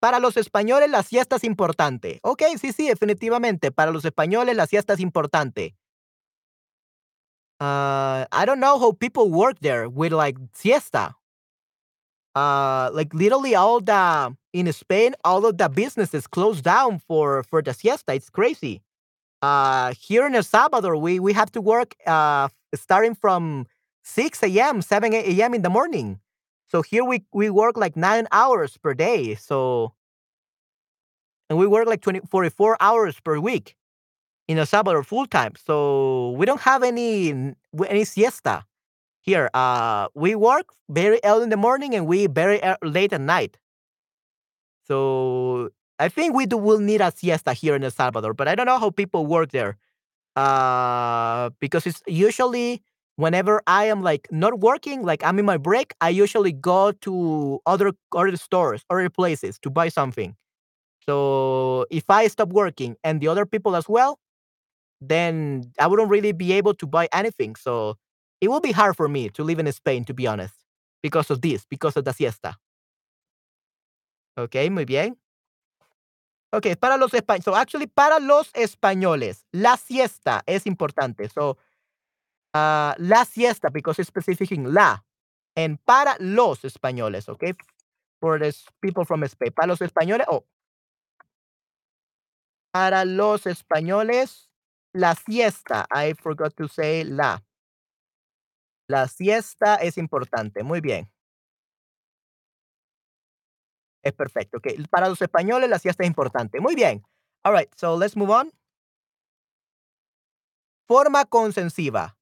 Para 0.00 0.18
los 0.18 0.36
españoles 0.36 0.90
la 0.90 1.04
siesta 1.04 1.36
es 1.36 1.44
importante. 1.44 2.18
Ok, 2.22 2.42
sí, 2.60 2.72
sí, 2.72 2.88
definitivamente. 2.88 3.70
Para 3.70 3.92
los 3.92 4.04
españoles 4.04 4.56
la 4.56 4.66
siesta 4.66 4.94
es 4.94 5.00
importante. 5.00 5.76
Uh, 7.60 8.26
I 8.32 8.44
don't 8.44 8.58
know 8.58 8.76
how 8.76 8.92
people 8.92 9.30
work 9.30 9.60
there 9.60 9.86
with 9.86 10.12
like 10.12 10.36
siesta. 10.52 11.14
Uh, 12.34 12.90
like 12.92 13.14
literally 13.14 13.54
all 13.54 13.80
the 13.80 14.36
in 14.52 14.66
Spain, 14.72 15.14
all 15.24 15.46
of 15.46 15.58
the 15.58 15.68
businesses 15.68 16.26
closed 16.26 16.64
down 16.64 16.98
for 16.98 17.44
for 17.44 17.62
the 17.62 17.72
siesta. 17.72 18.14
It's 18.14 18.30
crazy. 18.30 18.82
Uh, 19.40 19.94
here 19.94 20.26
in 20.26 20.34
El 20.34 20.42
Salvador, 20.42 20.96
we 20.96 21.20
we 21.20 21.32
have 21.34 21.52
to 21.52 21.60
work 21.60 21.94
starting 22.74 23.14
from 23.14 23.66
6 24.02 24.42
a.m., 24.42 24.82
7 24.82 25.14
a.m. 25.14 25.54
in 25.54 25.62
the 25.62 25.70
morning. 25.70 26.18
So 26.72 26.80
here 26.80 27.04
we 27.04 27.22
we 27.32 27.50
work 27.50 27.76
like 27.76 27.96
nine 27.96 28.26
hours 28.32 28.78
per 28.78 28.94
day. 28.94 29.34
So 29.34 29.92
and 31.50 31.58
we 31.58 31.66
work 31.66 31.86
like 31.86 32.00
20, 32.00 32.20
44 32.30 32.78
hours 32.80 33.20
per 33.20 33.38
week 33.38 33.76
in 34.48 34.56
El 34.56 34.64
Salvador 34.64 35.02
full 35.02 35.26
time. 35.26 35.52
So 35.54 36.30
we 36.30 36.46
don't 36.46 36.62
have 36.62 36.82
any 36.82 37.52
any 37.86 38.04
siesta 38.04 38.64
here. 39.20 39.50
Uh, 39.52 40.08
we 40.14 40.34
work 40.34 40.72
very 40.88 41.20
early 41.24 41.42
in 41.44 41.50
the 41.50 41.58
morning 41.58 41.94
and 41.94 42.06
we 42.06 42.26
very 42.26 42.58
late 42.82 43.12
at 43.12 43.20
night. 43.20 43.58
So 44.88 45.68
I 45.98 46.08
think 46.08 46.34
we 46.34 46.46
do 46.46 46.56
will 46.56 46.80
need 46.80 47.02
a 47.02 47.12
siesta 47.14 47.52
here 47.52 47.76
in 47.76 47.84
El 47.84 47.90
Salvador, 47.90 48.32
but 48.32 48.48
I 48.48 48.54
don't 48.54 48.66
know 48.66 48.78
how 48.78 48.88
people 48.88 49.26
work 49.26 49.50
there. 49.50 49.76
Uh, 50.36 51.50
because 51.60 51.86
it's 51.86 52.02
usually 52.06 52.82
whenever 53.16 53.62
I 53.66 53.84
am 53.86 54.02
like 54.02 54.28
not 54.30 54.60
working, 54.60 55.02
like 55.02 55.24
I'm 55.24 55.38
in 55.38 55.44
my 55.44 55.56
break, 55.56 55.94
I 56.00 56.10
usually 56.10 56.52
go 56.52 56.92
to 56.92 57.60
other 57.66 57.92
other 58.14 58.36
stores, 58.36 58.84
other 58.90 59.08
places 59.10 59.58
to 59.60 59.70
buy 59.70 59.88
something. 59.88 60.36
So 61.06 61.86
if 61.90 62.04
I 62.08 62.28
stop 62.28 62.48
working 62.50 62.96
and 63.04 63.20
the 63.20 63.28
other 63.28 63.46
people 63.46 63.76
as 63.76 63.88
well, 63.88 64.18
then 65.00 65.72
I 65.80 65.86
wouldn't 65.88 66.10
really 66.10 66.32
be 66.32 66.52
able 66.52 66.74
to 66.74 66.86
buy 66.86 67.08
anything. 67.12 67.56
So 67.56 67.96
it 68.40 68.48
will 68.48 68.60
be 68.60 68.72
hard 68.72 68.96
for 68.96 69.08
me 69.08 69.28
to 69.30 69.44
live 69.44 69.58
in 69.58 69.70
Spain, 69.72 70.04
to 70.06 70.14
be 70.14 70.26
honest, 70.26 70.54
because 71.02 71.30
of 71.30 71.40
this, 71.42 71.66
because 71.68 71.96
of 71.96 72.04
the 72.04 72.12
siesta. 72.12 72.56
Okay, 74.38 74.68
muy 74.70 74.84
bien. 74.84 75.16
Okay, 76.54 76.74
para 76.76 76.98
los 76.98 77.12
españoles. 77.12 77.44
So 77.44 77.54
actually, 77.54 77.86
para 77.86 78.20
los 78.20 78.50
españoles, 78.52 79.44
la 79.52 79.76
siesta 79.76 80.42
es 80.46 80.66
importante. 80.66 81.28
So, 81.32 81.56
uh, 82.54 82.94
la 82.98 83.24
siesta, 83.24 83.70
because 83.70 83.98
it's 83.98 84.08
specific 84.08 84.52
in 84.52 84.72
la. 84.72 84.98
And 85.56 85.78
para 85.84 86.16
los 86.18 86.64
españoles, 86.64 87.28
okay? 87.28 87.52
For 88.20 88.38
the 88.38 88.54
people 88.80 89.04
from 89.04 89.24
Spain. 89.24 89.52
Para 89.52 89.68
los 89.68 89.80
españoles, 89.80 90.26
oh. 90.28 90.44
Para 92.72 93.04
los 93.04 93.46
españoles, 93.46 94.48
la 94.94 95.14
siesta. 95.14 95.86
I 95.90 96.14
forgot 96.14 96.56
to 96.56 96.68
say 96.68 97.04
la. 97.04 97.42
La 98.88 99.08
siesta 99.08 99.76
es 99.76 99.98
importante. 99.98 100.62
Muy 100.62 100.80
bien. 100.80 101.10
Es 104.02 104.12
perfecto. 104.12 104.58
Okay. 104.58 104.82
Para 104.90 105.08
los 105.08 105.20
españoles, 105.22 105.68
la 105.70 105.78
siesta 105.78 106.02
es 106.02 106.08
importante. 106.08 106.60
Muy 106.60 106.74
bien. 106.74 107.04
All 107.44 107.52
right. 107.52 107.68
So 107.76 107.96
let's 107.96 108.16
move 108.16 108.30
on. 108.30 108.50
Forma 110.88 111.24
concesiva. 111.24 112.16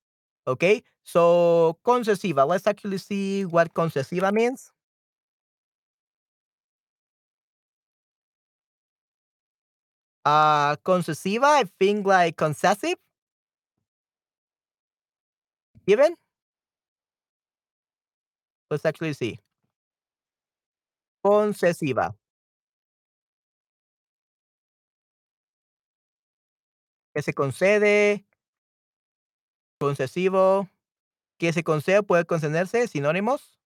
Okay. 0.50 0.82
So 1.04 1.78
concesiva. 1.84 2.44
Let's 2.44 2.66
actually 2.66 2.98
see 2.98 3.44
what 3.44 3.72
concesiva 3.74 4.32
means. 4.32 4.72
Uh, 10.24 10.76
concesiva, 10.84 11.46
I 11.46 11.64
think 11.78 12.06
like 12.06 12.36
concessive. 12.36 12.96
Given. 15.86 16.14
Let's 18.70 18.84
actually 18.84 19.14
see. 19.14 19.38
Concesiva. 21.24 22.14
Que 27.14 27.22
se 27.22 27.32
concede. 27.32 28.24
Concesivo. 29.80 30.68
Que 31.38 31.52
se 31.54 31.64
concede 31.64 32.02
puede 32.02 32.26
concederse, 32.26 32.86
sinónimos. 32.86 33.58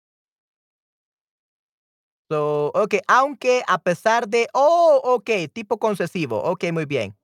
So, 2.31 2.71
ok, 2.75 2.95
aunque 3.09 3.63
a 3.67 3.79
pesar 3.79 4.29
de, 4.29 4.49
oh, 4.55 5.01
ok, 5.05 5.31
tipo 5.53 5.79
concesivo, 5.79 6.43
ok, 6.43 6.73
muy 6.73 6.87
bien. 6.87 7.15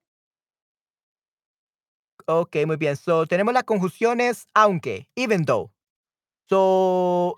Ok, 2.27 2.57
muy 2.67 2.77
bien. 2.77 2.97
So, 2.97 3.27
tenemos 3.27 3.55
las 3.55 3.65
conjunciones 3.65 4.47
aunque, 4.55 5.09
even 5.15 5.45
though. 5.45 5.73
So, 6.49 7.37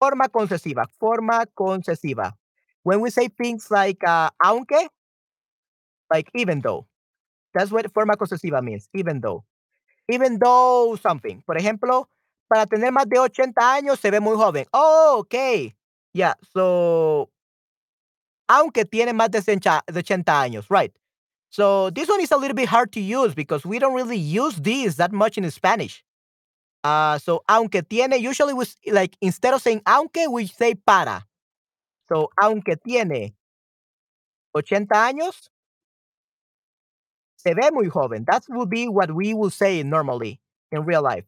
forma 0.00 0.28
concesiva, 0.28 0.86
forma 0.98 1.44
concesiva. 1.54 2.36
When 2.82 3.00
we 3.00 3.10
say 3.10 3.28
things 3.28 3.70
like 3.70 4.02
uh, 4.04 4.30
aunque, 4.42 4.88
like 6.10 6.28
even 6.34 6.60
though, 6.60 6.86
that's 7.54 7.70
what 7.70 7.92
forma 7.92 8.16
concesiva 8.16 8.62
means, 8.62 8.88
even 8.94 9.20
though. 9.20 9.44
Even 10.10 10.38
though 10.38 10.96
something. 10.96 11.42
Por 11.46 11.56
ejemplo, 11.56 12.08
para 12.48 12.66
tener 12.66 12.92
más 12.92 13.08
de 13.08 13.18
80 13.18 13.74
años 13.74 14.00
se 14.00 14.10
ve 14.10 14.20
muy 14.20 14.36
joven. 14.36 14.66
Oh, 14.72 15.18
ok. 15.20 15.74
Yeah, 16.12 16.34
so, 16.52 17.30
aunque 18.48 18.84
tiene 18.84 19.12
más 19.12 19.30
de 19.30 19.38
80 19.38 20.42
años, 20.42 20.66
right? 20.68 20.92
So 21.50 21.90
this 21.90 22.08
one 22.08 22.20
is 22.20 22.30
a 22.30 22.36
little 22.36 22.54
bit 22.54 22.68
hard 22.68 22.92
to 22.92 23.00
use 23.00 23.34
because 23.34 23.64
we 23.66 23.78
don't 23.78 23.94
really 23.94 24.16
use 24.16 24.56
these 24.56 24.96
that 24.96 25.12
much 25.12 25.36
in 25.36 25.48
Spanish. 25.50 26.04
Uh, 26.82 27.18
so 27.18 27.42
aunque 27.48 27.82
tiene, 27.82 28.18
usually 28.20 28.54
we 28.54 28.64
like 28.86 29.16
instead 29.20 29.52
of 29.52 29.60
saying 29.60 29.82
aunque, 29.86 30.28
we 30.30 30.46
say 30.46 30.74
para. 30.74 31.24
So 32.08 32.30
aunque 32.40 32.76
tiene 32.76 33.34
80 34.54 34.94
años, 34.94 35.48
se 37.42 37.54
ve 37.54 37.70
muy 37.72 37.88
joven. 37.88 38.24
That 38.26 38.44
would 38.48 38.68
be 38.68 38.88
what 38.88 39.10
we 39.10 39.34
would 39.34 39.52
say 39.52 39.82
normally 39.82 40.40
in 40.70 40.84
real 40.84 41.02
life. 41.02 41.24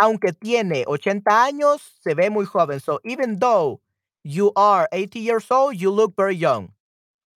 Aunque 0.00 0.32
tiene 0.32 0.84
80 0.86 1.30
años, 1.30 1.80
se 2.00 2.14
ve 2.14 2.30
muy 2.30 2.44
joven. 2.44 2.80
So 2.80 3.00
even 3.04 3.38
though 3.38 3.80
you 4.22 4.52
are 4.54 4.88
80 4.92 5.18
years 5.18 5.50
old, 5.50 5.76
you 5.76 5.90
look 5.90 6.14
very 6.16 6.36
young. 6.36 6.72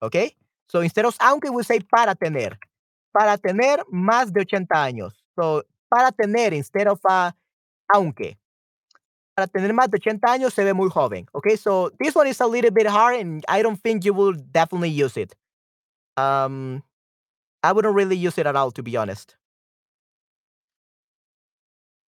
Okay? 0.01 0.35
So 0.67 0.81
instead 0.81 1.05
of 1.05 1.17
aunque, 1.19 1.51
we 1.51 1.63
say 1.63 1.79
para 1.79 2.15
tener. 2.15 2.57
Para 3.13 3.37
tener 3.37 3.83
más 3.91 4.31
de 4.31 4.41
80 4.41 4.73
años. 4.73 5.13
So 5.35 5.63
para 5.91 6.11
tener 6.11 6.53
instead 6.53 6.87
of 6.87 6.99
uh, 7.03 7.31
aunque. 7.93 8.37
Para 9.35 9.47
tener 9.47 9.73
más 9.73 9.89
de 9.89 9.97
80 9.97 10.27
años 10.27 10.53
se 10.53 10.63
ve 10.63 10.73
muy 10.73 10.89
joven. 10.89 11.27
Okay, 11.35 11.57
so 11.57 11.91
this 11.99 12.15
one 12.15 12.27
is 12.27 12.39
a 12.39 12.47
little 12.47 12.71
bit 12.71 12.87
hard 12.87 13.19
and 13.19 13.43
I 13.47 13.61
don't 13.61 13.81
think 13.81 14.05
you 14.05 14.13
will 14.13 14.33
definitely 14.33 14.89
use 14.89 15.17
it. 15.17 15.35
Um, 16.15 16.83
I 17.63 17.71
wouldn't 17.71 17.95
really 17.95 18.17
use 18.17 18.37
it 18.37 18.45
at 18.45 18.55
all, 18.55 18.71
to 18.71 18.83
be 18.83 18.97
honest. 18.97 19.35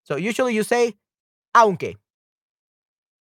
So 0.04 0.16
usually 0.16 0.54
you 0.54 0.64
say 0.64 0.94
aunque. 1.54 1.96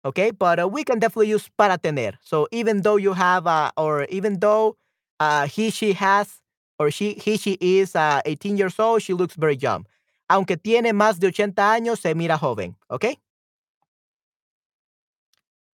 Okay, 0.03 0.31
but 0.31 0.59
uh, 0.59 0.67
we 0.67 0.83
can 0.83 0.97
definitely 0.97 1.29
use 1.29 1.47
para 1.57 1.77
tener. 1.77 2.13
So 2.23 2.47
even 2.51 2.81
though 2.81 2.95
you 2.95 3.13
have, 3.13 3.45
uh, 3.45 3.69
or 3.77 4.05
even 4.05 4.39
though 4.39 4.77
uh, 5.19 5.45
he, 5.45 5.69
she 5.69 5.93
has, 5.93 6.41
or 6.79 6.89
she, 6.89 7.13
he, 7.13 7.37
she 7.37 7.57
is 7.61 7.95
uh, 7.95 8.21
18 8.25 8.57
years 8.57 8.79
old, 8.79 9.03
she 9.03 9.13
looks 9.13 9.35
very 9.35 9.55
young. 9.55 9.85
Aunque 10.27 10.57
tiene 10.57 10.91
más 10.93 11.19
de 11.19 11.27
80 11.27 11.61
años, 11.61 11.99
se 11.99 12.15
mira 12.15 12.39
joven. 12.39 12.75
Okay. 12.89 13.19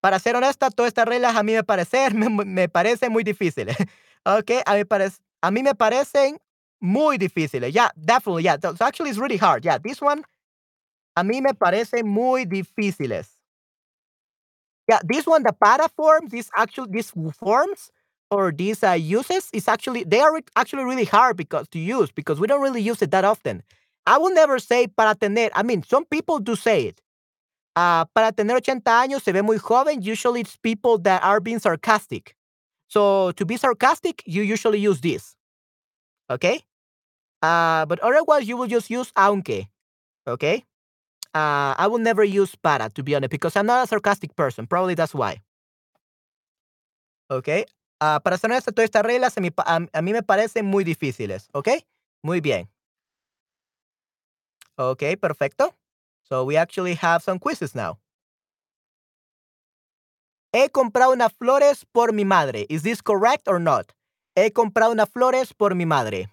Para 0.02 0.20
ser 0.20 0.36
honesta, 0.36 0.70
todas 0.72 0.90
estas 0.90 1.06
reglas 1.08 1.36
a 1.36 1.44
mí 1.44 1.54
me 1.54 1.64
parecen, 1.64 2.20
me, 2.36 2.68
muy 3.10 3.24
difíciles. 3.24 3.78
okay, 4.26 4.62
a 4.66 4.76
mí, 4.76 4.84
a 5.42 5.52
mí 5.52 5.64
me 5.64 5.74
parecen 5.74 6.38
muy 6.82 7.18
difíciles. 7.18 7.74
Yeah, 7.74 7.90
definitely. 8.00 8.44
Yeah, 8.44 8.58
so 8.62 8.76
actually 8.82 9.10
it's 9.10 9.20
really 9.20 9.38
hard. 9.38 9.66
Yeah, 9.66 9.78
this 9.78 10.02
one 10.02 10.24
a 11.18 11.24
mí 11.24 11.42
me 11.42 11.54
parece 11.54 12.04
muy 12.04 12.46
difíciles. 12.46 13.28
Yeah, 14.90 15.00
this 15.04 15.26
one, 15.28 15.44
the 15.44 15.54
para 15.54 15.90
forms, 15.90 16.32
these 16.32 16.50
actually 16.56 16.90
these 16.92 17.12
forms 17.38 17.92
or 18.32 18.52
these 18.52 18.84
uh, 18.84 18.92
uses 18.94 19.50
is 19.54 19.68
actually 19.68 20.04
they 20.04 20.20
are 20.20 20.40
actually 20.56 20.86
really 20.86 21.04
hard 21.06 21.36
because 21.36 21.68
to 21.70 21.80
use 21.80 22.12
because 22.12 22.40
we 22.40 22.48
don't 22.48 22.62
really 22.62 22.82
use 22.82 23.02
it 23.02 23.12
that 23.12 23.26
often. 23.26 23.64
I 24.06 24.18
will 24.18 24.34
never 24.34 24.60
say 24.60 24.88
para 24.88 25.16
tener. 25.16 25.50
I 25.54 25.64
mean, 25.64 25.84
some 25.84 26.06
people 26.06 26.40
do 26.40 26.56
say 26.56 26.84
it. 26.88 27.02
Uh, 27.76 28.06
para 28.16 28.32
tener 28.34 28.58
80 28.58 28.92
años 28.92 29.24
se 29.24 29.34
ve 29.34 29.42
muy 29.42 29.58
joven. 29.58 30.02
Usually, 30.02 30.42
it's 30.42 30.58
people 30.58 30.98
that 31.00 31.24
are 31.24 31.40
being 31.42 31.60
sarcastic. 31.60 32.36
So 32.90 33.32
to 33.34 33.46
be 33.46 33.58
sarcastic, 33.58 34.24
you 34.28 34.44
usually 34.44 34.80
use 34.80 35.02
this. 35.02 35.36
Okay. 36.30 36.64
Uh, 37.42 37.86
but 37.86 38.00
otherwise, 38.00 38.48
you 38.48 38.58
will 38.58 38.68
just 38.68 38.90
use 38.90 39.12
aunque. 39.16 39.68
Okay. 40.28 40.64
Uh, 41.34 41.76
I 41.78 41.88
will 41.88 42.00
never 42.00 42.24
use 42.24 42.56
para, 42.56 42.90
to 42.90 43.04
be 43.04 43.16
honest, 43.16 43.32
because 43.32 43.56
I'm 43.56 43.66
not 43.68 43.84
a 43.84 43.88
sarcastic 43.88 44.36
person. 44.36 44.66
Probably 44.66 44.96
that's 44.96 45.14
why. 45.14 45.42
Ok. 47.30 47.66
Uh, 48.00 48.20
para 48.20 48.38
ser 48.38 48.48
honesto, 48.50 48.72
todas 48.72 48.90
estas 48.90 49.04
reglas 49.04 49.38
a 49.38 49.42
mí, 49.42 49.52
a, 49.58 49.76
a 49.94 50.02
mí 50.02 50.14
me 50.14 50.22
parecen 50.22 50.66
muy 50.66 50.84
difíciles. 50.84 51.48
Ok. 51.54 51.84
Muy 52.24 52.40
bien. 52.42 52.68
Ok, 54.78 55.18
perfecto. 55.20 55.74
So 56.24 56.44
we 56.44 56.58
actually 56.58 56.96
have 56.96 57.24
some 57.24 57.40
quizzes 57.40 57.74
now. 57.74 57.98
He 60.54 60.70
comprado 60.70 61.14
unas 61.14 61.34
flores 61.34 61.86
por 61.94 62.12
mi 62.14 62.26
madre. 62.26 62.66
Is 62.70 62.84
this 62.84 63.02
correct 63.02 63.48
or 63.48 63.60
not? 63.60 63.94
He 64.36 64.52
comprado 64.52 64.92
unas 64.92 65.10
flores 65.10 65.54
por 65.54 65.76
mi 65.76 65.86
madre. 65.86 66.30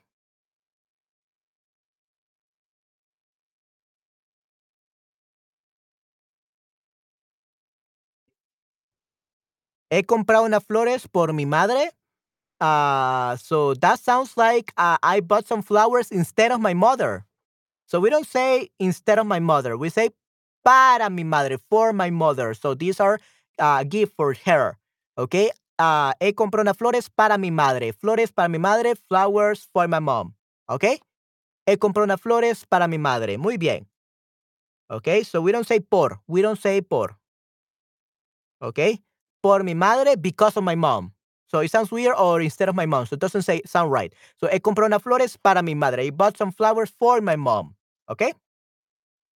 He 9.94 10.02
comprado 10.02 10.44
unas 10.44 10.64
flores 10.64 11.06
por 11.06 11.32
mi 11.32 11.46
madre. 11.46 11.92
Uh, 12.60 13.36
so 13.36 13.74
that 13.74 14.00
sounds 14.00 14.36
like 14.36 14.72
uh, 14.76 14.96
I 15.02 15.20
bought 15.20 15.46
some 15.46 15.62
flowers 15.62 16.10
instead 16.10 16.50
of 16.50 16.60
my 16.60 16.74
mother. 16.74 17.24
So 17.86 18.00
we 18.00 18.10
don't 18.10 18.26
say 18.26 18.70
instead 18.80 19.20
of 19.20 19.26
my 19.26 19.38
mother. 19.38 19.76
We 19.76 19.90
say 19.90 20.10
para 20.64 21.10
mi 21.10 21.22
madre, 21.22 21.58
for 21.70 21.92
my 21.92 22.10
mother. 22.10 22.54
So 22.54 22.74
these 22.74 22.98
are 22.98 23.20
uh, 23.60 23.84
gift 23.84 24.14
for 24.16 24.34
her. 24.46 24.78
Okay. 25.16 25.50
ah, 25.78 26.14
he 26.18 26.32
comprado 26.32 26.62
unas 26.62 26.76
flores 26.76 27.08
para 27.08 27.38
mi 27.38 27.52
madre. 27.52 27.92
Flores 27.92 28.32
para 28.32 28.48
mi 28.48 28.58
madre. 28.58 28.96
Flowers 28.96 29.68
for 29.72 29.86
my 29.86 30.00
mom. 30.00 30.34
¿Ok? 30.68 30.84
He 31.66 31.78
comprado 31.78 32.04
unas 32.04 32.20
flores 32.20 32.66
para 32.66 32.88
mi 32.88 32.98
madre. 32.98 33.38
Muy 33.38 33.58
bien. 33.58 33.88
¿Ok? 34.88 35.08
So 35.24 35.40
we 35.40 35.52
don't 35.52 35.66
say 35.66 35.78
por. 35.78 36.20
We 36.26 36.42
don't 36.42 36.58
say 36.58 36.80
por. 36.82 37.18
¿Ok? 38.60 38.78
Por 39.44 39.62
mi 39.62 39.74
madre 39.74 40.16
because 40.16 40.56
of 40.56 40.64
my 40.64 40.74
mom. 40.74 41.12
So 41.48 41.60
it 41.60 41.70
sounds 41.70 41.90
weird 41.92 42.14
or 42.16 42.40
instead 42.40 42.70
of 42.70 42.74
my 42.74 42.86
mom. 42.86 43.04
So 43.04 43.12
it 43.12 43.20
doesn't 43.20 43.42
say 43.42 43.60
sound 43.66 43.92
right. 43.92 44.10
So 44.40 44.48
he 44.48 44.58
comprado 44.58 44.86
unas 44.86 45.02
flores 45.02 45.36
para 45.36 45.62
mi 45.62 45.74
madre. 45.74 46.06
I 46.06 46.10
bought 46.10 46.38
some 46.38 46.50
flowers 46.50 46.90
for 46.98 47.20
my 47.20 47.36
mom. 47.36 47.76
¿Ok? 48.08 48.22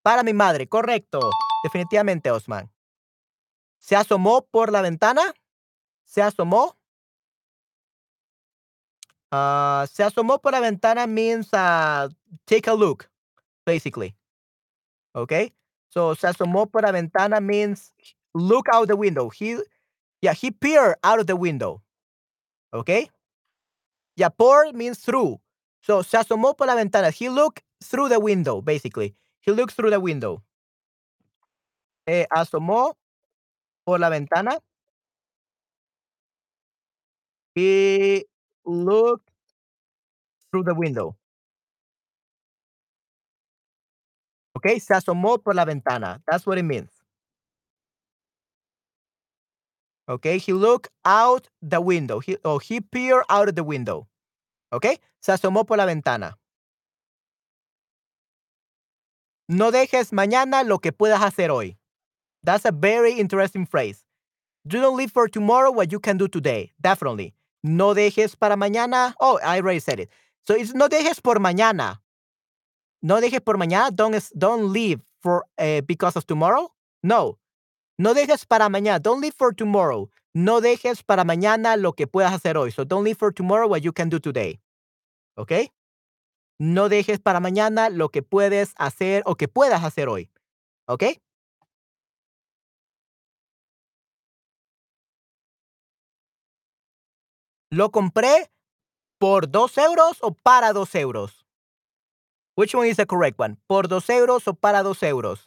Para 0.02 0.22
mi 0.22 0.32
madre. 0.32 0.66
Correcto. 0.66 1.20
Definitivamente, 1.62 2.30
Osman. 2.30 2.70
Se 3.78 3.96
asomó 3.96 4.46
por 4.50 4.72
la 4.72 4.80
ventana. 4.80 5.34
Se 6.06 6.22
asomó. 6.22 6.74
Uh, 9.30 9.86
se 9.88 10.02
asomó 10.02 10.40
por 10.40 10.52
la 10.52 10.60
ventana 10.60 11.06
means 11.06 11.52
uh, 11.52 12.08
take 12.46 12.66
a 12.66 12.74
look, 12.74 13.10
basically. 13.66 14.16
Okay? 15.14 15.52
So 15.90 16.14
se 16.14 16.28
asomó 16.28 16.66
por 16.72 16.80
la 16.80 16.92
ventana 16.92 17.42
means 17.42 17.92
look 18.34 18.68
out 18.72 18.88
the 18.88 18.96
window. 18.96 19.28
He, 19.28 19.58
yeah, 20.22 20.32
he 20.34 20.50
peered 20.50 20.96
out 21.04 21.20
of 21.20 21.26
the 21.26 21.36
window. 21.36 21.82
Okay? 22.72 23.10
Yeah, 24.16 24.28
por 24.30 24.72
means 24.72 24.98
through. 24.98 25.40
So 25.82 26.02
se 26.02 26.18
asomó 26.18 26.56
por 26.56 26.66
la 26.66 26.74
ventana. 26.74 27.10
He 27.10 27.28
looked 27.28 27.62
through 27.82 28.08
the 28.08 28.20
window, 28.20 28.60
basically. 28.60 29.14
He 29.40 29.52
looks 29.52 29.74
through 29.74 29.90
the 29.90 30.00
window. 30.00 30.42
Eh, 32.06 32.26
asomó 32.30 32.94
por 33.84 33.98
la 33.98 34.10
ventana. 34.10 34.58
He 37.54 38.24
looked 38.64 39.30
through 40.50 40.64
the 40.64 40.74
window. 40.74 41.16
Okay, 44.56 44.80
se 44.80 44.94
asomó 44.94 45.42
por 45.42 45.54
la 45.54 45.64
ventana. 45.64 46.20
That's 46.26 46.46
what 46.46 46.58
it 46.58 46.64
means. 46.64 46.90
Okay, 50.08 50.38
he 50.38 50.52
looked 50.52 50.88
out 51.04 51.48
the 51.60 51.80
window. 51.80 52.20
He, 52.20 52.38
oh, 52.44 52.58
he 52.58 52.80
peered 52.80 53.24
out 53.28 53.48
of 53.48 53.54
the 53.56 53.64
window. 53.64 54.08
Okay, 54.72 54.98
se 55.20 55.32
asomó 55.32 55.66
por 55.66 55.76
la 55.76 55.84
ventana. 55.86 56.34
No 59.48 59.70
dejes 59.70 60.12
mañana 60.12 60.66
lo 60.66 60.78
que 60.78 60.92
puedas 60.92 61.20
hacer 61.20 61.50
hoy. 61.50 61.76
That's 62.42 62.64
a 62.64 62.72
very 62.72 63.12
interesting 63.12 63.66
phrase. 63.66 64.04
Do 64.66 64.80
not 64.80 64.94
leave 64.94 65.10
for 65.10 65.28
tomorrow 65.28 65.70
what 65.70 65.90
you 65.90 65.98
can 66.00 66.18
do 66.18 66.28
today. 66.28 66.72
Definitely. 66.80 67.34
No 67.62 67.94
dejes 67.94 68.38
para 68.38 68.56
mañana. 68.56 69.14
Oh, 69.20 69.38
I 69.42 69.58
already 69.58 69.80
said 69.80 70.00
it. 70.00 70.10
So 70.46 70.54
it's 70.54 70.74
no 70.74 70.88
dejes 70.88 71.22
por 71.22 71.36
mañana. 71.36 71.98
No 73.02 73.20
dejes 73.20 73.44
por 73.44 73.56
mañana. 73.56 73.94
Don't, 73.94 74.14
don't 74.36 74.72
leave 74.72 75.00
for 75.22 75.44
uh, 75.58 75.80
because 75.82 76.16
of 76.16 76.26
tomorrow. 76.26 76.70
No. 77.02 77.37
No 77.98 78.14
dejes 78.14 78.46
para 78.46 78.68
mañana. 78.68 79.00
Don't 79.00 79.20
leave 79.20 79.34
for 79.36 79.52
tomorrow. 79.54 80.08
No 80.32 80.60
dejes 80.60 81.02
para 81.02 81.24
mañana 81.24 81.76
lo 81.76 81.94
que 81.94 82.06
puedas 82.06 82.32
hacer 82.32 82.56
hoy. 82.56 82.70
So 82.70 82.84
don't 82.84 83.04
leave 83.04 83.18
for 83.18 83.32
tomorrow 83.32 83.68
what 83.68 83.80
you 83.80 83.92
can 83.92 84.08
do 84.08 84.20
today. 84.20 84.60
¿Ok? 85.36 85.52
No 86.60 86.88
dejes 86.88 87.18
para 87.20 87.40
mañana 87.40 87.88
lo 87.90 88.10
que 88.10 88.22
puedes 88.22 88.72
hacer 88.76 89.22
o 89.26 89.34
que 89.34 89.48
puedas 89.48 89.82
hacer 89.82 90.08
hoy. 90.08 90.30
¿Ok? 90.86 91.04
Lo 97.70 97.90
compré 97.90 98.50
por 99.18 99.50
dos 99.50 99.76
euros 99.76 100.18
o 100.22 100.32
para 100.32 100.72
dos 100.72 100.94
euros. 100.94 101.44
Which 102.56 102.74
one 102.74 102.88
is 102.88 102.96
the 102.96 103.06
correct 103.06 103.38
one? 103.38 103.56
¿Por 103.66 103.88
dos 103.88 104.08
euros 104.08 104.46
o 104.48 104.54
para 104.54 104.82
dos 104.82 105.02
euros? 105.02 105.44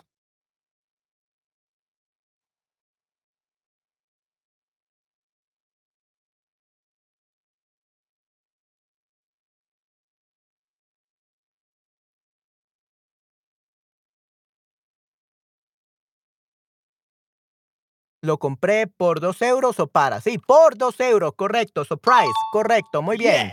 Lo 18.22 18.38
compré 18.38 18.86
por 18.86 19.20
dos 19.20 19.42
euros 19.42 19.80
o 19.80 19.88
para. 19.88 20.22
Sí, 20.22 20.38
por 20.38 20.78
dos 20.78 21.00
euros, 21.00 21.34
correcto. 21.36 21.86
Surprise, 21.86 22.32
correcto, 22.52 23.02
muy 23.02 23.18
bien. 23.18 23.52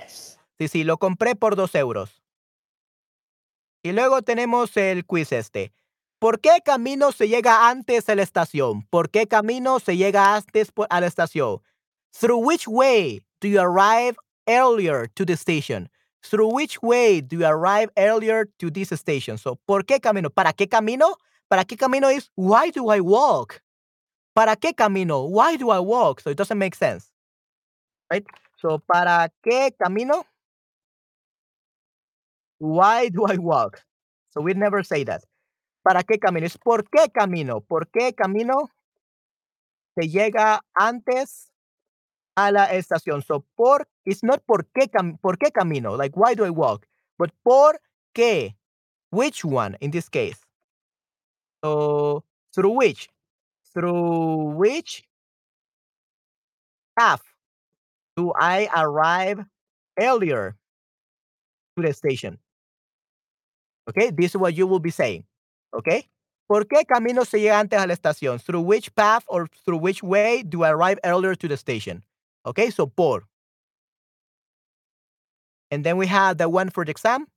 Sí, 0.59 0.69
sí, 0.69 0.85
lo 0.85 0.99
compré 0.99 1.35
por 1.35 1.57
dos 1.57 1.75
euros. 1.75 2.23
Y 3.83 3.93
luego 3.93 4.23
tenemos 4.23 4.77
el 4.77 5.07
quiz 5.07 5.33
este. 5.33 5.73
¿Por 6.19 6.41
qué 6.41 6.61
camino 6.65 7.13
se 7.13 7.29
llega 7.29 7.69
antes 7.69 8.09
a 8.09 8.15
la 8.15 8.23
estación? 8.23 8.83
¿Por 8.91 9.09
qué 9.09 9.27
camino 9.27 9.79
se 9.79 9.97
llega 9.97 10.35
antes 10.35 10.73
a 10.91 11.01
la 11.01 11.07
estación? 11.07 11.63
Through 12.11 12.45
which 12.45 12.67
way 12.67 13.23
do 13.41 13.49
you 13.49 13.61
arrive 13.61 14.17
earlier 14.47 15.09
to 15.15 15.25
the 15.25 15.35
station? 15.35 15.89
Through 16.21 16.53
which 16.53 16.83
way 16.83 17.23
do 17.23 17.37
you 17.37 17.47
arrive 17.47 17.91
earlier 17.97 18.47
to 18.59 18.71
this 18.71 18.91
station? 18.93 19.39
So, 19.39 19.57
¿por 19.65 19.87
qué 19.87 20.01
camino? 20.01 20.29
¿Para 20.29 20.53
qué 20.53 20.69
camino? 20.69 21.17
¿Para 21.49 21.65
qué 21.65 21.77
camino 21.77 22.09
es 22.09 22.31
why 22.37 22.71
do 22.71 22.93
I 22.93 23.01
walk? 23.01 23.63
¿Para 24.39 24.55
qué 24.55 24.73
camino? 24.73 25.25
Why 25.25 25.57
do 25.57 25.73
I 25.73 25.81
walk? 25.81 26.21
So 26.21 26.31
it 26.31 26.37
doesn't 26.37 26.59
make 26.59 26.77
sense. 26.77 27.11
Right? 28.09 28.25
So, 28.59 28.79
¿para 28.79 29.33
qué 29.43 29.75
camino? 29.77 30.27
Why 32.61 33.09
do 33.09 33.27
I 33.27 33.37
walk? 33.37 33.83
So 34.31 34.41
we 34.41 34.55
never 34.55 34.85
say 34.85 35.03
that. 35.07 35.25
¿Para 35.83 36.05
qué 36.05 36.21
camino? 36.21 36.47
Es 36.47 36.57
por 36.57 36.85
qué 36.85 37.11
camino. 37.13 37.63
¿Por 37.63 37.89
qué 37.91 38.15
camino 38.15 38.71
se 39.99 40.07
llega 40.07 40.61
antes 40.79 41.51
a 42.37 42.53
la 42.53 42.67
estación? 42.67 43.25
So 43.25 43.45
por 43.57 43.89
it's 44.05 44.23
not 44.23 44.45
por 44.47 44.67
qué 44.67 44.89
cam 44.89 45.19
por 45.19 45.37
qué 45.37 45.51
camino, 45.51 45.97
like 45.97 46.17
why 46.17 46.37
do 46.37 46.45
I 46.45 46.51
walk, 46.51 46.87
but 47.19 47.33
por 47.43 47.81
qué. 48.15 48.55
Which 49.11 49.45
one 49.45 49.77
in 49.81 49.91
this 49.91 50.09
case? 50.09 50.47
So 51.65 52.23
through 52.55 52.77
which? 52.77 53.09
Through 53.79 54.57
which 54.57 55.05
path 56.99 57.23
do 58.17 58.33
I 58.35 58.69
arrive 58.75 59.45
earlier 60.01 60.57
to 61.77 61.83
the 61.83 61.95
station? 61.95 62.39
Okay, 63.89 64.11
this 64.11 64.33
is 64.33 64.37
what 64.37 64.55
you 64.55 64.67
will 64.67 64.81
be 64.81 64.91
saying. 64.91 65.25
Okay? 65.73 66.09
¿Por 66.49 66.65
qué 66.65 66.85
camino 66.89 67.23
se 67.23 67.39
llega 67.39 67.61
antes 67.61 67.81
a 67.81 67.87
la 67.87 67.95
estación? 67.95 68.43
Through 68.43 68.63
which 68.63 68.93
path 68.97 69.25
or 69.29 69.47
through 69.65 69.79
which 69.79 70.03
way 70.03 70.43
do 70.43 70.65
I 70.65 70.71
arrive 70.71 70.99
earlier 71.05 71.37
to 71.37 71.47
the 71.47 71.57
station? 71.57 72.03
Okay, 72.47 72.71
so 72.71 72.87
por. 72.87 73.29
And 75.71 75.85
then 75.85 75.99
we 75.99 76.09
have 76.09 76.39
the 76.39 76.49
one 76.49 76.71
for 76.71 76.85
the 76.85 76.91
exam. 76.91 77.29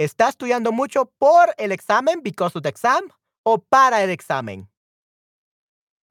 ¿Está 0.00 0.28
estudiando 0.28 0.72
mucho 0.72 1.10
por 1.20 1.48
el 1.58 1.72
examen 1.72 2.22
because 2.22 2.56
of 2.56 2.62
the 2.62 2.70
exam 2.70 3.10
o 3.44 3.58
para 3.58 3.96
el 3.96 4.08
examen? 4.08 4.68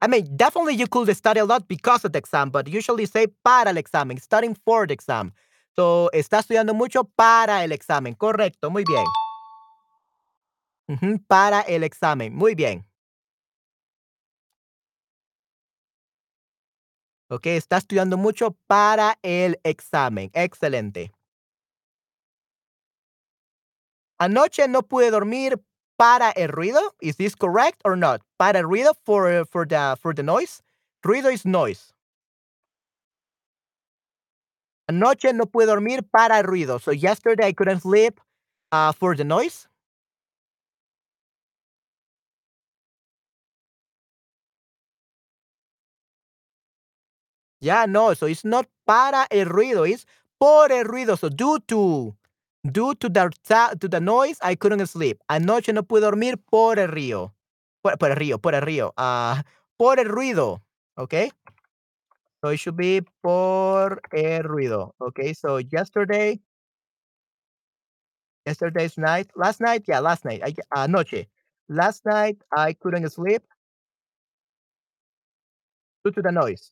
I 0.00 0.08
mean, 0.08 0.36
definitely 0.36 0.74
you 0.74 0.86
could 0.86 1.14
study 1.16 1.40
a 1.40 1.44
lot 1.44 1.66
because 1.68 2.04
of 2.04 2.12
the 2.12 2.18
exam, 2.18 2.50
but 2.50 2.68
usually 2.68 3.06
say 3.06 3.28
para 3.42 3.70
el 3.70 3.78
examen, 3.78 4.18
studying 4.18 4.54
for 4.54 4.86
the 4.86 4.92
exam. 4.92 5.32
So, 5.74 6.10
está 6.12 6.40
estudiando 6.40 6.74
mucho 6.74 7.04
para 7.04 7.64
el 7.64 7.72
examen. 7.72 8.14
Correcto, 8.14 8.70
muy 8.70 8.84
bien. 8.84 9.04
para 11.28 11.60
el 11.62 11.82
examen, 11.82 12.34
muy 12.34 12.54
bien. 12.54 12.84
Ok, 17.28 17.46
está 17.46 17.78
estudiando 17.78 18.16
mucho 18.16 18.56
para 18.68 19.18
el 19.22 19.58
examen. 19.64 20.30
Excelente. 20.32 21.12
Anoche 24.18 24.68
no 24.68 24.82
pude 24.82 25.10
dormir 25.10 25.60
para 25.98 26.30
el 26.36 26.48
ruido. 26.48 26.80
Is 27.00 27.16
this 27.16 27.34
correct 27.34 27.80
or 27.84 27.96
not? 27.96 28.22
Para 28.38 28.60
el 28.60 28.64
ruido 28.64 28.94
for, 29.04 29.44
for, 29.46 29.66
the, 29.66 29.96
for 30.00 30.14
the 30.14 30.22
noise. 30.22 30.62
Ruido 31.04 31.32
is 31.32 31.44
noise. 31.44 31.92
Anoche 34.88 35.32
no 35.32 35.46
pude 35.46 35.66
dormir 35.66 36.02
para 36.12 36.38
el 36.38 36.44
ruido. 36.44 36.80
So 36.80 36.92
yesterday 36.92 37.46
I 37.46 37.52
couldn't 37.52 37.80
sleep 37.80 38.20
uh, 38.72 38.92
for 38.92 39.16
the 39.16 39.24
noise. 39.24 39.66
Yeah, 47.60 47.86
no, 47.86 48.14
so 48.14 48.26
it's 48.26 48.44
not 48.44 48.66
para 48.86 49.26
el 49.30 49.46
ruido, 49.46 49.88
it's 49.88 50.06
por 50.38 50.70
el 50.70 50.84
ruido. 50.84 51.18
So 51.18 51.28
due 51.28 51.58
to 51.66 52.14
due 52.72 52.94
to 52.96 53.08
the 53.08 53.30
to 53.80 53.88
the 53.88 54.00
noise, 54.00 54.38
I 54.42 54.56
couldn't 54.56 54.86
sleep. 54.86 55.18
Anoche 55.28 55.72
no 55.72 55.82
pude 55.82 56.02
dormir 56.02 56.36
por 56.50 56.78
el 56.78 56.88
río. 56.88 57.32
Por, 57.82 57.96
por 57.98 58.10
el 58.10 58.16
río, 58.16 58.38
por 58.40 58.54
el 58.54 58.62
río. 58.62 58.92
Ah, 58.96 59.42
por 59.78 59.98
el 59.98 60.06
ruido. 60.06 60.60
Okay. 60.98 61.30
So 62.42 62.50
it 62.50 62.58
should 62.58 62.76
be 62.76 63.00
por 63.22 64.00
el 64.12 64.42
ruido. 64.44 64.92
Okay, 65.00 65.32
so 65.32 65.56
yesterday, 65.56 66.38
yesterday's 68.46 68.96
night, 68.98 69.30
last 69.34 69.60
night, 69.60 69.84
yeah, 69.88 70.00
last 70.00 70.24
night, 70.24 70.42
I, 70.44 70.54
anoche. 70.76 71.26
Last 71.68 72.04
night 72.06 72.36
I 72.56 72.74
couldn't 72.74 73.08
sleep 73.10 73.42
due 76.04 76.12
to 76.12 76.22
the 76.22 76.30
noise. 76.30 76.70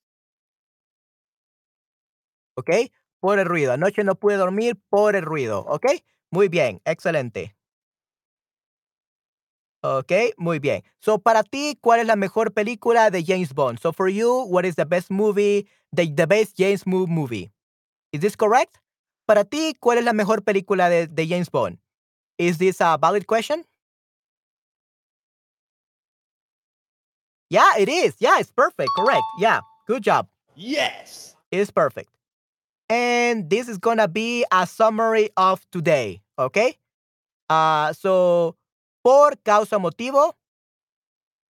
Okay, 2.57 2.91
por 3.25 3.39
el 3.39 3.47
ruido. 3.47 3.73
Anoche 3.73 4.05
no 4.05 4.17
pude 4.17 4.37
dormir 4.37 4.79
por 4.91 5.17
el 5.17 5.23
ruido. 5.23 5.65
Okay, 5.67 6.05
muy 6.31 6.49
bien, 6.49 6.83
excelente. 6.85 7.57
Ok, 9.83 10.13
muy 10.37 10.59
bien. 10.59 10.83
So, 10.99 11.19
para 11.19 11.43
ti, 11.43 11.79
¿cuál 11.81 12.01
es 12.01 12.07
la 12.07 12.17
mejor 12.17 12.53
película 12.53 13.11
de 13.11 13.25
James 13.25 13.55
Bond? 13.55 13.79
So, 13.79 13.95
for 13.95 14.11
you, 14.11 14.45
what 14.51 14.67
is 14.67 14.77
the 14.77 14.85
best 14.85 15.11
movie, 15.11 15.67
the, 15.91 16.07
the 16.15 16.27
best 16.27 16.59
James 16.59 16.85
Bond 16.85 17.09
movie? 17.09 17.51
Is 18.13 18.21
this 18.21 18.37
correct? 18.37 18.77
Para 19.27 19.45
ti, 19.45 19.75
¿cuál 19.81 19.97
es 19.97 20.05
la 20.05 20.13
mejor 20.13 20.43
película 20.43 20.91
de, 20.91 21.07
de 21.07 21.27
James 21.27 21.51
Bond? 21.51 21.79
Is 22.37 22.59
this 22.59 22.83
a 22.83 22.99
valid 22.99 23.27
question? 23.27 23.65
Yeah, 27.49 27.79
it 27.79 27.89
is. 27.89 28.17
Yeah, 28.19 28.39
it's 28.39 28.53
perfect. 28.53 28.91
Correct. 28.95 29.23
Yeah, 29.39 29.61
good 29.87 30.03
job. 30.03 30.29
Yes. 30.55 31.37
It's 31.51 31.71
perfect. 31.71 32.14
And 32.89 33.49
this 33.49 33.69
is 33.69 33.79
gonna 33.79 34.09
be 34.09 34.45
a 34.51 34.67
summary 34.67 35.31
of 35.37 35.65
today. 35.71 36.23
Okay. 36.39 36.79
Uh, 37.49 37.93
so 37.93 38.57
por 39.03 39.37
causa 39.43 39.79
motivo, 39.79 40.37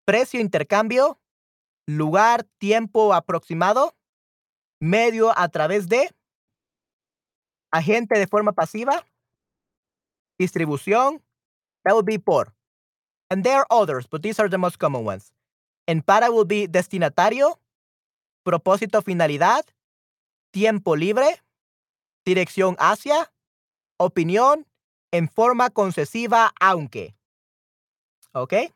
precio 0.06 0.40
intercambio, 0.40 1.20
lugar 1.88 2.46
tiempo 2.60 3.14
aproximado, 3.14 3.96
medio 4.82 5.32
a 5.38 5.48
través 5.50 5.88
de, 5.88 6.10
agente 7.72 8.20
de 8.20 8.28
forma 8.28 8.54
pasiva, 8.54 9.06
distribución, 10.40 11.22
that 11.84 11.94
will 11.94 12.04
be 12.04 12.20
por. 12.20 12.54
And 13.30 13.44
there 13.44 13.60
are 13.60 13.68
others, 13.70 14.08
but 14.08 14.22
these 14.22 14.40
are 14.40 14.50
the 14.50 14.58
most 14.58 14.78
common 14.78 15.06
ones. 15.06 15.32
En 15.88 16.02
para 16.02 16.32
will 16.32 16.46
be 16.46 16.68
destinatario, 16.68 17.60
propósito 18.46 19.02
finalidad, 19.02 19.64
tiempo 20.54 20.96
libre, 20.96 21.42
dirección 22.26 22.78
hacia, 22.80 23.32
opinión, 23.98 24.68
en 25.12 25.30
forma 25.30 25.70
concesiva 25.72 26.54
aunque. 26.60 27.16
Okay. 28.36 28.70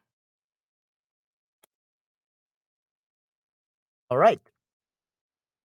All 4.09 4.17
right. 4.17 4.39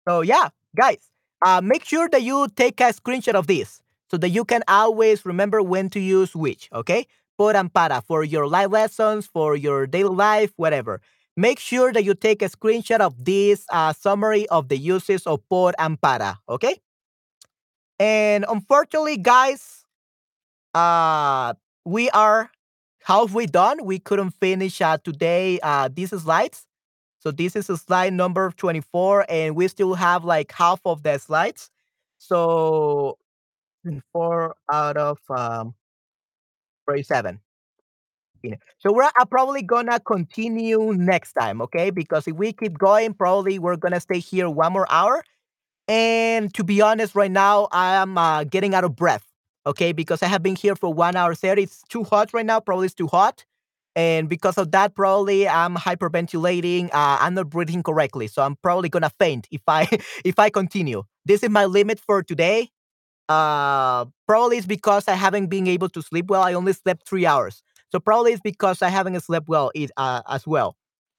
So 0.07 0.21
yeah, 0.21 0.49
guys, 0.75 0.99
uh, 1.45 1.61
make 1.63 1.85
sure 1.85 2.09
that 2.09 2.21
you 2.21 2.47
take 2.55 2.79
a 2.81 2.93
screenshot 2.93 3.35
of 3.35 3.47
this 3.47 3.81
so 4.09 4.17
that 4.17 4.29
you 4.29 4.45
can 4.45 4.63
always 4.67 5.25
remember 5.25 5.61
when 5.61 5.89
to 5.91 5.99
use 5.99 6.35
which. 6.35 6.69
Okay. 6.73 7.05
Por 7.38 7.55
and 7.55 7.73
para 7.73 8.01
for 8.01 8.23
your 8.23 8.47
live 8.47 8.71
lessons, 8.71 9.25
for 9.25 9.55
your 9.55 9.88
daily 9.88 10.13
life, 10.15 10.51
whatever. 10.57 11.01
Make 11.38 11.60
sure 11.60 11.94
that 11.94 12.03
you 12.03 12.14
take 12.14 12.41
a 12.41 12.49
screenshot 12.49 12.99
of 12.99 13.24
this 13.24 13.66
uh, 13.72 13.94
summary 13.94 14.48
of 14.49 14.68
the 14.68 14.78
uses 14.78 15.26
of 15.26 15.40
por 15.49 15.74
and 15.80 15.99
para. 16.02 16.40
Okay. 16.49 16.78
And 17.99 18.45
unfortunately, 18.49 19.18
guys, 19.18 19.86
uh, 20.74 21.53
we 21.86 22.10
are 22.12 22.52
halfway 23.03 23.45
done. 23.45 23.86
We 23.86 23.99
couldn't 23.99 24.32
finish 24.32 24.82
uh, 24.82 24.98
today 25.03 25.60
uh, 25.62 25.90
these 25.94 26.10
slides. 26.10 26.66
So 27.20 27.32
this 27.32 27.56
is 27.56 27.68
slide 27.68 28.14
number 28.14 28.52
24, 28.58 29.26
and 29.30 29.56
we 29.56 29.68
still 29.68 29.94
have 29.94 30.26
like 30.26 30.52
half 30.52 30.82
of 30.86 31.03
the 31.03 31.20
slides. 31.20 31.70
So 32.18 33.18
four 34.14 34.56
out 34.72 34.98
of 34.98 35.20
um, 35.30 35.76
47. 38.41 38.59
So 38.80 38.93
we're 38.93 39.03
uh, 39.03 39.26
probably 39.26 39.61
gonna 39.61 39.99
continue 39.99 40.93
next 40.93 41.34
time, 41.34 41.61
okay? 41.61 41.89
Because 41.89 42.27
if 42.27 42.35
we 42.35 42.53
keep 42.53 42.77
going, 42.77 43.13
probably 43.13 43.59
we're 43.59 43.77
gonna 43.77 43.99
stay 43.99 44.19
here 44.19 44.49
one 44.49 44.73
more 44.73 44.88
hour. 44.91 45.23
And 45.88 46.53
to 46.53 46.63
be 46.63 46.81
honest, 46.81 47.15
right 47.15 47.31
now 47.31 47.68
I 47.72 47.95
am 47.95 48.18
uh, 48.18 48.43
getting 48.45 48.73
out 48.76 48.84
of 48.84 48.95
breath 48.95 49.26
okay? 49.65 49.91
Because 49.91 50.23
I 50.23 50.27
have 50.27 50.43
been 50.43 50.55
here 50.55 50.76
for 50.76 50.93
one 50.93 51.15
hour 51.15 51.35
30. 51.35 51.63
It's 51.63 51.81
too 51.89 52.03
hot 52.03 52.34
right 52.34 52.45
now. 52.45 52.59
Probably 52.59 52.85
it's 52.85 52.95
too 52.95 53.07
hot. 53.07 53.45
And 53.95 54.30
because 54.30 54.57
of 54.57 54.72
that, 54.72 54.95
probably 54.95 55.47
I'm 55.47 55.76
hyperventilating. 55.76 56.85
Uh, 56.88 57.18
I'm 57.19 57.34
not 57.34 57.49
breathing 57.49 57.84
correctly. 57.84 58.27
So 58.27 58.41
I'm 58.41 58.55
probably 58.63 58.89
gonna 58.89 59.11
faint 59.19 59.47
if 59.51 59.61
I 59.68 59.88
if 60.26 60.39
I 60.39 60.49
continue. 60.49 61.03
This 61.26 61.43
is 61.43 61.49
my 61.49 61.65
limit 61.65 61.99
for 61.99 62.23
today. 62.23 62.69
Uh, 63.27 64.05
probably 64.27 64.57
it's 64.57 64.65
because 64.65 65.07
I 65.07 65.13
haven't 65.15 65.47
been 65.47 65.68
able 65.68 65.89
to 65.89 66.01
sleep 66.01 66.27
well. 66.27 66.41
I 66.41 66.53
only 66.53 66.73
slept 66.73 67.07
three 67.07 67.26
hours. 67.26 67.63
So 67.91 67.99
probably 67.99 68.34
it's 68.34 68.41
because 68.41 68.81
I 68.81 68.89
haven't 68.89 69.19
slept 69.22 69.47
well 69.47 69.72
uh, 69.97 70.22
as 70.30 70.47
well. 70.47 70.76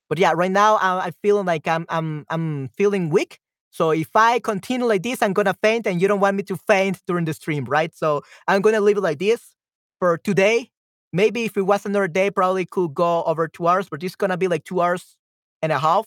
But 0.09 0.19
yeah, 0.19 0.33
right 0.35 0.51
now 0.51 0.77
I, 0.77 1.07
I 1.07 1.11
feel 1.23 1.43
like 1.43 1.67
I'm 1.69 1.87
I'm 1.89 2.27
I'm 2.31 2.69
feeling 2.77 3.11
weak. 3.11 3.39
So 3.71 3.91
if 3.91 4.15
I 4.15 4.39
continue 4.39 4.87
like 4.87 5.03
this, 5.03 5.23
I'm 5.23 5.33
gonna 5.33 5.55
faint, 5.63 5.87
and 5.87 6.01
you 6.03 6.09
don't 6.09 6.21
want 6.21 6.37
me 6.37 6.43
to 6.45 6.57
faint 6.57 7.01
during 7.07 7.25
the 7.25 7.33
stream, 7.35 7.65
right? 7.65 7.95
So 7.95 8.23
I'm 8.47 8.61
gonna 8.61 8.81
leave 8.81 8.99
it 8.99 9.01
like 9.03 9.19
this 9.19 9.55
for 9.99 10.19
today. 10.19 10.71
Maybe 11.13 11.45
if 11.45 11.57
it 11.57 11.63
was 11.63 11.87
another 11.87 12.09
day, 12.09 12.31
probably 12.31 12.65
could 12.67 12.95
go 12.95 13.23
over 13.25 13.49
two 13.49 13.67
hours, 13.69 13.89
but 13.89 14.03
it's 14.03 14.17
gonna 14.17 14.37
be 14.37 14.49
like 14.49 14.65
two 14.65 14.81
hours 14.83 15.17
and 15.63 15.73
a 15.73 15.79
half 15.79 16.07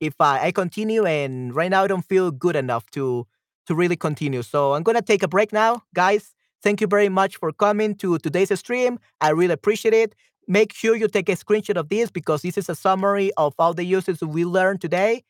if 0.00 0.14
I, 0.20 0.46
I 0.46 0.52
continue. 0.52 1.04
And 1.06 1.54
right 1.54 1.70
now, 1.70 1.84
I 1.84 1.86
don't 1.86 2.04
feel 2.04 2.30
good 2.30 2.56
enough 2.56 2.90
to 2.92 3.26
to 3.66 3.74
really 3.74 3.96
continue. 3.96 4.42
So 4.42 4.74
I'm 4.74 4.82
gonna 4.82 5.02
take 5.02 5.22
a 5.22 5.28
break 5.28 5.52
now, 5.52 5.82
guys. 5.94 6.34
Thank 6.62 6.80
you 6.80 6.86
very 6.86 7.08
much 7.08 7.36
for 7.36 7.52
coming 7.52 7.94
to 7.96 8.18
today's 8.18 8.56
stream. 8.58 8.98
I 9.20 9.30
really 9.30 9.54
appreciate 9.54 9.94
it. 9.94 10.14
Make 10.46 10.72
sure 10.72 10.96
you 10.96 11.08
take 11.08 11.28
a 11.28 11.36
screenshot 11.36 11.76
of 11.76 11.88
this 11.88 12.10
because 12.10 12.42
this 12.42 12.58
is 12.58 12.68
a 12.68 12.74
summary 12.74 13.30
of 13.36 13.54
all 13.58 13.72
the 13.72 13.84
uses 13.84 14.20
we 14.20 14.44
learned 14.44 14.80
today. 14.80 15.22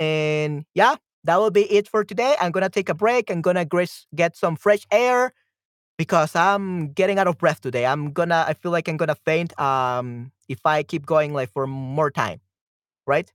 And 0.00 0.64
yeah, 0.74 0.96
that 1.24 1.38
will 1.38 1.50
be 1.50 1.70
it 1.72 1.88
for 1.88 2.04
today. 2.04 2.36
I'm 2.40 2.52
gonna 2.52 2.70
take 2.70 2.88
a 2.88 2.94
break. 2.94 3.30
I'm 3.30 3.42
gonna 3.42 3.66
get 4.14 4.36
some 4.36 4.56
fresh 4.56 4.86
air 4.90 5.32
because 5.98 6.34
I'm 6.36 6.92
getting 6.92 7.18
out 7.18 7.28
of 7.28 7.38
breath 7.38 7.60
today. 7.60 7.86
I'm 7.86 8.12
gonna. 8.12 8.44
I 8.48 8.54
feel 8.54 8.72
like 8.72 8.88
I'm 8.88 8.96
gonna 8.96 9.16
faint. 9.26 9.58
Um, 9.60 10.32
if 10.48 10.64
I 10.66 10.82
keep 10.82 11.06
going 11.06 11.32
like 11.34 11.52
for 11.52 11.66
more 11.66 12.10
time, 12.10 12.40
right? 13.06 13.32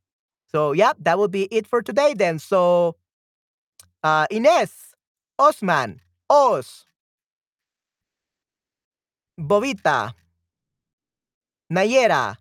So 0.51 0.73
yeah, 0.73 0.93
that 1.01 1.17
will 1.17 1.27
be 1.29 1.45
it 1.45 1.67
for 1.67 1.81
today 1.81 2.13
then. 2.15 2.39
So, 2.39 2.95
uh, 4.03 4.27
Ines, 4.31 4.93
Osman, 5.39 6.01
Os, 6.29 6.85
Bobita, 9.39 10.13
Nayera, 11.71 12.37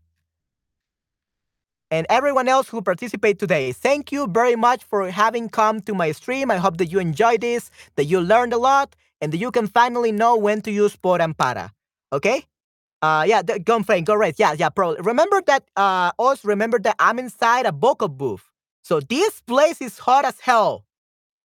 and 1.91 2.07
everyone 2.11 2.49
else 2.49 2.69
who 2.69 2.83
participated 2.83 3.39
today. 3.39 3.73
Thank 3.73 4.11
you 4.11 4.27
very 4.27 4.57
much 4.57 4.85
for 4.85 5.11
having 5.11 5.49
come 5.49 5.81
to 5.83 5.95
my 5.95 6.13
stream. 6.13 6.51
I 6.51 6.57
hope 6.57 6.79
that 6.79 6.87
you 6.91 6.99
enjoyed 6.99 7.43
this, 7.43 7.71
that 7.97 8.05
you 8.07 8.21
learned 8.21 8.53
a 8.53 8.59
lot, 8.59 8.97
and 9.21 9.33
that 9.33 9.39
you 9.39 9.51
can 9.51 9.67
finally 9.67 10.13
know 10.13 10.37
when 10.37 10.63
to 10.63 10.71
use 10.71 10.97
por 10.97 11.21
and 11.21 11.37
para. 11.37 11.73
Okay? 12.13 12.45
Uh, 13.03 13.25
yeah, 13.27 13.43
the, 13.43 13.59
go 13.59 13.83
Frank, 13.83 14.07
go 14.07 14.15
right. 14.15 14.35
Yeah, 14.39 14.55
yeah, 14.59 14.69
pro. 14.69 14.97
Remember 14.97 15.41
that, 15.47 15.65
uh, 15.77 16.13
also 16.19 16.49
remember 16.49 16.79
that 16.81 16.97
I'm 16.99 17.19
inside 17.19 17.67
a 17.67 17.73
vocal 17.73 18.09
booth. 18.09 18.51
So 18.83 19.01
this 19.01 19.41
place 19.43 19.81
is 19.81 19.99
hot 19.99 20.25
as 20.25 20.41
hell. 20.41 20.85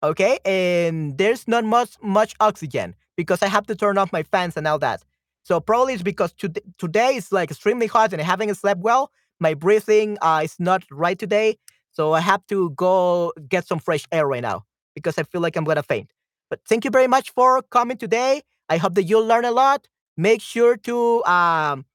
Okay? 0.02 0.40
And 0.46 1.18
there's 1.18 1.48
not 1.48 1.66
much, 1.66 1.92
much 2.02 2.36
oxygen 2.40 2.96
because 3.16 3.44
I 3.44 3.48
have 3.48 3.68
to 3.68 3.76
turn 3.76 3.98
off 3.98 4.12
my 4.12 4.24
fans 4.24 4.58
and 4.58 4.68
all 4.68 4.80
that. 4.80 5.04
So 5.44 5.60
probably 5.60 5.94
it's 5.94 6.04
because 6.04 6.34
to- 6.34 6.54
today 6.78 7.16
is 7.16 7.32
like 7.32 7.52
extremely 7.52 7.88
hot 7.88 8.14
and 8.14 8.22
I 8.22 8.26
haven't 8.26 8.54
slept 8.56 8.82
well 8.82 9.12
my 9.40 9.56
breathing 9.56 10.18
uh, 10.22 10.42
is 10.44 10.56
not 10.60 10.84
right 10.92 11.18
today. 11.18 11.58
So 11.92 12.14
I 12.14 12.22
have 12.22 12.46
to 12.48 12.70
go 12.72 13.34
get 13.50 13.68
some 13.68 13.80
fresh 13.80 14.06
air 14.12 14.28
right 14.28 14.42
now 14.42 14.64
because 14.96 15.18
I 15.18 15.24
feel 15.24 15.42
like 15.42 15.56
I'm 15.58 15.64
gonna 15.66 15.84
faint. 15.84 16.12
But 16.50 16.60
thank 16.68 16.86
you 16.86 16.92
very 16.92 17.08
much 17.08 17.32
for 17.32 17.62
coming 17.64 17.98
today. 17.98 18.44
I 18.70 18.78
hope 18.78 18.94
that 18.96 19.04
you'll 19.04 19.26
learn 19.26 19.44
a 19.44 19.52
lot. 19.52 19.88
Make 20.16 20.42
sure 20.42 20.78
to 20.78 21.24
um, 21.26 21.86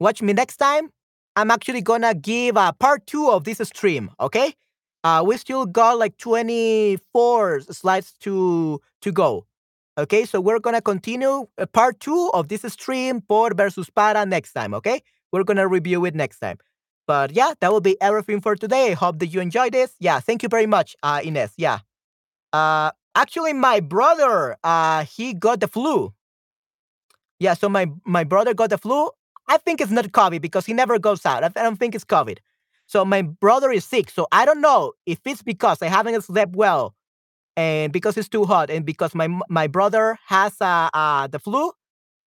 watch 0.00 0.20
me 0.20 0.32
next 0.32 0.56
time. 0.56 0.90
I'm 1.36 1.50
actually 1.50 1.82
gonna 1.82 2.14
give 2.14 2.56
a 2.56 2.60
uh, 2.60 2.72
part 2.72 3.06
two 3.06 3.30
of 3.30 3.44
this 3.44 3.58
stream. 3.58 4.10
Okay, 4.20 4.54
uh, 5.04 5.22
we 5.26 5.36
still 5.36 5.64
got 5.66 5.98
like 5.98 6.16
24 6.18 7.60
slides 7.60 8.12
to 8.20 8.80
to 9.02 9.12
go. 9.12 9.46
Okay, 9.98 10.26
so 10.26 10.40
we're 10.40 10.58
gonna 10.58 10.82
continue 10.82 11.46
uh, 11.56 11.66
part 11.66 12.00
two 12.00 12.30
of 12.34 12.48
this 12.48 12.62
stream 12.68 13.22
por 13.22 13.54
versus 13.54 13.88
para 13.88 14.26
next 14.26 14.52
time. 14.52 14.74
Okay, 14.74 15.00
we're 15.32 15.44
gonna 15.44 15.66
review 15.66 16.04
it 16.04 16.14
next 16.14 16.38
time. 16.38 16.58
But 17.06 17.32
yeah, 17.32 17.54
that 17.60 17.72
will 17.72 17.80
be 17.80 18.00
everything 18.02 18.40
for 18.40 18.56
today. 18.56 18.92
Hope 18.92 19.18
that 19.20 19.28
you 19.28 19.40
enjoyed 19.40 19.72
this. 19.72 19.92
Yeah, 19.98 20.20
thank 20.20 20.42
you 20.42 20.48
very 20.50 20.66
much, 20.66 20.96
uh, 21.02 21.20
Ines. 21.24 21.52
Yeah. 21.56 21.78
Uh, 22.52 22.90
actually, 23.14 23.52
my 23.54 23.80
brother, 23.80 24.56
uh, 24.64 25.04
he 25.04 25.32
got 25.32 25.60
the 25.60 25.68
flu. 25.68 26.12
Yeah, 27.38 27.54
so 27.54 27.68
my 27.68 27.86
my 28.04 28.24
brother 28.24 28.54
got 28.54 28.70
the 28.70 28.78
flu. 28.78 29.10
I 29.48 29.58
think 29.58 29.80
it's 29.80 29.90
not 29.92 30.06
COVID 30.06 30.42
because 30.42 30.66
he 30.66 30.72
never 30.74 30.98
goes 30.98 31.24
out. 31.24 31.44
I 31.44 31.48
don't 31.48 31.78
think 31.78 31.94
it's 31.94 32.04
COVID. 32.04 32.38
So 32.86 33.04
my 33.04 33.22
brother 33.22 33.70
is 33.70 33.84
sick. 33.84 34.10
So 34.10 34.26
I 34.32 34.44
don't 34.44 34.60
know 34.60 34.92
if 35.06 35.18
it's 35.24 35.42
because 35.42 35.82
I 35.82 35.88
haven't 35.88 36.20
slept 36.22 36.54
well 36.56 36.94
and 37.56 37.92
because 37.92 38.16
it's 38.16 38.28
too 38.28 38.44
hot 38.44 38.70
and 38.70 38.84
because 38.84 39.14
my 39.14 39.28
my 39.48 39.66
brother 39.66 40.18
has 40.26 40.54
uh, 40.60 40.90
uh, 40.94 41.26
the 41.26 41.38
flu. 41.38 41.72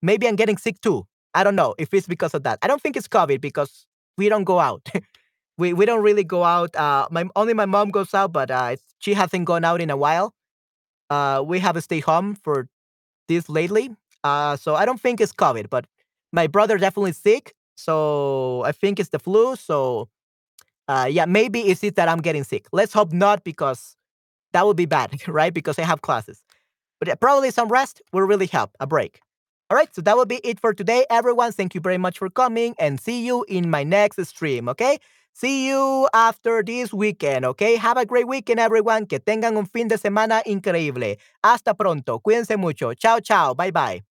Maybe 0.02 0.28
I'm 0.28 0.36
getting 0.36 0.58
sick 0.58 0.82
too. 0.82 1.06
I 1.34 1.44
don't 1.44 1.56
know 1.56 1.76
if 1.78 1.94
it's 1.94 2.08
because 2.08 2.34
of 2.34 2.44
that. 2.44 2.60
I 2.62 2.68
don't 2.68 2.82
think 2.82 2.98
it's 2.98 3.08
COVID 3.08 3.42
because 3.42 3.86
we 4.18 4.30
don't 4.30 4.46
go 4.46 4.60
out. 4.60 4.90
we 5.58 5.74
we 5.74 5.86
don't 5.86 6.02
really 6.04 6.24
go 6.24 6.44
out. 6.44 6.76
Uh, 6.76 7.08
my 7.12 7.26
only 7.36 7.54
my 7.54 7.66
mom 7.66 7.90
goes 7.90 8.14
out, 8.14 8.32
but 8.34 8.52
uh, 8.52 8.76
she 9.00 9.14
hasn't 9.14 9.46
gone 9.46 9.66
out 9.66 9.82
in 9.82 9.90
a 9.90 9.98
while. 9.98 10.34
Uh, 11.10 11.44
we 11.46 11.60
have 11.60 11.82
stayed 11.84 12.02
home 12.02 12.36
for 12.36 12.68
this 13.28 13.50
lately. 13.50 13.92
Uh, 14.24 14.56
so 14.58 14.76
I 14.76 14.86
don't 14.86 15.02
think 15.02 15.22
it's 15.22 15.34
COVID, 15.34 15.70
but 15.70 15.86
my 16.34 16.48
brother 16.48 16.78
definitely 16.78 17.14
sick. 17.14 17.54
So 17.78 18.64
I 18.66 18.72
think 18.74 19.00
it's 19.00 19.10
the 19.10 19.20
flu. 19.20 19.56
So 19.56 20.10
uh, 20.88 21.08
yeah, 21.10 21.26
maybe 21.26 21.62
it's 21.62 21.84
it 21.84 21.96
that 21.96 22.10
I'm 22.10 22.20
getting 22.22 22.44
sick. 22.44 22.68
Let's 22.72 22.94
hope 22.94 23.14
not, 23.14 23.44
because 23.44 23.96
that 24.54 24.66
would 24.66 24.78
be 24.78 24.86
bad, 24.86 25.16
right? 25.28 25.54
Because 25.54 25.80
I 25.80 25.84
have 25.84 26.02
classes. 26.02 26.44
But 27.00 27.10
uh, 27.10 27.16
probably 27.16 27.52
some 27.52 27.70
rest 27.70 28.02
will 28.14 28.24
really 28.24 28.48
help. 28.48 28.72
A 28.80 28.88
break. 28.88 29.22
All 29.70 29.78
right, 29.78 29.94
so 29.94 30.02
that 30.02 30.18
will 30.18 30.26
be 30.26 30.38
it 30.38 30.60
for 30.60 30.74
today, 30.74 31.06
everyone. 31.12 31.52
Thank 31.52 31.76
you 31.76 31.82
very 31.82 32.00
much 32.00 32.18
for 32.18 32.30
coming 32.30 32.74
and 32.80 33.00
see 33.00 33.24
you 33.24 33.46
in 33.48 33.70
my 33.70 33.84
next 33.84 34.24
stream, 34.26 34.68
okay? 34.68 34.98
See 35.34 35.68
you 35.68 36.10
after 36.14 36.64
this 36.64 36.92
weekend, 36.92 37.46
okay? 37.46 37.76
Have 37.76 37.98
a 37.98 38.06
great 38.06 38.28
weekend, 38.28 38.60
everyone. 38.60 39.06
Que 39.06 39.20
tengan 39.20 39.56
un 39.58 39.66
fin 39.66 39.88
de 39.88 39.98
semana 39.98 40.42
increíble. 40.46 41.18
Hasta 41.44 41.76
pronto. 41.76 42.20
Cuídense 42.20 42.58
mucho. 42.58 42.94
Chao, 42.96 43.20
chao. 43.20 43.54
Bye, 43.54 43.72
bye. 43.72 44.09